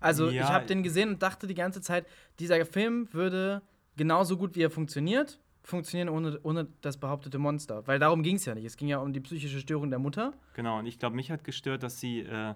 Also 0.00 0.28
ja, 0.28 0.42
ich 0.42 0.48
habe 0.48 0.66
den 0.66 0.82
gesehen 0.82 1.10
und 1.10 1.22
dachte 1.22 1.46
die 1.46 1.54
ganze 1.54 1.80
Zeit, 1.80 2.06
dieser 2.40 2.66
Film 2.66 3.08
würde 3.12 3.62
genauso 3.96 4.36
gut, 4.36 4.56
wie 4.56 4.62
er 4.62 4.70
funktioniert, 4.70 5.40
funktionieren 5.62 6.08
ohne, 6.08 6.40
ohne 6.42 6.66
das 6.80 6.96
behauptete 6.96 7.38
Monster. 7.38 7.86
Weil 7.86 8.00
darum 8.00 8.24
ging 8.24 8.34
es 8.34 8.44
ja 8.44 8.56
nicht. 8.56 8.64
Es 8.64 8.76
ging 8.76 8.88
ja 8.88 8.98
um 8.98 9.12
die 9.12 9.20
psychische 9.20 9.60
Störung 9.60 9.90
der 9.90 10.00
Mutter. 10.00 10.32
Genau, 10.54 10.80
und 10.80 10.86
ich 10.86 10.98
glaube, 10.98 11.14
mich 11.14 11.30
hat 11.30 11.44
gestört, 11.44 11.84
dass 11.84 12.00
sie 12.00 12.20
äh, 12.20 12.54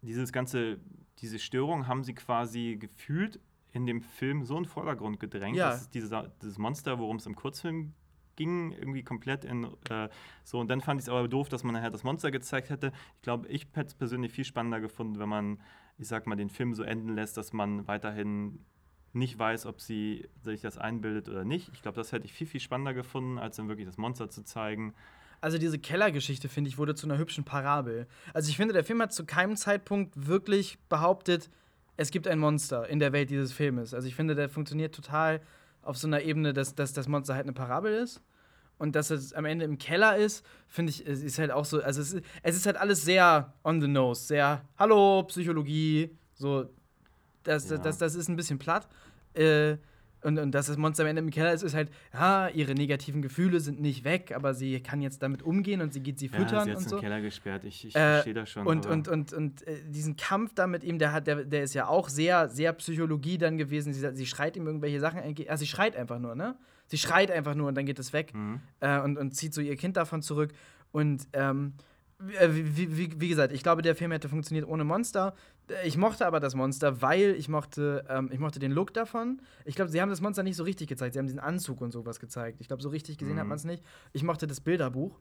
dieses 0.00 0.32
ganze, 0.32 0.80
diese 1.18 1.38
Störung 1.38 1.86
haben 1.86 2.02
sie 2.02 2.14
quasi 2.14 2.76
gefühlt 2.80 3.38
in 3.70 3.86
dem 3.86 4.02
Film 4.02 4.44
so 4.44 4.56
in 4.56 4.64
den 4.64 4.68
Vordergrund 4.68 5.20
gedrängt. 5.20 5.56
Ja. 5.56 5.70
Das 5.70 5.82
ist 5.82 5.94
dieses, 5.94 6.10
dieses 6.42 6.58
Monster, 6.58 6.98
worum 6.98 7.16
es 7.16 7.26
im 7.26 7.36
Kurzfilm 7.36 7.94
ging 8.36 8.72
irgendwie 8.72 9.02
komplett 9.02 9.44
in 9.44 9.64
äh, 9.90 10.08
so 10.44 10.58
und 10.58 10.68
dann 10.68 10.80
fand 10.80 11.00
ich 11.00 11.06
es 11.06 11.08
aber 11.08 11.28
doof, 11.28 11.48
dass 11.48 11.64
man 11.64 11.74
nachher 11.74 11.90
das 11.90 12.04
Monster 12.04 12.30
gezeigt 12.30 12.70
hätte. 12.70 12.92
Ich 13.16 13.22
glaube, 13.22 13.48
ich 13.48 13.66
hätte 13.74 13.88
es 13.88 13.94
persönlich 13.94 14.32
viel 14.32 14.44
spannender 14.44 14.80
gefunden, 14.80 15.18
wenn 15.18 15.28
man, 15.28 15.60
ich 15.98 16.08
sag 16.08 16.26
mal, 16.26 16.36
den 16.36 16.50
Film 16.50 16.74
so 16.74 16.82
enden 16.82 17.14
lässt, 17.14 17.36
dass 17.36 17.52
man 17.52 17.86
weiterhin 17.86 18.64
nicht 19.12 19.38
weiß, 19.38 19.66
ob 19.66 19.80
sie 19.80 20.28
sich 20.40 20.60
das 20.60 20.78
einbildet 20.78 21.28
oder 21.28 21.44
nicht. 21.44 21.70
Ich 21.74 21.82
glaube, 21.82 21.96
das 21.96 22.12
hätte 22.12 22.24
ich 22.24 22.32
viel, 22.32 22.46
viel 22.46 22.60
spannender 22.60 22.94
gefunden, 22.94 23.38
als 23.38 23.56
dann 23.56 23.68
wirklich 23.68 23.86
das 23.86 23.98
Monster 23.98 24.30
zu 24.30 24.42
zeigen. 24.42 24.94
Also 25.42 25.58
diese 25.58 25.78
Kellergeschichte, 25.78 26.48
finde 26.48 26.68
ich, 26.68 26.78
wurde 26.78 26.94
zu 26.94 27.06
einer 27.06 27.18
hübschen 27.18 27.44
Parabel. 27.44 28.06
Also 28.32 28.48
ich 28.48 28.56
finde, 28.56 28.72
der 28.72 28.84
Film 28.84 29.02
hat 29.02 29.12
zu 29.12 29.26
keinem 29.26 29.56
Zeitpunkt 29.56 30.26
wirklich 30.26 30.78
behauptet, 30.88 31.50
es 31.96 32.10
gibt 32.10 32.26
ein 32.26 32.38
Monster 32.38 32.88
in 32.88 33.00
der 33.00 33.12
Welt 33.12 33.28
dieses 33.28 33.52
Filmes. 33.52 33.92
Also 33.92 34.08
ich 34.08 34.14
finde, 34.14 34.34
der 34.34 34.48
funktioniert 34.48 34.94
total 34.94 35.40
auf 35.82 35.98
so 35.98 36.06
einer 36.06 36.22
Ebene, 36.22 36.52
dass, 36.52 36.74
dass 36.74 36.92
das 36.92 37.08
Monster 37.08 37.34
halt 37.34 37.44
eine 37.44 37.52
Parabel 37.52 37.94
ist. 37.94 38.20
Und 38.78 38.96
dass 38.96 39.10
es 39.10 39.32
am 39.32 39.44
Ende 39.44 39.64
im 39.64 39.78
Keller 39.78 40.16
ist, 40.16 40.44
finde 40.66 40.90
ich, 40.90 41.06
es 41.06 41.22
ist 41.22 41.38
halt 41.38 41.52
auch 41.52 41.64
so, 41.64 41.80
also 41.82 42.00
es 42.00 42.14
ist, 42.14 42.24
es 42.42 42.56
ist 42.56 42.66
halt 42.66 42.76
alles 42.76 43.02
sehr 43.02 43.52
on 43.62 43.80
the 43.80 43.86
nose, 43.86 44.26
sehr, 44.26 44.62
hallo, 44.76 45.22
Psychologie, 45.24 46.10
so, 46.34 46.68
das, 47.44 47.70
ja. 47.70 47.78
das, 47.78 47.98
das 47.98 48.16
ist 48.16 48.28
ein 48.28 48.34
bisschen 48.34 48.58
platt. 48.58 48.88
Äh, 49.34 49.76
und, 50.22 50.38
und 50.38 50.52
dass 50.52 50.66
das 50.66 50.76
Monster 50.76 51.02
am 51.02 51.08
Ende 51.08 51.20
im 51.20 51.30
Keller 51.30 51.52
ist, 51.52 51.62
ist 51.62 51.74
halt, 51.74 51.90
ja, 52.12 52.48
ihre 52.48 52.74
negativen 52.74 53.22
Gefühle 53.22 53.60
sind 53.60 53.80
nicht 53.80 54.04
weg, 54.04 54.32
aber 54.34 54.54
sie 54.54 54.80
kann 54.80 55.02
jetzt 55.02 55.22
damit 55.22 55.42
umgehen 55.42 55.80
und 55.80 55.92
sie 55.92 56.00
geht 56.00 56.18
sie 56.18 56.28
füttern 56.28 56.68
ja, 56.68 56.76
sie 56.76 56.84
und 56.84 56.88
so. 56.88 56.98
Keller 56.98 57.20
gesperrt, 57.20 57.64
ich, 57.64 57.86
ich 57.86 57.96
äh, 57.96 57.98
verstehe 57.98 58.34
das 58.34 58.50
schon. 58.50 58.66
Und, 58.66 58.86
und, 58.86 59.08
und, 59.08 59.32
und 59.32 59.66
äh, 59.66 59.82
diesen 59.88 60.16
Kampf 60.16 60.54
da 60.54 60.66
mit 60.66 60.84
ihm, 60.84 60.98
der, 60.98 61.12
hat, 61.12 61.26
der, 61.26 61.44
der 61.44 61.64
ist 61.64 61.74
ja 61.74 61.88
auch 61.88 62.08
sehr, 62.08 62.48
sehr 62.48 62.72
Psychologie 62.74 63.38
dann 63.38 63.58
gewesen. 63.58 63.92
Sie, 63.92 64.06
sie 64.14 64.26
schreit 64.26 64.56
ihm 64.56 64.66
irgendwelche 64.66 65.00
Sachen. 65.00 65.20
Also 65.48 65.60
sie 65.64 65.66
schreit 65.66 65.96
einfach 65.96 66.18
nur, 66.18 66.34
ne? 66.34 66.56
Sie 66.86 66.98
schreit 66.98 67.30
einfach 67.30 67.54
nur 67.54 67.68
und 67.68 67.74
dann 67.74 67.86
geht 67.86 67.98
es 67.98 68.12
weg 68.12 68.34
mhm. 68.34 68.60
äh, 68.80 69.00
und, 69.00 69.16
und 69.16 69.32
zieht 69.32 69.54
so 69.54 69.60
ihr 69.60 69.76
Kind 69.76 69.96
davon 69.96 70.22
zurück. 70.22 70.52
Und 70.92 71.26
ähm, 71.32 71.72
äh, 71.74 71.91
wie, 72.26 72.96
wie, 72.96 73.20
wie, 73.20 73.28
gesagt, 73.28 73.52
ich 73.52 73.62
glaube, 73.62 73.82
der 73.82 73.96
Film 73.96 74.12
hätte 74.12 74.28
funktioniert 74.28 74.66
ohne 74.66 74.84
Monster. 74.84 75.34
Ich 75.84 75.96
mochte 75.96 76.26
aber 76.26 76.40
das 76.40 76.54
Monster, 76.54 77.02
weil 77.02 77.34
ich 77.36 77.48
mochte, 77.48 78.04
ähm, 78.08 78.28
ich 78.32 78.38
mochte 78.38 78.58
den 78.58 78.72
Look 78.72 78.94
davon. 78.94 79.40
Ich 79.64 79.74
glaube, 79.74 79.90
sie 79.90 80.00
haben 80.00 80.08
das 80.08 80.20
Monster 80.20 80.42
nicht 80.42 80.56
so 80.56 80.64
richtig 80.64 80.88
gezeigt. 80.88 81.14
Sie 81.14 81.18
haben 81.18 81.26
diesen 81.26 81.40
Anzug 81.40 81.80
und 81.80 81.92
sowas 81.92 82.20
gezeigt. 82.20 82.60
Ich 82.60 82.68
glaube, 82.68 82.82
so 82.82 82.88
richtig 82.88 83.18
gesehen 83.18 83.34
mhm. 83.34 83.40
hat 83.40 83.46
man 83.46 83.56
es 83.56 83.64
nicht. 83.64 83.82
Ich 84.12 84.22
mochte 84.22 84.46
das 84.46 84.60
Bilderbuch. 84.60 85.18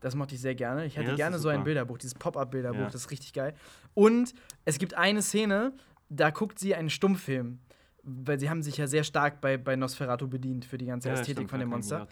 Das 0.00 0.14
mochte 0.14 0.34
ich 0.34 0.40
sehr 0.40 0.54
gerne. 0.54 0.84
Ich 0.84 0.96
hätte 0.96 1.10
ja, 1.10 1.16
gerne 1.16 1.38
so 1.38 1.48
ein 1.48 1.64
Bilderbuch, 1.64 1.98
dieses 1.98 2.14
Pop-up-Bilderbuch. 2.14 2.80
Ja. 2.80 2.86
Das 2.86 2.96
ist 2.96 3.10
richtig 3.10 3.32
geil. 3.32 3.54
Und 3.94 4.34
es 4.64 4.78
gibt 4.78 4.94
eine 4.94 5.22
Szene, 5.22 5.72
da 6.10 6.30
guckt 6.30 6.58
sie 6.58 6.74
einen 6.74 6.90
Stummfilm 6.90 7.58
weil 8.04 8.38
sie 8.38 8.50
haben 8.50 8.62
sich 8.62 8.76
ja 8.76 8.86
sehr 8.86 9.04
stark 9.04 9.40
bei, 9.40 9.56
bei 9.56 9.76
Nosferatu 9.76 10.28
bedient 10.28 10.64
für 10.64 10.78
die 10.78 10.86
ganze 10.86 11.08
ja, 11.08 11.14
Ästhetik 11.14 11.36
stimmt, 11.36 11.50
von 11.50 11.60
dem 11.60 11.68
Monster. 11.70 12.06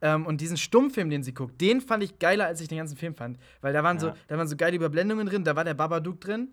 Ähm, 0.00 0.26
und 0.26 0.40
diesen 0.40 0.56
Stummfilm, 0.56 1.10
den 1.10 1.22
sie 1.22 1.34
guckt, 1.34 1.60
den 1.60 1.80
fand 1.80 2.02
ich 2.02 2.18
geiler, 2.18 2.46
als 2.46 2.60
ich 2.60 2.68
den 2.68 2.78
ganzen 2.78 2.96
Film 2.96 3.14
fand. 3.14 3.38
Weil 3.60 3.72
da 3.72 3.82
waren, 3.82 3.96
ja. 3.96 4.00
so, 4.00 4.12
da 4.28 4.38
waren 4.38 4.48
so 4.48 4.56
geile 4.56 4.76
Überblendungen 4.76 5.26
drin, 5.26 5.44
da 5.44 5.56
war 5.56 5.64
der 5.64 5.74
Babadook 5.74 6.20
drin. 6.20 6.52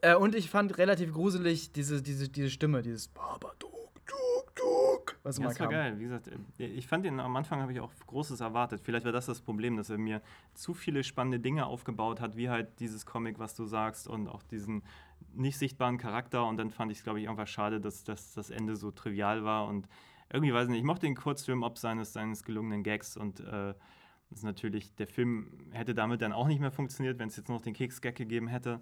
Äh, 0.00 0.14
und 0.14 0.34
ich 0.34 0.50
fand 0.50 0.78
relativ 0.78 1.12
gruselig 1.12 1.72
diese, 1.72 2.02
diese, 2.02 2.28
diese 2.28 2.50
Stimme, 2.50 2.82
dieses 2.82 3.08
Babadook, 3.08 3.72
Duk, 4.06 4.54
Duk. 4.54 5.16
Was 5.22 5.38
ja, 5.38 5.44
das 5.44 5.60
war 5.60 5.68
geil. 5.68 5.98
Wie 5.98 6.04
gesagt, 6.04 6.28
äh, 6.58 6.66
ich 6.66 6.86
fand 6.86 7.04
den 7.04 7.20
am 7.20 7.34
Anfang 7.36 7.60
habe 7.60 7.72
ich 7.72 7.80
auch 7.80 7.92
Großes 8.06 8.40
erwartet. 8.40 8.80
Vielleicht 8.82 9.04
war 9.04 9.12
das 9.12 9.26
das 9.26 9.40
Problem, 9.40 9.76
dass 9.76 9.90
er 9.90 9.98
mir 9.98 10.20
zu 10.54 10.74
viele 10.74 11.04
spannende 11.04 11.40
Dinge 11.40 11.66
aufgebaut 11.66 12.20
hat, 12.20 12.36
wie 12.36 12.48
halt 12.50 12.80
dieses 12.80 13.06
Comic, 13.06 13.38
was 13.38 13.54
du 13.54 13.64
sagst, 13.64 14.08
und 14.08 14.28
auch 14.28 14.42
diesen 14.42 14.82
nicht 15.34 15.58
sichtbaren 15.58 15.98
Charakter 15.98 16.46
und 16.46 16.56
dann 16.56 16.70
fand 16.70 16.92
ich 16.92 16.98
es, 16.98 17.04
glaube 17.04 17.20
ich, 17.20 17.28
einfach 17.28 17.46
schade, 17.46 17.80
dass, 17.80 18.04
dass 18.04 18.34
das 18.34 18.50
Ende 18.50 18.76
so 18.76 18.90
trivial 18.90 19.44
war 19.44 19.66
und 19.66 19.88
irgendwie 20.32 20.54
weiß 20.54 20.64
ich 20.64 20.70
nicht, 20.70 20.80
ich 20.80 20.84
mochte 20.84 21.06
den 21.06 21.14
Kurzfilm 21.14 21.62
ob 21.62 21.78
seines, 21.78 22.12
seines 22.12 22.42
gelungenen 22.44 22.82
Gags 22.82 23.16
und 23.16 23.40
äh, 23.40 23.74
ist 24.30 24.44
natürlich, 24.44 24.94
der 24.94 25.06
Film 25.06 25.68
hätte 25.72 25.94
damit 25.94 26.22
dann 26.22 26.32
auch 26.32 26.48
nicht 26.48 26.60
mehr 26.60 26.70
funktioniert, 26.70 27.18
wenn 27.18 27.28
es 27.28 27.36
jetzt 27.36 27.48
noch 27.48 27.60
den 27.60 27.74
Keks-Gag 27.74 28.16
gegeben 28.16 28.48
hätte, 28.48 28.80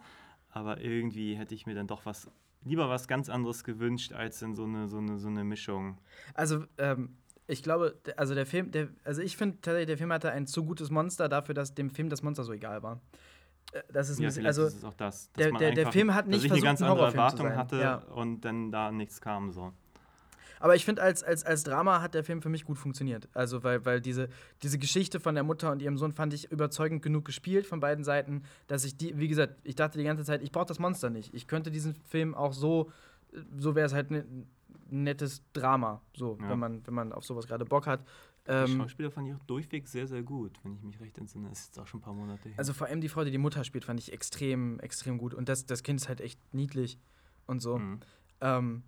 aber 0.49 0.81
irgendwie 0.81 1.35
hätte 1.35 1.55
ich 1.55 1.67
mir 1.67 1.75
dann 1.75 1.87
doch 1.87 2.07
was, 2.07 2.31
lieber 2.63 2.89
was 2.89 3.09
ganz 3.09 3.29
anderes 3.29 3.65
gewünscht, 3.65 4.13
als 4.13 4.43
in 4.43 4.55
so 4.55 4.65
eine, 4.65 4.89
so 4.89 4.99
eine, 4.99 5.19
so 5.19 5.29
eine 5.29 5.45
Mischung. 5.45 5.99
Also, 6.35 6.65
ähm, 6.79 7.17
ich 7.47 7.65
glaube, 7.65 8.01
also 8.17 8.35
der 8.35 8.47
Film, 8.47 8.71
der, 8.71 8.89
also 9.03 9.23
ich 9.23 9.37
finde 9.37 9.57
tatsächlich, 9.61 9.89
der 9.89 9.99
Film 9.99 10.13
hatte 10.13 10.31
ein 10.31 10.47
zu 10.47 10.65
gutes 10.65 10.91
Monster 10.91 11.29
dafür, 11.29 11.55
dass 11.55 11.75
dem 11.75 11.91
Film 11.91 12.09
das 12.09 12.23
Monster 12.23 12.45
so 12.45 12.53
egal 12.53 12.85
war. 12.85 13.01
Äh, 13.73 13.83
das 13.93 14.09
ist, 14.09 14.19
ja, 14.19 14.29
bisschen, 14.29 14.47
also 14.47 14.67
ist 14.67 14.85
auch 14.85 14.95
das, 14.95 15.31
der, 15.33 15.53
der, 15.53 15.73
der, 15.73 15.93
Film 15.93 16.15
hat 16.15 16.27
nicht 16.27 16.39
dass 16.39 16.45
ich 16.45 16.49
versucht, 16.51 16.67
eine 16.67 16.77
ganz 16.79 16.83
andere 16.83 17.07
Erwartung 17.07 17.57
hatte 17.57 17.79
ja. 17.81 17.97
und 18.15 18.41
dann 18.41 18.71
da 18.71 18.91
nichts 18.91 19.21
kam 19.21 19.51
so. 19.53 19.73
Aber 20.61 20.77
ich 20.77 20.85
finde, 20.85 21.03
als, 21.03 21.25
als, 21.25 21.43
als 21.45 21.65
Drama 21.65 22.03
hat 22.03 22.13
der 22.13 22.23
Film 22.23 22.43
für 22.43 22.51
mich 22.51 22.67
gut 22.67 22.79
funktioniert. 22.79 23.29
Also, 23.33 23.65
weil, 23.65 23.85
weil 23.87 24.03
diese, 24.03 24.29
diese 24.63 24.79
Geschichte 24.79 25.19
von 25.19 25.35
der 25.35 25.43
Mutter 25.43 25.73
und 25.73 25.81
ihrem 25.81 25.97
Sohn 25.97 26.13
fand 26.13 26.35
ich 26.35 26.53
überzeugend 26.53 27.03
genug 27.03 27.25
gespielt 27.25 27.67
von 27.67 27.81
beiden 27.81 28.05
Seiten, 28.05 28.43
dass 28.67 28.85
ich 28.85 28.95
die, 28.95 29.19
wie 29.19 29.27
gesagt, 29.27 29.55
ich 29.65 29.75
dachte 29.75 29.97
die 29.97 30.05
ganze 30.05 30.23
Zeit, 30.23 30.43
ich 30.43 30.53
brauche 30.53 30.67
das 30.67 30.79
Monster 30.79 31.09
nicht. 31.09 31.33
Ich 31.33 31.47
könnte 31.47 31.71
diesen 31.71 31.95
Film 31.95 32.35
auch 32.35 32.53
so, 32.53 32.93
so 33.59 33.75
wäre 33.75 33.87
es 33.87 33.95
halt 33.95 34.11
ein 34.11 34.47
nettes 34.91 35.43
Drama, 35.55 36.03
so, 36.15 36.37
ja. 36.41 36.51
wenn, 36.51 36.59
man, 36.59 36.87
wenn 36.87 36.95
man 36.95 37.13
auf 37.13 37.25
sowas 37.25 37.47
gerade 37.47 37.65
Bock 37.65 37.87
hat. 37.87 38.05
Ähm, 38.51 38.67
die 38.67 38.77
Schauspieler 38.77 39.11
fand 39.11 39.29
ich 39.29 39.35
auch 39.35 39.45
durchweg 39.45 39.87
sehr, 39.87 40.07
sehr 40.07 40.23
gut, 40.23 40.59
wenn 40.65 40.75
ich 40.75 40.83
mich 40.83 41.01
recht 41.01 41.17
entsinne. 41.19 41.49
Das 41.49 41.61
ist 41.61 41.67
jetzt 41.69 41.79
auch 41.79 41.87
schon 41.87 42.01
ein 42.01 42.03
paar 42.03 42.15
Monate 42.15 42.49
her. 42.49 42.59
Also 42.59 42.73
vor 42.73 42.89
allem 42.89 43.01
die 43.01 43.09
Frau, 43.09 43.23
die 43.23 43.31
die 43.31 43.39
Mutter 43.39 43.63
spielt, 43.63 43.85
fand 43.85 44.01
ich 44.01 44.13
extrem, 44.13 44.81
extrem 44.81 45.19
gut. 45.19 45.35
Und 45.35 45.49
das, 45.49 45.67
das 45.67 45.83
Kind 45.83 46.01
ist 46.01 46.09
halt 46.09 46.21
echt 46.21 46.39
niedlich 46.53 46.99
und 47.47 47.61
so. 47.61 47.79
Mhm. 47.79 48.01
Ähm, 48.41 48.83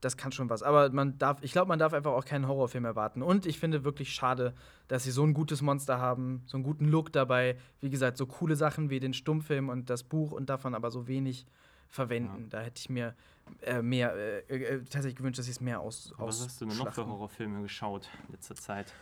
das 0.00 0.16
kann 0.16 0.32
schon 0.32 0.48
was. 0.48 0.62
Aber 0.62 0.90
man 0.90 1.18
darf, 1.18 1.42
ich 1.42 1.52
glaube, 1.52 1.68
man 1.68 1.78
darf 1.78 1.92
einfach 1.92 2.12
auch 2.12 2.24
keinen 2.24 2.46
Horrorfilm 2.46 2.84
erwarten. 2.84 3.22
Und 3.22 3.46
ich 3.46 3.58
finde 3.58 3.84
wirklich 3.84 4.12
schade, 4.12 4.54
dass 4.88 5.04
sie 5.04 5.10
so 5.10 5.24
ein 5.24 5.34
gutes 5.34 5.60
Monster 5.60 5.98
haben, 5.98 6.42
so 6.46 6.56
einen 6.56 6.64
guten 6.64 6.86
Look 6.86 7.12
dabei. 7.12 7.58
Wie 7.80 7.90
gesagt, 7.90 8.16
so 8.16 8.26
coole 8.26 8.56
Sachen 8.56 8.90
wie 8.90 9.00
den 9.00 9.12
Stummfilm 9.12 9.68
und 9.68 9.90
das 9.90 10.04
Buch 10.04 10.32
und 10.32 10.48
davon 10.48 10.74
aber 10.74 10.90
so 10.90 11.06
wenig 11.06 11.46
verwenden. 11.88 12.44
Ja. 12.44 12.48
Da 12.50 12.60
hätte 12.60 12.78
ich 12.78 12.88
mir 12.88 13.14
äh, 13.62 13.82
mehr 13.82 14.14
äh, 14.14 14.38
äh, 14.48 14.78
tatsächlich 14.80 15.16
gewünscht, 15.16 15.38
dass 15.38 15.46
ich 15.46 15.56
es 15.56 15.60
mehr 15.60 15.80
aus. 15.80 16.12
Was 16.16 16.44
hast 16.44 16.60
du 16.60 16.66
denn 16.66 16.76
noch 16.76 16.92
für 16.92 17.06
Horrorfilme 17.06 17.62
geschaut 17.62 18.08
in 18.26 18.32
letzter 18.32 18.54
Zeit? 18.54 18.92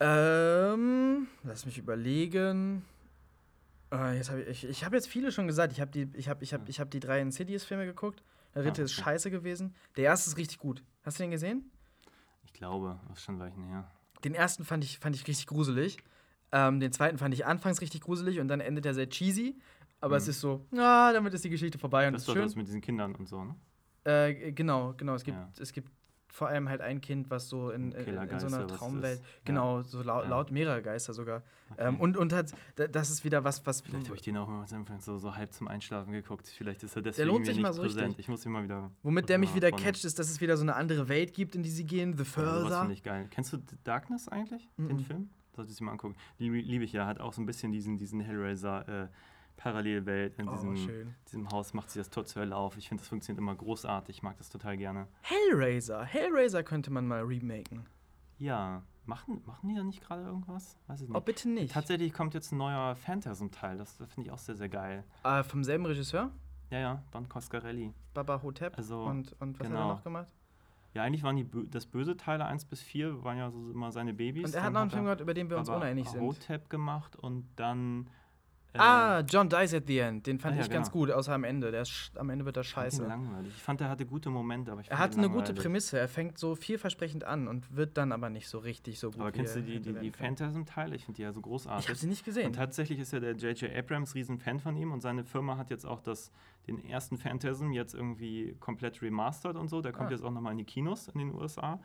Ähm, 0.00 1.28
lass 1.44 1.66
mich 1.66 1.78
überlegen. 1.78 2.84
Äh, 3.92 4.16
jetzt 4.16 4.30
hab 4.30 4.38
ich 4.38 4.48
ich, 4.48 4.64
ich 4.68 4.84
habe 4.84 4.96
jetzt 4.96 5.08
viele 5.08 5.30
schon 5.30 5.46
gesagt. 5.46 5.72
Ich 5.72 5.80
habe 5.80 5.90
die, 5.90 6.08
ich 6.14 6.28
hab, 6.28 6.42
ich 6.42 6.52
hab, 6.52 6.68
ich 6.68 6.80
hab 6.80 6.90
die 6.90 7.00
drei 7.00 7.20
Insidious-Filme 7.20 7.86
geguckt. 7.86 8.22
Der 8.54 8.62
dritte 8.62 8.82
ah, 8.82 8.84
okay. 8.84 8.84
ist 8.84 8.92
scheiße 8.92 9.30
gewesen. 9.30 9.74
Der 9.96 10.04
erste 10.04 10.30
ist 10.30 10.36
richtig 10.36 10.58
gut. 10.58 10.82
Hast 11.04 11.18
du 11.18 11.22
den 11.22 11.30
gesehen? 11.30 11.70
Ich 12.44 12.52
glaube, 12.52 12.98
das 13.08 13.18
ist 13.18 13.24
schon 13.24 13.38
Weichen 13.38 13.64
her. 13.64 13.88
Den 14.24 14.34
ersten 14.34 14.64
fand 14.64 14.84
ich, 14.84 14.98
fand 14.98 15.16
ich 15.16 15.26
richtig 15.26 15.46
gruselig. 15.46 15.98
Ähm, 16.52 16.80
den 16.80 16.92
zweiten 16.92 17.18
fand 17.18 17.32
ich 17.34 17.46
anfangs 17.46 17.80
richtig 17.80 18.02
gruselig 18.02 18.38
und 18.40 18.48
dann 18.48 18.60
endet 18.60 18.84
er 18.86 18.94
sehr 18.94 19.08
cheesy. 19.08 19.58
Aber 20.02 20.16
mhm. 20.16 20.18
es 20.18 20.28
ist 20.28 20.40
so, 20.40 20.66
na, 20.70 21.08
ah, 21.08 21.12
damit 21.14 21.32
ist 21.32 21.44
die 21.44 21.50
Geschichte 21.50 21.78
vorbei 21.78 22.06
und 22.06 22.12
das 22.12 22.22
ist 22.28 22.32
schön. 22.32 22.42
Das 22.42 22.54
mit 22.56 22.66
diesen 22.66 22.82
Kindern 22.82 23.14
und 23.14 23.26
so, 23.28 23.42
ne? 23.44 23.54
Äh, 24.04 24.52
genau, 24.52 24.92
genau. 24.96 25.14
Es 25.14 25.22
gibt, 25.24 25.38
ja. 25.38 25.48
es 25.58 25.72
gibt 25.72 25.90
vor 26.28 26.48
allem 26.48 26.68
halt 26.68 26.80
ein 26.80 27.00
Kind, 27.00 27.30
was 27.30 27.48
so 27.48 27.70
in, 27.70 27.92
in, 27.92 28.16
in 28.16 28.38
so 28.40 28.46
einer 28.48 28.66
Traumwelt, 28.66 29.20
ist. 29.20 29.22
Ja. 29.22 29.26
genau, 29.44 29.82
so 29.82 30.02
laut, 30.02 30.24
Ja. 30.24 30.30
laut 30.30 30.50
mehrere 30.50 30.82
Geister 30.82 31.12
sogar. 31.12 31.42
Okay. 31.72 31.88
Ähm, 31.88 32.00
und, 32.00 32.16
und 32.16 32.32
hat, 32.32 32.52
da- 32.76 32.86
das 32.88 33.10
ist 33.10 33.22
wieder 33.22 33.44
was, 33.44 33.64
was. 33.66 33.82
Vielleicht 33.82 34.06
habe 34.06 34.16
ich 34.16 34.22
den 34.22 34.36
auch 34.38 34.48
immer 34.48 34.66
so, 34.98 35.18
so 35.18 35.36
halb 35.36 35.52
zum 35.52 35.68
Einschlafen 35.68 36.12
geguckt. 36.12 36.48
Vielleicht 36.48 36.82
ist 36.82 36.96
er 36.96 37.02
Der 37.02 37.12
deswegen 37.12 37.28
lohnt 37.28 37.40
mir 37.40 37.46
sich 37.46 37.56
nicht 37.56 37.62
mal 37.62 37.72
so 37.74 37.82
präsent. 37.82 38.08
richtig. 38.08 38.18
Ich 38.24 38.28
muss 38.28 38.44
ihn 38.46 38.52
mal 38.52 38.64
wieder. 38.64 38.90
Womit 39.02 39.28
der 39.28 39.38
mich 39.38 39.50
mal 39.50 39.56
wieder 39.56 39.68
von- 39.68 39.78
catcht, 39.78 40.04
ist, 40.04 40.18
dass 40.18 40.30
es 40.30 40.40
wieder 40.40 40.56
so 40.56 40.62
eine 40.62 40.74
andere 40.74 41.08
Welt 41.08 41.32
gibt, 41.34 41.54
in 41.54 41.62
die 41.62 41.70
sie 41.70 41.84
gehen. 41.84 42.16
The 42.16 42.24
Ja, 42.24 42.28
sowas 42.30 42.62
Further. 42.62 42.78
finde 42.80 42.94
ich 42.94 43.02
geil. 43.02 43.26
Kennst 43.30 43.52
du 43.52 43.58
The 43.58 43.76
Darkness 43.84 44.26
eigentlich, 44.28 44.68
den 44.78 44.86
Mhm. 44.96 44.98
Film? 45.04 45.30
Solltest 45.54 45.78
du 45.78 45.82
dir 45.82 45.86
mal 45.86 45.92
angucken. 45.92 46.16
Die 46.38 46.48
liebe 46.48 46.82
ich 46.82 46.92
ja, 46.94 47.06
hat 47.06 47.20
auch 47.20 47.34
so 47.34 47.42
ein 47.42 47.46
bisschen 47.46 47.72
diesen, 47.72 47.98
diesen 47.98 48.20
Hellraiser 48.20 48.88
äh, 49.04 49.08
Parallelwelt. 49.56 50.38
In 50.38 50.48
Oh, 50.48 50.52
diesem, 50.52 50.76
schön. 50.76 51.14
diesem 51.28 51.48
Haus 51.50 51.74
macht 51.74 51.90
sie 51.90 51.98
das 51.98 52.10
Tor 52.10 52.24
zur 52.24 52.42
Hölle 52.42 52.56
auf. 52.56 52.76
Ich 52.76 52.88
finde, 52.88 53.02
das 53.02 53.08
funktioniert 53.08 53.38
immer 53.38 53.54
großartig. 53.54 54.16
Ich 54.16 54.22
mag 54.22 54.36
das 54.38 54.48
total 54.50 54.76
gerne. 54.76 55.06
Hellraiser. 55.22 56.04
Hellraiser 56.04 56.62
könnte 56.62 56.90
man 56.90 57.06
mal 57.06 57.22
remaken. 57.22 57.86
Ja, 58.38 58.82
machen, 59.06 59.42
machen 59.46 59.68
die 59.68 59.74
da 59.76 59.84
nicht 59.84 60.00
gerade 60.02 60.22
irgendwas? 60.24 60.76
Weiß 60.88 61.00
ich 61.02 61.08
nicht. 61.08 61.16
Oh, 61.16 61.20
bitte 61.20 61.48
nicht. 61.48 61.72
Tatsächlich 61.72 62.12
kommt 62.12 62.34
jetzt 62.34 62.52
ein 62.52 62.56
neuer 62.58 62.96
Phantasm-Teil. 62.96 63.76
Das, 63.76 63.96
das 63.98 64.12
finde 64.12 64.28
ich 64.28 64.32
auch 64.32 64.38
sehr, 64.38 64.56
sehr 64.56 64.68
geil. 64.68 65.04
Äh, 65.24 65.42
vom 65.44 65.62
selben 65.62 65.86
Regisseur, 65.86 66.30
Ja, 66.70 66.78
ja, 66.78 67.02
Don 67.12 67.28
Coscarelli. 67.28 67.92
Baba 68.14 68.42
Hotep. 68.42 68.76
Also, 68.76 69.04
und, 69.04 69.32
und 69.40 69.60
was 69.60 69.66
hat 69.68 69.72
er 69.74 69.78
genau. 69.78 69.88
noch 69.94 70.02
gemacht? 70.02 70.32
Ja, 70.94 71.02
eigentlich 71.04 71.22
waren 71.22 71.36
die 71.36 71.48
das 71.70 71.86
böse 71.86 72.16
Teile 72.18 72.44
1 72.44 72.66
bis 72.66 72.82
4 72.82 73.24
waren 73.24 73.38
ja 73.38 73.50
so 73.50 73.70
immer 73.70 73.90
seine 73.92 74.12
Babys. 74.12 74.44
Und 74.44 74.54
er 74.54 74.62
hat 74.64 74.72
noch 74.74 74.82
einen 74.82 74.90
Film 74.90 75.04
gehabt, 75.04 75.22
über 75.22 75.32
den 75.32 75.48
wir 75.48 75.56
uns 75.56 75.68
uneinig 75.70 76.06
sind. 76.10 76.20
Hotep 76.20 76.68
gemacht 76.68 77.16
und 77.16 77.46
dann. 77.56 78.08
Ah, 78.74 79.20
John 79.20 79.48
Dies 79.48 79.74
at 79.74 79.86
the 79.86 79.98
End. 79.98 80.26
Den 80.26 80.38
fand 80.38 80.54
Ah, 80.54 80.58
ja, 80.60 80.64
ich 80.64 80.70
ganz 80.70 80.90
genau. 80.90 81.04
gut, 81.06 81.10
außer 81.12 81.34
am 81.34 81.44
Ende. 81.44 81.70
Der 81.70 81.82
ist, 81.82 82.12
am 82.16 82.30
Ende 82.30 82.44
wird 82.46 82.56
er 82.56 82.62
ich 82.62 82.68
scheiße. 82.68 83.04
langweilig. 83.06 83.52
Ich 83.54 83.62
fand, 83.62 83.80
er 83.82 83.88
hatte 83.90 84.06
gute 84.06 84.30
Momente, 84.30 84.72
aber 84.72 84.80
ich 84.80 84.90
Er 84.90 84.96
fand 84.96 85.10
hat 85.12 85.14
ihn 85.18 85.24
eine 85.24 85.30
gute. 85.30 85.52
Prämisse. 85.52 85.98
Er 85.98 86.08
fängt 86.08 86.38
so 86.38 86.54
vielversprechend 86.54 87.24
an 87.24 87.48
und 87.48 87.76
wird 87.76 87.96
dann 87.98 88.12
aber 88.12 88.30
nicht 88.30 88.48
so 88.48 88.58
richtig 88.58 88.98
so 88.98 89.10
gut. 89.10 89.20
Aber 89.20 89.30
kennst 89.32 89.56
du 89.56 89.62
die, 89.62 89.80
die, 89.80 89.92
die. 89.92 90.10
Phantasm-Teile? 90.10 90.96
Ich 90.96 91.04
finde 91.04 91.16
die 91.16 91.22
ja 91.22 91.32
so 91.32 91.40
Ich 91.40 91.44
habe 91.44 91.48
großartig. 91.50 91.98
sie 91.98 92.06
nicht 92.06 92.24
gesehen. 92.24 92.46
Und 92.46 92.52
tatsächlich 92.54 92.98
ist 92.98 93.12
ja 93.12 93.20
der 93.20 93.32
J.J. 93.36 93.70
Abrams 93.76 94.14
riesen 94.14 94.38
Fan 94.38 94.58
von 94.58 94.76
ihm 94.76 94.92
und 94.92 95.00
seine 95.02 95.24
Firma 95.24 95.56
hat 95.58 95.68
jetzt 95.70 95.84
auch 95.84 96.00
das, 96.00 96.30
den 96.66 96.82
ersten 96.84 97.18
Phantasm 97.18 97.72
jetzt 97.72 97.94
irgendwie 97.94 98.56
komplett 98.58 99.02
remastert 99.02 99.56
und 99.56 99.68
so. 99.68 99.82
Der 99.82 99.92
kommt 99.92 100.08
Ah. 100.08 100.12
jetzt 100.12 100.24
auch 100.24 100.30
nochmal 100.30 100.52
in 100.52 100.58
die 100.58 100.64
Kinos 100.64 101.08
in 101.08 101.18
den 101.18 101.34
USA. 101.34 101.78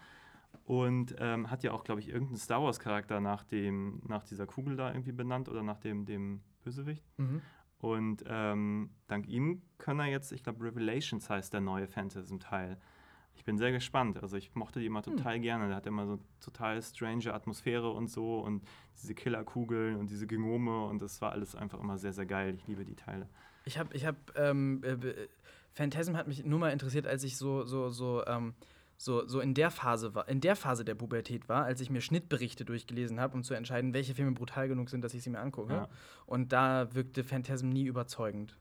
Und 0.65 1.15
ähm, 1.19 1.49
hat 1.49 1.63
ja 1.63 1.71
auch, 1.71 1.83
glaube 1.83 2.01
ich, 2.01 2.09
irgendeinen 2.09 2.37
Star 2.37 2.61
Wars-Charakter 2.63 3.19
nach, 3.21 3.43
dem- 3.43 4.01
nach 4.07 4.23
dieser 4.23 4.45
Kugel 4.45 4.75
da 4.75 4.89
irgendwie 4.89 5.11
benannt 5.13 5.47
oder 5.49 5.63
nach 5.63 5.77
dem, 5.79 6.05
dem 6.05 6.41
Bösewicht. 6.67 7.03
Mhm. 7.17 7.41
Und 7.79 8.23
ähm, 8.27 8.89
dank 9.07 9.27
ihm 9.27 9.61
können 9.77 9.99
er 10.01 10.07
jetzt, 10.07 10.31
ich 10.31 10.43
glaube, 10.43 10.63
Revelations 10.65 11.29
heißt 11.29 11.53
der 11.53 11.61
neue 11.61 11.87
Phantasm-Teil. 11.87 12.77
Ich 13.35 13.43
bin 13.45 13.57
sehr 13.57 13.71
gespannt. 13.71 14.21
Also 14.21 14.35
ich 14.35 14.53
mochte 14.55 14.79
die 14.79 14.87
immer 14.87 15.05
Hm. 15.05 15.15
total 15.15 15.39
gerne. 15.39 15.67
Der 15.67 15.75
hat 15.77 15.85
immer 15.85 16.07
so 16.07 16.19
total 16.41 16.81
strange 16.81 17.31
Atmosphäre 17.33 17.91
und 17.91 18.07
so 18.09 18.39
und 18.39 18.63
diese 18.99 19.13
Killerkugeln 19.13 19.95
und 19.95 20.09
diese 20.09 20.25
Genome 20.27 20.85
und 20.87 21.01
das 21.01 21.21
war 21.21 21.31
alles 21.31 21.55
einfach 21.55 21.79
immer 21.79 21.97
sehr, 21.99 22.13
sehr 22.13 22.25
geil. 22.25 22.55
Ich 22.55 22.67
liebe 22.67 22.83
die 22.83 22.95
Teile. 22.95 23.29
Ich 23.63 23.77
habe, 23.77 23.95
ich 23.95 24.05
habe, 24.05 24.17
ähm, 24.35 24.81
äh, 24.83 24.93
äh, 24.93 25.27
Phantasm 25.73 26.15
hat 26.15 26.27
mich 26.27 26.43
nur 26.43 26.57
mal 26.57 26.71
interessiert, 26.71 27.05
als 27.05 27.23
ich 27.23 27.37
so, 27.37 27.63
so, 27.65 27.89
so, 27.89 28.25
ähm, 28.25 28.55
so, 28.97 29.27
so 29.27 29.39
in 29.39 29.53
der 29.53 29.69
Phase 29.69 30.15
war, 30.15 30.27
in 30.27 30.41
der 30.41 30.55
Phase 30.55 30.83
der 30.83 30.95
Pubertät 30.95 31.47
war, 31.47 31.65
als 31.65 31.81
ich 31.81 31.89
mir 31.89 32.01
Schnittberichte 32.01 32.65
durchgelesen 32.65 33.19
habe, 33.19 33.35
um 33.35 33.43
zu 33.43 33.53
entscheiden, 33.53 33.93
welche 33.93 34.15
Filme 34.15 34.31
brutal 34.31 34.67
genug 34.67 34.89
sind, 34.89 35.03
dass 35.03 35.13
ich 35.13 35.23
sie 35.23 35.29
mir 35.29 35.39
angucke. 35.39 35.73
Ja. 35.73 35.87
Und 36.25 36.51
da 36.51 36.93
wirkte 36.93 37.23
Phantasm 37.23 37.69
nie 37.69 37.85
überzeugend. 37.85 38.57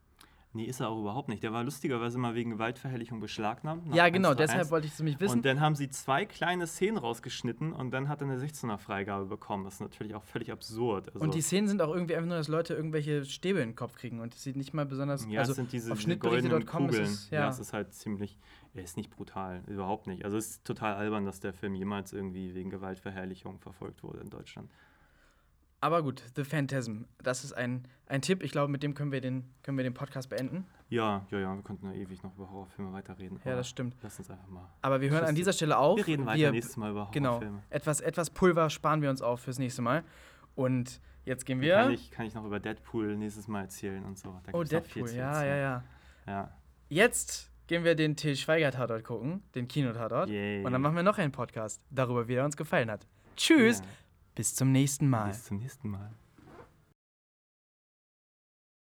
Nee, 0.56 0.64
ist 0.64 0.80
er 0.80 0.88
auch 0.88 0.98
überhaupt 0.98 1.28
nicht. 1.28 1.42
Der 1.42 1.52
war 1.52 1.62
lustigerweise 1.62 2.16
mal 2.16 2.34
wegen 2.34 2.50
Gewaltverherrlichung 2.50 3.20
beschlagnahmt. 3.20 3.94
ja, 3.94 4.08
genau, 4.08 4.30
1 4.30 4.36
zu 4.36 4.42
deshalb 4.42 4.60
1. 4.60 4.70
wollte 4.70 4.86
ich 4.86 4.94
es 4.94 4.98
nämlich 4.98 5.20
wissen. 5.20 5.34
Und 5.34 5.44
dann 5.44 5.60
haben 5.60 5.74
sie 5.74 5.90
zwei 5.90 6.24
kleine 6.24 6.66
Szenen 6.66 6.96
rausgeschnitten 6.96 7.74
und 7.74 7.90
dann 7.90 8.08
hat 8.08 8.22
er 8.22 8.28
eine 8.28 8.42
16er-Freigabe 8.42 9.26
bekommen. 9.26 9.64
Das 9.64 9.74
ist 9.74 9.80
natürlich 9.80 10.14
auch 10.14 10.22
völlig 10.22 10.50
absurd. 10.50 11.08
Also, 11.08 11.20
Und 11.20 11.34
die 11.34 11.42
Szenen 11.42 11.68
sind 11.68 11.82
auch 11.82 11.92
irgendwie 11.94 12.16
einfach 12.16 12.28
nur, 12.28 12.38
dass 12.38 12.48
Leute 12.48 12.72
irgendwelche 12.72 13.26
Stäbe 13.26 13.60
in 13.60 13.70
den 13.70 13.76
Kopf 13.76 13.96
kriegen 13.96 14.20
und 14.20 14.34
es 14.34 14.42
sieht 14.42 14.56
nicht 14.56 14.72
mal 14.72 14.86
besonders. 14.86 15.26
Ja, 15.28 15.40
also 15.40 15.52
es 15.52 15.56
sind 15.56 15.72
diese, 15.72 15.92
auf 15.92 15.98
diese 15.98 16.16
goldenen 16.16 16.64
Kugeln. 16.64 17.02
es. 17.02 17.28
ja. 17.28 17.40
Ja, 17.40 17.48
es 17.50 17.58
ist 17.58 17.74
halt 17.74 17.92
ziemlich. 17.92 18.38
Er 18.76 18.84
ist 18.84 18.96
nicht 18.96 19.10
brutal, 19.10 19.62
überhaupt 19.66 20.06
nicht. 20.06 20.24
Also 20.24 20.36
es 20.36 20.50
ist 20.50 20.64
total 20.64 20.94
albern, 20.94 21.24
dass 21.24 21.40
der 21.40 21.52
Film 21.54 21.74
jemals 21.74 22.12
irgendwie 22.12 22.54
wegen 22.54 22.68
Gewaltverherrlichung 22.70 23.58
verfolgt 23.58 24.02
wurde 24.02 24.20
in 24.20 24.28
Deutschland. 24.28 24.70
Aber 25.80 26.02
gut, 26.02 26.22
The 26.34 26.44
Phantasm, 26.44 27.02
das 27.22 27.44
ist 27.44 27.52
ein, 27.52 27.86
ein 28.06 28.22
Tipp. 28.22 28.42
Ich 28.42 28.50
glaube, 28.50 28.70
mit 28.70 28.82
dem 28.82 28.94
können 28.94 29.12
wir 29.12 29.20
den, 29.20 29.44
können 29.62 29.76
wir 29.76 29.84
den 29.84 29.94
Podcast 29.94 30.28
beenden. 30.28 30.66
Ja, 30.88 31.26
ja, 31.30 31.38
ja, 31.38 31.54
wir 31.54 31.62
könnten 31.62 31.86
ja 31.86 31.92
ewig 31.92 32.22
noch 32.22 32.34
über 32.34 32.50
Horrorfilme 32.50 32.92
weiterreden. 32.92 33.40
Ja, 33.44 33.56
das 33.56 33.68
stimmt. 33.68 33.96
Lass 34.02 34.18
uns 34.18 34.30
einfach 34.30 34.48
mal. 34.48 34.68
Aber 34.82 35.00
wir 35.00 35.10
hören 35.10 35.24
an 35.24 35.34
dieser 35.34 35.52
Stelle 35.52 35.76
auf. 35.78 35.96
Wir 35.96 36.06
reden 36.06 36.26
weiter 36.26 36.38
Wir- 36.38 36.50
nächstes 36.52 36.76
Mal 36.76 36.90
über 36.90 37.08
Genau. 37.12 37.30
Horrorfilme. 37.30 37.62
Etwas, 37.70 38.00
etwas 38.00 38.30
Pulver 38.30 38.70
sparen 38.70 39.02
wir 39.02 39.10
uns 39.10 39.22
auf 39.22 39.40
fürs 39.40 39.58
nächste 39.58 39.82
Mal. 39.82 40.04
Und 40.54 41.00
jetzt 41.24 41.44
gehen 41.44 41.60
wir. 41.60 41.74
Kann, 41.76 41.90
ich, 41.92 42.10
kann 42.10 42.26
ich 42.26 42.34
noch 42.34 42.44
über 42.44 42.60
Deadpool 42.60 43.16
nächstes 43.16 43.48
Mal 43.48 43.62
erzählen 43.62 44.04
und 44.04 44.18
so. 44.18 44.38
Da 44.44 44.52
oh, 44.52 44.64
Deadpool, 44.64 45.10
ja, 45.10 45.44
ja, 45.44 45.56
ja. 45.56 45.84
ja. 46.26 46.50
Jetzt 46.88 47.50
gehen 47.66 47.84
wir 47.84 47.94
den 47.94 48.16
Till 48.16 48.36
Schweiger-Tatort 48.36 49.04
gucken, 49.04 49.42
den 49.54 49.68
Kinotatort. 49.68 50.28
Yay. 50.30 50.64
Und 50.64 50.72
dann 50.72 50.80
machen 50.82 50.96
wir 50.96 51.02
noch 51.02 51.18
einen 51.18 51.32
Podcast 51.32 51.80
darüber, 51.90 52.28
wie 52.28 52.34
er 52.34 52.44
uns 52.44 52.56
gefallen 52.56 52.90
hat. 52.90 53.06
Tschüss, 53.36 53.80
Ja. 53.80 53.84
bis 54.34 54.54
zum 54.54 54.72
nächsten 54.72 55.08
Mal. 55.08 55.28
Bis 55.28 55.44
zum 55.44 55.58
nächsten 55.58 55.88
Mal. 55.90 56.10